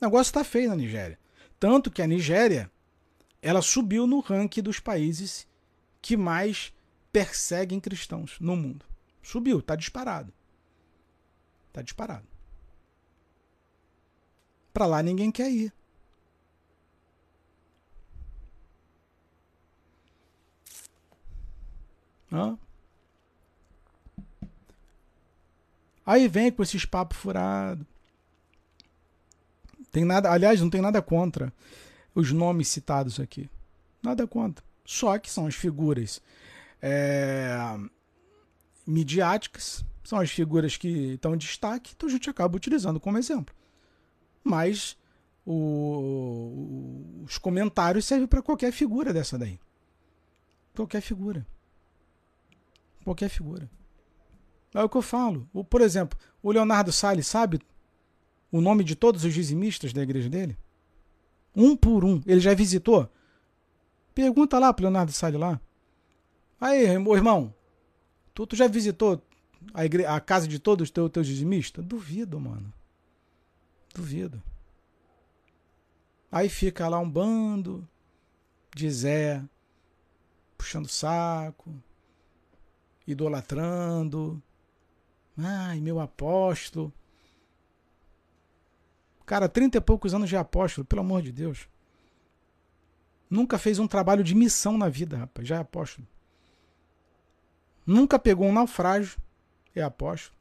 O 0.00 0.04
negócio 0.04 0.30
está 0.30 0.44
feio 0.44 0.68
na 0.68 0.76
Nigéria. 0.76 1.18
Tanto 1.58 1.90
que 1.90 2.02
a 2.02 2.06
Nigéria 2.06 2.70
ela 3.40 3.62
subiu 3.62 4.06
no 4.06 4.20
ranking 4.20 4.62
dos 4.62 4.80
países 4.80 5.46
que 6.04 6.18
mais 6.18 6.70
perseguem 7.10 7.80
cristãos 7.80 8.38
no 8.38 8.54
mundo. 8.54 8.84
Subiu, 9.22 9.60
está 9.60 9.74
disparado. 9.74 10.30
Está 11.68 11.80
disparado. 11.80 12.26
Para 14.70 14.84
lá 14.84 15.02
ninguém 15.02 15.32
quer 15.32 15.50
ir. 15.50 15.72
Hã? 22.30 22.58
Aí 26.04 26.28
vem 26.28 26.52
com 26.52 26.62
esses 26.62 26.84
papos 26.84 27.16
furados. 27.16 27.86
Tem 29.90 30.04
nada, 30.04 30.30
aliás, 30.30 30.60
não 30.60 30.68
tem 30.68 30.82
nada 30.82 31.00
contra 31.00 31.50
os 32.14 32.30
nomes 32.30 32.68
citados 32.68 33.18
aqui. 33.18 33.48
Nada 34.02 34.26
contra. 34.26 34.62
Só 34.84 35.18
que 35.18 35.30
são 35.30 35.46
as 35.46 35.54
figuras 35.54 36.20
é, 36.82 37.56
midiáticas, 38.86 39.84
são 40.02 40.18
as 40.18 40.30
figuras 40.30 40.76
que 40.76 41.14
estão 41.14 41.34
em 41.34 41.38
destaque, 41.38 41.92
então 41.96 42.08
a 42.08 42.12
gente 42.12 42.28
acaba 42.28 42.56
utilizando 42.56 43.00
como 43.00 43.16
exemplo. 43.16 43.54
Mas 44.42 44.96
o, 45.46 47.22
os 47.24 47.38
comentários 47.38 48.04
servem 48.04 48.26
para 48.26 48.42
qualquer 48.42 48.72
figura 48.72 49.12
dessa 49.12 49.38
daí. 49.38 49.58
Qualquer 50.74 51.00
figura. 51.00 51.46
Qualquer 53.02 53.28
figura. 53.28 53.70
É 54.74 54.82
o 54.82 54.88
que 54.88 54.96
eu 54.96 55.02
falo. 55.02 55.48
O, 55.52 55.64
por 55.64 55.80
exemplo, 55.80 56.18
o 56.42 56.50
Leonardo 56.50 56.92
Salles 56.92 57.26
sabe 57.26 57.60
o 58.50 58.60
nome 58.60 58.84
de 58.84 58.94
todos 58.94 59.24
os 59.24 59.32
dizimistas 59.32 59.92
da 59.92 60.02
igreja 60.02 60.28
dele? 60.28 60.58
Um 61.54 61.76
por 61.76 62.04
um. 62.04 62.20
Ele 62.26 62.40
já 62.40 62.52
visitou? 62.54 63.08
Pergunta 64.14 64.58
lá 64.58 64.72
pro 64.72 64.84
Leonardo 64.84 65.12
Salles 65.12 65.40
lá. 65.40 65.60
Aí, 66.60 66.98
meu 66.98 67.14
irmão, 67.14 67.54
tu, 68.32 68.46
tu 68.46 68.54
já 68.56 68.68
visitou 68.68 69.20
a, 69.72 69.84
igre... 69.84 70.06
a 70.06 70.20
casa 70.20 70.46
de 70.46 70.58
todos 70.58 70.84
os 70.84 70.90
teus, 70.90 71.10
teus 71.10 71.26
dizimistas? 71.26 71.84
Duvido, 71.84 72.38
mano. 72.38 72.72
Duvido. 73.94 74.42
Aí 76.30 76.48
fica 76.48 76.88
lá 76.88 76.98
um 76.98 77.08
bando 77.08 77.88
de 78.74 78.90
Zé, 78.90 79.44
puxando 80.56 80.88
saco, 80.88 81.74
idolatrando. 83.06 84.42
Ai, 85.36 85.80
meu 85.80 86.00
apóstolo. 86.00 86.92
Cara, 89.26 89.48
trinta 89.48 89.78
e 89.78 89.80
poucos 89.80 90.12
anos 90.14 90.28
de 90.28 90.36
apóstolo, 90.36 90.84
pelo 90.84 91.00
amor 91.00 91.22
de 91.22 91.32
Deus. 91.32 91.68
Nunca 93.28 93.58
fez 93.58 93.78
um 93.78 93.86
trabalho 93.86 94.22
de 94.22 94.34
missão 94.34 94.78
na 94.78 94.88
vida, 94.88 95.16
rapaz, 95.16 95.46
já 95.46 95.56
é 95.56 95.58
apóstolo. 95.58 96.06
Nunca 97.86 98.18
pegou 98.18 98.46
um 98.46 98.52
naufrágio, 98.52 99.18
é 99.74 99.82
apóstolo. 99.82 100.36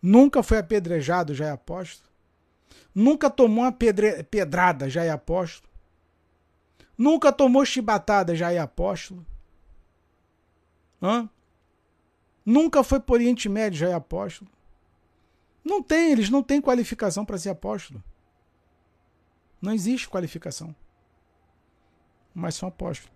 Nunca 0.00 0.42
foi 0.42 0.58
apedrejado, 0.58 1.34
já 1.34 1.46
é 1.46 1.50
apóstolo. 1.50 2.10
Nunca 2.94 3.28
tomou 3.30 3.64
uma 3.64 3.72
pedre... 3.72 4.22
pedrada, 4.24 4.88
já 4.88 5.04
é 5.04 5.10
apóstolo. 5.10 5.72
Nunca 6.96 7.32
tomou 7.32 7.64
chibatada, 7.64 8.36
já 8.36 8.52
é 8.52 8.58
apóstolo. 8.58 9.26
Hã? 11.02 11.28
Nunca 12.44 12.84
foi 12.84 13.00
por 13.00 13.14
Oriente 13.14 13.48
Médio, 13.48 13.78
já 13.78 13.88
é 13.88 13.94
apóstolo. 13.94 14.50
Não 15.64 15.82
tem, 15.82 16.12
eles 16.12 16.28
não 16.28 16.42
têm 16.42 16.60
qualificação 16.60 17.24
para 17.24 17.38
ser 17.38 17.48
apóstolo. 17.48 18.02
Não 19.60 19.72
existe 19.72 20.08
qualificação. 20.08 20.74
Mas 22.34 22.56
são 22.56 22.68
apóstolos. 22.68 23.12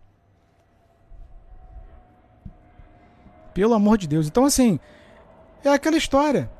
Pelo 3.52 3.74
amor 3.74 3.98
de 3.98 4.06
Deus. 4.06 4.28
Então, 4.28 4.44
assim, 4.44 4.78
é 5.64 5.68
aquela 5.68 5.96
história. 5.96 6.50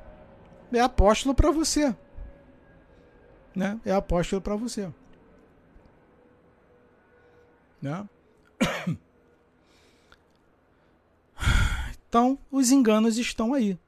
É 0.72 0.80
apóstolo 0.80 1.34
para 1.34 1.50
você. 1.50 1.94
Né? 3.54 3.80
É 3.84 3.92
apóstolo 3.92 4.42
para 4.42 4.56
você. 4.56 4.92
Né? 7.80 8.08
Então, 12.08 12.38
os 12.50 12.70
enganos 12.70 13.18
estão 13.18 13.52
aí. 13.52 13.78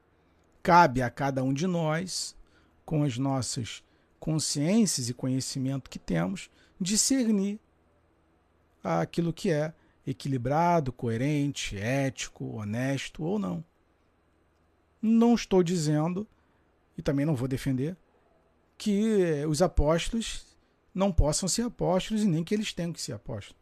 Cabe 0.61 1.01
a 1.01 1.09
cada 1.09 1.43
um 1.43 1.51
de 1.51 1.65
nós, 1.65 2.37
com 2.85 3.01
as 3.01 3.17
nossas 3.17 3.83
consciências 4.19 5.09
e 5.09 5.13
conhecimento 5.13 5.89
que 5.89 5.97
temos, 5.97 6.47
discernir 6.79 7.59
aquilo 8.83 9.33
que 9.33 9.49
é 9.49 9.73
equilibrado, 10.05 10.91
coerente, 10.91 11.77
ético, 11.77 12.45
honesto 12.57 13.23
ou 13.23 13.37
não. 13.37 13.63
Não 15.01 15.35
estou 15.35 15.63
dizendo, 15.63 16.27
e 16.97 17.01
também 17.01 17.25
não 17.25 17.35
vou 17.35 17.47
defender, 17.47 17.97
que 18.77 19.45
os 19.47 19.61
apóstolos 19.61 20.45
não 20.93 21.11
possam 21.11 21.47
ser 21.47 21.63
apóstolos 21.63 22.23
e 22.23 22.27
nem 22.27 22.43
que 22.43 22.53
eles 22.53 22.73
tenham 22.73 22.93
que 22.93 23.01
ser 23.01 23.13
apóstolos. 23.13 23.61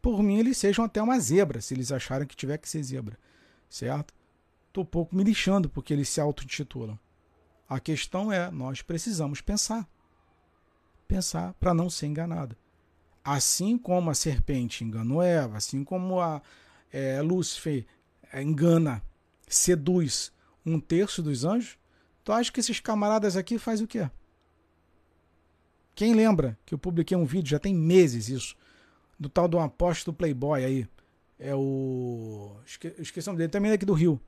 Por 0.00 0.22
mim, 0.22 0.38
eles 0.38 0.56
sejam 0.56 0.84
até 0.84 1.02
uma 1.02 1.18
zebra, 1.18 1.60
se 1.60 1.74
eles 1.74 1.90
acharem 1.90 2.26
que 2.26 2.36
tiver 2.36 2.58
que 2.58 2.68
ser 2.68 2.82
zebra, 2.82 3.18
certo? 3.68 4.14
estou 4.78 4.84
pouco 4.84 5.16
me 5.16 5.24
lixando 5.24 5.68
porque 5.68 5.92
eles 5.92 6.08
se 6.08 6.20
auto-intitulam. 6.20 6.98
A 7.68 7.80
questão 7.80 8.32
é, 8.32 8.50
nós 8.50 8.80
precisamos 8.80 9.40
pensar. 9.40 9.88
Pensar 11.06 11.54
para 11.54 11.74
não 11.74 11.90
ser 11.90 12.06
enganado. 12.06 12.56
Assim 13.30 13.76
como 13.76 14.08
a 14.08 14.14
serpente 14.14 14.82
enganou 14.82 15.22
Eva, 15.22 15.58
assim 15.58 15.84
como 15.84 16.18
a 16.18 16.40
é, 16.90 17.20
Lúcifer 17.20 17.84
engana, 18.32 19.02
seduz 19.46 20.32
um 20.64 20.80
terço 20.80 21.22
dos 21.22 21.44
anjos, 21.44 21.76
tu 22.24 22.32
acha 22.32 22.50
que 22.50 22.58
esses 22.58 22.80
camaradas 22.80 23.36
aqui 23.36 23.58
fazem 23.58 23.84
o 23.84 23.86
quê? 23.86 24.08
Quem 25.94 26.14
lembra 26.14 26.58
que 26.64 26.72
eu 26.72 26.78
publiquei 26.78 27.14
um 27.18 27.26
vídeo, 27.26 27.50
já 27.50 27.58
tem 27.58 27.74
meses 27.74 28.30
isso, 28.30 28.56
do 29.20 29.28
tal 29.28 29.46
do 29.46 29.58
apóstolo 29.58 30.16
Playboy 30.16 30.64
aí. 30.64 30.88
É 31.38 31.54
o. 31.54 32.56
Esque... 32.64 32.94
Esqueci 32.96 33.28
o 33.28 33.32
nome 33.32 33.38
dele, 33.40 33.50
também 33.50 33.70
daqui 33.70 33.84
do 33.84 33.92
Rio. 33.92 34.18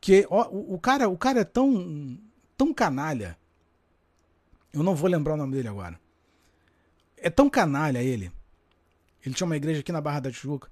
Que 0.00 0.24
ó, 0.30 0.48
o, 0.50 0.74
o, 0.74 0.78
cara, 0.78 1.08
o 1.08 1.18
cara 1.18 1.40
é 1.40 1.44
tão, 1.44 2.16
tão 2.56 2.72
canalha. 2.72 3.36
Eu 4.72 4.84
não 4.84 4.94
vou 4.94 5.10
lembrar 5.10 5.34
o 5.34 5.36
nome 5.36 5.56
dele 5.56 5.66
agora. 5.66 6.03
É 7.24 7.30
tão 7.30 7.48
canalha 7.48 8.02
ele. 8.02 8.30
Ele 9.24 9.34
tinha 9.34 9.46
uma 9.46 9.56
igreja 9.56 9.80
aqui 9.80 9.90
na 9.90 10.00
Barra 10.00 10.20
da 10.20 10.30
Tijuca 10.30 10.68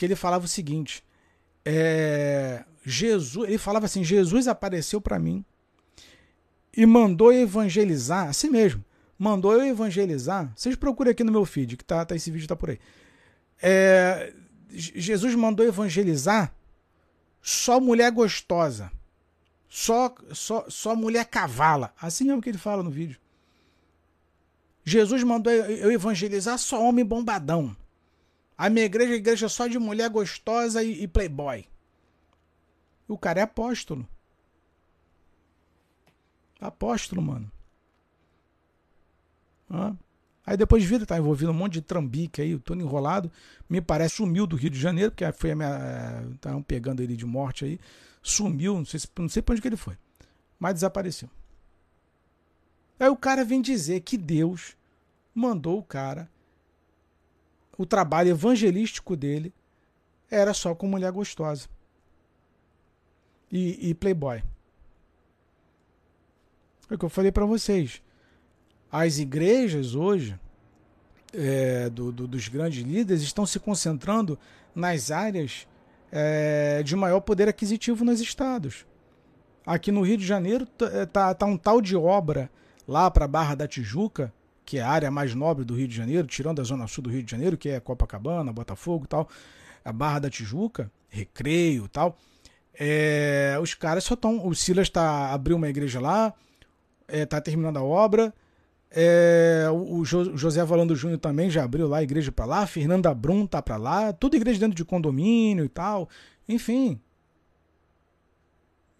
que 0.00 0.06
ele 0.06 0.16
falava 0.16 0.46
o 0.46 0.48
seguinte: 0.48 1.04
é, 1.62 2.64
Jesus, 2.82 3.46
ele 3.46 3.58
falava 3.58 3.84
assim: 3.84 4.02
Jesus 4.02 4.48
apareceu 4.48 4.98
para 4.98 5.18
mim 5.18 5.44
e 6.74 6.86
mandou 6.86 7.30
evangelizar, 7.30 8.28
assim 8.28 8.48
mesmo, 8.48 8.82
mandou 9.18 9.52
eu 9.52 9.62
evangelizar. 9.62 10.50
Vocês 10.56 10.74
procurem 10.74 11.10
aqui 11.10 11.22
no 11.22 11.30
meu 11.30 11.44
feed, 11.44 11.76
que 11.76 11.84
tá, 11.84 12.02
tá 12.06 12.16
esse 12.16 12.30
vídeo 12.30 12.48
tá 12.48 12.56
por 12.56 12.70
aí. 12.70 12.78
É, 13.62 14.32
Jesus 14.70 15.34
mandou 15.34 15.66
evangelizar 15.66 16.54
só 17.42 17.78
mulher 17.78 18.10
gostosa. 18.10 18.90
Só, 19.68 20.14
só, 20.32 20.64
só 20.68 20.96
mulher 20.96 21.26
cavala. 21.26 21.92
Assim 22.00 22.24
mesmo 22.24 22.40
que 22.40 22.48
ele 22.48 22.58
fala 22.58 22.82
no 22.82 22.90
vídeo. 22.90 23.19
Jesus 24.90 25.22
mandou 25.22 25.52
eu 25.52 25.92
evangelizar 25.92 26.58
só 26.58 26.82
homem 26.82 27.04
bombadão. 27.04 27.76
A 28.58 28.68
minha 28.68 28.84
igreja 28.84 29.12
é 29.12 29.16
igreja 29.16 29.48
só 29.48 29.66
de 29.66 29.78
mulher 29.78 30.10
gostosa 30.10 30.82
e, 30.82 31.06
playboy. 31.06 31.64
O 33.06 33.16
cara 33.16 33.40
é 33.40 33.42
apóstolo. 33.42 34.06
Apóstolo, 36.60 37.22
mano. 37.22 37.50
Aí 40.44 40.56
depois 40.56 40.82
de 40.82 40.88
vida 40.88 41.06
tá 41.06 41.16
envolvido 41.16 41.52
um 41.52 41.54
monte 41.54 41.74
de 41.74 41.82
trambique 41.82 42.42
aí, 42.42 42.58
todo 42.58 42.80
enrolado. 42.80 43.30
Me 43.68 43.80
parece 43.80 44.16
sumiu 44.16 44.46
do 44.46 44.56
Rio 44.56 44.70
de 44.70 44.78
Janeiro, 44.78 45.12
porque 45.12 45.30
foi 45.32 45.52
a 45.52 45.56
minha. 45.56 46.24
Estavam 46.34 46.62
pegando 46.62 47.00
ele 47.00 47.16
de 47.16 47.24
morte 47.24 47.64
aí. 47.64 47.80
Sumiu, 48.22 48.74
não 48.74 48.84
sei, 48.84 49.00
não 49.18 49.28
sei 49.28 49.40
pra 49.40 49.52
onde 49.52 49.62
que 49.62 49.68
ele 49.68 49.76
foi. 49.76 49.96
Mas 50.58 50.74
desapareceu. 50.74 51.30
Aí 52.98 53.08
o 53.08 53.16
cara 53.16 53.44
vem 53.44 53.62
dizer 53.62 54.00
que 54.00 54.18
Deus 54.18 54.76
mandou 55.40 55.78
o 55.78 55.82
cara. 55.82 56.30
O 57.76 57.86
trabalho 57.86 58.30
evangelístico 58.30 59.16
dele 59.16 59.52
era 60.30 60.54
só 60.54 60.74
com 60.74 60.86
mulher 60.86 61.10
gostosa. 61.10 61.68
E, 63.50 63.90
e 63.90 63.94
playboy. 63.94 64.42
É 66.88 66.94
o 66.94 66.98
que 66.98 67.04
eu 67.04 67.08
falei 67.08 67.32
para 67.32 67.44
vocês 67.44 68.02
as 68.90 69.18
igrejas 69.18 69.94
hoje, 69.94 70.38
é, 71.32 71.88
do, 71.88 72.10
do, 72.10 72.26
dos 72.26 72.48
grandes 72.48 72.82
líderes, 72.82 73.22
estão 73.22 73.46
se 73.46 73.60
concentrando 73.60 74.38
nas 74.74 75.10
áreas 75.10 75.68
é, 76.10 76.82
de 76.82 76.96
maior 76.96 77.20
poder 77.20 77.48
aquisitivo 77.48 78.04
nos 78.04 78.20
estados. 78.20 78.84
Aqui 79.64 79.92
no 79.92 80.02
Rio 80.02 80.16
de 80.16 80.26
Janeiro 80.26 80.66
tá, 80.66 81.06
tá, 81.06 81.34
tá 81.34 81.46
um 81.46 81.56
tal 81.56 81.80
de 81.80 81.96
obra 81.96 82.50
lá 82.88 83.08
para 83.10 83.28
Barra 83.28 83.54
da 83.54 83.68
Tijuca, 83.68 84.32
que 84.70 84.78
é 84.78 84.82
a 84.82 84.88
área 84.88 85.10
mais 85.10 85.34
nobre 85.34 85.64
do 85.64 85.74
Rio 85.74 85.88
de 85.88 85.96
Janeiro, 85.96 86.28
tirando 86.28 86.60
a 86.60 86.62
zona 86.62 86.86
sul 86.86 87.02
do 87.02 87.10
Rio 87.10 87.24
de 87.24 87.30
Janeiro, 87.32 87.58
que 87.58 87.70
é 87.70 87.80
Copacabana, 87.80 88.52
Botafogo 88.52 89.04
e 89.04 89.08
tal, 89.08 89.28
a 89.84 89.92
Barra 89.92 90.20
da 90.20 90.30
Tijuca, 90.30 90.88
Recreio 91.08 91.86
e 91.86 91.88
tal. 91.88 92.16
É, 92.72 93.58
os 93.60 93.74
caras 93.74 94.04
só 94.04 94.14
estão. 94.14 94.46
O 94.46 94.54
Silas 94.54 94.88
tá, 94.88 95.32
abriu 95.32 95.56
uma 95.56 95.68
igreja 95.68 95.98
lá, 95.98 96.32
é, 97.08 97.26
tá 97.26 97.40
terminando 97.40 97.78
a 97.78 97.82
obra. 97.82 98.32
É, 98.92 99.66
o 99.72 100.04
José 100.04 100.64
Valando 100.64 100.94
Júnior 100.94 101.18
também 101.18 101.50
já 101.50 101.64
abriu 101.64 101.88
lá 101.88 101.98
a 101.98 102.04
igreja 102.04 102.30
para 102.30 102.44
lá, 102.44 102.64
Fernanda 102.64 103.12
Brum 103.12 103.48
tá 103.48 103.60
para 103.60 103.76
lá, 103.76 104.12
tudo 104.12 104.36
igreja 104.36 104.60
dentro 104.60 104.76
de 104.76 104.84
condomínio 104.84 105.64
e 105.64 105.68
tal, 105.68 106.08
enfim. 106.48 107.00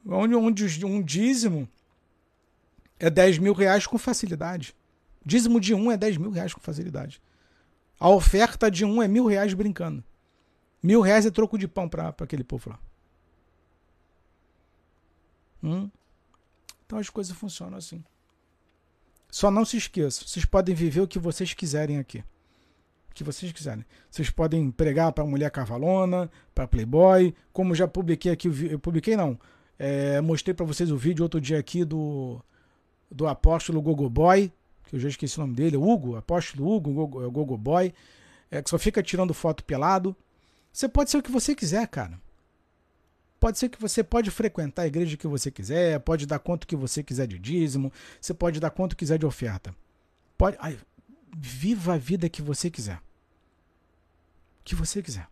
Onde, 0.05 0.35
onde 0.35 0.85
um 0.85 1.01
dízimo 1.01 1.69
é 2.99 3.09
10 3.09 3.39
mil 3.39 3.53
reais 3.53 3.87
com 3.87 3.97
facilidade. 3.97 4.75
Dízimo 5.25 5.61
de 5.61 5.75
um 5.75 5.91
é 5.91 5.97
10 5.97 6.17
mil 6.17 6.31
reais 6.31 6.55
com 6.55 6.61
facilidade. 6.61 7.21
A 7.99 8.09
oferta 8.09 8.71
de 8.71 8.85
um 8.85 9.03
é 9.03 9.09
mil 9.09 9.27
reais 9.27 9.53
brincando. 9.53 10.03
Mil 10.83 11.01
reais 11.01 11.27
é 11.27 11.31
troco 11.31 11.59
de 11.59 11.69
pão 11.69 11.89
para 11.89 12.09
aquele 12.09 12.43
povo 12.43 12.71
lá. 12.71 12.79
Hum? 15.63 15.91
Então 16.87 16.99
as 16.99 17.11
coisas 17.11 17.37
funcionam 17.37 17.77
assim. 17.77 18.03
Só 19.31 19.51
não 19.51 19.65
se 19.65 19.77
esqueçam, 19.77 20.27
vocês 20.27 20.45
podem 20.45 20.75
viver 20.75 21.03
o 21.03 21.07
que 21.07 21.19
vocês 21.19 21.55
quiserem 21.55 21.99
aqui. 21.99 22.19
O 23.11 23.15
que 23.15 23.23
vocês 23.23 23.53
quiserem. 23.53 23.85
Vocês 24.11 24.31
podem 24.31 24.71
pregar 24.71 25.13
para 25.13 25.25
mulher 25.25 25.51
cavalona, 25.51 26.31
para 26.55 26.67
playboy, 26.67 27.35
como 27.53 27.75
já 27.75 27.87
publiquei 27.87 28.33
aqui, 28.33 28.49
eu 28.71 28.79
publiquei 28.79 29.17
não, 29.17 29.39
é, 29.79 30.21
mostrei 30.21 30.55
para 30.55 30.67
vocês 30.67 30.91
o 30.91 30.97
vídeo 30.97 31.23
outro 31.23 31.41
dia 31.41 31.59
aqui 31.59 31.85
do 31.85 32.43
do 33.11 33.27
apóstolo 33.27 33.83
Gogoboy, 33.83 34.53
que 34.91 34.97
eu 34.97 35.01
já 35.01 35.09
esqueci 35.09 35.39
o 35.39 35.43
nome 35.43 35.55
dele, 35.55 35.77
Hugo, 35.77 36.17
apóstolo 36.17 36.69
Hugo, 36.69 36.93
Gogo, 36.93 37.31
Gogoboy, 37.31 37.95
é, 38.51 38.61
que 38.61 38.69
só 38.69 38.77
fica 38.77 39.01
tirando 39.01 39.33
foto 39.33 39.65
pelado. 39.65 40.17
Você 40.73 40.89
pode 40.89 41.11
ser 41.11 41.19
o 41.19 41.23
que 41.23 41.31
você 41.31 41.55
quiser, 41.55 41.87
cara. 41.87 42.21
Pode 43.39 43.57
ser 43.57 43.69
que 43.69 43.81
você 43.81 44.03
pode 44.03 44.31
frequentar 44.31 44.83
a 44.83 44.87
igreja 44.89 45.17
que 45.17 45.29
você 45.29 45.51
quiser, 45.51 46.01
pode 46.01 46.27
dar 46.27 46.41
quanto 46.41 46.67
que 46.67 46.75
você 46.75 47.03
quiser 47.03 47.27
de 47.29 47.39
dízimo, 47.39 47.93
você 48.21 48.35
pode 48.35 48.59
dar 48.59 48.71
quanto 48.71 48.97
quiser 48.97 49.17
de 49.17 49.25
oferta. 49.25 49.75
Pode, 50.37 50.57
ai, 50.61 50.79
viva 51.35 51.95
a 51.95 51.99
vida 51.99 52.29
que 52.29 52.43
você 52.43 52.69
quiser. 52.69 53.01
Que 54.65 54.75
você 54.75 55.01
quiser. 55.03 55.29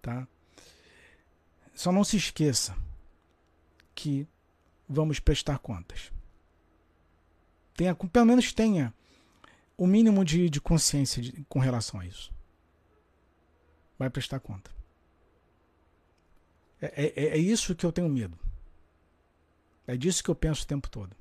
Tá? 0.00 0.26
Só 1.74 1.92
não 1.92 2.02
se 2.02 2.16
esqueça 2.16 2.74
que 3.94 4.26
vamos 4.88 5.20
prestar 5.20 5.58
contas. 5.58 6.10
Tenha, 7.80 7.94
pelo 7.94 8.26
menos 8.26 8.52
tenha 8.52 8.92
o 9.74 9.86
mínimo 9.86 10.22
de, 10.22 10.50
de 10.50 10.60
consciência 10.60 11.22
de, 11.22 11.42
com 11.48 11.58
relação 11.58 11.98
a 11.98 12.04
isso. 12.04 12.30
Vai 13.98 14.10
prestar 14.10 14.38
conta. 14.38 14.70
É, 16.78 17.10
é, 17.16 17.24
é 17.28 17.38
isso 17.38 17.74
que 17.74 17.86
eu 17.86 17.90
tenho 17.90 18.06
medo. 18.10 18.38
É 19.86 19.96
disso 19.96 20.22
que 20.22 20.28
eu 20.28 20.34
penso 20.34 20.64
o 20.64 20.66
tempo 20.66 20.90
todo. 20.90 21.16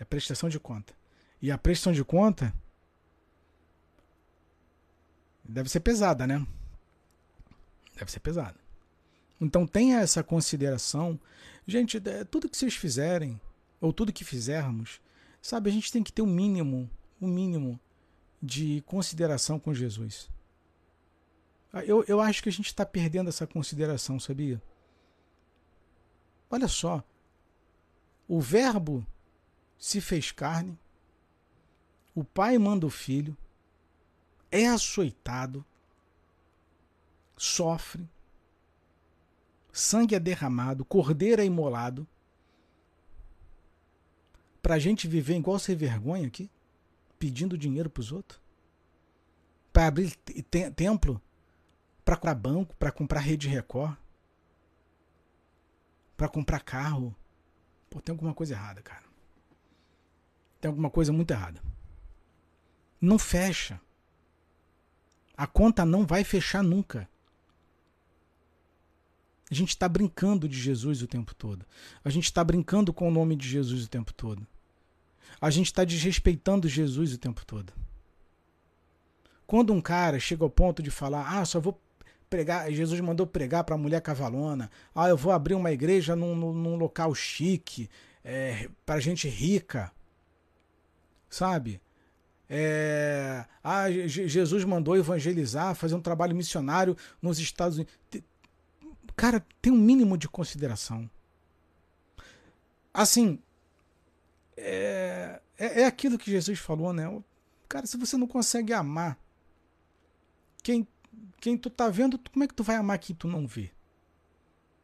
É 0.00 0.04
prestação 0.04 0.48
de 0.48 0.58
conta. 0.58 0.92
E 1.40 1.52
a 1.52 1.56
prestação 1.56 1.92
de 1.92 2.04
conta 2.04 2.52
deve 5.44 5.68
ser 5.68 5.78
pesada, 5.78 6.26
né? 6.26 6.44
Deve 7.94 8.10
ser 8.10 8.18
pesada. 8.18 8.58
Então 9.40 9.64
tenha 9.64 10.00
essa 10.00 10.24
consideração. 10.24 11.20
Gente, 11.68 12.02
é, 12.04 12.24
tudo 12.24 12.48
que 12.48 12.56
vocês 12.56 12.74
fizerem, 12.74 13.40
ou 13.80 13.92
tudo 13.92 14.12
que 14.12 14.24
fizermos, 14.24 15.00
sabe, 15.40 15.70
a 15.70 15.72
gente 15.72 15.92
tem 15.92 16.02
que 16.02 16.12
ter 16.12 16.22
um 16.22 16.26
mínimo, 16.26 16.90
um 17.20 17.28
mínimo 17.28 17.78
de 18.42 18.82
consideração 18.86 19.58
com 19.58 19.74
Jesus. 19.74 20.30
Ah, 21.72 21.84
eu, 21.84 22.04
eu 22.08 22.20
acho 22.20 22.42
que 22.42 22.48
a 22.48 22.52
gente 22.52 22.66
está 22.66 22.84
perdendo 22.84 23.28
essa 23.28 23.46
consideração, 23.46 24.18
sabia? 24.18 24.62
Olha 26.50 26.68
só. 26.68 27.04
O 28.26 28.40
Verbo 28.40 29.06
se 29.78 30.00
fez 30.00 30.32
carne, 30.32 30.78
o 32.14 32.24
Pai 32.24 32.58
manda 32.58 32.84
o 32.84 32.90
Filho, 32.90 33.36
é 34.50 34.66
açoitado, 34.66 35.64
sofre, 37.36 38.08
sangue 39.72 40.16
é 40.16 40.18
derramado, 40.18 40.84
cordeiro 40.84 41.40
é 41.40 41.44
imolado, 41.44 42.06
para 44.62 44.74
a 44.74 44.78
gente 44.78 45.06
viver 45.06 45.36
igual 45.36 45.58
sem 45.58 45.76
vergonha 45.76 46.26
aqui, 46.26 46.50
pedindo 47.18 47.58
dinheiro 47.58 47.88
para 47.88 48.00
os 48.00 48.12
outros, 48.12 48.40
para 49.72 49.86
abrir 49.86 50.14
templo 50.74 51.20
para 52.08 52.16
comprar 52.16 52.34
banco, 52.34 52.74
para 52.76 52.90
comprar 52.90 53.20
rede 53.20 53.48
Record, 53.48 53.94
para 56.16 56.26
comprar 56.26 56.60
carro. 56.60 57.14
Pô, 57.90 58.00
tem 58.00 58.14
alguma 58.14 58.32
coisa 58.32 58.54
errada, 58.54 58.80
cara. 58.80 59.04
Tem 60.58 60.70
alguma 60.70 60.88
coisa 60.88 61.12
muito 61.12 61.30
errada. 61.32 61.62
Não 62.98 63.18
fecha. 63.18 63.78
A 65.36 65.46
conta 65.46 65.84
não 65.84 66.06
vai 66.06 66.24
fechar 66.24 66.62
nunca. 66.62 67.06
A 69.50 69.54
gente 69.54 69.70
está 69.70 69.88
brincando 69.88 70.48
de 70.48 70.58
Jesus 70.58 71.02
o 71.02 71.06
tempo 71.06 71.34
todo. 71.34 71.64
A 72.04 72.10
gente 72.10 72.24
está 72.24 72.44
brincando 72.44 72.92
com 72.92 73.08
o 73.08 73.10
nome 73.10 73.34
de 73.34 73.48
Jesus 73.48 73.84
o 73.84 73.88
tempo 73.88 74.12
todo. 74.12 74.46
A 75.40 75.50
gente 75.50 75.66
está 75.66 75.84
desrespeitando 75.84 76.68
Jesus 76.68 77.12
o 77.12 77.18
tempo 77.18 77.44
todo. 77.46 77.72
Quando 79.46 79.72
um 79.72 79.80
cara 79.80 80.20
chega 80.20 80.44
ao 80.44 80.50
ponto 80.50 80.82
de 80.82 80.90
falar, 80.90 81.38
ah, 81.38 81.44
só 81.44 81.58
vou 81.58 81.80
pregar, 82.28 82.70
Jesus 82.70 83.00
mandou 83.00 83.26
pregar 83.26 83.64
para 83.64 83.74
a 83.74 83.78
mulher 83.78 84.02
cavalona. 84.02 84.70
Ah, 84.94 85.08
eu 85.08 85.16
vou 85.16 85.32
abrir 85.32 85.54
uma 85.54 85.72
igreja 85.72 86.14
num, 86.14 86.34
num, 86.34 86.76
local 86.76 87.14
chique, 87.14 87.88
é, 88.22 88.68
para 88.84 89.00
gente 89.00 89.26
rica. 89.28 89.90
Sabe? 91.30 91.80
É, 92.50 93.44
ah, 93.62 93.90
Jesus 93.90 94.64
mandou 94.64 94.96
evangelizar, 94.96 95.74
fazer 95.74 95.94
um 95.94 96.00
trabalho 96.00 96.36
missionário 96.36 96.96
nos 97.20 97.38
Estados 97.38 97.78
Unidos. 97.78 97.94
Cara, 99.18 99.44
tem 99.60 99.72
um 99.72 99.76
mínimo 99.76 100.16
de 100.16 100.28
consideração. 100.28 101.10
Assim, 102.94 103.42
é, 104.56 105.42
é, 105.58 105.80
é 105.80 105.86
aquilo 105.86 106.16
que 106.16 106.30
Jesus 106.30 106.60
falou, 106.60 106.92
né? 106.92 107.04
Cara, 107.68 107.84
se 107.84 107.96
você 107.96 108.16
não 108.16 108.28
consegue 108.28 108.72
amar 108.72 109.18
quem 110.62 110.86
quem 111.40 111.58
tu 111.58 111.68
tá 111.68 111.88
vendo, 111.88 112.16
como 112.32 112.44
é 112.44 112.46
que 112.46 112.54
tu 112.54 112.62
vai 112.62 112.76
amar 112.76 112.96
quem 113.00 113.14
tu 113.14 113.26
não 113.26 113.44
vê? 113.44 113.72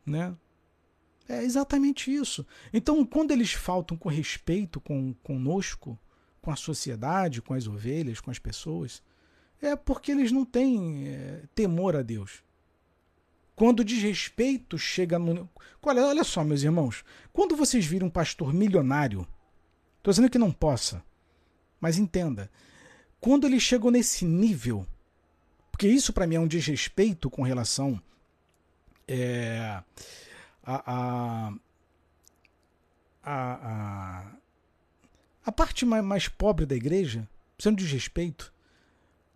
Né? 0.04 0.36
É 1.28 1.44
exatamente 1.44 2.12
isso. 2.12 2.44
Então, 2.72 3.06
quando 3.06 3.30
eles 3.30 3.52
faltam 3.52 3.96
com 3.96 4.08
respeito 4.08 4.80
com 4.80 5.14
conosco, 5.22 5.96
com 6.42 6.50
a 6.50 6.56
sociedade, 6.56 7.40
com 7.40 7.54
as 7.54 7.68
ovelhas, 7.68 8.20
com 8.20 8.32
as 8.32 8.40
pessoas, 8.40 9.00
é 9.62 9.76
porque 9.76 10.10
eles 10.10 10.32
não 10.32 10.44
têm 10.44 11.06
é, 11.06 11.44
temor 11.54 11.94
a 11.94 12.02
Deus. 12.02 12.43
Quando 13.54 13.80
o 13.80 13.84
desrespeito 13.84 14.78
chega 14.78 15.18
no. 15.18 15.48
Olha, 15.82 16.06
olha 16.06 16.24
só, 16.24 16.42
meus 16.42 16.62
irmãos. 16.62 17.04
Quando 17.32 17.56
vocês 17.56 17.86
viram 17.86 18.08
um 18.08 18.10
pastor 18.10 18.52
milionário, 18.52 19.26
estou 19.98 20.10
dizendo 20.10 20.30
que 20.30 20.38
não 20.38 20.50
possa, 20.50 21.02
mas 21.80 21.98
entenda. 21.98 22.50
Quando 23.20 23.46
eles 23.46 23.62
chegam 23.62 23.90
nesse 23.90 24.24
nível 24.24 24.86
porque 25.74 25.88
isso 25.88 26.12
para 26.12 26.24
mim 26.24 26.36
é 26.36 26.40
um 26.40 26.46
desrespeito 26.46 27.28
com 27.28 27.42
relação 27.42 28.00
é, 29.08 29.58
a, 30.62 30.92
a, 30.92 31.52
a, 33.24 34.32
a, 35.44 35.50
parte 35.50 35.84
mais, 35.84 36.04
mais 36.04 36.28
pobre 36.28 36.64
da 36.64 36.76
igreja, 36.76 37.28
sendo 37.58 37.78
desrespeito. 37.78 38.52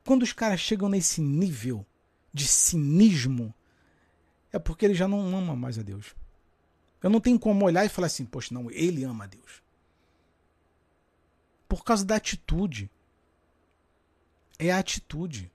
Quando 0.05 0.23
os 0.23 0.33
caras 0.33 0.61
chegam 0.61 0.89
nesse 0.89 1.21
nível 1.21 1.85
de 2.33 2.47
cinismo, 2.47 3.53
é 4.53 4.59
porque 4.59 4.85
ele 4.85 4.95
já 4.95 5.09
não 5.09 5.37
ama 5.37 5.55
mais 5.55 5.79
a 5.79 5.83
Deus. 5.83 6.15
Eu 7.03 7.11
não 7.11 7.21
tenho 7.21 7.39
como 7.39 7.65
olhar 7.65 7.85
e 7.85 7.89
falar 7.89 8.07
assim, 8.07 8.25
poxa, 8.25 8.53
não, 8.53 8.71
ele 8.71 9.05
ama 9.05 9.25
a 9.25 9.27
Deus. 9.27 9.63
Por 11.69 11.85
causa 11.85 12.05
da 12.05 12.17
atitude. 12.17 12.91
É 14.59 14.73
a 14.73 14.79
atitude 14.79 15.53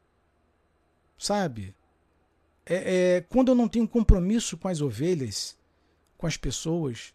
sabe? 1.23 1.73
É, 2.65 3.15
é, 3.15 3.21
quando 3.21 3.49
eu 3.49 3.55
não 3.55 3.67
tenho 3.67 3.87
compromisso 3.87 4.57
com 4.57 4.67
as 4.67 4.81
ovelhas, 4.81 5.57
com 6.17 6.27
as 6.27 6.35
pessoas, 6.35 7.13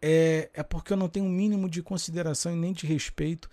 é, 0.00 0.50
é 0.52 0.62
porque 0.62 0.92
eu 0.92 0.96
não 0.96 1.08
tenho 1.08 1.24
um 1.24 1.30
mínimo 1.30 1.68
de 1.68 1.82
consideração 1.82 2.52
e 2.52 2.56
nem 2.56 2.74
de 2.74 2.86
respeito 2.86 3.50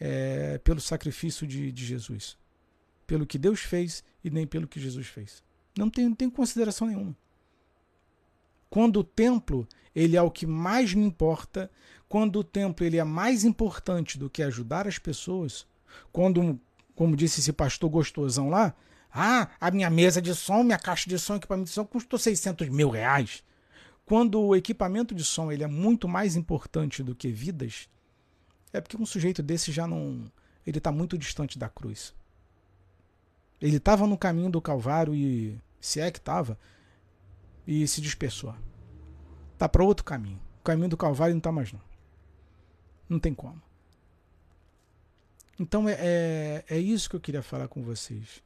é, 0.00 0.58
pelo 0.58 0.80
sacrifício 0.80 1.46
de, 1.46 1.70
de 1.70 1.86
Jesus. 1.86 2.36
Pelo 3.06 3.26
que 3.26 3.38
Deus 3.38 3.60
fez 3.60 4.02
e 4.22 4.30
nem 4.30 4.46
pelo 4.46 4.66
que 4.66 4.80
Jesus 4.80 5.06
fez. 5.06 5.42
Não 5.76 5.90
tenho, 5.90 6.10
não 6.10 6.16
tenho 6.16 6.30
consideração 6.30 6.86
nenhuma. 6.86 7.16
Quando 8.70 9.00
o 9.00 9.04
templo 9.04 9.66
ele 9.94 10.16
é 10.16 10.22
o 10.22 10.30
que 10.30 10.46
mais 10.46 10.92
me 10.92 11.04
importa, 11.04 11.70
quando 12.08 12.40
o 12.40 12.44
templo 12.44 12.84
ele 12.84 12.98
é 12.98 13.04
mais 13.04 13.44
importante 13.44 14.18
do 14.18 14.28
que 14.28 14.42
ajudar 14.42 14.88
as 14.88 14.98
pessoas, 14.98 15.66
quando, 16.12 16.58
como 16.94 17.16
disse 17.16 17.40
esse 17.40 17.52
pastor 17.52 17.88
gostosão 17.88 18.48
lá, 18.48 18.74
ah, 19.12 19.48
a 19.60 19.70
minha 19.70 19.88
mesa 19.88 20.20
de 20.20 20.34
som, 20.34 20.64
minha 20.64 20.78
caixa 20.78 21.08
de 21.08 21.18
som, 21.18 21.36
equipamento 21.36 21.68
de 21.68 21.74
som 21.74 21.84
custou 21.84 22.18
600 22.18 22.68
mil 22.68 22.90
reais. 22.90 23.44
Quando 24.04 24.40
o 24.40 24.56
equipamento 24.56 25.14
de 25.14 25.24
som 25.24 25.52
ele 25.52 25.62
é 25.62 25.68
muito 25.68 26.08
mais 26.08 26.34
importante 26.34 27.02
do 27.02 27.14
que 27.14 27.28
vidas, 27.28 27.88
é 28.72 28.80
porque 28.80 28.96
um 28.96 29.06
sujeito 29.06 29.40
desse 29.40 29.70
já 29.70 29.86
não. 29.86 30.30
Ele 30.66 30.78
está 30.78 30.90
muito 30.90 31.16
distante 31.16 31.58
da 31.58 31.68
cruz. 31.68 32.12
Ele 33.60 33.76
estava 33.76 34.06
no 34.06 34.18
caminho 34.18 34.50
do 34.50 34.60
Calvário 34.60 35.14
e. 35.14 35.58
Se 35.84 36.00
é 36.00 36.10
que 36.10 36.18
estava. 36.18 36.58
E 37.66 37.86
se 37.86 38.00
dispersou. 38.00 38.54
Tá 39.58 39.68
para 39.68 39.84
outro 39.84 40.02
caminho. 40.02 40.40
O 40.60 40.64
caminho 40.64 40.88
do 40.88 40.96
Calvário 40.96 41.34
não 41.34 41.42
tá 41.42 41.52
mais 41.52 41.74
não. 41.74 41.80
Não 43.06 43.18
tem 43.18 43.34
como. 43.34 43.60
Então 45.60 45.86
é, 45.86 45.92
é, 46.00 46.64
é 46.70 46.78
isso 46.78 47.10
que 47.10 47.16
eu 47.16 47.20
queria 47.20 47.42
falar 47.42 47.68
com 47.68 47.82
vocês. 47.82 48.42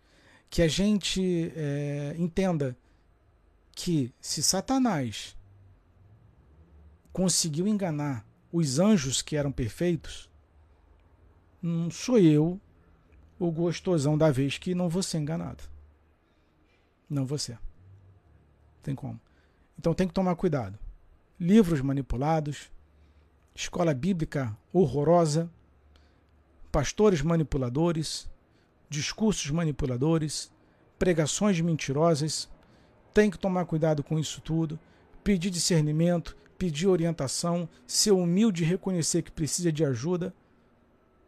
Que 0.50 0.62
a 0.62 0.66
gente 0.66 1.52
é, 1.54 2.16
entenda 2.18 2.76
que 3.70 4.12
se 4.20 4.42
Satanás 4.42 5.36
conseguiu 7.12 7.68
enganar 7.68 8.26
os 8.52 8.80
anjos 8.80 9.22
que 9.22 9.36
eram 9.36 9.52
perfeitos, 9.52 10.28
não 11.62 11.88
sou 11.88 12.18
eu 12.18 12.60
o 13.38 13.48
gostosão 13.52 14.18
da 14.18 14.28
vez 14.28 14.58
que 14.58 14.74
não 14.74 14.88
vou 14.88 15.04
ser 15.04 15.18
enganado. 15.18 15.77
Não 17.08 17.26
ser. 17.38 17.58
Tem 18.82 18.94
como. 18.94 19.20
Então 19.78 19.94
tem 19.94 20.06
que 20.06 20.14
tomar 20.14 20.34
cuidado. 20.36 20.78
Livros 21.38 21.80
manipulados, 21.80 22.70
escola 23.54 23.94
bíblica 23.94 24.56
horrorosa, 24.72 25.50
pastores 26.70 27.22
manipuladores, 27.22 28.28
discursos 28.90 29.50
manipuladores, 29.50 30.50
pregações 30.98 31.60
mentirosas. 31.60 32.48
Tem 33.14 33.30
que 33.30 33.38
tomar 33.38 33.64
cuidado 33.64 34.02
com 34.02 34.18
isso 34.18 34.40
tudo, 34.40 34.78
pedir 35.24 35.50
discernimento, 35.50 36.36
pedir 36.58 36.88
orientação, 36.88 37.68
ser 37.86 38.10
humilde 38.10 38.64
e 38.64 38.66
reconhecer 38.66 39.22
que 39.22 39.30
precisa 39.30 39.72
de 39.72 39.84
ajuda, 39.84 40.34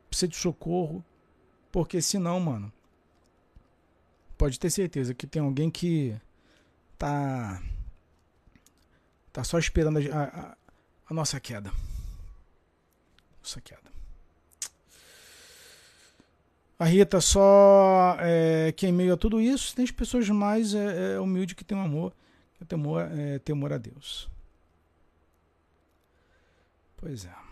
precisa 0.08 0.28
de 0.28 0.36
socorro, 0.36 1.04
porque 1.70 2.02
senão, 2.02 2.38
mano, 2.40 2.72
pode 4.40 4.58
ter 4.58 4.70
certeza 4.70 5.12
que 5.12 5.26
tem 5.26 5.42
alguém 5.42 5.70
que 5.70 6.16
tá 6.96 7.62
tá 9.30 9.44
só 9.44 9.58
esperando 9.58 9.98
a, 9.98 10.22
a, 10.22 10.56
a 11.10 11.14
nossa 11.14 11.38
queda. 11.38 11.70
Nossa 13.38 13.60
queda. 13.60 13.90
A 16.78 16.86
Rita 16.86 17.20
só 17.20 18.16
é, 18.18 18.72
que 18.72 18.86
em 18.86 18.92
meio 18.92 19.12
a 19.12 19.16
tudo 19.18 19.42
isso 19.42 19.76
tem 19.76 19.84
as 19.84 19.90
pessoas 19.90 20.26
mais 20.30 20.72
é, 20.72 21.16
é, 21.16 21.20
humildes 21.20 21.54
que 21.54 21.62
tem 21.62 21.76
um 21.76 21.82
amor, 21.82 22.14
que 22.56 22.64
é 22.64 22.66
temor, 22.66 23.02
é, 23.12 23.38
temor 23.40 23.74
a 23.74 23.76
Deus. 23.76 24.26
Pois 26.96 27.26
é. 27.26 27.49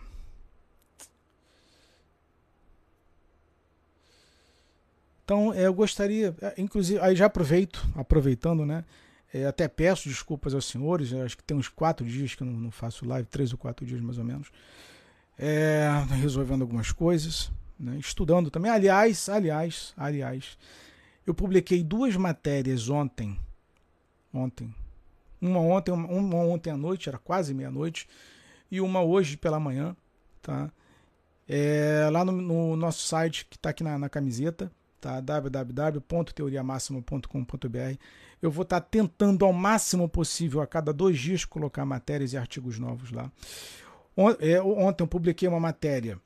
Então, 5.29 5.53
é, 5.53 5.67
eu 5.67 5.73
gostaria, 5.75 6.35
é, 6.41 6.55
inclusive, 6.57 6.99
aí 7.01 7.15
já 7.15 7.27
aproveito, 7.27 7.87
aproveitando, 7.95 8.65
né? 8.65 8.83
É, 9.31 9.45
até 9.45 9.67
peço 9.67 10.09
desculpas 10.09 10.55
aos 10.55 10.65
senhores, 10.65 11.13
acho 11.13 11.37
que 11.37 11.43
tem 11.43 11.55
uns 11.55 11.67
quatro 11.67 12.03
dias 12.03 12.33
que 12.33 12.41
eu 12.41 12.47
não, 12.47 12.71
faço 12.71 13.05
live, 13.05 13.27
três 13.27 13.51
ou 13.51 13.57
quatro 13.59 13.85
dias 13.85 14.01
mais 14.01 14.17
ou 14.17 14.23
menos, 14.23 14.47
é, 15.37 15.87
resolvendo 16.19 16.63
algumas 16.63 16.91
coisas 16.91 17.51
né, 17.79 17.97
estudando 17.99 18.49
também. 18.49 18.71
Aliás, 18.71 19.29
aliás, 19.29 19.93
aliás, 19.95 20.57
eu 21.27 21.33
publiquei 21.35 21.83
duas 21.83 22.15
matérias 22.15 22.89
ontem, 22.89 23.37
ontem, 24.33 24.73
uma 25.39 25.59
ontem, 25.59 25.91
uma, 25.91 26.07
uma 26.07 26.37
ontem 26.37 26.71
à 26.71 26.75
noite, 26.75 27.07
era 27.07 27.19
quase 27.19 27.53
meia-noite, 27.53 28.09
e 28.71 28.81
uma 28.81 29.03
hoje 29.03 29.37
pela 29.37 29.59
manhã, 29.59 29.95
tá? 30.41 30.71
É, 31.47 32.09
lá 32.11 32.25
no, 32.25 32.31
no, 32.31 32.75
nosso 32.75 33.07
site 33.07 33.45
que 33.45 33.57
está 33.57 33.69
aqui 33.69 33.83
na, 33.83 33.97
na, 33.97 34.09
camiseta, 34.09 34.71
tá? 34.99 35.19
www.teoriamaxima.com.br. 35.19 37.97
Eu 38.41 38.51
vou 38.51 38.63
estar 38.63 38.81
tá 38.81 38.87
tentando 38.89 39.45
ao 39.45 39.53
máximo 39.53 40.07
possível 40.07 40.61
a 40.61 40.67
cada 40.67 40.93
dois 40.93 41.19
dias 41.19 41.45
colocar 41.45 41.85
matérias 41.85 42.33
e 42.33 42.37
artigos 42.37 42.79
novos 42.79 43.11
lá. 43.11 43.31
É, 44.39 44.61
ontem 44.61 45.03
eu 45.03 45.07
publiquei 45.07 45.47
uma 45.47 45.59
matéria 45.59 46.19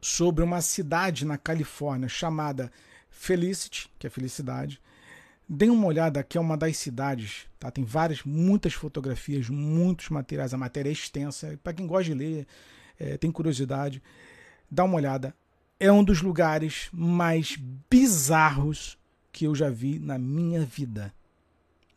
sobre 0.00 0.44
uma 0.44 0.60
cidade 0.60 1.24
na 1.24 1.38
Califórnia 1.38 2.08
chamada 2.08 2.70
Felicity, 3.10 3.90
que 3.98 4.06
é 4.06 4.10
felicidade. 4.10 4.80
Deem 5.48 5.70
uma 5.70 5.86
olhada, 5.86 6.22
que 6.22 6.38
é 6.38 6.40
uma 6.40 6.56
das 6.56 6.76
cidades, 6.76 7.46
tá? 7.58 7.70
Tem 7.70 7.84
várias, 7.84 8.22
muitas 8.22 8.72
fotografias, 8.72 9.48
muitos 9.48 10.08
materiais, 10.08 10.54
a 10.54 10.58
matéria 10.58 10.88
é 10.88 10.92
extensa. 10.92 11.58
Para 11.62 11.72
quem 11.72 11.86
gosta 11.86 12.04
de 12.04 12.14
ler, 12.14 12.46
é, 12.98 13.16
tem 13.16 13.32
curiosidade, 13.32 14.02
dá 14.70 14.84
uma 14.84 14.96
olhada. 14.96 15.34
É 15.80 15.90
um 15.90 16.04
dos 16.04 16.22
lugares 16.22 16.88
mais 16.92 17.56
bizarros 17.90 18.96
que 19.32 19.46
eu 19.46 19.54
já 19.54 19.68
vi 19.68 19.98
na 19.98 20.18
minha 20.18 20.64
vida. 20.64 21.12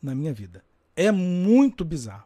Na 0.02 0.16
minha 0.16 0.34
vida. 0.34 0.64
É 0.96 1.12
muito 1.12 1.86
bizarro. 1.86 2.26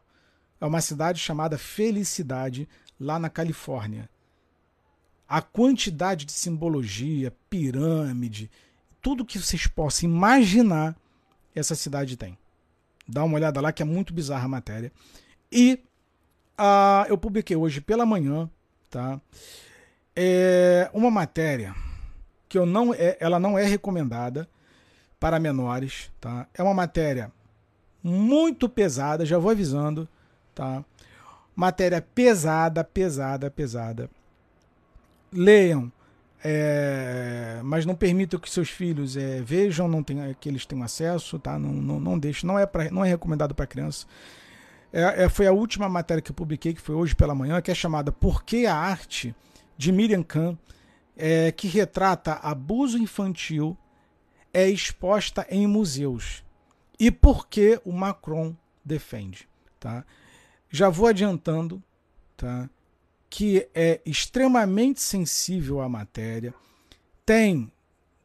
É 0.62 0.66
uma 0.66 0.80
cidade 0.80 1.20
chamada 1.20 1.58
Felicidade, 1.58 2.70
lá 3.00 3.20
na 3.20 3.30
Califórnia 3.30 4.10
a 5.28 5.42
quantidade 5.42 6.26
de 6.26 6.32
simbologia, 6.32 7.34
pirâmide, 7.50 8.50
tudo 9.02 9.26
que 9.26 9.38
vocês 9.38 9.68
possam 9.68 10.10
imaginar, 10.10 10.96
essa 11.54 11.76
cidade 11.76 12.16
tem. 12.16 12.38
Dá 13.08 13.24
uma 13.24 13.36
olhada 13.36 13.60
lá 13.60 13.72
que 13.72 13.82
é 13.82 13.86
muito 13.86 14.14
bizarra 14.14 14.46
a 14.46 14.50
matéria. 14.50 14.92
E 15.52 15.80
uh, 16.58 17.08
eu 17.10 17.18
publiquei 17.18 17.56
hoje 17.56 17.82
pela 17.82 18.06
manhã, 18.06 18.50
tá? 18.90 19.20
É 20.20 20.90
uma 20.94 21.12
matéria 21.12 21.76
que 22.50 22.58
eu 22.58 22.66
não 22.66 22.92
é, 22.92 23.16
ela 23.20 23.40
não 23.40 23.58
é 23.58 23.64
recomendada 23.64 24.50
para 25.20 25.40
menores, 25.40 26.12
tá? 26.20 26.48
É 26.56 26.64
uma 26.64 26.74
matéria 26.74 27.32
muito 28.02 28.68
pesada, 28.68 29.26
já 29.26 29.38
vou 29.38 29.52
avisando, 29.52 30.10
tá? 30.56 30.84
Matéria 31.56 32.02
pesada, 32.02 32.84
pesada, 32.84 33.52
pesada 33.52 34.10
leiam, 35.32 35.92
é, 36.44 37.60
mas 37.64 37.86
não 37.86 37.96
permitam 37.96 38.40
que 38.40 38.50
seus 38.50 38.70
filhos 38.70 39.18
é, 39.18 39.42
vejam, 39.42 39.88
não 39.88 40.04
tem, 40.04 40.36
que 40.40 40.50
eles 40.50 40.66
tenham 40.66 40.84
acesso, 40.84 41.40
tá? 41.40 41.58
Não, 41.58 41.72
não, 41.72 42.00
não 42.00 42.20
deixe, 42.20 42.46
não 42.46 42.58
é, 42.58 42.66
pra, 42.66 42.90
não 42.92 43.04
é 43.04 43.10
recomendado 43.10 43.54
para 43.54 43.68
criança. 43.68 44.06
É, 44.92 45.26
é, 45.26 45.30
foi 45.30 45.48
a 45.48 45.52
última 45.52 45.90
matéria 45.90 46.22
que 46.22 46.32
eu 46.32 46.36
publiquei, 46.36 46.74
que 46.74 46.82
foi 46.82 46.96
hoje 46.96 47.16
pela 47.16 47.36
manhã, 47.36 47.62
que 47.62 47.72
é 47.72 47.76
chamada 47.76 48.12
Por 48.12 48.44
que 48.44 48.66
a 48.66 48.76
Arte, 48.76 49.36
de 49.78 49.92
Miriam 49.92 50.24
Kahn, 50.24 50.56
é, 51.16 51.52
que 51.52 51.68
retrata 51.68 52.34
abuso 52.34 52.98
infantil 52.98 53.78
é 54.54 54.68
exposta 54.70 55.46
em 55.50 55.68
museus. 55.68 56.44
E 57.00 57.12
por 57.12 57.48
que 57.48 57.80
o 57.86 57.92
Macron 57.92 58.56
defende. 58.84 59.48
Tá? 59.80 60.06
Já 60.70 60.90
vou 60.90 61.08
adiantando 61.08 61.84
tá? 62.36 62.70
que 63.30 63.68
é 63.76 64.02
extremamente 64.06 65.02
sensível 65.02 65.82
à 65.82 65.90
matéria, 65.90 66.54
tem 67.26 67.72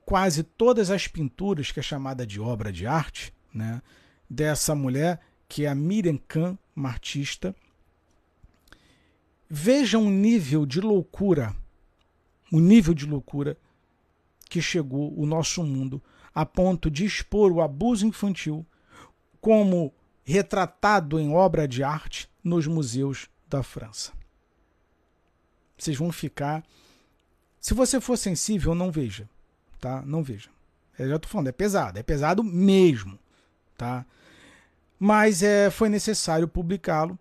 quase 0.04 0.42
todas 0.42 0.90
as 0.90 1.06
pinturas 1.06 1.72
que 1.72 1.80
é 1.80 1.82
chamada 1.82 2.26
de 2.26 2.40
obra 2.40 2.72
de 2.72 2.86
arte, 2.86 3.32
né, 3.52 3.82
dessa 4.28 4.74
mulher 4.74 5.20
que 5.48 5.66
é 5.66 5.68
a 5.68 5.74
Miriam 5.74 6.16
Kahn, 6.16 6.56
uma 6.74 6.88
artista. 6.88 7.54
Veja 9.54 9.98
o 9.98 10.08
nível 10.08 10.64
de 10.64 10.80
loucura, 10.80 11.54
o 12.50 12.58
nível 12.58 12.94
de 12.94 13.04
loucura 13.04 13.54
que 14.48 14.62
chegou 14.62 15.12
o 15.14 15.26
nosso 15.26 15.62
mundo 15.62 16.02
a 16.34 16.46
ponto 16.46 16.90
de 16.90 17.04
expor 17.04 17.52
o 17.52 17.60
abuso 17.60 18.06
infantil 18.06 18.64
como 19.42 19.92
retratado 20.24 21.20
em 21.20 21.34
obra 21.34 21.68
de 21.68 21.84
arte 21.84 22.30
nos 22.42 22.66
museus 22.66 23.28
da 23.46 23.62
França. 23.62 24.14
Vocês 25.76 25.98
vão 25.98 26.10
ficar. 26.10 26.64
Se 27.60 27.74
você 27.74 28.00
for 28.00 28.16
sensível, 28.16 28.74
não 28.74 28.90
veja. 28.90 29.28
Tá? 29.78 30.00
Não 30.00 30.22
veja. 30.22 30.48
Eu 30.98 31.10
já 31.10 31.18
tô 31.18 31.28
falando, 31.28 31.48
é 31.48 31.52
pesado. 31.52 31.98
É 31.98 32.02
pesado 32.02 32.42
mesmo. 32.42 33.18
Tá? 33.76 34.06
Mas 34.98 35.42
é, 35.42 35.68
foi 35.68 35.90
necessário 35.90 36.48
publicá-lo 36.48 37.18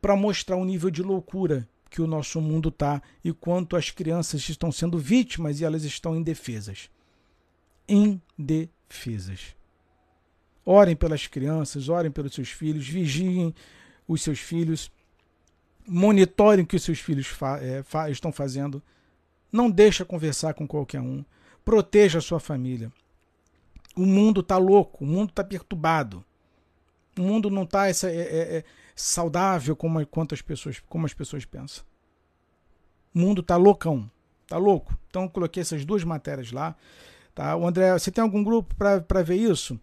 para 0.00 0.16
mostrar 0.16 0.56
o 0.56 0.64
nível 0.64 0.90
de 0.90 1.02
loucura 1.02 1.68
que 1.90 2.00
o 2.00 2.06
nosso 2.06 2.40
mundo 2.40 2.70
tá 2.70 3.02
e 3.24 3.32
quanto 3.32 3.76
as 3.76 3.90
crianças 3.90 4.48
estão 4.48 4.70
sendo 4.70 4.98
vítimas 4.98 5.60
e 5.60 5.64
elas 5.64 5.84
estão 5.84 6.16
indefesas. 6.16 6.88
Indefesas. 7.88 9.56
Orem 10.64 10.94
pelas 10.94 11.26
crianças, 11.26 11.88
orem 11.88 12.10
pelos 12.10 12.34
seus 12.34 12.50
filhos, 12.50 12.86
vigiem 12.86 13.54
os 14.06 14.22
seus 14.22 14.38
filhos 14.38 14.90
monitorem 15.86 16.64
o 16.64 16.66
que 16.66 16.76
os 16.76 16.82
seus 16.84 17.00
filhos 17.00 17.26
fa 17.26 17.58
é, 17.58 17.82
fa 17.82 18.08
estão 18.10 18.32
fazendo. 18.32 18.80
Não 19.50 19.68
deixa 19.68 20.04
conversar 20.04 20.54
com 20.54 20.66
qualquer 20.66 21.00
um. 21.00 21.24
Proteja 21.64 22.18
a 22.18 22.22
sua 22.22 22.38
família. 22.38 22.92
O 23.96 24.06
mundo 24.06 24.40
está 24.40 24.56
louco, 24.56 25.04
o 25.04 25.06
mundo 25.06 25.30
está 25.30 25.42
perturbado. 25.42 26.24
O 27.18 27.22
mundo 27.22 27.50
não 27.50 27.64
está 27.64 27.88
é, 27.88 27.92
é, 28.04 28.12
é, 28.12 28.64
saudável 29.02 29.74
como, 29.74 30.04
quanto 30.06 30.44
pessoas, 30.44 30.80
como 30.88 31.06
as 31.06 31.14
pessoas 31.14 31.44
pensam. 31.44 31.84
O 33.14 33.18
mundo 33.18 33.40
está 33.40 33.56
loucão, 33.56 34.08
está 34.42 34.56
louco. 34.56 34.96
Então 35.08 35.28
coloquei 35.28 35.62
essas 35.62 35.84
duas 35.84 36.04
matérias 36.04 36.52
lá. 36.52 36.76
Tá? 37.34 37.56
O 37.56 37.66
André, 37.66 37.92
você 37.92 38.10
tem 38.10 38.22
algum 38.22 38.44
grupo 38.44 38.74
para 38.74 39.22
ver 39.22 39.36
isso? 39.36 39.78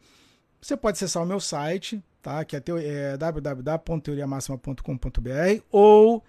Você 0.61 0.75
pode 0.75 0.97
acessar 0.97 1.23
o 1.23 1.25
meu 1.25 1.39
site, 1.39 2.03
tá? 2.21 2.43
que 2.43 2.55
é, 2.55 2.63
é 2.83 3.17
www.teoriamaxima.com.br 3.17 5.61
ou 5.71 6.23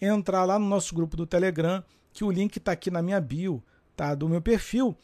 entrar 0.00 0.44
lá 0.44 0.58
no 0.58 0.66
nosso 0.66 0.94
grupo 0.94 1.16
do 1.16 1.26
Telegram, 1.26 1.84
que 2.12 2.24
o 2.24 2.30
link 2.30 2.56
está 2.56 2.72
aqui 2.72 2.90
na 2.90 3.02
minha 3.02 3.20
bio, 3.20 3.62
tá? 3.96 4.14
do 4.14 4.28
meu 4.28 4.42
perfil. 4.42 4.96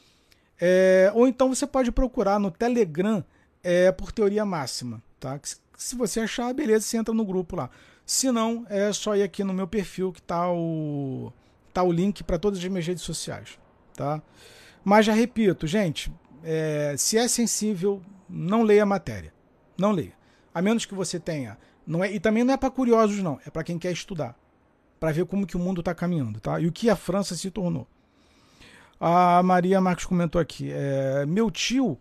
É, 0.61 1.11
ou 1.15 1.27
então 1.27 1.49
você 1.49 1.67
pode 1.67 1.91
procurar 1.91 2.39
no 2.39 2.51
Telegram 2.51 3.25
é, 3.63 3.91
por 3.93 4.13
teoria 4.13 4.45
máxima. 4.45 5.03
Tá? 5.19 5.41
Se 5.81 5.97
você 5.97 6.21
achar, 6.21 6.53
beleza, 6.53 6.85
você 6.85 6.99
entra 6.99 7.15
no 7.15 7.25
grupo 7.25 7.57
lá. 7.57 7.71
Se 8.05 8.31
não, 8.31 8.67
é 8.69 8.93
só 8.93 9.17
ir 9.17 9.23
aqui 9.23 9.43
no 9.43 9.55
meu 9.55 9.67
perfil 9.67 10.13
que 10.13 10.21
tá 10.21 10.53
o, 10.53 11.33
tá 11.73 11.83
o 11.83 11.91
link 11.91 12.23
para 12.23 12.39
todas 12.39 12.59
as 12.59 12.65
minhas 12.67 12.87
redes 12.87 13.03
sociais. 13.03 13.59
Tá? 13.95 14.23
Mas 14.85 15.07
já 15.07 15.15
repito, 15.15 15.67
gente, 15.67 16.13
é, 16.45 16.95
se 16.99 17.17
é 17.17 17.27
sensível, 17.27 18.03
não 18.29 18.63
leia 18.63 18.83
a 18.83 18.87
matéria. 18.87 19.33
Não 19.79 19.91
leia. 19.91 20.13
A 20.53 20.61
menos 20.61 20.85
que 20.85 20.95
você 20.95 21.19
tenha. 21.19 21.57
Não 21.87 22.05
é, 22.05 22.13
e 22.13 22.21
também 22.21 22.45
não 22.45 22.53
é 22.53 22.59
para 22.59 22.71
curiosos, 22.71 23.23
não. 23.23 23.41
É 23.47 23.49
para 23.49 23.65
quem 23.65 23.79
quer 23.79 23.91
estudar. 23.91 24.39
Para 25.01 25.13
ver 25.13 25.25
como 25.25 25.47
que 25.47 25.57
o 25.57 25.61
mundo 25.61 25.81
está 25.81 25.95
caminhando. 25.95 26.41
Tá? 26.41 26.61
E 26.61 26.67
o 26.67 26.73
que 26.73 26.91
a 26.91 26.95
França 26.95 27.35
se 27.35 27.51
tornou. 27.51 27.89
A 29.01 29.43
Maria 29.43 29.81
Marcos 29.81 30.05
comentou 30.05 30.39
aqui. 30.39 30.71
É, 30.71 31.25
meu 31.25 31.51
tio 31.51 31.99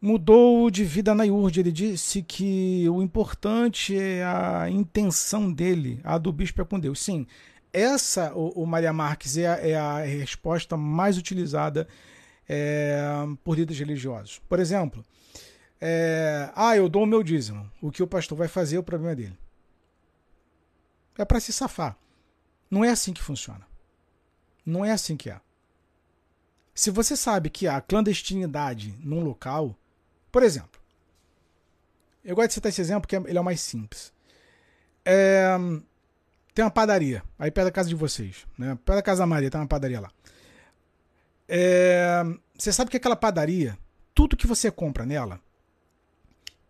mudou 0.00 0.70
de 0.70 0.84
vida 0.84 1.14
na 1.14 1.24
IURD. 1.24 1.60
Ele 1.60 1.72
disse 1.72 2.22
que 2.22 2.88
o 2.88 3.02
importante 3.02 3.96
é 3.96 4.24
a 4.24 4.68
intenção 4.70 5.52
dele, 5.52 6.00
a 6.04 6.18
do 6.18 6.32
bispo 6.32 6.62
é 6.62 6.64
com 6.64 6.78
Deus. 6.78 7.00
Sim, 7.00 7.26
essa, 7.72 8.32
o, 8.34 8.62
o 8.62 8.66
Maria 8.66 8.92
Marques, 8.92 9.36
é 9.36 9.46
a, 9.46 9.56
é 9.56 9.74
a 9.74 9.98
resposta 10.00 10.76
mais 10.76 11.18
utilizada 11.18 11.86
é, 12.48 13.00
por 13.44 13.56
líderes 13.56 13.78
religiosos. 13.78 14.40
Por 14.48 14.58
exemplo, 14.58 15.04
é, 15.80 16.50
ah, 16.54 16.76
eu 16.76 16.88
dou 16.88 17.02
o 17.02 17.06
meu 17.06 17.22
dízimo. 17.22 17.70
O 17.82 17.90
que 17.90 18.02
o 18.02 18.06
pastor 18.06 18.38
vai 18.38 18.48
fazer 18.48 18.76
é 18.76 18.78
o 18.78 18.82
problema 18.82 19.14
dele. 19.14 19.38
É 21.18 21.24
para 21.24 21.40
se 21.40 21.52
safar. 21.52 21.96
Não 22.70 22.84
é 22.84 22.90
assim 22.90 23.12
que 23.12 23.22
funciona. 23.22 23.66
Não 24.64 24.84
é 24.84 24.90
assim 24.92 25.16
que 25.16 25.30
é. 25.30 25.40
Se 26.74 26.90
você 26.90 27.16
sabe 27.16 27.48
que 27.48 27.66
há 27.66 27.80
clandestinidade 27.80 28.94
num 29.00 29.20
local, 29.20 29.74
por 30.36 30.42
exemplo, 30.42 30.78
eu 32.22 32.36
gosto 32.36 32.48
de 32.48 32.52
citar 32.52 32.68
esse 32.68 32.82
exemplo 32.82 33.00
porque 33.00 33.16
ele 33.16 33.38
é 33.38 33.40
o 33.40 33.44
mais 33.44 33.58
simples. 33.58 34.12
É, 35.02 35.56
tem 36.52 36.62
uma 36.62 36.70
padaria 36.70 37.22
aí 37.38 37.50
perto 37.50 37.68
da 37.68 37.72
casa 37.72 37.88
de 37.88 37.94
vocês, 37.94 38.46
né? 38.58 38.78
Perto 38.84 38.96
da 38.98 39.02
casa 39.02 39.20
da 39.20 39.26
Maria 39.26 39.50
tem 39.50 39.58
uma 39.58 39.66
padaria 39.66 39.98
lá. 39.98 40.10
É, 41.48 42.22
você 42.54 42.70
sabe 42.70 42.90
que 42.90 42.98
aquela 42.98 43.16
padaria, 43.16 43.78
tudo 44.14 44.36
que 44.36 44.46
você 44.46 44.70
compra 44.70 45.06
nela, 45.06 45.40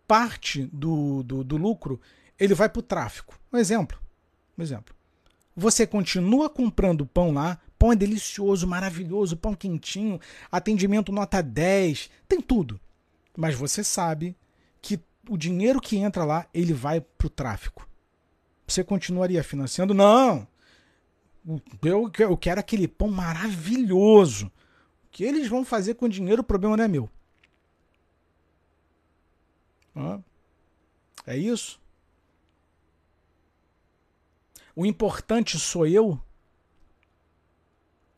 parte 0.07 0.63
do, 0.71 1.21
do, 1.23 1.43
do 1.43 1.57
lucro, 1.57 1.99
ele 2.39 2.53
vai 2.53 2.69
para 2.69 2.79
o 2.79 2.83
tráfico. 2.83 3.37
Um 3.51 3.57
exemplo. 3.57 3.99
Um 4.57 4.63
exemplo. 4.63 4.95
Você 5.57 5.85
continua 5.85 6.49
comprando 6.49 7.05
pão 7.05 7.33
lá, 7.33 7.59
pão 7.77 7.91
é 7.91 7.97
delicioso, 7.97 8.65
maravilhoso, 8.65 9.35
pão 9.35 9.53
quentinho, 9.53 10.21
atendimento 10.49 11.11
nota 11.11 11.43
10, 11.43 12.09
tem 12.29 12.39
tudo. 12.39 12.79
Mas 13.37 13.53
você 13.53 13.83
sabe 13.83 14.35
que 14.81 14.99
o 15.29 15.37
dinheiro 15.37 15.79
que 15.79 15.95
entra 15.95 16.25
lá, 16.25 16.47
ele 16.51 16.73
vai 16.73 16.99
para 16.99 17.27
o 17.27 17.29
tráfico. 17.29 17.87
Você 18.65 18.83
continuaria 18.83 19.43
financiando? 19.43 19.93
Não! 19.93 20.47
Eu, 21.83 22.11
eu 22.17 22.35
quero 22.35 22.59
aquele 22.59 22.87
pão 22.87 23.09
maravilhoso. 23.09 24.47
O 24.47 25.09
que 25.11 25.23
eles 25.23 25.47
vão 25.47 25.63
fazer 25.63 25.93
com 25.93 26.07
o 26.07 26.09
dinheiro, 26.09 26.41
o 26.41 26.45
problema 26.45 26.75
não 26.75 26.83
é 26.83 26.87
meu. 26.87 27.07
É 31.27 31.37
isso? 31.37 31.79
O 34.75 34.85
importante 34.85 35.59
sou 35.59 35.85
eu 35.85 36.19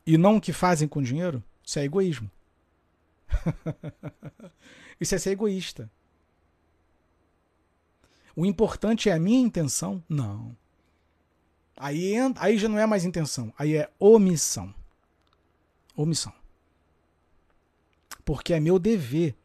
e 0.05 0.17
não 0.17 0.37
o 0.37 0.41
que 0.41 0.53
fazem 0.53 0.87
com 0.87 1.01
dinheiro? 1.01 1.43
Isso 1.63 1.77
é 1.77 1.83
egoísmo. 1.83 2.31
Isso 4.99 5.15
é 5.15 5.17
ser 5.17 5.31
egoísta. 5.31 5.89
O 8.35 8.45
importante 8.45 9.09
é 9.09 9.13
a 9.13 9.19
minha 9.19 9.39
intenção? 9.39 10.03
Não. 10.07 10.55
Aí, 11.75 12.13
aí 12.35 12.57
já 12.57 12.67
não 12.67 12.77
é 12.77 12.85
mais 12.85 13.05
intenção, 13.05 13.53
aí 13.57 13.75
é 13.75 13.89
omissão. 13.97 14.73
Omissão. 15.95 16.33
Porque 18.23 18.53
é 18.53 18.59
meu 18.59 18.77
dever 18.77 19.35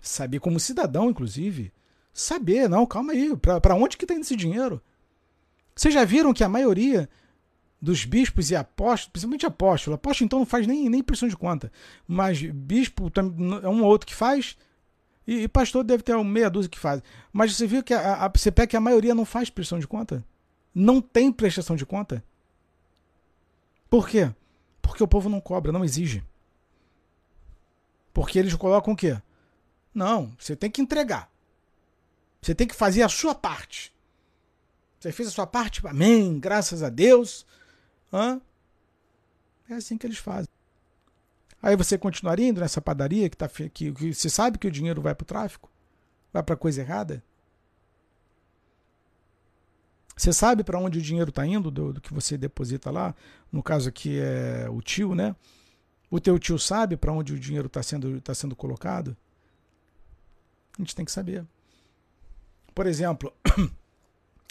saber, 0.00 0.38
como 0.38 0.60
cidadão, 0.60 1.10
inclusive, 1.10 1.72
saber, 2.12 2.68
não, 2.68 2.86
calma 2.86 3.12
aí, 3.12 3.34
para 3.36 3.74
onde 3.74 3.96
que 3.96 4.04
está 4.04 4.14
indo 4.14 4.22
esse 4.22 4.36
dinheiro? 4.36 4.80
Vocês 5.74 5.92
já 5.92 6.04
viram 6.04 6.32
que 6.32 6.44
a 6.44 6.48
maioria 6.48 7.08
dos 7.84 8.06
bispos 8.06 8.50
e 8.50 8.56
apóstolos, 8.56 9.12
principalmente 9.12 9.44
apóstolo. 9.44 9.94
Apóstolo 9.94 10.24
então 10.24 10.38
não 10.38 10.46
faz 10.46 10.66
nem, 10.66 10.88
nem 10.88 11.02
pressão 11.02 11.28
de 11.28 11.36
conta. 11.36 11.70
Mas 12.08 12.40
bispo 12.40 13.12
é 13.62 13.68
um 13.68 13.82
ou 13.82 13.88
outro 13.88 14.06
que 14.06 14.14
faz. 14.14 14.56
E, 15.26 15.42
e 15.42 15.48
pastor 15.48 15.84
deve 15.84 16.02
ter 16.02 16.16
meia 16.24 16.48
dúzia 16.48 16.70
que 16.70 16.78
faz. 16.78 17.02
Mas 17.30 17.54
você 17.54 17.66
viu 17.66 17.82
que 17.82 17.92
a, 17.92 18.24
a, 18.24 18.66
que 18.66 18.76
a 18.76 18.80
maioria 18.80 19.14
não 19.14 19.26
faz 19.26 19.50
pressão 19.50 19.78
de 19.78 19.86
conta? 19.86 20.24
Não 20.74 20.98
tem 20.98 21.30
prestação 21.30 21.76
de 21.76 21.84
conta? 21.84 22.24
Por 23.90 24.08
quê? 24.08 24.32
Porque 24.80 25.02
o 25.02 25.08
povo 25.08 25.28
não 25.28 25.40
cobra, 25.40 25.70
não 25.70 25.84
exige. 25.84 26.24
Porque 28.14 28.38
eles 28.38 28.54
colocam 28.54 28.94
o 28.94 28.96
quê? 28.96 29.20
Não, 29.94 30.32
você 30.38 30.56
tem 30.56 30.70
que 30.70 30.80
entregar. 30.80 31.30
Você 32.40 32.54
tem 32.54 32.66
que 32.66 32.74
fazer 32.74 33.02
a 33.02 33.08
sua 33.10 33.34
parte. 33.34 33.92
Você 34.98 35.12
fez 35.12 35.28
a 35.28 35.32
sua 35.32 35.46
parte? 35.46 35.86
Amém, 35.86 36.38
graças 36.40 36.82
a 36.82 36.88
Deus. 36.88 37.44
Hã? 38.14 38.40
É 39.68 39.74
assim 39.74 39.98
que 39.98 40.06
eles 40.06 40.18
fazem. 40.18 40.48
Aí 41.60 41.74
você 41.74 41.98
continuaria 41.98 42.46
indo 42.46 42.60
nessa 42.60 42.80
padaria 42.80 43.28
que, 43.28 43.36
tá, 43.36 43.48
que, 43.48 43.68
que 43.68 44.14
você 44.14 44.30
sabe 44.30 44.56
que 44.56 44.68
o 44.68 44.70
dinheiro 44.70 45.02
vai 45.02 45.16
para 45.16 45.24
o 45.24 45.26
tráfico? 45.26 45.68
Vai 46.32 46.42
para 46.42 46.56
coisa 46.56 46.80
errada? 46.80 47.24
Você 50.16 50.32
sabe 50.32 50.62
para 50.62 50.78
onde 50.78 51.00
o 51.00 51.02
dinheiro 51.02 51.30
está 51.30 51.44
indo 51.44 51.72
do, 51.72 51.94
do, 51.94 52.00
que 52.00 52.14
você 52.14 52.38
deposita 52.38 52.88
lá? 52.88 53.16
No 53.50 53.64
caso 53.64 53.88
aqui 53.88 54.20
é 54.20 54.68
o 54.70 54.80
tio, 54.80 55.12
né? 55.12 55.34
O 56.08 56.20
teu 56.20 56.38
tio 56.38 56.56
sabe 56.56 56.96
para 56.96 57.12
onde 57.12 57.32
o 57.32 57.38
dinheiro 57.38 57.66
está 57.66 57.82
sendo, 57.82 58.20
tá 58.20 58.32
sendo 58.32 58.54
colocado? 58.54 59.16
A 60.78 60.82
gente 60.82 60.94
tem 60.94 61.04
que 61.04 61.10
saber. 61.10 61.44
Por 62.72 62.86
exemplo, 62.86 63.32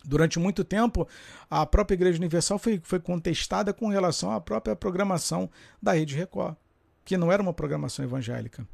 Durante 0.04 0.38
muito 0.38 0.64
tempo, 0.64 1.08
a 1.50 1.66
própria 1.66 1.96
Igreja 1.96 2.18
Universal 2.18 2.60
foi, 2.60 2.82
foi 2.84 3.00
contestada 3.00 3.74
com 3.74 3.88
relação 3.88 4.32
à 4.32 4.42
própria 4.42 4.76
programação 4.76 5.50
da 5.82 5.94
Rede 5.94 6.16
Record, 6.16 6.56
que 7.06 7.18
não 7.18 7.32
era 7.32 7.42
uma 7.42 7.54
programação 7.54 8.04
evangélica. 8.04 8.68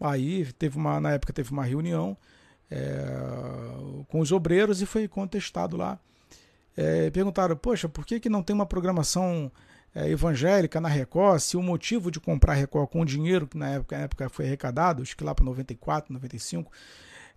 Aí 0.00 0.52
teve 0.52 0.76
uma, 0.76 1.00
na 1.00 1.12
época 1.12 1.32
teve 1.32 1.50
uma 1.52 1.64
reunião 1.64 2.16
é, 2.70 3.06
com 4.08 4.20
os 4.20 4.32
obreiros 4.32 4.80
e 4.82 4.86
foi 4.86 5.08
contestado 5.08 5.76
lá. 5.76 5.98
É, 6.76 7.10
perguntaram, 7.10 7.56
poxa, 7.56 7.88
por 7.88 8.06
que, 8.06 8.20
que 8.20 8.28
não 8.28 8.42
tem 8.42 8.54
uma 8.54 8.66
programação 8.66 9.50
é, 9.94 10.08
evangélica 10.08 10.80
na 10.80 10.88
Record, 10.88 11.40
se 11.40 11.56
o 11.56 11.62
motivo 11.62 12.10
de 12.10 12.20
comprar 12.20 12.52
a 12.52 12.56
Record 12.56 12.88
com 12.88 13.00
o 13.00 13.04
dinheiro 13.04 13.46
que 13.46 13.58
na 13.58 13.70
época, 13.70 13.96
na 13.96 14.04
época 14.04 14.28
foi 14.28 14.46
arrecadado, 14.46 15.02
acho 15.02 15.16
que 15.16 15.24
lá 15.24 15.34
para 15.34 15.44
94, 15.44 16.12
95, 16.12 16.70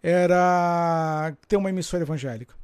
era 0.01 1.35
ter 1.47 1.57
uma 1.57 1.69
emissora 1.69 2.03
evangélica. 2.03 2.55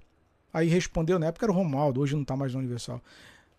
Aí 0.54 0.68
respondeu, 0.68 1.20
na 1.20 1.28
época 1.28 1.46
era 1.46 1.52
o 1.52 1.56
Romualdo, 1.56 2.02
hoje 2.02 2.16
não 2.16 2.24
está 2.24 2.36
mais 2.36 2.54
no 2.54 2.60
Universal. 2.60 3.02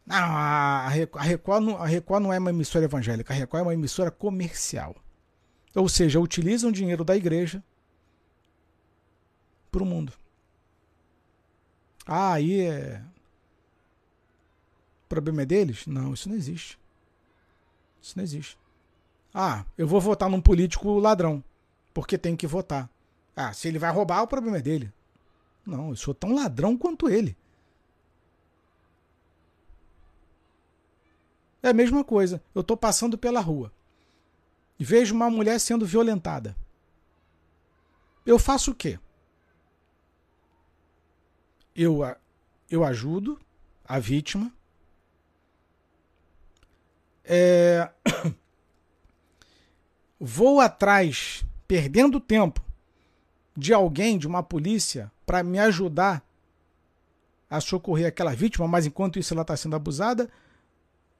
Não, 0.05 0.17
a 0.17 0.89
Record, 0.89 1.65
não, 1.65 1.77
a 1.77 1.87
Record 1.87 2.23
não 2.23 2.33
é 2.33 2.39
uma 2.39 2.51
emissora 2.51 2.87
evangélica, 2.87 3.33
a 3.33 3.37
Record 3.37 3.61
é 3.61 3.67
uma 3.67 3.75
emissora 3.75 4.11
comercial. 4.11 4.97
Ou 5.75 5.89
seja, 5.89 6.19
utilizam 6.19 6.71
o 6.71 6.73
dinheiro 6.73 7.05
da 7.05 7.15
igreja 7.15 7.63
para 9.71 9.83
o 9.83 9.87
mundo. 9.87 10.13
Ah, 12.07 12.33
aí 12.33 12.63
é. 12.63 13.03
O 15.05 15.09
problema 15.09 15.43
é 15.43 15.47
deles? 15.47 15.87
Não, 15.87 16.15
isso 16.15 16.29
não 16.29 16.37
existe. 16.37 16.79
Isso 18.01 18.17
não 18.17 18.25
existe. 18.25 18.59
Ah, 19.33 19.65
eu 19.77 19.87
vou 19.87 20.01
votar 20.01 20.29
num 20.31 20.41
político 20.41 20.99
ladrão. 20.99 21.45
Porque 21.93 22.17
tem 22.17 22.35
que 22.35 22.47
votar. 22.47 22.89
Ah, 23.41 23.53
se 23.53 23.69
ele 23.69 23.79
vai 23.79 23.93
roubar, 23.93 24.21
o 24.21 24.27
problema 24.27 24.59
é 24.59 24.61
dele. 24.61 24.93
Não, 25.65 25.91
eu 25.91 25.97
sou 25.97 26.13
tão 26.13 26.35
ladrão 26.35 26.77
quanto 26.77 27.09
ele. 27.09 27.37
É 31.63 31.69
a 31.69 31.73
mesma 31.73 32.03
coisa. 32.03 32.43
Eu 32.53 32.63
estou 32.63 32.77
passando 32.77 33.17
pela 33.17 33.39
rua 33.39 33.73
e 34.77 34.85
vejo 34.85 35.15
uma 35.15 35.31
mulher 35.31 35.61
sendo 35.61 35.87
violentada. 35.87 36.57
Eu 38.27 38.41
faço 38.41 38.73
o 38.73 38.75
quê? 38.75 38.99
Eu, 41.77 42.01
eu 42.69 42.83
ajudo 42.83 43.39
a 43.85 44.01
vítima. 44.01 44.53
É... 47.25 47.89
Vou 50.19 50.59
atrás, 50.59 51.45
perdendo 51.69 52.19
tempo, 52.19 52.67
de 53.59 53.75
alguém, 53.75 54.17
de 54.17 54.27
uma 54.29 54.41
polícia, 54.41 55.11
para 55.27 55.43
me 55.43 55.59
ajudar 55.59 56.25
a 57.51 57.61
socorrer 57.61 58.07
aquela 58.07 58.33
vítima, 58.33 58.69
mas 58.69 58.87
enquanto 58.87 59.19
isso 59.19 59.35
ela 59.35 59.43
está 59.43 59.57
sendo 59.57 59.75
abusada? 59.75 60.31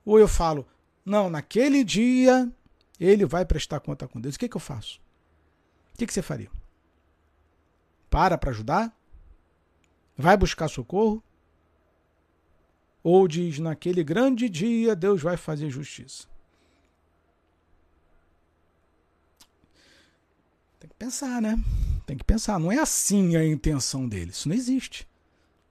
Ou 0.05 0.21
eu 0.21 0.29
falo, 0.29 0.65
não, 1.05 1.29
naquele 1.29 1.83
dia 1.83 2.49
ele 3.01 3.27
vai 3.27 3.45
prestar 3.45 3.81
conta 3.81 4.07
com 4.07 4.21
Deus. 4.21 4.37
O 4.37 4.39
que, 4.39 4.49
que 4.49 4.57
eu 4.57 4.61
faço? 4.61 5.01
O 5.93 5.99
que, 5.99 6.07
que 6.07 6.15
você 6.15 6.23
faria? 6.23 6.49
Para 8.09 8.39
para 8.39 8.51
ajudar? 8.51 8.97
Vai 10.17 10.37
buscar 10.37 10.69
socorro? 10.69 11.21
Ou 13.03 13.27
diz, 13.27 13.59
naquele 13.59 14.05
grande 14.05 14.49
dia 14.49 14.95
Deus 14.95 15.21
vai 15.21 15.37
fazer 15.37 15.71
justiça? 15.71 16.29
Tem 20.79 20.89
que 20.89 20.95
pensar, 20.95 21.43
né? 21.43 21.57
Tem 22.09 22.17
que 22.17 22.25
pensar. 22.25 22.59
Não 22.59 22.73
é 22.73 22.79
assim 22.79 23.37
a 23.37 23.45
intenção 23.45 24.09
dele. 24.09 24.31
Isso 24.31 24.49
não 24.49 24.57
existe. 24.57 25.07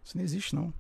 Isso 0.05 0.15
não 0.15 0.23
existe, 0.23 0.53
não. 0.53 0.71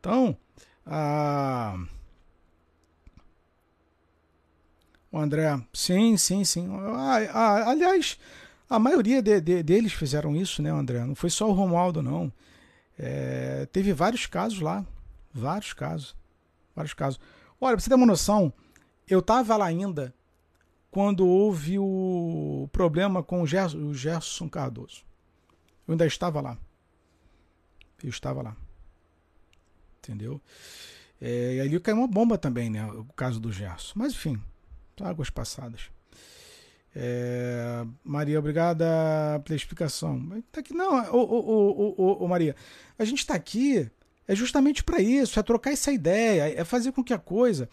Então, 0.00 0.36
a... 0.84 1.78
o 5.12 5.18
André, 5.20 5.56
sim, 5.72 6.16
sim, 6.16 6.44
sim. 6.44 6.68
aliás, 7.32 8.18
a 8.68 8.80
maioria 8.80 9.22
de, 9.22 9.40
de, 9.40 9.62
deles 9.62 9.92
fizeram 9.92 10.34
isso, 10.34 10.60
né, 10.60 10.70
André? 10.70 11.04
Não 11.04 11.14
foi 11.14 11.30
só 11.30 11.48
o 11.48 11.52
Romualdo, 11.52 12.02
não. 12.02 12.32
É, 12.98 13.68
teve 13.70 13.92
vários 13.92 14.26
casos 14.26 14.58
lá. 14.58 14.84
Vários 15.32 15.72
casos. 15.72 16.16
Vários 16.74 16.92
casos. 16.92 17.20
Olha, 17.60 17.76
pra 17.76 17.80
você 17.80 17.88
ter 17.88 17.94
uma 17.94 18.04
noção, 18.04 18.52
eu 19.08 19.20
tava 19.22 19.56
lá 19.56 19.66
ainda 19.66 20.14
quando 20.90 21.26
houve 21.26 21.78
o 21.78 22.68
problema 22.70 23.22
com 23.22 23.42
o 23.42 23.46
Gerson, 23.46 23.78
o 23.78 23.94
Gerson 23.94 24.48
Cardoso. 24.48 25.04
Eu 25.86 25.92
ainda 25.92 26.06
estava 26.06 26.40
lá. 26.40 26.56
Eu 28.02 28.10
estava 28.10 28.42
lá. 28.42 28.56
Entendeu? 29.98 30.40
É, 31.20 31.56
e 31.56 31.60
ali 31.60 31.80
caiu 31.80 31.98
uma 31.98 32.06
bomba 32.06 32.38
também, 32.38 32.70
né? 32.70 32.86
O 32.86 33.04
caso 33.16 33.40
do 33.40 33.50
Gerson. 33.50 33.94
Mas 33.96 34.12
enfim, 34.12 34.40
águas 35.00 35.30
passadas. 35.30 35.90
É, 36.94 37.84
Maria, 38.04 38.38
obrigada 38.38 38.86
pela 39.44 39.56
explicação. 39.56 40.42
Tá 40.52 40.60
aqui, 40.60 40.72
não, 40.72 40.94
ô, 41.12 41.18
ô, 41.18 41.94
ô, 41.98 42.24
ô, 42.24 42.28
Maria, 42.28 42.54
a 42.96 43.04
gente 43.04 43.18
está 43.18 43.34
aqui 43.34 43.90
é 44.26 44.34
justamente 44.34 44.82
para 44.82 45.00
isso, 45.00 45.38
é 45.38 45.42
trocar 45.42 45.72
essa 45.72 45.92
ideia, 45.92 46.54
é 46.58 46.64
fazer 46.64 46.92
com 46.92 47.04
que 47.04 47.12
a 47.12 47.18
coisa 47.18 47.68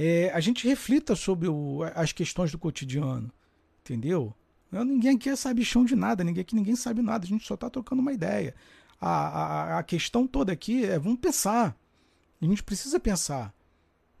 é, 0.00 0.30
a 0.32 0.38
gente 0.38 0.64
reflita 0.64 1.16
sobre 1.16 1.48
o, 1.48 1.80
as 1.92 2.12
questões 2.12 2.52
do 2.52 2.58
cotidiano, 2.58 3.32
entendeu? 3.80 4.32
Ninguém 4.70 5.16
aqui 5.16 5.28
é 5.28 5.34
sabichão 5.34 5.84
de 5.84 5.96
nada, 5.96 6.22
ninguém 6.22 6.42
aqui 6.42 6.54
ninguém 6.54 6.76
sabe 6.76 7.02
nada, 7.02 7.24
a 7.24 7.28
gente 7.28 7.44
só 7.44 7.54
está 7.54 7.68
trocando 7.68 8.00
uma 8.00 8.12
ideia. 8.12 8.54
A, 9.00 9.08
a, 9.08 9.78
a 9.80 9.82
questão 9.82 10.24
toda 10.24 10.52
aqui 10.52 10.84
é 10.84 11.00
vamos 11.00 11.18
pensar. 11.18 11.76
A 12.40 12.44
gente 12.44 12.62
precisa 12.62 13.00
pensar, 13.00 13.52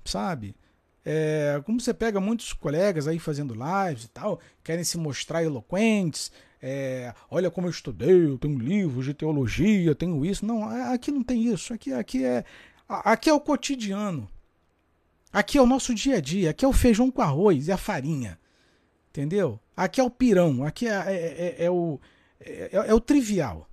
sabe? 0.04 0.56
É, 1.04 1.62
como 1.64 1.80
você 1.80 1.94
pega 1.94 2.18
muitos 2.18 2.52
colegas 2.52 3.06
aí 3.06 3.20
fazendo 3.20 3.54
lives 3.54 4.06
e 4.06 4.08
tal, 4.08 4.40
querem 4.64 4.82
se 4.82 4.98
mostrar 4.98 5.44
eloquentes, 5.44 6.32
é, 6.60 7.14
olha 7.30 7.52
como 7.52 7.68
eu 7.68 7.70
estudei, 7.70 8.26
eu 8.26 8.36
tenho 8.36 8.58
livros 8.58 9.04
de 9.04 9.14
teologia, 9.14 9.94
tenho 9.94 10.26
isso. 10.26 10.44
Não, 10.44 10.64
aqui 10.92 11.12
não 11.12 11.22
tem 11.22 11.46
isso. 11.46 11.72
Aqui, 11.72 11.92
aqui, 11.92 12.24
é, 12.24 12.44
aqui 12.88 13.30
é 13.30 13.32
o 13.32 13.40
cotidiano. 13.40 14.28
Aqui 15.32 15.58
é 15.58 15.62
o 15.62 15.66
nosso 15.66 15.94
dia 15.94 16.16
a 16.16 16.20
dia. 16.20 16.50
Aqui 16.50 16.64
é 16.64 16.68
o 16.68 16.72
feijão 16.72 17.10
com 17.10 17.22
arroz 17.22 17.68
e 17.68 17.72
a 17.72 17.76
farinha. 17.76 18.38
Entendeu? 19.10 19.60
Aqui 19.76 20.00
é 20.00 20.04
o 20.04 20.10
pirão. 20.10 20.64
Aqui 20.64 20.86
é, 20.86 20.92
é, 20.92 21.56
é, 21.60 21.64
é 21.64 21.70
o, 21.70 22.00
é, 22.40 22.70
é 22.72 22.94
o 22.94 23.00
trivial. 23.00 23.68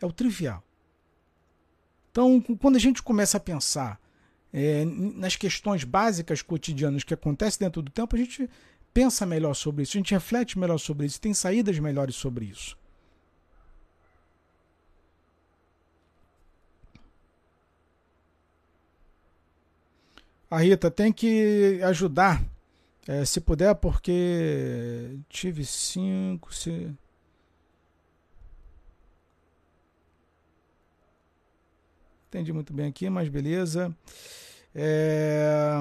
É 0.00 0.06
o 0.06 0.12
trivial. 0.12 0.62
Então, 2.10 2.40
quando 2.60 2.76
a 2.76 2.80
gente 2.80 3.02
começa 3.02 3.38
a 3.38 3.40
pensar 3.40 3.98
é, 4.52 4.84
nas 4.84 5.34
questões 5.34 5.82
básicas 5.82 6.42
cotidianas 6.42 7.04
que 7.04 7.14
acontecem 7.14 7.60
dentro 7.60 7.80
do 7.80 7.90
tempo, 7.90 8.14
a 8.14 8.18
gente 8.18 8.48
pensa 8.92 9.24
melhor 9.24 9.54
sobre 9.54 9.82
isso, 9.82 9.96
a 9.96 10.00
gente 10.00 10.12
reflete 10.12 10.58
melhor 10.58 10.78
sobre 10.78 11.06
isso, 11.06 11.20
tem 11.20 11.32
saídas 11.32 11.78
melhores 11.78 12.14
sobre 12.14 12.44
isso. 12.44 12.76
A 20.52 20.58
Rita 20.58 20.90
tem 20.90 21.10
que 21.10 21.80
ajudar, 21.82 22.44
é, 23.08 23.24
se 23.24 23.40
puder, 23.40 23.74
porque 23.74 25.16
tive 25.26 25.64
cinco. 25.64 26.54
Se... 26.54 26.94
Entendi 32.28 32.52
muito 32.52 32.70
bem 32.70 32.86
aqui, 32.86 33.08
mas 33.08 33.30
beleza. 33.30 33.96
É... 34.74 35.72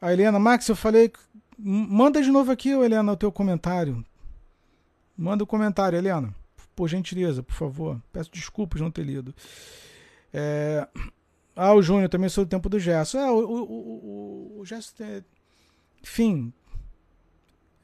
A 0.00 0.10
Helena, 0.10 0.38
Max, 0.38 0.66
eu 0.70 0.74
falei 0.74 1.12
Manda 1.58 2.22
de 2.22 2.30
novo 2.30 2.50
aqui, 2.50 2.70
Helena, 2.70 3.12
o 3.12 3.16
teu 3.18 3.30
comentário. 3.30 4.02
Manda 5.14 5.44
o 5.44 5.44
um 5.44 5.46
comentário, 5.46 5.98
Helena. 5.98 6.34
Por 6.74 6.88
gentileza, 6.88 7.42
por 7.42 7.54
favor. 7.54 8.00
Peço 8.10 8.30
desculpas 8.32 8.80
não 8.80 8.90
ter 8.90 9.04
lido. 9.04 9.34
É... 10.32 10.88
Ah, 11.54 11.74
o 11.74 11.82
Júnior 11.82 12.08
também 12.08 12.28
sou 12.28 12.44
do 12.44 12.48
tempo 12.48 12.68
do 12.68 12.78
Gesso. 12.78 13.18
É, 13.18 13.30
o, 13.30 13.38
o, 13.38 13.62
o, 13.62 14.60
o 14.60 14.64
Gesso 14.64 14.94
tem... 14.94 15.24
Enfim. 16.02 16.52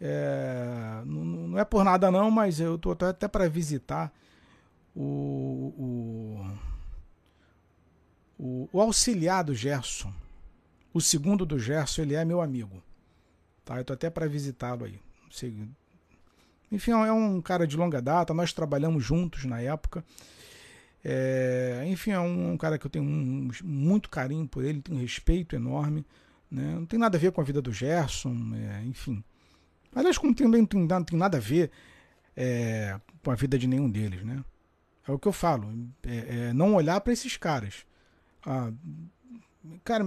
É... 0.01 1.03
Não, 1.05 1.25
não, 1.25 1.59
é 1.59 1.65
por 1.65 1.85
nada 1.85 2.11
não, 2.11 2.31
mas 2.31 2.61
eu 2.61 2.79
tô 2.79 2.93
até 2.93 3.29
para 3.29 3.49
visitar 3.49 4.13
o, 4.95 6.49
o, 8.39 8.69
o, 8.73 8.81
auxiliar 8.81 9.45
do 9.45 9.55
Gerson. 9.55 10.13
O 10.93 11.01
segundo 11.01 11.45
do 11.45 11.59
Gerson, 11.59 12.03
ele 12.03 12.15
é 12.15 12.25
meu 12.25 12.41
amigo. 12.41 12.83
Tá? 13.65 13.79
Eu 13.79 13.85
tô 13.85 13.93
até 13.93 14.09
para 14.09 14.27
visitá-lo 14.27 14.85
aí. 14.85 14.99
Enfim, 16.71 16.91
é 16.93 17.13
um 17.13 17.41
cara 17.41 17.67
de 17.67 17.77
longa 17.77 18.01
data, 18.01 18.35
nós 18.35 18.53
trabalhamos 18.53 19.05
juntos 19.05 19.45
na 19.45 19.61
época. 19.61 20.05
É, 21.11 21.85
enfim, 21.87 22.11
é 22.11 22.21
um, 22.21 22.53
um, 22.53 22.57
cara 22.59 22.77
que 22.77 22.85
eu 22.85 22.91
tenho 22.91 23.03
um, 23.03 23.49
muito 23.65 24.11
carinho 24.11 24.47
por 24.47 24.63
ele, 24.63 24.83
tenho 24.83 24.99
um 24.99 25.01
respeito 25.01 25.57
enorme. 25.57 26.05
Né? 26.51 26.75
Não 26.75 26.85
tem 26.85 26.99
nada 26.99 27.17
a 27.17 27.21
ver 27.21 27.33
com 27.33 27.41
a 27.41 27.45
vida 27.45 27.63
do 27.63 27.73
Gerson, 27.73 28.37
é, 28.55 28.85
enfim. 28.85 29.25
Aliás, 29.95 30.19
como 30.19 30.35
também 30.35 30.67
tem, 30.67 30.87
não 30.87 31.05
tem 31.05 31.19
nada 31.19 31.39
a 31.39 31.41
ver 31.41 31.71
é, 32.37 33.01
com 33.25 33.31
a 33.31 33.35
vida 33.35 33.59
de 33.59 33.67
nenhum 33.67 33.89
deles. 33.89 34.23
Né? 34.23 34.45
É 35.07 35.11
o 35.11 35.19
que 35.19 35.27
eu 35.27 35.33
falo, 35.33 35.73
é, 36.03 36.49
é 36.49 36.53
não 36.53 36.75
olhar 36.75 37.01
para 37.01 37.15
esses 37.15 37.39
caras. 37.39 37.87
Ah, 38.45 38.71
cara, 39.85 40.07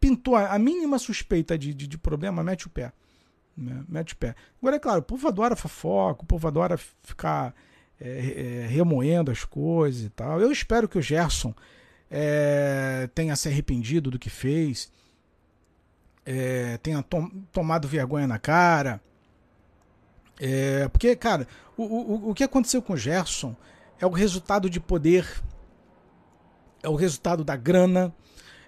pintou 0.00 0.34
a, 0.34 0.58
mínima 0.58 0.98
suspeita 0.98 1.56
de, 1.56 1.72
de, 1.72 1.86
de, 1.86 1.96
problema, 1.96 2.42
mete 2.42 2.66
o 2.66 2.70
pé. 2.70 2.92
Né? 3.56 3.84
Mete 3.88 4.14
o 4.14 4.16
pé. 4.16 4.34
Agora, 4.60 4.74
é 4.74 4.80
claro, 4.80 4.98
o 4.98 5.04
povo 5.04 5.28
adora 5.28 5.54
fofoca, 5.54 6.24
o 6.24 6.26
povo 6.26 6.48
adora 6.48 6.76
ficar 6.76 7.54
é, 8.00 8.62
é, 8.64 8.66
remoendo 8.66 9.30
as 9.30 9.44
coisas 9.44 10.02
e 10.02 10.10
tal. 10.10 10.40
Eu 10.40 10.52
espero 10.52 10.88
que 10.88 10.98
o 10.98 11.02
Gerson 11.02 11.54
é, 12.10 13.08
tenha 13.14 13.34
se 13.36 13.48
arrependido 13.48 14.10
do 14.10 14.18
que 14.18 14.30
fez, 14.30 14.92
é, 16.24 16.76
tenha 16.78 17.02
tom, 17.02 17.28
tomado 17.52 17.88
vergonha 17.88 18.26
na 18.26 18.38
cara. 18.38 19.00
É, 20.38 20.88
porque, 20.88 21.16
cara, 21.16 21.46
o, 21.76 21.82
o, 21.82 22.30
o 22.30 22.34
que 22.34 22.44
aconteceu 22.44 22.82
com 22.82 22.92
o 22.92 22.96
Gerson 22.96 23.56
é 23.98 24.06
o 24.06 24.10
resultado 24.10 24.68
de 24.68 24.78
poder, 24.78 25.26
é 26.82 26.88
o 26.88 26.94
resultado 26.94 27.42
da 27.42 27.56
grana, 27.56 28.14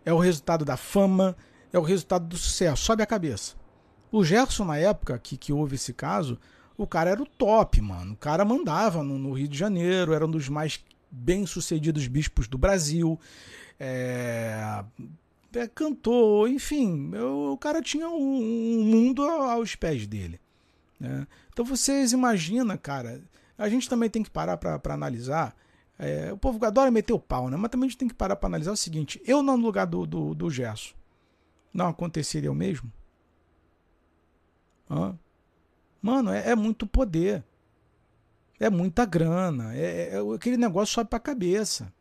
é 0.05 0.12
o 0.12 0.18
resultado 0.18 0.64
da 0.64 0.76
fama, 0.76 1.36
é 1.72 1.78
o 1.78 1.82
resultado 1.82 2.26
do 2.26 2.36
sucesso. 2.36 2.82
Sobe 2.82 3.02
a 3.02 3.06
cabeça. 3.06 3.55
O 4.10 4.24
Gerson, 4.24 4.64
na 4.64 4.78
época 4.78 5.18
que, 5.18 5.36
que 5.36 5.52
houve 5.52 5.74
esse 5.74 5.92
caso, 5.92 6.38
o 6.78 6.86
cara 6.86 7.10
era 7.10 7.20
o 7.20 7.26
top, 7.26 7.80
mano. 7.80 8.14
O 8.14 8.16
cara 8.16 8.44
mandava 8.44 9.02
no, 9.02 9.18
no 9.18 9.32
Rio 9.32 9.48
de 9.48 9.59
Janeiro, 9.59 10.14
era 10.14 10.24
um 10.24 10.30
dos 10.30 10.48
mais 10.48 10.82
bem-sucedidos 11.10 12.06
bispos 12.06 12.46
do 12.46 12.56
Brasil. 12.56 13.18
É, 13.78 14.84
é, 15.55 15.68
enfim, 16.48 17.10
eu, 17.12 17.52
o 17.52 17.59
cara 17.59 17.82
tinha 17.82 18.09
um, 18.09 18.14
um 18.14 18.84
mundo 18.84 19.22
aos 19.24 19.74
pés 19.74 20.06
dele. 20.06 20.40
Né? 21.00 21.26
Então 21.52 21.64
vocês 21.64 22.12
imaginam, 22.12 22.78
cara, 22.78 23.20
a 23.59 23.68
gente 23.68 23.88
também 23.88 24.09
tem 24.09 24.22
que 24.22 24.30
parar 24.30 24.56
para 24.56 24.80
analisar 24.94 25.56
é, 25.98 26.32
o 26.32 26.38
povo 26.38 26.64
adora 26.64 26.92
meter 26.92 27.12
o 27.12 27.18
pau, 27.18 27.50
né? 27.50 27.56
Mas 27.56 27.72
também 27.72 27.88
a 27.88 27.90
gente 27.90 27.98
tem 27.98 28.06
que 28.06 28.14
parar 28.14 28.36
para 28.36 28.46
analisar 28.46 28.70
o 28.70 28.76
seguinte: 28.76 29.20
eu 29.26 29.42
não 29.42 29.56
no 29.56 29.64
lugar 29.64 29.84
do, 29.84 30.06
do, 30.06 30.32
do 30.32 30.48
não 31.74 31.88
aconteceria 31.88 32.52
o 32.52 32.55
mesmo? 32.55 32.92
Hã? 34.88 35.18
Mano, 36.00 36.32
é, 36.32 36.50
é, 36.50 36.54
muito 36.54 36.86
poder. 36.86 37.42
É 38.58 38.70
muita 38.70 39.04
grana. 39.04 39.74
É, 39.74 39.80
é, 39.80 40.14
é 40.14 40.34
aquele 40.34 40.56
negócio 40.56 40.94
sobe 40.94 41.10
para 41.10 41.16
a 41.16 41.20
cabeça. 41.20 41.92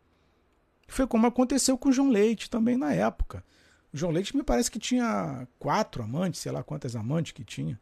Foi 0.88 1.06
como 1.06 1.26
aconteceu 1.26 1.76
com 1.76 1.90
o 1.90 1.92
João 1.92 2.08
Leite 2.08 2.48
também 2.48 2.76
na 2.76 2.92
época. 2.92 3.44
O 3.92 3.96
João 3.96 4.12
Leite 4.12 4.36
me 4.36 4.42
parece 4.42 4.70
que 4.70 4.78
tinha 4.78 5.46
quatro 5.58 6.02
amantes, 6.02 6.40
sei 6.40 6.52
lá 6.52 6.62
quantas 6.62 6.96
amantes 6.96 7.32
que 7.32 7.44
tinha. 7.44 7.78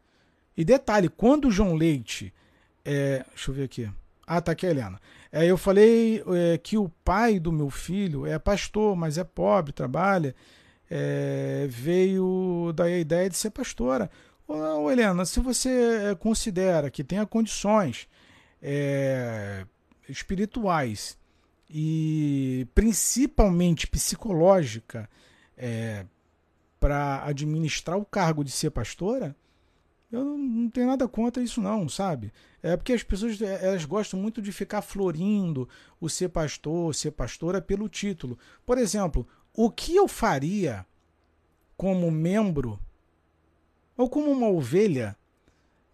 E 0.57 0.65
detalhe, 0.65 1.09
quando 1.09 1.47
o 1.47 1.51
João 1.51 1.75
Leite. 1.75 2.33
É, 2.85 3.25
deixa 3.29 3.51
eu 3.51 3.55
ver 3.55 3.65
aqui. 3.65 3.91
Ah, 4.27 4.41
tá 4.41 4.53
aqui 4.53 4.67
a 4.67 4.71
Helena. 4.71 5.01
É, 5.31 5.45
eu 5.47 5.57
falei 5.57 6.23
é, 6.27 6.59
que 6.59 6.77
o 6.77 6.89
pai 7.05 7.39
do 7.39 7.53
meu 7.53 7.71
filho 7.71 8.27
é 8.27 8.39
pastor, 8.39 8.97
mas 8.97 9.19
é 9.19 9.25
pobre, 9.25 9.73
trabalha. 9.73 10.35
É, 10.91 11.67
veio 11.69 12.73
daí 12.75 12.95
a 12.95 12.99
ideia 12.99 13.31
de 13.31 13.37
ser 13.37 13.51
pastora. 13.51 14.11
Ô, 14.49 14.91
Helena, 14.91 15.25
se 15.25 15.41
você 15.41 16.11
é, 16.11 16.15
considera 16.15 16.89
que 16.91 17.03
tenha 17.03 17.27
condições 17.27 18.09
é, 18.63 19.67
espirituais 20.09 21.19
e 21.69 22.67
principalmente 22.73 23.89
psicológica 23.89 25.11
é, 25.57 26.07
para 26.79 27.25
administrar 27.25 27.99
o 27.99 28.05
cargo 28.05 28.45
de 28.45 28.53
ser 28.53 28.71
pastora, 28.71 29.35
eu 30.13 30.25
não, 30.25 30.71
tenho 30.71 30.87
nada 30.87 31.09
contra 31.09 31.43
isso 31.43 31.61
não, 31.61 31.89
sabe? 31.89 32.33
É 32.63 32.77
porque 32.77 32.93
as 32.93 33.03
pessoas 33.03 33.43
elas 33.43 33.85
gostam 33.85 34.21
muito 34.21 34.41
de 34.41 34.53
ficar 34.53 34.81
florindo 34.81 35.69
o 36.01 36.09
ser 36.09 36.29
pastor, 36.29 36.95
ser 36.95 37.11
pastora 37.11 37.61
pelo 37.61 37.89
título. 37.89 38.39
Por 38.65 38.79
exemplo, 38.79 39.27
o 39.53 39.69
que 39.69 39.97
eu 39.97 40.07
faria 40.07 40.87
como 41.77 42.11
membro 42.13 42.79
ou 43.97 44.09
como 44.09 44.31
uma 44.31 44.49
ovelha, 44.49 45.17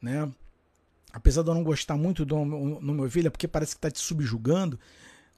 né? 0.01 0.31
Apesar 1.12 1.43
de 1.43 1.51
eu 1.51 1.55
não 1.55 1.62
gostar 1.62 1.97
muito 1.97 2.24
do 2.24 2.45
nome 2.45 3.03
ovelha, 3.03 3.31
porque 3.31 3.47
parece 3.47 3.74
que 3.74 3.79
está 3.79 3.91
te 3.91 4.01
subjugando, 4.01 4.79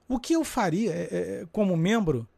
o 0.09 0.19
que 0.19 0.35
eu 0.35 0.45
faria 0.45 0.93
é, 0.93 1.09
é, 1.11 1.47
como 1.51 1.77
membro 1.77 2.29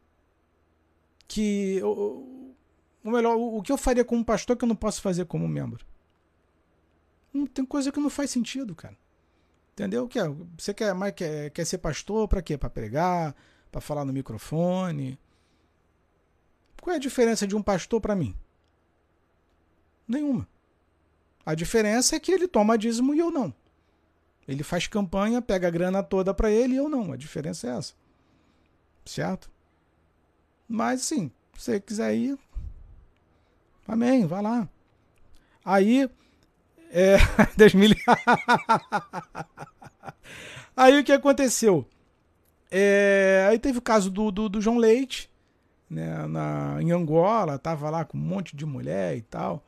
que. 1.27 1.81
Ou, 1.83 2.55
melhor, 3.03 3.35
o 3.35 3.61
que 3.61 3.71
eu 3.71 3.77
faria 3.77 4.03
como 4.03 4.25
pastor 4.25 4.57
que 4.57 4.63
eu 4.63 4.69
não 4.69 4.75
posso 4.75 5.01
fazer 5.01 5.25
como 5.25 5.47
membro? 5.47 5.85
Não 7.33 7.45
tem 7.45 7.65
coisa 7.65 7.91
que 7.91 7.99
não 7.99 8.09
faz 8.09 8.31
sentido, 8.31 8.73
cara. 8.73 8.97
Entendeu? 9.73 10.07
Que 10.07 10.19
você 10.57 10.73
quer 10.73 10.93
mais 10.95 11.13
quer, 11.13 11.51
quer 11.51 11.65
ser 11.65 11.77
pastor 11.77 12.27
para 12.27 12.41
quê? 12.41 12.57
Para 12.57 12.69
pregar, 12.69 13.35
para 13.71 13.79
falar 13.79 14.03
no 14.03 14.11
microfone. 14.11 15.19
Qual 16.81 16.93
é 16.93 16.97
a 16.97 16.99
diferença 16.99 17.45
de 17.45 17.55
um 17.55 17.61
pastor 17.61 18.01
para 18.01 18.15
mim? 18.15 18.35
Nenhuma. 20.07 20.47
A 21.45 21.55
diferença 21.55 22.15
é 22.15 22.19
que 22.19 22.31
ele 22.31 22.47
toma 22.47 22.77
dízimo 22.77 23.13
e 23.13 23.19
eu 23.19 23.31
não. 23.31 23.53
Ele 24.47 24.63
faz 24.63 24.87
campanha, 24.87 25.41
pega 25.41 25.67
a 25.67 25.71
grana 25.71 26.01
toda 26.01 26.33
para 26.33 26.49
ele 26.49 26.73
e 26.73 26.77
eu 26.77 26.87
não. 26.87 27.11
A 27.11 27.17
diferença 27.17 27.67
é 27.67 27.77
essa. 27.77 27.93
Certo? 29.05 29.49
Mas 30.67 31.01
sim, 31.01 31.31
se 31.57 31.63
você 31.63 31.79
quiser 31.79 32.15
ir, 32.15 32.37
amém, 33.87 34.25
vá 34.25 34.41
lá. 34.41 34.67
Aí, 35.63 36.09
é, 36.91 37.17
2000. 37.57 37.95
aí 40.75 40.99
o 40.99 41.03
que 41.03 41.11
aconteceu? 41.11 41.85
É, 42.69 43.47
aí 43.49 43.59
teve 43.59 43.79
o 43.79 43.81
caso 43.81 44.09
do, 44.09 44.31
do, 44.31 44.49
do 44.49 44.61
João 44.61 44.77
Leite, 44.77 45.29
né, 45.89 46.25
na, 46.27 46.77
em 46.81 46.91
Angola, 46.91 47.57
tava 47.57 47.89
lá 47.89 48.03
com 48.03 48.17
um 48.17 48.21
monte 48.21 48.55
de 48.55 48.65
mulher 48.65 49.15
e 49.15 49.21
tal. 49.21 49.65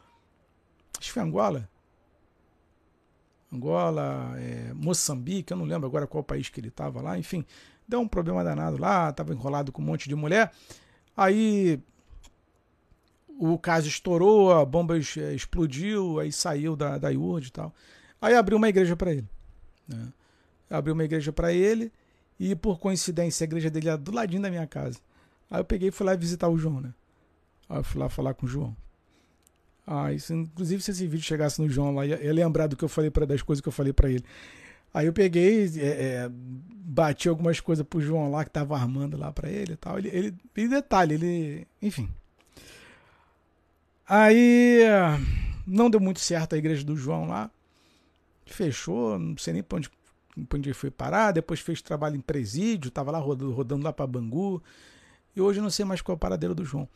Acho 0.99 1.07
que 1.07 1.13
foi 1.13 1.23
Angola. 1.23 1.69
Angola, 3.51 4.35
é, 4.37 4.73
Moçambique, 4.73 5.51
eu 5.51 5.57
não 5.57 5.65
lembro 5.65 5.87
agora 5.87 6.05
qual 6.05 6.23
país 6.23 6.49
que 6.49 6.59
ele 6.59 6.67
estava 6.67 7.01
lá, 7.01 7.17
enfim, 7.17 7.43
deu 7.87 7.99
um 7.99 8.07
problema 8.07 8.43
danado 8.43 8.77
lá, 8.77 9.09
estava 9.09 9.33
enrolado 9.33 9.71
com 9.71 9.81
um 9.81 9.85
monte 9.85 10.07
de 10.07 10.15
mulher. 10.15 10.51
Aí 11.17 11.81
o 13.39 13.57
caso 13.57 13.87
estourou, 13.87 14.51
a 14.51 14.63
bomba 14.65 14.97
explodiu, 14.97 16.19
aí 16.19 16.31
saiu 16.31 16.75
da, 16.75 16.97
da 16.97 17.09
IURD 17.09 17.47
e 17.47 17.51
tal. 17.51 17.73
Aí 18.21 18.35
abriu 18.35 18.57
uma 18.57 18.69
igreja 18.69 18.95
para 18.95 19.11
ele. 19.11 19.27
Né? 19.87 20.13
Abriu 20.69 20.93
uma 20.93 21.05
igreja 21.05 21.31
para 21.31 21.51
ele 21.51 21.91
e, 22.39 22.55
por 22.55 22.77
coincidência, 22.77 23.43
a 23.43 23.47
igreja 23.47 23.69
dele 23.69 23.87
era 23.87 23.97
do 23.97 24.11
ladinho 24.11 24.41
da 24.41 24.49
minha 24.49 24.67
casa. 24.67 24.99
Aí 25.49 25.59
eu 25.59 25.65
peguei 25.65 25.87
e 25.87 25.91
fui 25.91 26.05
lá 26.05 26.15
visitar 26.15 26.49
o 26.49 26.57
João, 26.57 26.81
né? 26.81 26.93
Aí 27.67 27.77
eu 27.77 27.83
fui 27.83 27.99
lá 27.99 28.09
falar 28.09 28.33
com 28.35 28.45
o 28.45 28.49
João. 28.49 28.75
Ah, 29.91 30.13
isso, 30.13 30.31
inclusive, 30.31 30.83
se 30.83 30.91
esse 30.91 31.07
vídeo 31.07 31.25
chegasse 31.25 31.59
no 31.59 31.67
João 31.67 31.95
lá, 31.95 32.05
ia, 32.05 32.23
ia 32.23 32.31
lembrar 32.31 32.67
do 32.67 32.77
que 32.77 32.83
eu 32.83 32.87
falei 32.87 33.09
para 33.09 33.25
das 33.25 33.41
coisas 33.41 33.59
que 33.59 33.67
eu 33.67 33.73
falei 33.73 33.91
para 33.91 34.07
ele. 34.07 34.23
Aí 34.93 35.07
eu 35.07 35.13
peguei, 35.13 35.65
é, 35.77 35.87
é, 35.87 36.29
bati 36.31 37.27
algumas 37.27 37.59
coisas 37.59 37.83
pro 37.83 37.99
João 37.99 38.29
lá 38.29 38.45
que 38.45 38.51
tava 38.51 38.75
armando 38.75 39.17
lá 39.17 39.31
para 39.31 39.49
ele 39.49 39.73
e 39.73 39.75
tal. 39.75 39.97
Ele, 39.97 40.09
ele, 40.09 40.35
em 40.55 40.69
detalhe, 40.69 41.15
ele, 41.15 41.67
enfim. 41.81 42.07
Aí 44.07 44.81
não 45.65 45.89
deu 45.89 45.99
muito 45.99 46.19
certo 46.19 46.53
a 46.53 46.57
igreja 46.59 46.83
do 46.83 46.95
João 46.95 47.27
lá. 47.27 47.49
Fechou, 48.45 49.17
não 49.17 49.37
sei 49.37 49.53
nem 49.53 49.63
pra 49.63 49.79
onde, 49.79 49.89
pra 50.47 50.59
onde 50.59 50.71
foi 50.71 50.91
parar. 50.91 51.31
Depois 51.31 51.61
fez 51.61 51.81
trabalho 51.81 52.15
em 52.15 52.21
presídio, 52.21 52.91
tava 52.91 53.09
lá 53.09 53.17
rodando, 53.17 53.51
rodando 53.53 53.83
lá 53.83 53.91
para 53.91 54.05
Bangu. 54.05 54.61
E 55.35 55.41
hoje 55.41 55.59
eu 55.59 55.63
não 55.63 55.71
sei 55.71 55.83
mais 55.83 55.99
qual 55.99 56.13
é 56.13 56.17
o 56.17 56.19
paradeiro 56.19 56.53
do 56.53 56.63
João. 56.63 56.87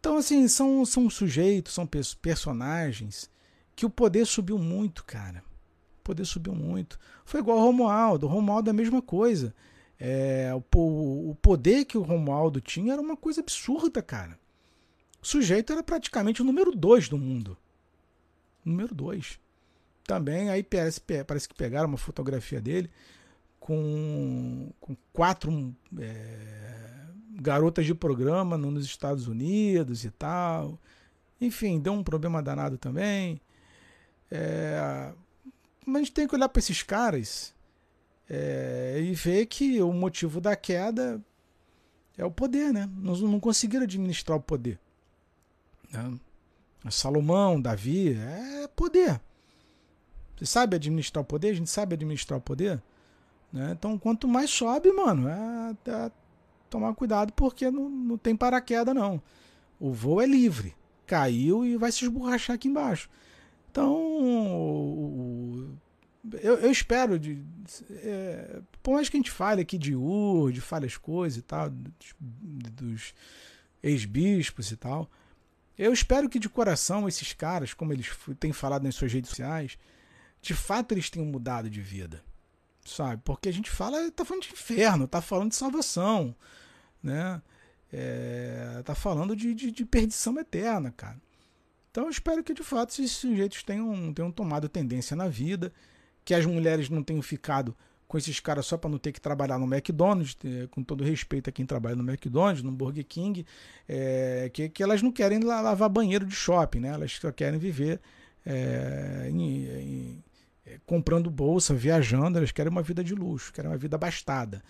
Então, 0.00 0.16
assim, 0.16 0.46
são, 0.46 0.84
são 0.84 1.10
sujeitos, 1.10 1.74
são 1.74 1.86
personagens 2.20 3.30
que 3.74 3.84
o 3.84 3.90
poder 3.90 4.26
subiu 4.26 4.58
muito, 4.58 5.04
cara. 5.04 5.42
O 6.00 6.02
poder 6.04 6.24
subiu 6.24 6.54
muito. 6.54 6.98
Foi 7.24 7.40
igual 7.40 7.58
ao 7.58 7.64
Romualdo. 7.64 8.26
O 8.26 8.28
Romualdo 8.28 8.70
é 8.70 8.72
a 8.72 8.74
mesma 8.74 9.02
coisa. 9.02 9.54
É, 9.98 10.52
o, 10.54 11.30
o 11.30 11.34
poder 11.42 11.84
que 11.84 11.98
o 11.98 12.02
Romualdo 12.02 12.60
tinha 12.60 12.92
era 12.92 13.02
uma 13.02 13.16
coisa 13.16 13.40
absurda, 13.40 14.00
cara. 14.00 14.38
O 15.20 15.26
sujeito 15.26 15.72
era 15.72 15.82
praticamente 15.82 16.40
o 16.40 16.44
número 16.44 16.70
dois 16.72 17.08
do 17.08 17.18
mundo. 17.18 17.56
Número 18.64 18.94
dois. 18.94 19.38
Também 20.04 20.48
aí 20.48 20.62
parece, 20.62 21.00
parece 21.26 21.48
que 21.48 21.54
pegaram 21.54 21.88
uma 21.88 21.98
fotografia 21.98 22.60
dele 22.60 22.88
com, 23.68 24.72
com 24.80 24.96
quatro 25.12 25.76
é, 25.98 27.04
garotas 27.32 27.84
de 27.84 27.94
programa 27.94 28.56
nos 28.56 28.86
Estados 28.86 29.28
Unidos 29.28 30.06
e 30.06 30.10
tal. 30.10 30.80
Enfim, 31.38 31.78
deu 31.78 31.92
um 31.92 32.02
problema 32.02 32.42
danado 32.42 32.78
também. 32.78 33.38
É, 34.30 35.12
mas 35.84 35.96
a 35.96 35.98
gente 35.98 36.12
tem 36.12 36.26
que 36.26 36.34
olhar 36.34 36.48
para 36.48 36.60
esses 36.60 36.82
caras 36.82 37.54
é, 38.26 39.02
e 39.02 39.12
ver 39.12 39.44
que 39.44 39.82
o 39.82 39.92
motivo 39.92 40.40
da 40.40 40.56
queda 40.56 41.22
é 42.16 42.24
o 42.24 42.30
poder, 42.30 42.72
né? 42.72 42.88
Não, 42.96 43.14
não 43.16 43.38
conseguiram 43.38 43.84
administrar 43.84 44.38
o 44.38 44.42
poder. 44.42 44.80
Né? 45.92 46.18
Salomão, 46.90 47.60
Davi, 47.60 48.14
é 48.14 48.66
poder. 48.68 49.20
Você 50.38 50.46
sabe 50.46 50.76
administrar 50.76 51.20
o 51.20 51.26
poder? 51.26 51.50
A 51.50 51.54
gente 51.54 51.68
sabe 51.68 51.92
administrar 51.92 52.38
o 52.38 52.42
poder. 52.42 52.82
Né? 53.52 53.72
Então, 53.72 53.98
quanto 53.98 54.28
mais 54.28 54.50
sobe, 54.50 54.92
mano, 54.92 55.28
é, 55.28 55.76
é 55.90 56.10
tomar 56.68 56.94
cuidado 56.94 57.32
porque 57.32 57.70
não, 57.70 57.88
não 57.88 58.18
tem 58.18 58.36
paraquedas, 58.36 58.94
não. 58.94 59.22
O 59.80 59.92
voo 59.92 60.20
é 60.20 60.26
livre. 60.26 60.74
Caiu 61.06 61.64
e 61.64 61.76
vai 61.76 61.90
se 61.90 62.04
esborrachar 62.04 62.54
aqui 62.54 62.68
embaixo. 62.68 63.08
Então, 63.70 63.96
eu, 66.42 66.54
eu, 66.58 66.70
espero, 66.70 67.18
de, 67.18 67.42
é, 67.90 68.60
por 68.82 68.94
mais 68.94 69.08
que 69.08 69.16
a 69.16 69.20
gente 69.20 69.30
fale 69.30 69.62
aqui 69.62 69.78
de 69.78 69.94
URD, 69.94 70.60
fale 70.60 70.86
as 70.86 70.96
coisas 70.96 71.38
e 71.38 71.42
tal, 71.42 71.70
dos, 71.70 72.14
dos 72.18 73.14
ex-bispos 73.82 74.70
e 74.70 74.76
tal, 74.76 75.08
eu 75.78 75.92
espero 75.92 76.28
que 76.28 76.38
de 76.38 76.48
coração 76.48 77.08
esses 77.08 77.32
caras, 77.32 77.72
como 77.72 77.92
eles 77.92 78.10
têm 78.38 78.52
falado 78.52 78.82
nas 78.82 78.96
suas 78.96 79.12
redes 79.12 79.30
sociais, 79.30 79.78
de 80.42 80.52
fato 80.52 80.92
eles 80.92 81.08
tenham 81.08 81.26
mudado 81.26 81.70
de 81.70 81.80
vida 81.80 82.22
sabe? 82.88 83.22
Porque 83.24 83.48
a 83.48 83.52
gente 83.52 83.70
fala, 83.70 84.10
tá 84.10 84.24
falando 84.24 84.42
de 84.42 84.52
inferno, 84.52 85.06
tá 85.06 85.20
falando 85.20 85.50
de 85.50 85.56
salvação, 85.56 86.34
né? 87.02 87.40
É, 87.92 88.82
tá 88.84 88.94
falando 88.94 89.34
de, 89.34 89.54
de, 89.54 89.70
de, 89.70 89.84
perdição 89.84 90.38
eterna, 90.38 90.92
cara. 90.96 91.20
Então 91.90 92.04
eu 92.04 92.10
espero 92.10 92.44
que 92.44 92.52
de 92.52 92.62
fato 92.62 92.90
esses 92.90 93.12
sujeitos 93.12 93.62
tenham, 93.62 94.12
tenham 94.12 94.30
tomado 94.30 94.68
tendência 94.68 95.16
na 95.16 95.28
vida, 95.28 95.72
que 96.24 96.34
as 96.34 96.44
mulheres 96.44 96.90
não 96.90 97.02
tenham 97.02 97.22
ficado 97.22 97.74
com 98.06 98.16
esses 98.16 98.40
caras 98.40 98.64
só 98.66 98.78
para 98.78 98.88
não 98.88 98.98
ter 98.98 99.12
que 99.12 99.20
trabalhar 99.20 99.58
no 99.58 99.66
McDonald's, 99.66 100.36
é, 100.44 100.66
com 100.68 100.82
todo 100.82 101.04
respeito 101.04 101.50
a 101.50 101.52
quem 101.52 101.66
trabalha 101.66 101.94
no 101.94 102.02
McDonald's, 102.02 102.62
no 102.62 102.72
Burger 102.72 103.04
King, 103.04 103.44
é, 103.86 104.50
que, 104.52 104.68
que 104.70 104.82
elas 104.82 105.02
não 105.02 105.12
querem 105.12 105.40
lavar 105.40 105.88
banheiro 105.90 106.24
de 106.24 106.34
shopping, 106.34 106.80
né? 106.80 106.88
Elas 106.88 107.12
só 107.12 107.30
querem 107.30 107.58
viver 107.58 108.00
é, 108.46 109.28
em, 109.30 109.64
em, 109.64 110.24
comprando 110.86 111.30
bolsa, 111.30 111.74
viajando, 111.74 112.38
elas 112.38 112.52
querem 112.52 112.70
uma 112.70 112.82
vida 112.82 113.02
de 113.02 113.14
luxo, 113.14 113.52
querem 113.52 113.70
uma 113.70 113.76
vida 113.76 113.96
abastada. 113.96 114.62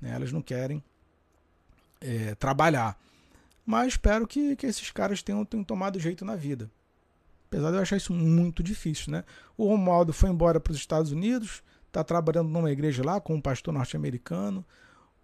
Né? 0.00 0.10
Elas 0.14 0.32
não 0.32 0.42
querem 0.42 0.82
é, 2.00 2.34
trabalhar. 2.34 2.98
Mas 3.64 3.94
espero 3.94 4.26
que, 4.26 4.54
que 4.56 4.66
esses 4.66 4.90
caras 4.90 5.22
tenham, 5.22 5.44
tenham 5.44 5.64
tomado 5.64 5.98
jeito 5.98 6.24
na 6.24 6.36
vida. 6.36 6.70
Apesar 7.48 7.70
de 7.70 7.76
eu 7.76 7.82
achar 7.82 7.96
isso 7.96 8.12
muito 8.12 8.62
difícil. 8.62 9.12
Né? 9.12 9.24
O 9.56 9.68
Romualdo 9.68 10.12
foi 10.12 10.30
embora 10.30 10.60
para 10.60 10.72
os 10.72 10.76
Estados 10.76 11.10
Unidos, 11.10 11.62
está 11.86 12.04
trabalhando 12.04 12.48
numa 12.48 12.70
igreja 12.70 13.04
lá 13.04 13.20
com 13.20 13.34
um 13.34 13.40
pastor 13.40 13.72
norte-americano. 13.72 14.64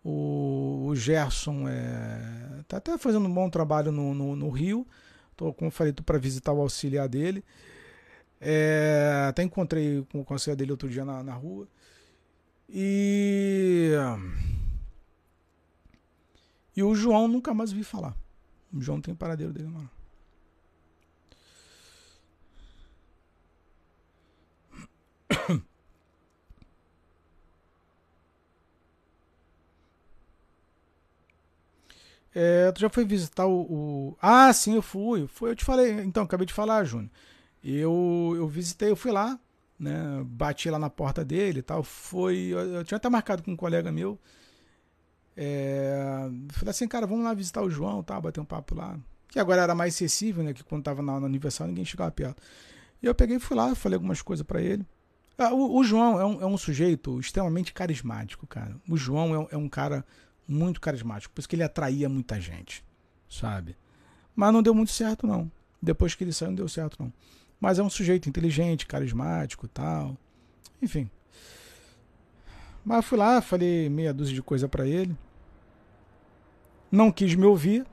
O, 0.04 0.86
o 0.88 0.96
Gerson 0.96 1.68
é, 1.68 2.62
tá 2.66 2.78
até 2.78 2.98
fazendo 2.98 3.26
um 3.26 3.32
bom 3.32 3.48
trabalho 3.48 3.92
no, 3.92 4.14
no, 4.14 4.34
no 4.34 4.50
Rio. 4.50 4.86
Tô, 5.36 5.52
como 5.52 5.70
falei, 5.70 5.92
para 5.92 6.18
visitar 6.18 6.52
o 6.52 6.60
auxiliar 6.60 7.08
dele. 7.08 7.44
É, 8.44 9.26
até 9.28 9.42
encontrei 9.44 10.04
com 10.10 10.20
o 10.20 10.24
conselho 10.24 10.56
dele 10.56 10.72
outro 10.72 10.88
dia 10.88 11.04
na, 11.04 11.22
na 11.22 11.32
rua. 11.34 11.68
E. 12.68 13.92
E 16.76 16.82
o 16.82 16.94
João 16.94 17.28
nunca 17.28 17.54
mais 17.54 17.70
vi 17.72 17.84
falar. 17.84 18.16
O 18.72 18.80
João 18.80 19.00
tem 19.00 19.14
paradeiro 19.14 19.52
dele, 19.52 19.68
mano. 19.68 19.90
É, 32.34 32.72
tu 32.72 32.80
já 32.80 32.88
foi 32.88 33.04
visitar 33.04 33.46
o, 33.46 33.60
o, 33.62 34.16
Ah, 34.20 34.52
sim, 34.52 34.74
eu 34.74 34.82
fui. 34.82 35.26
Foi, 35.26 35.50
eu 35.50 35.56
te 35.56 35.64
falei. 35.64 36.00
Então, 36.00 36.24
acabei 36.24 36.46
de 36.46 36.52
falar, 36.54 36.84
Júnior. 36.84 37.10
Eu, 37.62 38.34
eu 38.36 38.48
visitei, 38.48 38.90
eu 38.90 38.96
fui 38.96 39.12
lá, 39.12 39.38
né? 39.78 40.22
Bati 40.24 40.68
lá 40.70 40.78
na 40.78 40.90
porta 40.90 41.24
dele 41.24 41.60
e 41.60 41.62
tal. 41.62 41.82
Foi. 41.82 42.36
Eu, 42.36 42.58
eu 42.58 42.84
tinha 42.84 42.96
até 42.96 43.08
marcado 43.08 43.42
com 43.42 43.52
um 43.52 43.56
colega 43.56 43.92
meu. 43.92 44.18
É, 45.36 46.28
falei 46.50 46.70
assim, 46.70 46.86
cara, 46.86 47.06
vamos 47.06 47.24
lá 47.24 47.32
visitar 47.32 47.62
o 47.62 47.70
João, 47.70 48.02
tá? 48.02 48.20
Bater 48.20 48.40
um 48.40 48.44
papo 48.44 48.74
lá. 48.74 48.98
Que 49.28 49.38
agora 49.38 49.62
era 49.62 49.74
mais 49.74 49.94
acessível, 49.94 50.44
né? 50.44 50.52
Que 50.52 50.62
quando 50.62 50.82
tava 50.82 51.02
no, 51.02 51.20
no 51.20 51.26
aniversário 51.26 51.70
ninguém 51.70 51.84
chegava 51.84 52.10
perto. 52.10 52.42
E 53.02 53.06
eu 53.06 53.14
peguei 53.14 53.36
e 53.36 53.40
fui 53.40 53.56
lá, 53.56 53.74
falei 53.74 53.96
algumas 53.96 54.22
coisas 54.22 54.46
para 54.46 54.60
ele. 54.60 54.86
Ah, 55.38 55.52
o, 55.52 55.76
o, 55.78 55.82
João 55.84 56.20
é 56.20 56.24
um, 56.24 56.42
é 56.42 56.46
um, 56.46 56.58
sujeito 56.58 57.18
extremamente 57.18 57.72
carismático, 57.72 58.46
cara. 58.46 58.76
O 58.88 58.96
João 58.96 59.42
é, 59.42 59.54
é 59.54 59.56
um 59.56 59.68
cara 59.68 60.04
muito 60.46 60.80
carismático, 60.80 61.32
por 61.34 61.40
isso 61.40 61.48
que 61.48 61.56
ele 61.56 61.62
atraía 61.62 62.08
muita 62.08 62.40
gente, 62.40 62.84
sabe? 63.28 63.76
Mas 64.36 64.52
não 64.52 64.62
deu 64.62 64.74
muito 64.74 64.92
certo, 64.92 65.26
não. 65.26 65.50
Depois 65.80 66.14
que 66.14 66.22
ele 66.22 66.32
saiu, 66.32 66.50
não 66.50 66.56
deu 66.56 66.68
certo, 66.68 66.96
não. 67.00 67.12
Mas 67.62 67.78
é 67.78 67.82
um 67.82 67.88
sujeito 67.88 68.28
inteligente, 68.28 68.88
carismático 68.88 69.68
tal. 69.68 70.16
Enfim. 70.82 71.08
Mas 72.84 72.96
eu 72.96 73.02
fui 73.04 73.16
lá, 73.16 73.40
falei 73.40 73.88
meia 73.88 74.12
dúzia 74.12 74.34
de 74.34 74.42
coisa 74.42 74.68
para 74.68 74.84
ele. 74.84 75.16
Não 76.90 77.12
quis 77.12 77.36
me 77.36 77.44
ouvir. 77.44 77.86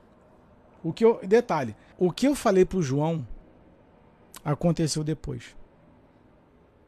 O 0.82 0.92
que 0.92 1.04
eu, 1.04 1.20
detalhe, 1.24 1.76
o 1.96 2.10
que 2.10 2.26
eu 2.26 2.34
falei 2.34 2.64
pro 2.64 2.82
João 2.82 3.24
aconteceu 4.44 5.04
depois. 5.04 5.54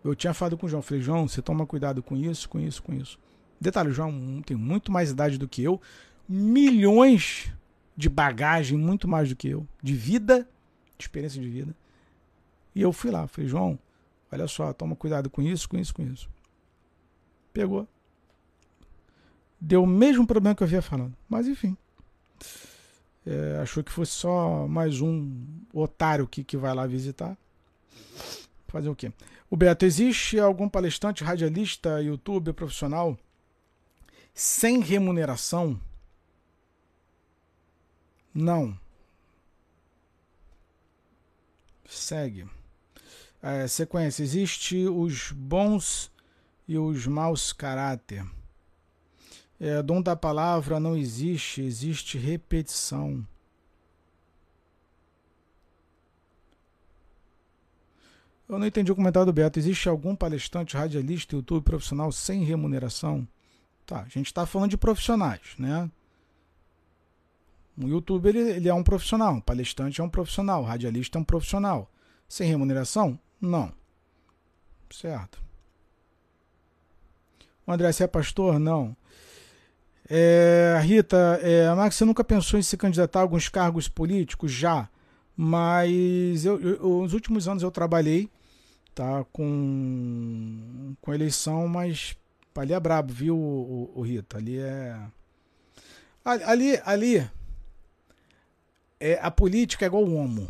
Eu 0.03 0.17
tinha 0.17 0.35
falado 0.35 0.59
com 0.59 0.67
o 0.67 0.69
João, 0.69 0.83
falei, 0.83 1.01
João, 1.01 1.29
você 1.29 1.41
toma 1.41 1.65
cuidado 1.65 2.03
com 2.03 2.17
isso, 2.17 2.49
com 2.49 2.59
isso, 2.59 2.83
com 2.83 2.93
isso. 2.93 3.17
Detalhe, 3.61 3.91
o 3.91 3.95
João 3.95 4.43
tem 4.45 4.57
muito 4.57 4.91
mais 4.91 5.13
idade 5.13 5.39
do 5.39 5.47
que 5.47 5.63
eu, 5.63 5.81
milhões 6.29 7.53
de 7.97 8.09
bagagem, 8.09 8.77
muito 8.77 9.07
mais 9.07 9.29
do 9.29 9.37
que 9.37 9.47
eu, 9.47 9.69
de 9.81 9.95
vida, 9.95 10.49
de 10.99 11.05
experiência 11.05 11.41
de 11.41 11.49
vida. 11.49 11.77
E 12.75 12.81
eu 12.83 12.93
fui 12.93 13.11
lá, 13.11 13.27
falei, 13.27 13.49
João, 13.49 13.79
olha 14.31 14.47
só, 14.49 14.73
toma 14.73 14.97
cuidado 14.97 15.29
com 15.29 15.43
isso, 15.43 15.69
com 15.69 15.77
isso, 15.77 15.95
com 15.95 16.03
isso. 16.03 16.29
Pegou. 17.53 17.87
Deu 19.61 19.85
o 19.85 19.87
mesmo 19.87 20.27
problema 20.27 20.55
que 20.55 20.63
eu 20.63 20.67
havia 20.67 20.83
falando. 20.83 21.15
Mas 21.29 21.47
enfim. 21.47 21.77
É, 23.25 23.59
achou 23.63 23.85
que 23.85 23.93
fosse 23.93 24.13
só 24.13 24.67
mais 24.67 25.01
um 25.01 25.47
otário 25.73 26.27
que, 26.27 26.43
que 26.43 26.57
vai 26.57 26.75
lá 26.75 26.87
visitar. 26.87 27.37
Fazer 28.67 28.89
o 28.89 28.97
quê? 28.97 29.13
O 29.51 29.57
Beto, 29.57 29.85
existe 29.85 30.39
algum 30.39 30.69
palestrante, 30.69 31.23
radialista, 31.23 32.03
youtuber 32.03 32.55
profissional 32.55 33.19
sem 34.35 34.81
remuneração? 34.81 35.79
Não. 38.35 38.79
Segue. 41.87 42.49
É, 43.43 43.67
sequência. 43.67 44.23
Existe 44.23 44.87
os 44.87 45.33
bons 45.33 46.13
e 46.69 46.79
os 46.79 47.07
maus 47.07 47.53
caráter. 47.53 48.25
É, 49.59 49.83
dom 49.83 50.01
da 50.01 50.15
palavra 50.15 50.79
não 50.79 50.97
existe, 50.97 51.61
existe 51.61 52.17
repetição. 52.17 53.27
Eu 58.49 58.59
não 58.59 58.67
entendi 58.67 58.93
o 58.93 58.97
comentário 58.97 59.27
do 59.27 59.33
Beto. 59.33 59.59
Existe 59.59 59.89
algum 59.89 60.15
palestrante, 60.15 60.77
radialista, 60.77 61.35
YouTube 61.35 61.65
profissional 61.65 62.13
sem 62.13 62.45
remuneração? 62.45 63.27
Tá, 63.87 64.03
a 64.03 64.09
gente 64.09 64.27
está 64.27 64.47
falando 64.47 64.71
de 64.71 64.77
profissionais, 64.77 65.55
né? 65.59 65.91
Um 67.77 67.89
youtuber 67.89 68.37
ele, 68.37 68.51
ele, 68.51 68.69
é 68.69 68.75
um 68.75 68.83
profissional, 68.83 69.35
um 69.35 69.41
palestrante 69.41 70.01
é 70.01 70.05
um 70.05 70.09
profissional, 70.09 70.63
um 70.63 70.67
radialista 70.67 71.19
é 71.19 71.21
um 71.21 71.25
profissional. 71.25 71.91
Sem 72.29 72.47
remuneração? 72.49 73.19
Não. 73.43 73.73
Certo. 74.89 75.43
O 77.67 77.73
André, 77.73 77.91
você 77.91 78.05
é 78.05 78.07
pastor? 78.07 78.61
Não. 78.61 78.97
É, 80.09 80.79
Rita, 80.83 81.41
é, 81.43 81.75
Max, 81.75 81.97
você 81.97 82.05
nunca 82.05 82.23
pensou 82.23 82.59
em 82.59 82.63
se 82.63 82.77
candidatar 82.77 83.19
a 83.19 83.23
alguns 83.23 83.49
cargos 83.49 83.89
políticos? 83.89 84.53
Já. 84.53 84.89
Mas 85.37 86.45
eu, 86.45 86.61
eu, 86.61 87.03
nos 87.03 87.15
últimos 87.15 87.49
anos 87.49 87.63
eu 87.65 87.71
trabalhei 87.71 88.31
tá 88.95 89.25
com, 89.33 90.95
com 91.01 91.15
eleição, 91.15 91.67
mas 91.67 92.15
ali 92.55 92.75
é 92.75 92.79
brabo, 92.79 93.13
viu, 93.13 93.37
o, 93.37 93.91
o, 93.95 94.01
o 94.01 94.03
Rita? 94.03 94.37
Ali 94.37 94.59
é. 94.59 95.01
Ali, 96.25 96.81
ali 96.85 97.31
é, 99.01 99.19
a 99.21 99.31
política 99.31 99.85
é 99.85 99.89
igual 99.89 100.05
o 100.05 100.15
homo. 100.15 100.49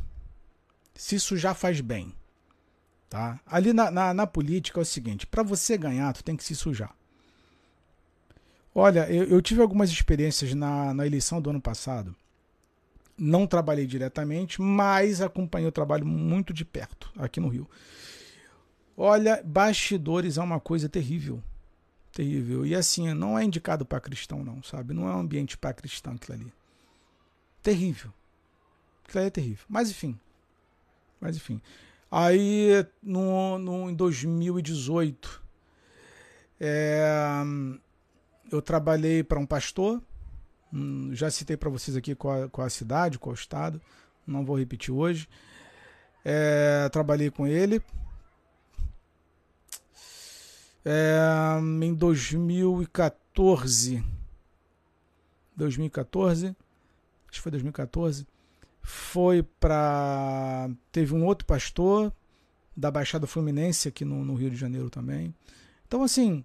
Se 0.95 1.15
isso 1.15 1.37
já 1.37 1.55
faz 1.55 1.81
bem. 1.81 2.15
Tá? 3.13 3.39
Ali 3.45 3.75
na, 3.75 3.91
na, 3.91 4.15
na 4.15 4.27
política 4.27 4.81
é 4.81 4.83
o 4.83 4.87
seguinte: 4.87 5.27
para 5.27 5.43
você 5.43 5.77
ganhar, 5.77 6.15
tu 6.15 6.25
tem 6.25 6.35
que 6.35 6.43
se 6.43 6.57
sujar. 6.57 6.97
Olha, 8.75 9.07
eu, 9.13 9.25
eu 9.25 9.43
tive 9.43 9.61
algumas 9.61 9.91
experiências 9.91 10.55
na, 10.55 10.95
na 10.95 11.07
eleição 11.07 11.39
do 11.39 11.51
ano 11.51 11.61
passado. 11.61 12.17
Não 13.19 13.47
trabalhei 13.47 13.87
diretamente, 13.87 14.63
mas 14.63 15.21
acompanhei 15.21 15.69
o 15.69 15.73
trabalho 15.73 16.07
muito 16.07 16.55
de 16.55 16.65
perto 16.65 17.13
aqui 17.19 17.39
no 17.39 17.49
Rio. 17.49 17.69
Olha, 18.97 19.43
bastidores 19.45 20.39
é 20.39 20.43
uma 20.43 20.59
coisa 20.59 20.89
terrível. 20.89 21.43
Terrível. 22.13 22.65
E 22.65 22.75
assim, 22.75 23.13
não 23.13 23.39
é 23.39 23.45
indicado 23.45 23.85
para 23.85 24.01
cristão, 24.01 24.43
não, 24.43 24.63
sabe? 24.63 24.95
Não 24.95 25.07
é 25.07 25.15
um 25.15 25.21
ambiente 25.21 25.59
para 25.59 25.75
cristão 25.75 26.15
aquilo 26.15 26.39
ali. 26.39 26.53
Terrível. 27.63 28.11
Aquilo 29.05 29.21
ali 29.21 29.27
é 29.27 29.31
terrível. 29.31 29.67
Mas 29.69 29.91
enfim. 29.91 30.19
Mas 31.21 31.37
enfim. 31.37 31.61
Aí, 32.15 32.87
no, 33.03 33.59
no, 33.59 33.89
em 33.89 33.95
2018, 33.95 35.43
é, 36.61 37.43
eu 38.51 38.61
trabalhei 38.61 39.25
para 39.25 39.39
um 39.39 39.47
pastor. 39.47 40.03
Hum, 40.71 41.09
já 41.15 41.31
citei 41.31 41.57
para 41.57 41.71
vocês 41.71 41.97
aqui 41.97 42.15
qual, 42.15 42.51
qual 42.51 42.67
a 42.67 42.71
cidade, 42.71 43.19
qual 43.19 43.33
o 43.33 43.35
estado. 43.35 43.81
Não 44.27 44.45
vou 44.45 44.59
repetir 44.59 44.93
hoje. 44.93 45.27
É, 46.23 46.87
trabalhei 46.91 47.31
com 47.31 47.47
ele 47.47 47.83
é, 50.85 51.59
em 51.83 51.95
2014. 51.95 54.05
2014. 55.57 56.49
Acho 56.49 56.57
que 57.31 57.41
foi 57.41 57.53
2014. 57.53 58.27
Foi 58.83 59.43
para. 59.43 60.69
Teve 60.91 61.15
um 61.15 61.25
outro 61.25 61.47
pastor 61.47 62.13
da 62.77 62.91
Baixada 62.91 63.27
Fluminense 63.27 63.89
aqui 63.89 64.05
no, 64.05 64.25
no 64.25 64.35
Rio 64.35 64.51
de 64.51 64.57
Janeiro 64.57 64.91
também. 64.91 65.35
Então, 65.87 66.03
assim. 66.03 66.45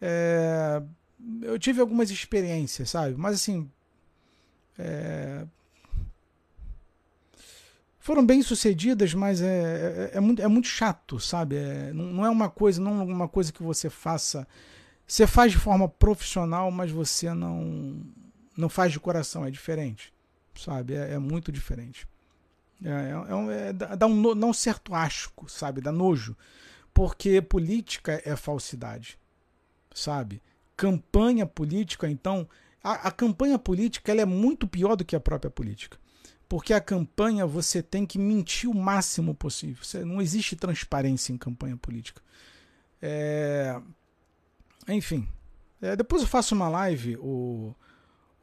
É, 0.00 0.82
eu 1.42 1.58
tive 1.58 1.80
algumas 1.80 2.10
experiências, 2.10 2.90
sabe? 2.90 3.14
Mas, 3.16 3.34
assim. 3.36 3.70
É, 4.78 5.46
foram 8.00 8.24
bem 8.24 8.42
sucedidas, 8.42 9.12
mas 9.12 9.42
é, 9.42 10.10
é, 10.14 10.16
é, 10.16 10.20
muito, 10.20 10.42
é 10.42 10.48
muito 10.48 10.66
chato, 10.66 11.20
sabe? 11.20 11.56
É, 11.56 11.92
não, 11.92 12.06
não, 12.06 12.26
é 12.26 12.30
uma 12.30 12.48
coisa, 12.48 12.80
não 12.80 13.00
é 13.00 13.04
uma 13.04 13.28
coisa 13.28 13.52
que 13.52 13.62
você 13.62 13.90
faça. 13.90 14.48
Você 15.06 15.26
faz 15.26 15.52
de 15.52 15.58
forma 15.58 15.88
profissional, 15.88 16.70
mas 16.70 16.90
você 16.90 17.32
não 17.34 18.00
não 18.56 18.68
faz 18.68 18.92
de 18.92 19.00
coração, 19.00 19.44
é 19.44 19.50
diferente, 19.50 20.12
sabe? 20.54 20.94
É, 20.94 21.12
é 21.14 21.18
muito 21.18 21.50
diferente. 21.52 22.06
É, 22.84 22.88
é, 22.88 23.68
é 23.68 23.96
dá 23.96 24.06
um, 24.06 24.38
dá 24.38 24.46
um 24.46 24.52
certo 24.52 24.94
asco, 24.94 25.48
sabe? 25.48 25.80
Dá 25.80 25.92
nojo. 25.92 26.36
Porque 26.92 27.40
política 27.40 28.20
é 28.24 28.34
falsidade, 28.36 29.18
sabe? 29.94 30.42
Campanha 30.76 31.46
política, 31.46 32.08
então. 32.08 32.48
A, 32.82 33.08
a 33.08 33.10
campanha 33.10 33.58
política 33.58 34.10
ela 34.10 34.22
é 34.22 34.26
muito 34.26 34.66
pior 34.66 34.96
do 34.96 35.04
que 35.04 35.14
a 35.14 35.20
própria 35.20 35.50
política. 35.50 35.98
Porque 36.48 36.72
a 36.72 36.80
campanha 36.80 37.46
você 37.46 37.82
tem 37.82 38.06
que 38.06 38.18
mentir 38.18 38.68
o 38.68 38.74
máximo 38.74 39.34
possível. 39.34 39.84
Você, 39.84 40.04
não 40.04 40.20
existe 40.20 40.56
transparência 40.56 41.32
em 41.32 41.38
campanha 41.38 41.76
política. 41.76 42.22
É, 43.00 43.80
enfim, 44.88 45.28
É, 45.80 45.96
depois 45.96 46.22
eu 46.22 46.28
faço 46.28 46.54
uma 46.54 46.68
live, 46.68 47.16
o, 47.16 47.74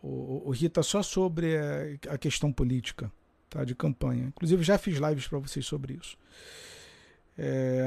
o, 0.01 0.43
o 0.45 0.51
Rita, 0.51 0.83
só 0.83 1.01
sobre 1.01 1.57
a, 1.57 2.13
a, 2.13 2.17
questão 2.17 2.51
política, 2.51 3.11
tá? 3.49 3.63
De 3.63 3.75
campanha. 3.75 4.25
Inclusive 4.27 4.63
já 4.63 4.77
fiz 4.77 4.97
lives 4.97 5.27
para 5.27 5.39
vocês 5.39 5.65
sobre 5.65 5.93
isso. 5.93 6.17
É... 7.37 7.85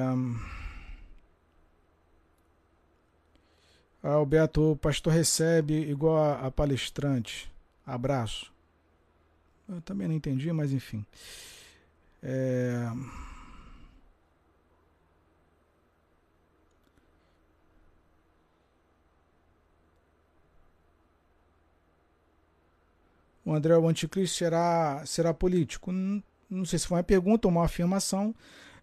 Ah, 4.02 4.12
Alberto, 4.12 4.72
o 4.72 4.76
pastor 4.76 5.12
recebe 5.12 5.74
igual 5.74 6.16
a, 6.16 6.46
a 6.46 6.50
palestrante. 6.50 7.50
Abraço. 7.86 8.52
Eu 9.68 9.80
também 9.82 10.08
não 10.08 10.14
entendi, 10.14 10.50
mas 10.52 10.72
enfim. 10.72 11.04
É... 12.22 12.90
O 23.44 23.54
André, 23.54 23.76
o 23.76 23.88
anticristo 23.88 24.36
será, 24.36 25.02
será 25.06 25.32
político? 25.32 25.90
Não, 25.90 26.64
sei 26.64 26.78
se 26.78 26.86
foi 26.86 26.98
uma 26.98 27.04
pergunta 27.04 27.48
ou 27.48 27.52
uma 27.52 27.64
afirmação. 27.64 28.34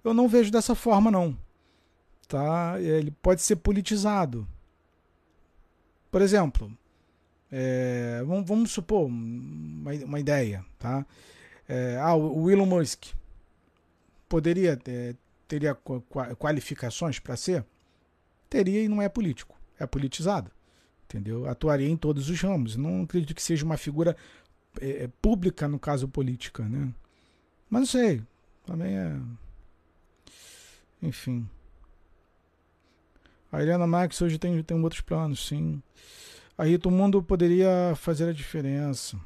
Eu 0.03 0.13
não 0.13 0.27
vejo 0.27 0.51
dessa 0.51 0.73
forma, 0.73 1.11
não. 1.11 1.37
Tá? 2.27 2.75
Ele 2.79 3.11
pode 3.11 3.41
ser 3.41 3.57
politizado. 3.57 4.47
Por 6.09 6.21
exemplo, 6.21 6.75
é, 7.51 8.23
vamos, 8.25 8.47
vamos, 8.47 8.71
supor 8.71 9.05
uma, 9.05 9.93
uma 9.93 10.19
ideia, 10.19 10.65
tá? 10.79 11.05
É, 11.67 11.97
ah, 12.01 12.15
o 12.15 12.49
Elon 12.49 12.65
Musk 12.65 13.07
poderia 14.27 14.79
é, 14.87 15.15
teria 15.47 15.75
qualificações 16.37 17.19
para 17.19 17.35
ser? 17.35 17.65
Teria 18.49 18.83
e 18.83 18.87
não 18.87 19.01
é 19.01 19.09
político, 19.09 19.57
é 19.79 19.85
politizado, 19.85 20.51
entendeu? 21.05 21.47
Atuaria 21.47 21.87
em 21.87 21.97
todos 21.97 22.29
os 22.29 22.41
ramos. 22.41 22.75
Não 22.75 23.03
acredito 23.03 23.35
que 23.35 23.41
seja 23.41 23.65
uma 23.65 23.77
figura 23.77 24.15
é, 24.81 25.03
é, 25.03 25.09
pública 25.21 25.67
no 25.67 25.79
caso 25.79 26.07
política, 26.07 26.63
né? 26.63 26.93
Mas 27.69 27.81
não 27.81 27.87
sei, 27.87 28.21
também 28.65 28.97
é, 28.97 29.19
enfim. 31.01 31.47
A 33.51 33.61
Helena 33.61 33.87
Max 33.87 34.21
hoje 34.21 34.37
tem, 34.37 34.61
tem 34.61 34.81
outros 34.81 35.01
planos, 35.01 35.47
sim. 35.47 35.81
Aí 36.57 36.77
todo 36.77 36.93
mundo 36.93 37.21
poderia 37.23 37.93
fazer 37.95 38.27
a 38.29 38.33
diferença. 38.33 39.17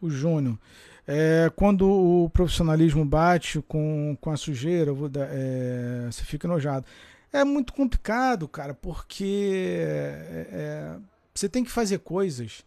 O 0.00 0.08
Júnior. 0.08 0.58
É, 1.06 1.50
quando 1.56 1.90
o 1.90 2.30
profissionalismo 2.30 3.04
bate 3.04 3.60
com, 3.62 4.16
com 4.20 4.30
a 4.30 4.36
sujeira, 4.36 4.92
é, 5.30 6.06
você 6.10 6.24
fica 6.24 6.46
enojado. 6.46 6.86
É 7.32 7.44
muito 7.44 7.72
complicado, 7.72 8.48
cara, 8.48 8.74
porque 8.74 9.78
é, 9.78 10.48
é, 10.50 11.00
você 11.32 11.48
tem 11.48 11.62
que 11.62 11.70
fazer 11.70 12.00
coisas 12.00 12.64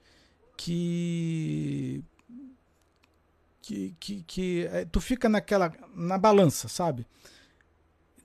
que. 0.55 2.03
que, 3.61 3.95
que, 3.99 4.23
que 4.23 4.65
é, 4.67 4.85
tu 4.85 5.01
fica 5.01 5.27
naquela. 5.27 5.73
na 5.93 6.17
balança, 6.17 6.67
sabe? 6.67 7.05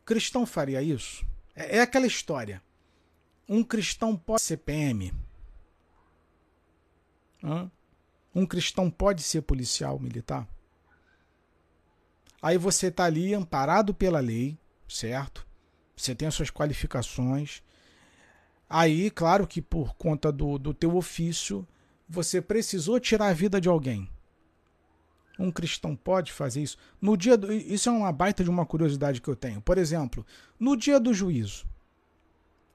cristão 0.04 0.46
faria 0.46 0.80
isso? 0.80 1.26
É, 1.54 1.78
é 1.78 1.80
aquela 1.80 2.06
história. 2.06 2.62
Um 3.48 3.64
cristão 3.64 4.16
pode 4.16 4.42
ser 4.42 4.58
PM. 4.58 5.12
Hã? 7.42 7.70
Um 8.34 8.46
cristão 8.46 8.90
pode 8.90 9.22
ser 9.22 9.42
policial 9.42 9.98
militar. 9.98 10.46
Aí 12.40 12.56
você 12.56 12.86
está 12.86 13.04
ali 13.04 13.34
amparado 13.34 13.92
pela 13.92 14.20
lei, 14.20 14.56
certo? 14.88 15.47
Você 15.98 16.14
tem 16.14 16.28
as 16.28 16.34
suas 16.34 16.50
qualificações. 16.50 17.62
Aí, 18.70 19.10
claro 19.10 19.46
que 19.46 19.60
por 19.60 19.94
conta 19.96 20.30
do, 20.30 20.58
do 20.58 20.72
teu 20.72 20.96
ofício, 20.96 21.66
você 22.08 22.40
precisou 22.40 23.00
tirar 23.00 23.28
a 23.28 23.32
vida 23.32 23.60
de 23.60 23.68
alguém. 23.68 24.08
Um 25.38 25.50
cristão 25.50 25.96
pode 25.96 26.32
fazer 26.32 26.62
isso? 26.62 26.76
No 27.00 27.16
dia 27.16 27.36
do, 27.36 27.52
isso 27.52 27.88
é 27.88 27.92
uma 27.92 28.12
baita 28.12 28.44
de 28.44 28.50
uma 28.50 28.64
curiosidade 28.64 29.20
que 29.20 29.28
eu 29.28 29.36
tenho. 29.36 29.60
Por 29.60 29.76
exemplo, 29.76 30.24
no 30.58 30.76
dia 30.76 31.00
do 31.00 31.12
juízo. 31.12 31.66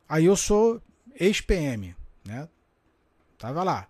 Aí 0.08 0.26
eu 0.26 0.36
sou 0.36 0.82
ex-PM, 1.16 1.96
né? 2.26 2.48
Tava 3.38 3.64
lá. 3.64 3.88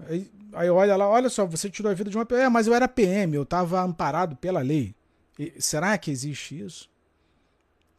Aí, 0.00 0.30
aí, 0.52 0.70
olha 0.70 0.96
lá, 0.96 1.08
olha 1.08 1.28
só, 1.28 1.44
você 1.44 1.68
tirou 1.68 1.90
a 1.90 1.94
vida 1.94 2.10
de 2.10 2.16
uma 2.16 2.24
PM. 2.24 2.42
É, 2.42 2.48
mas 2.48 2.66
eu 2.66 2.74
era 2.74 2.88
PM, 2.88 3.34
eu 3.34 3.42
estava 3.42 3.80
amparado 3.82 4.36
pela 4.36 4.60
lei. 4.60 4.94
E, 5.38 5.54
será 5.60 5.96
que 5.98 6.10
existe 6.10 6.58
isso? 6.58 6.88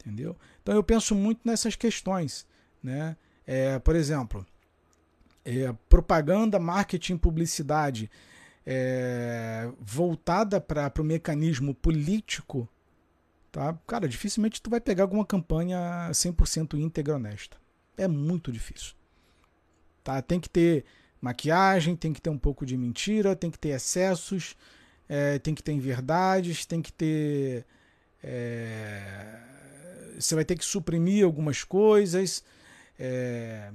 Entendeu? 0.00 0.36
Então 0.62 0.74
eu 0.74 0.82
penso 0.82 1.14
muito 1.14 1.40
nessas 1.44 1.76
questões, 1.76 2.46
né? 2.82 3.16
É, 3.46 3.78
por 3.78 3.94
exemplo, 3.94 4.46
é, 5.44 5.72
propaganda, 5.88 6.58
marketing, 6.58 7.16
publicidade 7.16 8.10
é, 8.66 9.70
voltada 9.80 10.60
para 10.60 10.92
o 11.00 11.04
mecanismo 11.04 11.74
político, 11.74 12.68
tá? 13.50 13.76
cara, 13.86 14.08
dificilmente 14.08 14.62
tu 14.62 14.70
vai 14.70 14.80
pegar 14.80 15.04
alguma 15.04 15.24
campanha 15.24 16.08
100% 16.12 16.78
íntegra 16.78 17.16
honesta. 17.16 17.56
É 17.96 18.06
muito 18.06 18.52
difícil. 18.52 18.94
Tá? 20.04 20.22
Tem 20.22 20.40
que 20.40 20.48
ter 20.48 20.84
maquiagem, 21.20 21.96
tem 21.96 22.12
que 22.12 22.20
ter 22.20 22.30
um 22.30 22.38
pouco 22.38 22.64
de 22.64 22.76
mentira, 22.76 23.36
tem 23.36 23.50
que 23.50 23.58
ter 23.58 23.70
excessos, 23.70 24.56
é, 25.08 25.38
tem 25.38 25.54
que 25.54 25.62
ter 25.62 25.72
inverdades, 25.72 26.64
tem 26.64 26.80
que 26.80 26.92
ter. 26.92 27.66
É, 28.22 29.40
você 30.20 30.34
vai 30.34 30.44
ter 30.44 30.56
que 30.56 30.64
suprimir 30.64 31.24
algumas 31.24 31.64
coisas. 31.64 32.44
É, 32.98 33.72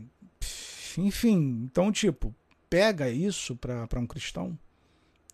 enfim, 0.97 1.63
então, 1.65 1.91
tipo, 1.91 2.33
pega 2.69 3.09
isso 3.09 3.55
para 3.55 3.99
um 3.99 4.07
cristão 4.07 4.57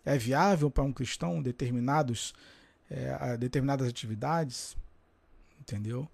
é 0.04 0.18
viável 0.18 0.70
para 0.70 0.82
um 0.82 0.92
cristão 0.92 1.40
determinados, 1.40 2.34
é, 2.90 3.36
determinadas 3.36 3.88
atividades? 3.88 4.76
Entendeu? 5.60 6.08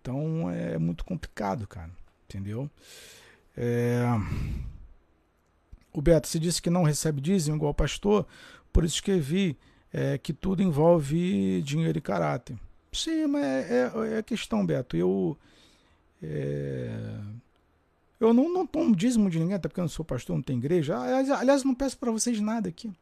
Então 0.00 0.50
é 0.50 0.76
muito 0.78 1.04
complicado, 1.04 1.66
cara. 1.66 1.90
Entendeu? 2.24 2.70
É... 3.56 4.02
O 5.92 6.02
Beto, 6.02 6.28
você 6.28 6.38
disse 6.38 6.60
que 6.60 6.70
não 6.70 6.82
recebe 6.82 7.20
dízimo 7.20 7.56
igual 7.56 7.72
pastor, 7.72 8.26
por 8.72 8.84
isso 8.84 8.96
escrevi 8.96 9.56
é, 9.92 10.18
que 10.18 10.32
tudo 10.32 10.62
envolve 10.62 11.62
dinheiro 11.62 11.98
e 11.98 12.02
caráter. 12.02 12.56
Sim, 12.92 13.26
mas 13.26 13.44
é, 13.44 13.92
é, 14.14 14.18
é 14.18 14.22
questão, 14.22 14.64
Beto. 14.64 14.96
Eu. 14.96 15.36
É... 16.22 17.18
Eu 18.20 18.32
não, 18.34 18.52
não 18.52 18.66
tomo 18.66 18.96
dízimo 18.96 19.30
de 19.30 19.38
ninguém, 19.38 19.54
até 19.54 19.68
porque 19.68 19.80
eu 19.80 19.84
não 19.84 19.88
sou 19.88 20.04
pastor, 20.04 20.34
não 20.34 20.42
tenho 20.42 20.58
igreja. 20.58 20.98
Aliás, 20.98 21.62
não 21.62 21.74
peço 21.74 21.96
para 21.96 22.10
vocês 22.10 22.40
nada 22.40 22.68
aqui. 22.68 22.92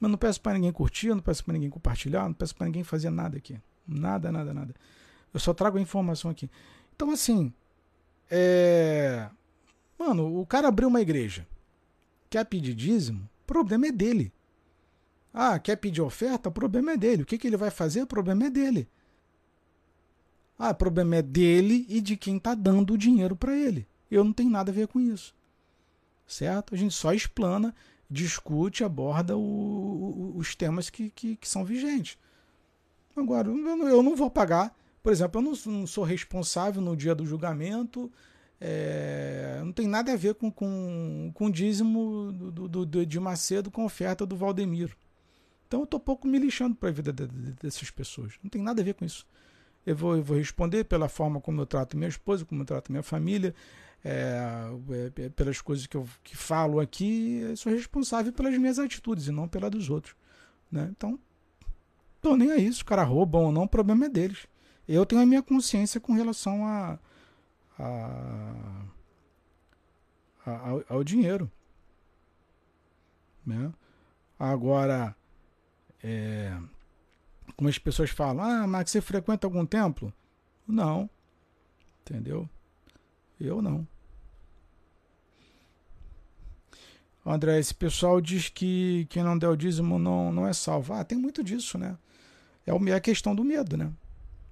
Mas 0.00 0.10
não 0.10 0.18
peço 0.18 0.40
para 0.40 0.54
ninguém 0.54 0.72
curtir, 0.72 1.10
não 1.10 1.20
peço 1.20 1.44
para 1.44 1.54
ninguém 1.54 1.70
compartilhar, 1.70 2.24
não 2.24 2.34
peço 2.34 2.54
para 2.54 2.66
ninguém 2.66 2.82
fazer 2.82 3.10
nada 3.10 3.36
aqui. 3.36 3.60
Nada, 3.86 4.32
nada, 4.32 4.52
nada. 4.52 4.74
Eu 5.32 5.38
só 5.38 5.54
trago 5.54 5.78
a 5.78 5.80
informação 5.80 6.30
aqui. 6.30 6.50
Então, 6.94 7.10
assim, 7.10 7.52
é. 8.30 9.28
Mano, 9.96 10.40
o 10.40 10.44
cara 10.44 10.68
abriu 10.68 10.88
uma 10.88 11.00
igreja. 11.00 11.46
Quer 12.28 12.44
pedir 12.44 12.74
dízimo? 12.74 13.30
O 13.42 13.46
problema 13.46 13.86
é 13.86 13.92
dele. 13.92 14.32
Ah, 15.36 15.58
quer 15.58 15.74
pedir 15.74 16.00
oferta? 16.00 16.48
O 16.48 16.52
problema 16.52 16.92
é 16.92 16.96
dele. 16.96 17.24
O 17.24 17.26
que, 17.26 17.36
que 17.36 17.48
ele 17.48 17.56
vai 17.56 17.70
fazer? 17.70 18.02
O 18.02 18.06
problema 18.06 18.46
é 18.46 18.50
dele. 18.50 18.88
Ah, 20.56 20.70
o 20.70 20.74
problema 20.74 21.16
é 21.16 21.22
dele 21.22 21.84
e 21.88 22.00
de 22.00 22.16
quem 22.16 22.36
está 22.36 22.54
dando 22.54 22.94
o 22.94 22.98
dinheiro 22.98 23.34
para 23.34 23.56
ele. 23.56 23.84
Eu 24.08 24.22
não 24.22 24.32
tenho 24.32 24.48
nada 24.48 24.70
a 24.70 24.74
ver 24.74 24.86
com 24.86 25.00
isso. 25.00 25.34
Certo? 26.24 26.72
A 26.72 26.78
gente 26.78 26.94
só 26.94 27.12
explana 27.12 27.74
discute, 28.08 28.84
aborda 28.84 29.36
o, 29.36 29.40
o, 29.40 30.34
os 30.36 30.54
temas 30.54 30.88
que, 30.88 31.10
que, 31.10 31.36
que, 31.36 31.48
são 31.48 31.64
vigentes. 31.64 32.16
Agora, 33.16 33.48
eu, 33.48 34.02
não 34.02 34.14
vou 34.14 34.30
pagar, 34.30 34.76
por 35.02 35.12
exemplo, 35.12 35.40
eu 35.40 35.44
não, 35.44 35.78
não 35.80 35.86
sou 35.86 36.04
responsável 36.04 36.80
no 36.80 36.96
dia 36.96 37.14
do 37.14 37.26
julgamento, 37.26 38.10
é, 38.60 39.60
não 39.64 39.72
tem 39.72 39.88
nada 39.88 40.12
a 40.12 40.16
ver 40.16 40.34
com, 40.34 40.50
com, 40.50 41.30
com 41.34 41.46
o 41.46 41.52
dízimo 41.52 42.32
do, 42.32 42.68
do, 42.68 42.86
do, 42.86 43.06
de 43.06 43.20
Macedo 43.20 43.70
com 43.70 43.82
a 43.82 43.86
oferta 43.86 44.24
do 44.24 44.36
Valdemiro. 44.36 44.96
Então 45.66 45.80
eu 45.80 45.84
estou 45.84 45.98
pouco 46.00 46.26
me 46.26 46.38
lixando 46.38 46.74
para 46.74 46.88
a 46.88 46.92
vida 46.92 47.12
de, 47.12 47.26
de, 47.26 47.52
dessas 47.52 47.90
pessoas. 47.90 48.34
Não 48.42 48.50
tem 48.50 48.62
nada 48.62 48.80
a 48.80 48.84
ver 48.84 48.94
com 48.94 49.04
isso. 49.04 49.26
Eu 49.86 49.96
vou, 49.96 50.16
eu 50.16 50.22
vou 50.22 50.36
responder 50.36 50.84
pela 50.84 51.08
forma 51.08 51.40
como 51.40 51.60
eu 51.60 51.66
trato 51.66 51.96
minha 51.96 52.08
esposa, 52.08 52.44
como 52.44 52.62
eu 52.62 52.66
trato 52.66 52.90
minha 52.90 53.02
família, 53.02 53.54
é, 54.04 54.68
é, 55.16 55.28
pelas 55.30 55.60
coisas 55.60 55.86
que 55.86 55.96
eu 55.96 56.06
que 56.22 56.36
falo 56.36 56.80
aqui, 56.80 57.40
eu 57.40 57.56
sou 57.56 57.72
responsável 57.72 58.32
pelas 58.32 58.56
minhas 58.58 58.78
atitudes 58.78 59.26
e 59.26 59.32
não 59.32 59.48
pela 59.48 59.70
dos 59.70 59.90
outros. 59.90 60.14
Né? 60.70 60.88
Então, 60.90 61.18
tô 62.20 62.36
nem 62.36 62.50
aí, 62.50 62.72
se 62.72 62.82
o 62.82 62.84
cara 62.84 63.02
rouba 63.02 63.38
ou 63.38 63.52
não, 63.52 63.62
o 63.62 63.68
problema 63.68 64.06
é 64.06 64.08
deles. 64.08 64.46
Eu 64.86 65.06
tenho 65.06 65.22
a 65.22 65.26
minha 65.26 65.42
consciência 65.42 66.00
com 66.00 66.12
relação 66.12 66.66
a, 66.66 66.98
a, 67.78 68.84
a 70.44 70.68
ao, 70.68 70.84
ao, 70.88 71.04
dinheiro. 71.04 71.50
Né? 73.46 73.72
Agora, 74.38 75.16
é, 76.04 76.54
Como 77.56 77.68
as 77.68 77.78
pessoas 77.78 78.10
falam, 78.10 78.44
ah, 78.44 78.66
mas 78.66 78.90
você 78.90 79.00
frequenta 79.00 79.46
algum 79.46 79.64
templo? 79.64 80.12
Não. 80.68 81.08
Entendeu? 82.02 82.48
Eu 83.40 83.62
não. 83.62 83.86
André, 87.24 87.58
esse 87.58 87.74
pessoal 87.74 88.20
diz 88.20 88.50
que 88.50 89.06
quem 89.08 89.22
não 89.22 89.38
der 89.38 89.48
o 89.48 89.56
dízimo 89.56 89.98
não, 89.98 90.30
não 90.30 90.46
é 90.46 90.52
salvo. 90.52 90.92
Ah, 90.92 91.02
tem 91.02 91.16
muito 91.16 91.42
disso, 91.42 91.78
né? 91.78 91.96
É, 92.66 92.90
é 92.90 92.94
a 92.94 93.00
questão 93.00 93.34
do 93.34 93.42
medo, 93.42 93.78
né? 93.78 93.90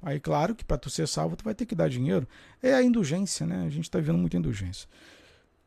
Aí, 0.00 0.18
claro 0.18 0.54
que 0.54 0.64
para 0.64 0.78
tu 0.78 0.88
ser 0.88 1.06
salvo, 1.06 1.36
tu 1.36 1.44
vai 1.44 1.54
ter 1.54 1.66
que 1.66 1.74
dar 1.74 1.90
dinheiro. 1.90 2.26
É 2.62 2.72
a 2.72 2.82
indulgência, 2.82 3.46
né? 3.46 3.66
A 3.66 3.68
gente 3.68 3.84
está 3.84 4.00
vendo 4.00 4.16
muita 4.16 4.38
indulgência. 4.38 4.88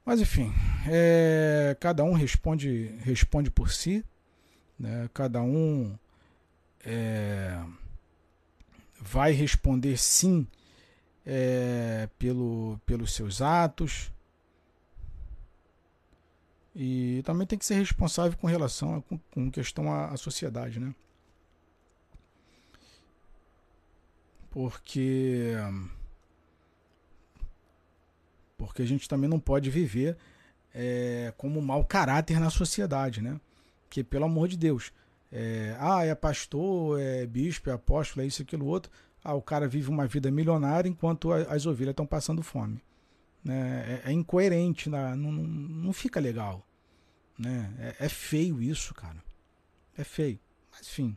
Mas, 0.04 0.20
enfim, 0.20 0.52
é, 0.88 1.78
cada 1.80 2.04
um 2.04 2.14
responde, 2.14 2.96
responde 3.02 3.52
por 3.52 3.72
si. 3.72 4.04
Né? 4.78 5.10
Cada 5.14 5.42
um 5.42 5.98
é, 6.84 7.60
vai 9.00 9.32
responder 9.32 9.98
sim 9.98 10.48
é, 11.26 12.08
pelo, 12.20 12.80
pelos 12.86 13.14
seus 13.14 13.42
atos. 13.42 14.12
E 16.76 17.22
também 17.26 17.48
tem 17.48 17.58
que 17.58 17.66
ser 17.66 17.76
responsável 17.76 18.38
com 18.38 18.48
relação 18.48 18.96
a, 18.96 19.02
com, 19.02 19.18
com 19.32 19.50
questão 19.50 19.92
à, 19.92 20.10
à 20.10 20.18
sociedade, 20.18 20.80
né? 20.80 20.94
Porque 24.52 25.54
porque 28.58 28.82
a 28.82 28.86
gente 28.86 29.08
também 29.08 29.30
não 29.30 29.40
pode 29.40 29.70
viver 29.70 30.18
é, 30.74 31.34
como 31.38 31.62
mau 31.62 31.84
caráter 31.86 32.40
na 32.40 32.50
sociedade, 32.50 33.22
né? 33.22 33.40
Que 33.96 34.04
pelo 34.04 34.26
amor 34.26 34.50
de 34.50 34.58
Deus, 34.58 34.92
é, 35.32 35.74
ah, 35.80 36.04
é 36.04 36.14
pastor, 36.14 37.00
é 37.00 37.26
bispo, 37.26 37.70
é 37.70 37.74
apóstolo, 37.74 38.26
é 38.26 38.28
isso, 38.28 38.42
aquilo, 38.42 38.66
outro. 38.66 38.92
Ah, 39.24 39.34
o 39.34 39.42
cara 39.42 39.70
vive 39.70 39.90
uma 39.90 40.06
vida 40.06 40.30
milionária 40.30 40.90
enquanto 40.90 41.32
as 41.32 41.66
ovelhas 41.66 41.94
estão 41.94 42.06
passando 42.06 42.44
fome. 42.44 42.84
Né? 43.42 44.02
É, 44.04 44.10
é 44.10 44.12
incoerente, 44.12 44.90
não, 44.90 45.16
não, 45.16 45.32
não, 45.32 45.94
fica 45.94 46.20
legal. 46.20 46.68
Né? 47.40 47.74
É, 47.80 48.06
é, 48.06 48.10
feio 48.10 48.62
isso, 48.62 48.94
cara. 48.94 49.24
É 49.98 50.04
feio. 50.04 50.42
Mas 50.70 50.82
enfim, 50.82 51.16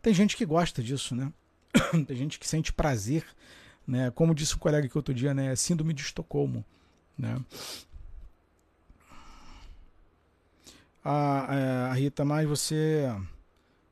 tem 0.00 0.14
gente 0.14 0.38
que 0.38 0.46
gosta 0.46 0.82
disso, 0.82 1.14
né? 1.14 1.30
tem 2.08 2.16
gente 2.16 2.38
que 2.38 2.48
sente 2.48 2.72
prazer, 2.72 3.26
né? 3.86 4.10
Como 4.10 4.34
disse 4.34 4.54
o 4.54 4.58
colega 4.58 4.88
que 4.88 4.96
outro 4.96 5.12
dia, 5.12 5.34
né? 5.34 5.54
Síndrome 5.54 5.92
de 5.92 6.00
Estocolmo, 6.00 6.64
né? 7.18 7.38
A, 11.08 11.54
é, 11.54 11.90
a 11.90 11.92
Rita, 11.92 12.24
mas 12.24 12.48
você 12.48 13.08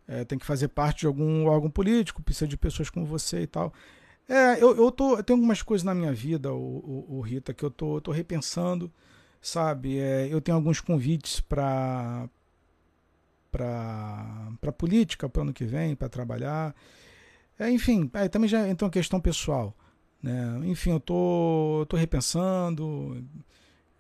é, 0.08 0.24
tem 0.24 0.38
que 0.38 0.44
fazer 0.44 0.68
parte 0.68 1.00
de 1.00 1.06
algum 1.06 1.46
órgão 1.46 1.70
político, 1.70 2.22
precisa 2.22 2.48
de 2.48 2.56
pessoas 2.56 2.90
como 2.90 3.06
você 3.06 3.42
e 3.42 3.46
tal. 3.46 3.72
É, 4.28 4.62
eu, 4.62 4.76
eu, 4.76 4.90
tô, 4.90 5.16
eu 5.16 5.22
tenho 5.22 5.38
algumas 5.38 5.62
coisas 5.62 5.84
na 5.84 5.94
minha 5.94 6.12
vida, 6.12 6.52
o, 6.52 6.56
o, 7.08 7.18
o 7.18 7.20
Rita, 7.20 7.54
que 7.54 7.62
eu 7.64 7.70
tô, 7.70 7.98
eu 7.98 8.00
tô 8.00 8.10
repensando, 8.10 8.90
sabe? 9.40 9.98
É, 9.98 10.28
eu 10.28 10.40
tenho 10.40 10.56
alguns 10.56 10.80
convites 10.80 11.40
para 11.40 12.28
para 13.52 14.72
política 14.76 15.28
para 15.28 15.42
ano 15.42 15.52
que 15.52 15.64
vem, 15.64 15.94
para 15.94 16.08
trabalhar. 16.08 16.74
É, 17.58 17.70
enfim, 17.70 18.10
é, 18.14 18.28
também 18.28 18.48
já 18.48 18.68
entra 18.68 18.86
uma 18.86 18.90
questão 18.90 19.20
pessoal. 19.20 19.74
Né? 20.22 20.60
Enfim, 20.64 20.90
eu 20.90 21.00
tô, 21.00 21.82
eu 21.82 21.86
tô 21.86 21.96
repensando. 21.96 23.24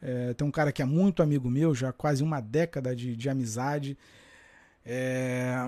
É, 0.06 0.34
tem 0.34 0.46
um 0.46 0.50
cara 0.50 0.70
que 0.70 0.82
é 0.82 0.84
muito 0.84 1.22
amigo 1.22 1.50
meu, 1.50 1.74
já 1.74 1.90
quase 1.90 2.22
uma 2.22 2.38
década 2.38 2.94
de, 2.94 3.16
de 3.16 3.30
amizade 3.30 3.96
é, 4.84 5.66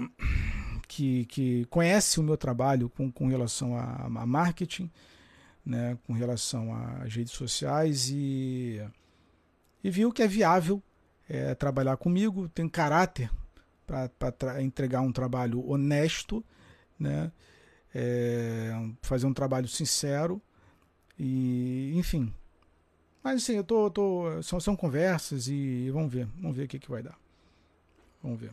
que, 0.86 1.24
que 1.24 1.64
conhece 1.70 2.20
o 2.20 2.22
meu 2.22 2.36
trabalho 2.36 2.90
com, 2.90 3.10
com 3.10 3.28
relação 3.28 3.74
a, 3.78 4.04
a 4.04 4.26
marketing, 4.26 4.90
né, 5.64 5.96
com 6.06 6.12
relação 6.12 6.74
às 7.02 7.14
redes 7.14 7.32
sociais 7.32 8.10
e, 8.10 8.78
e 9.82 9.90
viu 9.90 10.12
que 10.12 10.22
é 10.22 10.28
viável 10.28 10.82
é, 11.26 11.54
trabalhar 11.54 11.96
comigo, 11.96 12.46
tem 12.50 12.68
caráter 12.68 13.30
para 13.86 14.62
entregar 14.62 15.00
um 15.00 15.12
trabalho 15.12 15.66
honesto, 15.66 16.44
né, 16.98 17.32
é, 17.94 18.70
fazer 19.00 19.26
um 19.26 19.32
trabalho 19.32 19.66
sincero 19.66 20.42
e 21.18 21.94
enfim. 21.96 22.34
Mas 23.26 23.42
assim, 23.42 23.56
eu 23.56 23.64
tô, 23.64 23.90
tô 23.90 24.40
são, 24.40 24.60
são 24.60 24.76
conversas 24.76 25.48
e 25.48 25.90
vamos 25.90 26.12
ver, 26.12 26.28
vamos 26.40 26.56
ver 26.56 26.62
o 26.62 26.68
que, 26.68 26.78
que 26.78 26.88
vai 26.88 27.02
dar. 27.02 27.18
Vamos 28.22 28.38
ver. 28.38 28.52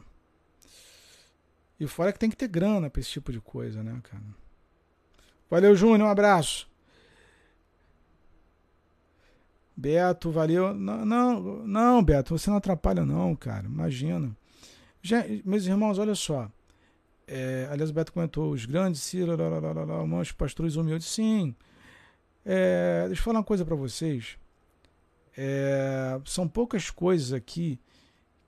E 1.79 1.85
fora 1.85 2.11
que 2.11 2.17
tem 2.17 2.27
que 2.27 2.35
ter 2.35 2.47
grana 2.47 2.89
pra 2.89 2.99
esse 2.99 3.11
tipo 3.11 3.31
de 3.31 3.39
coisa, 3.39 3.83
né, 3.83 4.01
cara? 4.01 4.23
Valeu, 5.47 5.75
Júnior, 5.75 6.07
um 6.07 6.11
abraço. 6.11 6.67
Beto, 9.77 10.31
valeu. 10.31 10.73
Não, 10.73 11.05
não, 11.05 11.67
não, 11.67 12.03
Beto, 12.03 12.35
você 12.35 12.49
não 12.49 12.57
atrapalha, 12.57 13.05
não, 13.05 13.35
cara. 13.35 13.67
Imagina. 13.67 14.35
Já, 15.03 15.23
meus 15.45 15.67
irmãos, 15.67 15.99
olha 15.99 16.15
só. 16.15 16.49
É, 17.27 17.67
aliás, 17.69 17.91
o 17.91 17.93
Beto 17.93 18.11
comentou: 18.11 18.51
os 18.51 18.65
grandes, 18.65 19.03
Ciro, 19.03 19.33
os 20.19 20.31
pastores 20.31 20.77
humildes. 20.77 21.05
Sim. 21.09 21.55
É, 22.43 23.03
deixa 23.05 23.21
eu 23.21 23.23
falar 23.23 23.37
uma 23.37 23.45
coisa 23.45 23.63
para 23.63 23.75
vocês. 23.75 24.41
É, 25.37 26.19
são 26.25 26.47
poucas 26.47 26.89
coisas 26.89 27.33
aqui 27.33 27.79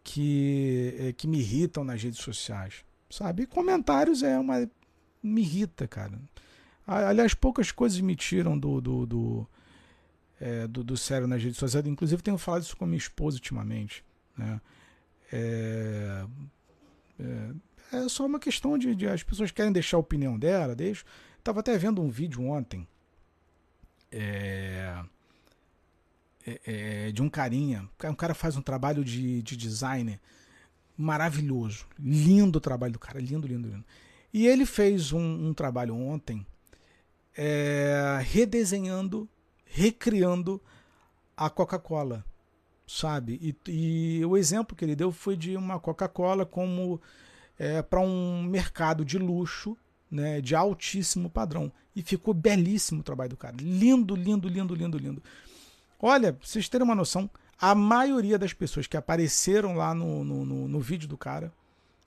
que, 0.03 0.95
é, 0.99 1.14
que 1.14 1.28
me 1.28 1.40
irritam 1.40 1.84
nas 1.84 2.02
redes 2.02 2.20
sociais. 2.20 2.86
Sabe? 3.10 3.44
E 3.44 3.48
comentários 3.48 4.24
é 4.24 4.38
uma. 4.38 4.70
Me 5.22 5.41
irrita, 5.41 5.88
cara. 5.88 6.20
Aliás, 6.88 7.34
poucas 7.34 7.72
coisas 7.72 7.99
me 7.99 8.16
tiram 8.16 8.57
do, 8.57 8.80
do, 8.80 9.06
do, 9.06 9.48
é, 10.40 10.68
do, 10.68 10.84
do 10.84 10.95
sério 10.95 11.28
nas 11.28 11.41
redes 11.41 11.57
sociais. 11.57 11.86
Inclusive, 11.88 12.22
tenho 12.22 12.38
falado 12.38 12.62
isso 12.62 12.78
com 12.78 12.86
minha 12.86 12.98
esposa 12.98 13.38
ultimamente. 13.38 14.06
Né? 14.38 14.62
É, 15.32 16.26
é, 17.20 17.98
é 17.98 18.10
só 18.10 18.26
uma 18.26 18.40
questão 18.40 18.78
de, 18.78 18.94
de, 18.94 19.07
As 19.07 19.24
pessoas 19.24 19.49
querem 19.49 19.72
deixar 19.72 19.98
a 19.98 19.99
opinião 19.99 20.38
dela, 20.38 20.76
deixo. 20.76 21.06
Estava 21.40 21.62
até 21.62 21.76
vendo 21.78 22.02
um 22.02 22.10
vídeo 22.10 22.44
ontem. 22.44 22.88
É, 24.12 25.03
é, 26.46 27.08
é, 27.08 27.12
de 27.12 27.22
um 27.22 27.30
carinha. 27.30 27.90
Um 28.04 28.16
cara 28.16 28.34
faz 28.34 28.56
um 28.56 28.62
trabalho 28.62 29.04
de, 29.04 29.42
de 29.42 29.58
designer 29.58 30.20
maravilhoso. 30.98 31.86
Lindo 32.00 32.58
o 32.58 32.62
trabalho 32.62 32.94
do 32.94 33.00
cara, 33.00 33.20
lindo, 33.20 33.48
lindo, 33.48 33.68
lindo. 33.68 33.86
E 34.34 34.48
ele 34.48 34.66
fez 34.66 35.12
um, 35.12 35.48
um 35.48 35.54
trabalho 35.54 35.96
ontem 35.96 36.46
é, 37.38 38.20
redesenhando, 38.22 39.28
recriando 39.66 40.62
a 41.36 41.50
Coca-Cola, 41.50 42.24
sabe? 42.88 43.56
E, 43.68 44.20
e, 44.20 44.26
o 44.26 44.38
exemplo 44.38 44.76
que 44.76 44.86
ele 44.86 44.96
deu 44.96 45.12
foi 45.12 45.36
de 45.36 45.56
uma 45.58 45.80
Coca-Cola 45.80 46.46
como 46.46 47.02
é, 47.58 47.82
para 47.82 48.00
um 48.00 48.44
mercado 48.44 49.04
de 49.04 49.18
luxo, 49.18 49.78
né, 50.10 50.40
de 50.40 50.56
altíssimo 50.56 51.30
padrão. 51.30 51.72
E 51.96 52.02
ficou 52.02 52.34
belíssimo 52.34 53.02
o 53.02 53.04
trabalho 53.04 53.32
do 53.32 53.38
cara. 53.38 53.56
Lindo, 53.60 54.16
lindo, 54.16 54.48
lindo, 54.48 54.76
lindo, 54.76 54.98
lindo. 54.98 55.24
Olha, 56.07 56.34
pra 56.34 56.48
vocês 56.48 56.69
terem 56.69 56.86
uma 56.86 56.94
noção, 56.94 57.27
a 57.60 57.73
maioria 57.73 58.38
das 58.38 58.53
pessoas 58.53 58.86
que 58.86 58.95
apareceram 58.95 59.76
lá 59.76 59.91
no, 59.91 60.23
no, 60.23 60.45
no, 60.45 60.68
no 60.68 60.80
vídeo 60.80 61.10
do 61.10 61.18
cara 61.18 61.52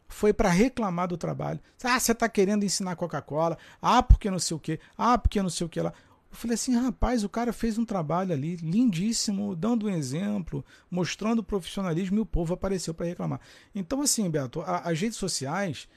foi 0.07 0.33
para 0.33 0.49
reclamar 0.49 1.09
do 1.09 1.17
trabalho. 1.17 1.59
Ah, 1.83 1.99
você 1.99 2.13
está 2.13 2.29
querendo 2.29 2.65
ensinar 2.65 2.95
Coca-Cola. 2.95 3.59
Ah, 3.83 4.01
porque 4.01 4.31
não 4.31 4.39
sei 4.39 4.57
o 4.57 4.61
que. 4.61 4.79
Ah, 4.97 5.19
porque 5.19 5.43
não 5.43 5.51
sei 5.51 5.67
o 5.67 5.69
que 5.69 5.81
lá. 5.81 5.93
Eu 6.31 6.37
falei 6.37 6.55
assim, 6.55 6.77
rapaz, 6.77 7.25
o 7.25 7.29
cara 7.29 7.53
fez 7.53 7.77
um 7.77 7.85
trabalho 7.85 8.33
ali 8.33 8.55
lindíssimo, 8.55 9.57
dando 9.57 9.87
um 9.87 9.91
exemplo, 9.91 10.65
mostrando 10.89 11.43
profissionalismo 11.43 12.19
e 12.19 12.21
o 12.21 12.27
povo 12.27 12.55
apareceu 12.55 12.95
para 12.95 13.07
reclamar. 13.07 13.41
Então, 13.75 14.01
assim, 14.01 14.31
Beto, 14.31 14.61
a, 14.61 14.79
as 14.89 15.01
redes 15.01 15.19
sociais, 15.19 15.89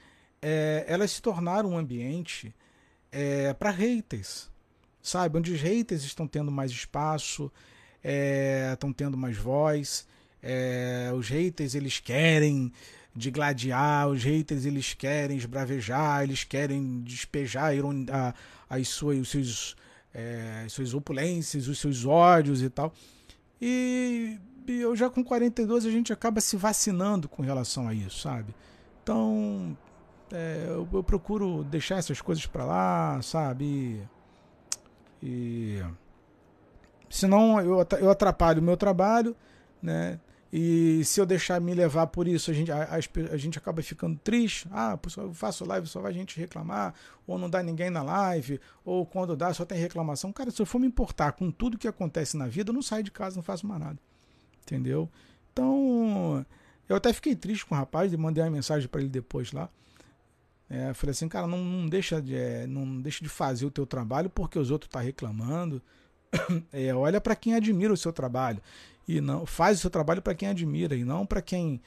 é, 0.42 0.84
elas 0.88 1.12
se 1.12 1.22
tornaram 1.22 1.70
um 1.70 1.78
ambiente 1.78 2.52
é, 3.12 3.54
para 3.54 3.70
haters, 3.70 4.50
sabe? 5.00 5.38
Onde 5.38 5.52
os 5.52 5.60
haters 5.60 6.02
estão 6.02 6.26
tendo 6.26 6.50
mais 6.50 6.72
espaço, 6.72 7.48
estão 8.02 8.90
é, 8.90 8.94
tendo 8.94 9.16
mais 9.16 9.36
voz. 9.36 10.06
É, 10.42 11.10
os 11.14 11.28
haters 11.28 11.74
eles 11.74 12.00
querem 12.00 12.72
digladiar, 13.14 14.08
os 14.08 14.24
haters 14.24 14.64
eles 14.64 14.94
querem 14.94 15.36
esbravejar, 15.36 16.22
eles 16.22 16.44
querem 16.44 17.00
despejar 17.02 17.72
a, 18.10 18.34
as 18.68 18.88
suas, 18.88 19.18
os 19.18 19.28
seus, 19.28 19.76
é, 20.12 20.64
as 20.66 20.72
suas 20.72 20.94
opulências, 20.94 21.68
os 21.68 21.78
seus 21.78 22.04
ódios 22.04 22.62
e 22.62 22.70
tal. 22.70 22.92
E, 23.60 24.38
e 24.66 24.80
eu 24.80 24.96
já 24.96 25.08
com 25.08 25.22
42 25.22 25.86
a 25.86 25.90
gente 25.90 26.12
acaba 26.12 26.40
se 26.40 26.56
vacinando 26.56 27.28
com 27.28 27.42
relação 27.42 27.86
a 27.86 27.94
isso, 27.94 28.18
sabe? 28.18 28.54
Então 29.02 29.76
é, 30.32 30.64
eu, 30.68 30.88
eu, 30.92 31.02
procuro 31.04 31.62
deixar 31.64 31.96
essas 31.96 32.20
coisas 32.20 32.46
para 32.46 32.64
lá, 32.64 33.20
sabe? 33.22 34.02
E, 35.22 35.78
e 35.78 35.84
senão 37.12 37.60
eu, 37.60 38.10
atrapalho 38.10 38.60
o 38.60 38.64
meu 38.64 38.76
trabalho, 38.76 39.36
né? 39.82 40.18
E 40.52 41.02
se 41.04 41.18
eu 41.18 41.24
deixar 41.24 41.58
me 41.62 41.72
levar 41.72 42.08
por 42.08 42.28
isso, 42.28 42.50
a 42.50 42.54
gente, 42.54 42.70
a, 42.70 42.86
a 43.30 43.36
gente 43.38 43.56
acaba 43.56 43.82
ficando 43.82 44.18
triste. 44.18 44.68
Ah, 44.70 44.98
eu 45.16 45.32
faço 45.32 45.64
live, 45.64 45.86
só 45.86 45.98
vai 46.00 46.12
gente 46.12 46.38
reclamar, 46.38 46.94
ou 47.26 47.38
não 47.38 47.48
dá 47.48 47.62
ninguém 47.62 47.88
na 47.88 48.02
live, 48.02 48.60
ou 48.84 49.06
quando 49.06 49.34
dá 49.34 49.54
só 49.54 49.64
tem 49.64 49.78
reclamação. 49.78 50.30
Cara, 50.30 50.50
se 50.50 50.60
eu 50.60 50.66
for 50.66 50.78
me 50.78 50.86
importar 50.86 51.32
com 51.32 51.50
tudo 51.50 51.78
que 51.78 51.88
acontece 51.88 52.36
na 52.36 52.48
vida, 52.48 52.68
eu 52.68 52.74
não 52.74 52.82
saio 52.82 53.02
de 53.02 53.10
casa, 53.10 53.36
não 53.36 53.42
faço 53.42 53.66
mais 53.66 53.80
nada. 53.80 53.98
Entendeu? 54.62 55.08
Então, 55.52 56.44
eu 56.86 56.96
até 56.96 57.14
fiquei 57.14 57.34
triste 57.34 57.64
com 57.64 57.74
o 57.74 57.78
rapaz, 57.78 58.14
mandei 58.14 58.44
uma 58.44 58.50
mensagem 58.50 58.88
para 58.88 59.00
ele 59.00 59.08
depois 59.08 59.52
lá. 59.52 59.70
É, 60.68 60.92
falei 60.92 61.12
assim, 61.12 61.28
cara, 61.28 61.46
não, 61.46 61.58
não 61.58 61.86
deixa 61.86 62.20
de, 62.20 62.34
é, 62.34 62.66
não 62.66 63.00
deixa 63.00 63.22
de 63.22 63.28
fazer 63.28 63.64
o 63.64 63.70
teu 63.70 63.86
trabalho 63.86 64.28
porque 64.28 64.58
os 64.58 64.70
outros 64.70 64.88
estão 64.88 65.00
tá 65.00 65.04
reclamando. 65.04 65.80
É, 66.72 66.94
olha 66.94 67.20
para 67.20 67.36
quem 67.36 67.54
admira 67.54 67.92
o 67.92 67.96
seu 67.96 68.12
trabalho 68.12 68.60
e 69.06 69.20
não 69.20 69.44
faz 69.44 69.78
o 69.78 69.80
seu 69.82 69.90
trabalho 69.90 70.22
para 70.22 70.34
quem 70.34 70.48
admira 70.48 70.96
e 70.96 71.04
não 71.04 71.26
para 71.26 71.42
quem 71.42 71.80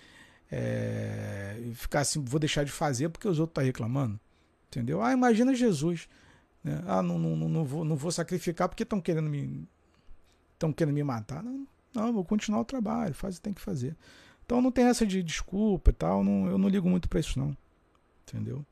é, 0.52 1.60
ficar 1.74 2.02
assim, 2.02 2.24
vou 2.24 2.40
deixar 2.40 2.64
de 2.64 2.72
fazer 2.72 3.10
porque 3.10 3.28
os 3.28 3.40
outros 3.40 3.52
estão 3.52 3.64
tá 3.64 3.66
reclamando. 3.66 4.20
Entendeu? 4.68 5.02
Ah, 5.02 5.14
imagina 5.14 5.54
Jesus. 5.54 6.08
Né? 6.64 6.82
Ah, 6.86 7.02
não, 7.02 7.18
não, 7.18 7.36
não, 7.50 7.64
vou, 7.64 7.86
não 7.86 7.96
vou 7.96 8.12
sacrificar 8.12 8.68
porque 8.70 8.84
estão 8.84 9.02
querendo 9.02 9.30
me 9.30 9.68
estão 10.54 10.72
querendo 10.72 10.96
me 10.96 11.04
matar. 11.04 11.44
Não, 11.44 11.68
não, 11.94 12.14
vou 12.14 12.24
continuar 12.24 12.60
o 12.62 12.66
trabalho, 12.66 13.14
faz 13.14 13.36
o 13.36 13.38
que 13.38 13.44
tem 13.44 13.54
que 13.54 13.62
fazer. 13.62 13.96
Então 14.46 14.62
não 14.62 14.72
tem 14.72 14.86
essa 14.86 15.06
de 15.06 15.24
desculpa 15.24 15.90
e 15.90 15.94
tal, 15.94 16.24
não, 16.24 16.48
eu 16.48 16.58
não 16.58 16.70
ligo 16.70 16.90
muito 16.90 17.10
para 17.10 17.20
isso 17.20 17.40
não. 17.40 17.56
Entendeu? 18.24 18.66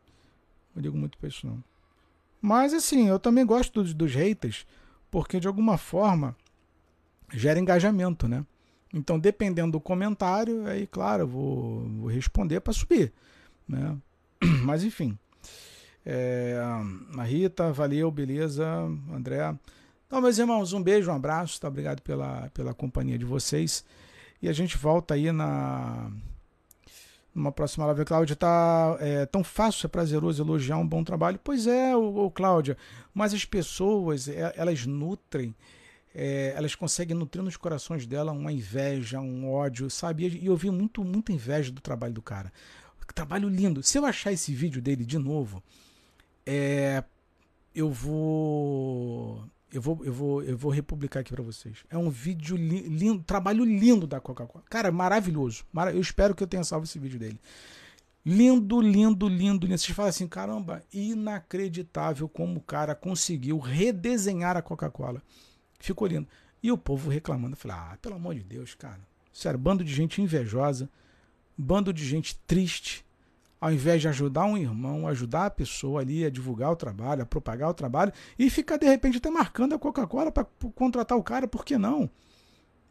Não 0.76 0.82
ligo 0.82 0.98
muito 0.98 1.18
para 1.18 1.30
isso 1.30 1.48
não. 1.48 1.64
Mas 2.42 2.74
assim, 2.74 3.08
eu 3.08 3.20
também 3.20 3.46
gosto 3.46 3.82
dos, 3.82 3.94
dos 3.94 4.14
haters, 4.14 4.66
porque 5.14 5.40
de 5.40 5.48
alguma 5.48 5.78
forma 5.78 6.36
gera 7.32 7.60
engajamento, 7.60 8.28
né? 8.28 8.44
Então, 8.92 9.20
dependendo 9.20 9.74
do 9.74 9.80
comentário, 9.80 10.66
aí, 10.66 10.88
claro, 10.88 11.22
eu 11.22 11.28
vou, 11.28 11.88
vou 12.00 12.10
responder 12.10 12.62
para 12.62 12.74
subir, 12.74 13.14
né? 13.68 13.96
Mas, 14.66 14.84
enfim. 14.84 15.16
É, 16.04 16.60
a 17.16 17.24
Rita, 17.24 17.72
valeu, 17.72 18.10
beleza, 18.10 18.66
André. 19.14 19.54
Então, 20.08 20.20
meus 20.20 20.40
irmãos, 20.40 20.74
um 20.74 20.82
beijo, 20.82 21.12
um 21.12 21.16
abraço, 21.16 21.62
tá? 21.62 21.68
Obrigado 21.68 22.02
pela, 22.02 22.50
pela 22.52 22.74
companhia 22.74 23.18
de 23.20 23.26
vocês. 23.26 23.86
E 24.42 24.50
a 24.50 24.54
gente 24.54 24.76
volta 24.80 25.14
aí 25.14 25.32
na 25.32 26.12
numa 27.34 27.52
próxima 27.52 27.86
live. 27.88 28.06
Cláudia, 28.06 28.36
tá 28.36 28.98
é, 29.00 29.26
tão 29.26 29.44
fácil, 29.44 29.88
é 29.88 29.90
prazeroso 29.90 30.42
elogiar 30.44 30.78
um 30.78 30.88
bom 30.88 31.04
trabalho. 31.04 31.40
Pois 31.44 31.68
é, 31.68 31.96
o, 31.96 32.26
o 32.26 32.32
Cláudia, 32.32 32.78
mas 33.14 33.34
as 33.34 33.46
pessoas, 33.46 34.28
é, 34.28 34.54
elas 34.56 34.86
nutrem 34.86 35.56
é, 36.16 36.54
elas 36.56 36.76
conseguem 36.76 37.18
nutrir 37.18 37.44
nos 37.44 37.58
corações 37.58 38.06
dela 38.06 38.32
uma 38.32 38.52
inveja, 38.52 39.20
um 39.20 39.52
ódio, 39.52 39.90
sabe? 39.90 40.28
E 40.28 40.46
eu 40.46 40.56
vi 40.56 40.70
muito, 40.70 41.04
muita 41.04 41.32
inveja 41.32 41.72
do 41.72 41.82
trabalho 41.82 42.14
do 42.14 42.22
cara. 42.22 42.54
Trabalho 43.16 43.50
lindo. 43.50 43.84
Se 43.84 43.98
eu 43.98 44.06
achar 44.06 44.32
esse 44.32 44.54
vídeo 44.54 44.82
dele 44.82 45.06
de 45.06 45.18
novo, 45.18 45.62
é, 46.46 47.04
eu 47.74 47.90
vou. 47.92 49.44
Eu 49.74 49.82
vou, 49.82 50.06
eu 50.06 50.14
vou, 50.14 50.44
eu 50.44 50.56
vou 50.56 50.72
republicar 50.72 51.22
aqui 51.22 51.34
para 51.34 51.42
vocês. 51.42 51.84
É 51.90 51.98
um 51.98 52.08
vídeo 52.08 52.56
li, 52.56 52.82
lindo, 52.82 53.24
trabalho 53.24 53.66
lindo 53.66 54.06
da 54.06 54.20
Coca-Cola. 54.20 54.64
Cara, 54.70 54.92
maravilhoso. 54.92 55.66
eu 55.92 56.00
espero 56.00 56.36
que 56.36 56.44
eu 56.44 56.48
tenha 56.48 56.64
salvo 56.64 56.86
esse 56.86 57.00
vídeo 57.00 57.18
dele. 57.18 57.40
Lindo, 58.24 58.80
lindo, 58.80 59.28
lindo, 59.28 59.66
lindo. 59.66 59.78
Vocês 59.78 59.96
falam 59.96 60.10
assim, 60.10 60.28
caramba, 60.28 60.84
inacreditável 60.94 62.30
como 62.30 62.60
o 62.60 62.62
cara 62.62 62.94
conseguiu 62.94 63.58
redesenhar 63.58 64.56
a 64.56 64.62
Coca-Cola. 64.62 65.24
Ficou 65.80 66.08
lindo. 66.08 66.28
E 66.62 66.72
o 66.72 66.78
povo 66.78 67.10
reclamando. 67.10 67.56
Eu 67.56 67.58
falei, 67.58 67.76
ah, 67.76 67.98
pelo 68.00 68.16
amor 68.16 68.36
de 68.36 68.44
Deus, 68.44 68.76
cara. 68.76 69.02
Sério, 69.34 69.58
bando 69.58 69.84
de 69.84 69.92
gente 69.92 70.22
invejosa, 70.22 70.88
bando 71.58 71.92
de 71.92 72.06
gente 72.06 72.38
triste. 72.46 73.03
Ao 73.64 73.72
invés 73.72 74.02
de 74.02 74.10
ajudar 74.10 74.44
um 74.44 74.58
irmão, 74.58 75.08
ajudar 75.08 75.46
a 75.46 75.50
pessoa 75.50 76.02
ali 76.02 76.26
a 76.26 76.30
divulgar 76.30 76.70
o 76.74 76.76
trabalho, 76.76 77.24
a 77.24 77.26
propagar 77.26 77.70
o 77.70 77.74
trabalho 77.74 78.12
e 78.38 78.50
ficar 78.50 78.76
de 78.76 78.86
repente 78.86 79.20
até 79.20 79.30
marcando 79.30 79.74
a 79.74 79.80
Coca-Cola 79.80 80.34
para 80.34 80.46
contratar 80.76 81.18
o 81.18 81.24
cara, 81.24 81.48
por 81.48 81.64
que 81.64 81.78
não? 81.78 82.10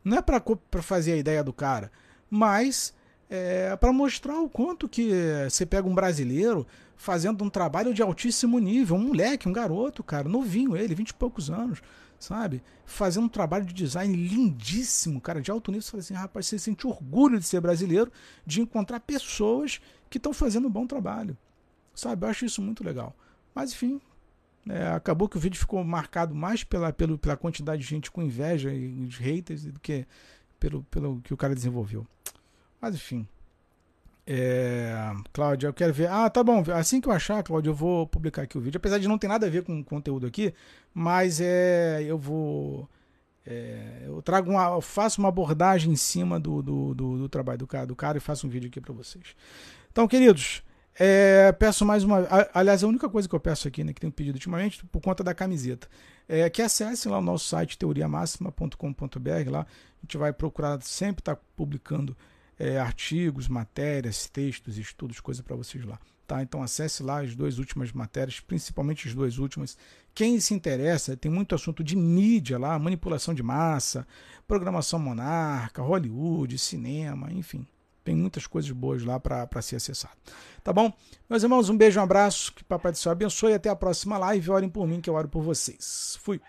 Não 0.03 0.17
é 0.17 0.23
para 0.23 0.41
fazer 0.81 1.13
a 1.13 1.17
ideia 1.19 1.45
do 1.45 1.53
cara, 1.53 1.93
mas 2.31 2.95
é 3.29 3.77
para 3.77 3.93
mostrar 3.93 4.41
o 4.41 4.49
quanto 4.49 4.89
que 4.89 5.11
você 5.47 5.67
pega 5.67 5.87
um 5.87 5.95
brasileiro 5.95 6.67
fazendo 6.97 7.45
um 7.45 7.51
trabalho 7.51 7.93
de 7.93 8.01
altíssimo 8.01 8.59
nível, 8.59 8.97
um 8.97 9.09
moleque, 9.09 9.47
um 9.47 9.53
garoto, 9.53 10.03
cara, 10.03 10.27
novinho 10.27 10.75
ele, 10.75 10.95
vinte 10.95 11.11
e 11.11 11.15
poucos 11.15 11.51
anos, 11.51 11.83
sabe? 12.23 12.63
Fazendo 12.87 13.25
um 13.25 13.29
trabalho 13.29 13.67
de 13.67 13.75
design 13.75 14.15
lindíssimo, 14.15 15.21
cara, 15.21 15.43
de 15.43 15.51
alto 15.51 15.73
nível. 15.73 15.83
Você 15.83 15.91
fala 15.91 16.01
assim, 16.01 16.15
rapaz, 16.15 16.47
você 16.47 16.59
sente 16.59 16.87
orgulho 16.87 17.39
de 17.39 17.45
ser 17.45 17.61
brasileiro, 17.61 18.13
de 18.47 18.61
encontrar 18.61 19.01
pessoas 19.01 19.81
que 20.09 20.19
estão 20.19 20.33
fazendo 20.33 20.69
um 20.69 20.71
bom 20.71 20.87
trabalho, 20.87 21.37
sabe? 21.93 22.25
Eu 22.25 22.31
acho 22.31 22.45
isso 22.45 22.63
muito 22.63 22.85
legal. 22.85 23.17
Mas, 23.53 23.73
enfim, 23.73 24.01
é, 24.69 24.93
acabou 24.93 25.29
que 25.29 25.37
o 25.37 25.41
vídeo 25.41 25.59
ficou 25.59 25.83
marcado 25.83 26.33
mais 26.33 26.63
pela, 26.63 26.93
pela 26.93 27.37
quantidade 27.37 27.83
de 27.83 27.89
gente 27.89 28.09
com 28.09 28.23
inveja 28.23 28.73
e 28.73 28.89
de 29.07 29.21
haters 29.21 29.65
do 29.65 29.81
que 29.81 30.07
pelo, 30.61 30.85
pelo 30.85 31.21
que 31.23 31.35
o 31.35 31.37
cara 31.37 31.57
desenvolveu. 31.57 32.07
Mas, 32.81 32.95
enfim. 32.95 33.27
É, 34.27 35.13
Cláudia, 35.33 35.67
eu 35.67 35.75
quero 35.75 35.93
ver. 35.93 36.09
Ah, 36.09 36.31
tá 36.31 36.43
bom. 36.43 36.63
Assim 36.75 37.01
que 37.01 37.09
eu 37.09 37.13
achar, 37.13 37.43
Cláudia, 37.43 37.71
eu 37.71 37.75
vou 37.75 38.07
publicar 38.07 38.43
aqui 38.43 38.57
o 38.57 38.61
vídeo. 38.61 38.79
Apesar 38.79 38.99
de 38.99 39.09
não 39.09 39.19
ter 39.19 39.29
nada 39.29 39.47
a 39.47 39.51
ver 39.51 39.63
com 39.65 39.81
o 39.81 39.85
conteúdo 39.85 40.27
aqui, 40.27 40.55
mas 40.95 41.41
é, 41.41 42.03
eu 42.03 42.19
vou. 42.19 42.89
É, 43.45 44.05
eu 44.07 44.23
trago 44.23 44.51
uma, 44.53 44.67
eu 44.67 44.81
faço 44.81 45.21
uma 45.21 45.29
abordagem 45.29 45.93
em 45.93 45.97
cima 45.97 46.39
do, 46.39 46.63
do, 46.63 46.95
do, 46.95 47.19
do, 47.19 47.29
trabalho 47.29 47.59
do 47.59 47.67
cara, 47.67 47.87
do 47.87 47.97
cara 47.97 48.19
e 48.19 48.21
faço 48.21 48.47
um 48.47 48.51
vídeo 48.51 48.69
aqui 48.69 48.81
para 48.81 48.93
vocês. 48.95 49.35
Então, 49.91 50.07
queridos, 50.07 50.63
é, 50.99 51.51
peço 51.53 51.85
mais 51.85 52.05
uma. 52.05 52.27
Aliás, 52.55 52.85
a 52.85 52.87
única 52.87 53.09
coisa 53.09 53.29
que 53.29 53.35
eu 53.35 53.41
peço 53.41 53.67
aqui, 53.67 53.83
né, 53.83 53.93
que 53.93 54.01
tenho 54.01 54.13
pedido 54.13 54.37
ultimamente, 54.37 54.85
por 54.87 55.01
conta 55.01 55.25
da 55.25 55.35
camiseta, 55.35 55.89
é 56.29 56.49
que 56.49 56.63
acessem 56.63 57.11
lá 57.11 57.19
o 57.19 57.23
nosso 57.23 57.47
site 57.47 57.77
teoriamáxima.com.br. 57.77 59.51
Lá 59.51 59.61
a 59.63 59.67
gente 60.03 60.17
vai 60.17 60.33
procurar 60.33 60.81
sempre 60.83 61.21
estar 61.21 61.35
tá 61.35 61.43
publicando 61.57 62.17
é, 62.63 62.79
artigos, 62.79 63.49
matérias, 63.49 64.29
textos, 64.29 64.79
estudos, 64.79 65.19
coisas 65.19 65.43
para 65.43 65.57
vocês 65.57 65.85
lá. 65.85 65.99
Tá? 66.25 66.41
Então 66.43 66.63
acesse 66.63 67.03
lá 67.03 67.21
as 67.21 67.35
duas 67.35 67.59
últimas 67.59 67.91
matérias, 67.91 68.39
principalmente 68.39 69.09
as 69.09 69.15
duas 69.15 69.37
últimas. 69.39 69.77
Quem 70.15 70.39
se 70.39 70.55
interessa, 70.55 71.17
tem 71.17 71.29
muito 71.29 71.57
assunto 71.57 71.83
de 71.83 71.97
mídia 71.97 72.61
lá, 72.61 72.79
manipulação 72.79 73.35
de 73.35 73.43
massa, 73.43 74.07
programação 74.47 75.01
monarca, 75.01 75.83
Hollywood, 75.83 76.57
cinema, 76.57 77.33
enfim. 77.33 77.67
Tem 78.05 78.15
muitas 78.15 78.47
coisas 78.47 78.71
boas 78.71 79.03
lá 79.03 79.19
para 79.19 79.61
ser 79.61 79.77
acessado. 79.77 80.17
Tá 80.63 80.73
bom? 80.73 80.93
Meus 81.29 81.43
irmãos, 81.43 81.69
um 81.69 81.77
beijo, 81.77 81.99
um 81.99 82.05
abraço, 82.05 82.53
que 82.53 82.63
Papai 82.63 82.93
do 82.93 82.99
Céu 82.99 83.11
abençoe 83.11 83.55
até 83.55 83.69
a 83.69 83.77
próxima 83.77 84.19
live. 84.19 84.51
Orem 84.53 84.69
por 84.69 84.87
mim, 84.87 85.01
que 85.01 85.11
eu 85.11 85.15
oro 85.15 85.29
por 85.29 85.43
vocês. 85.43 86.17
Fui. 86.23 86.41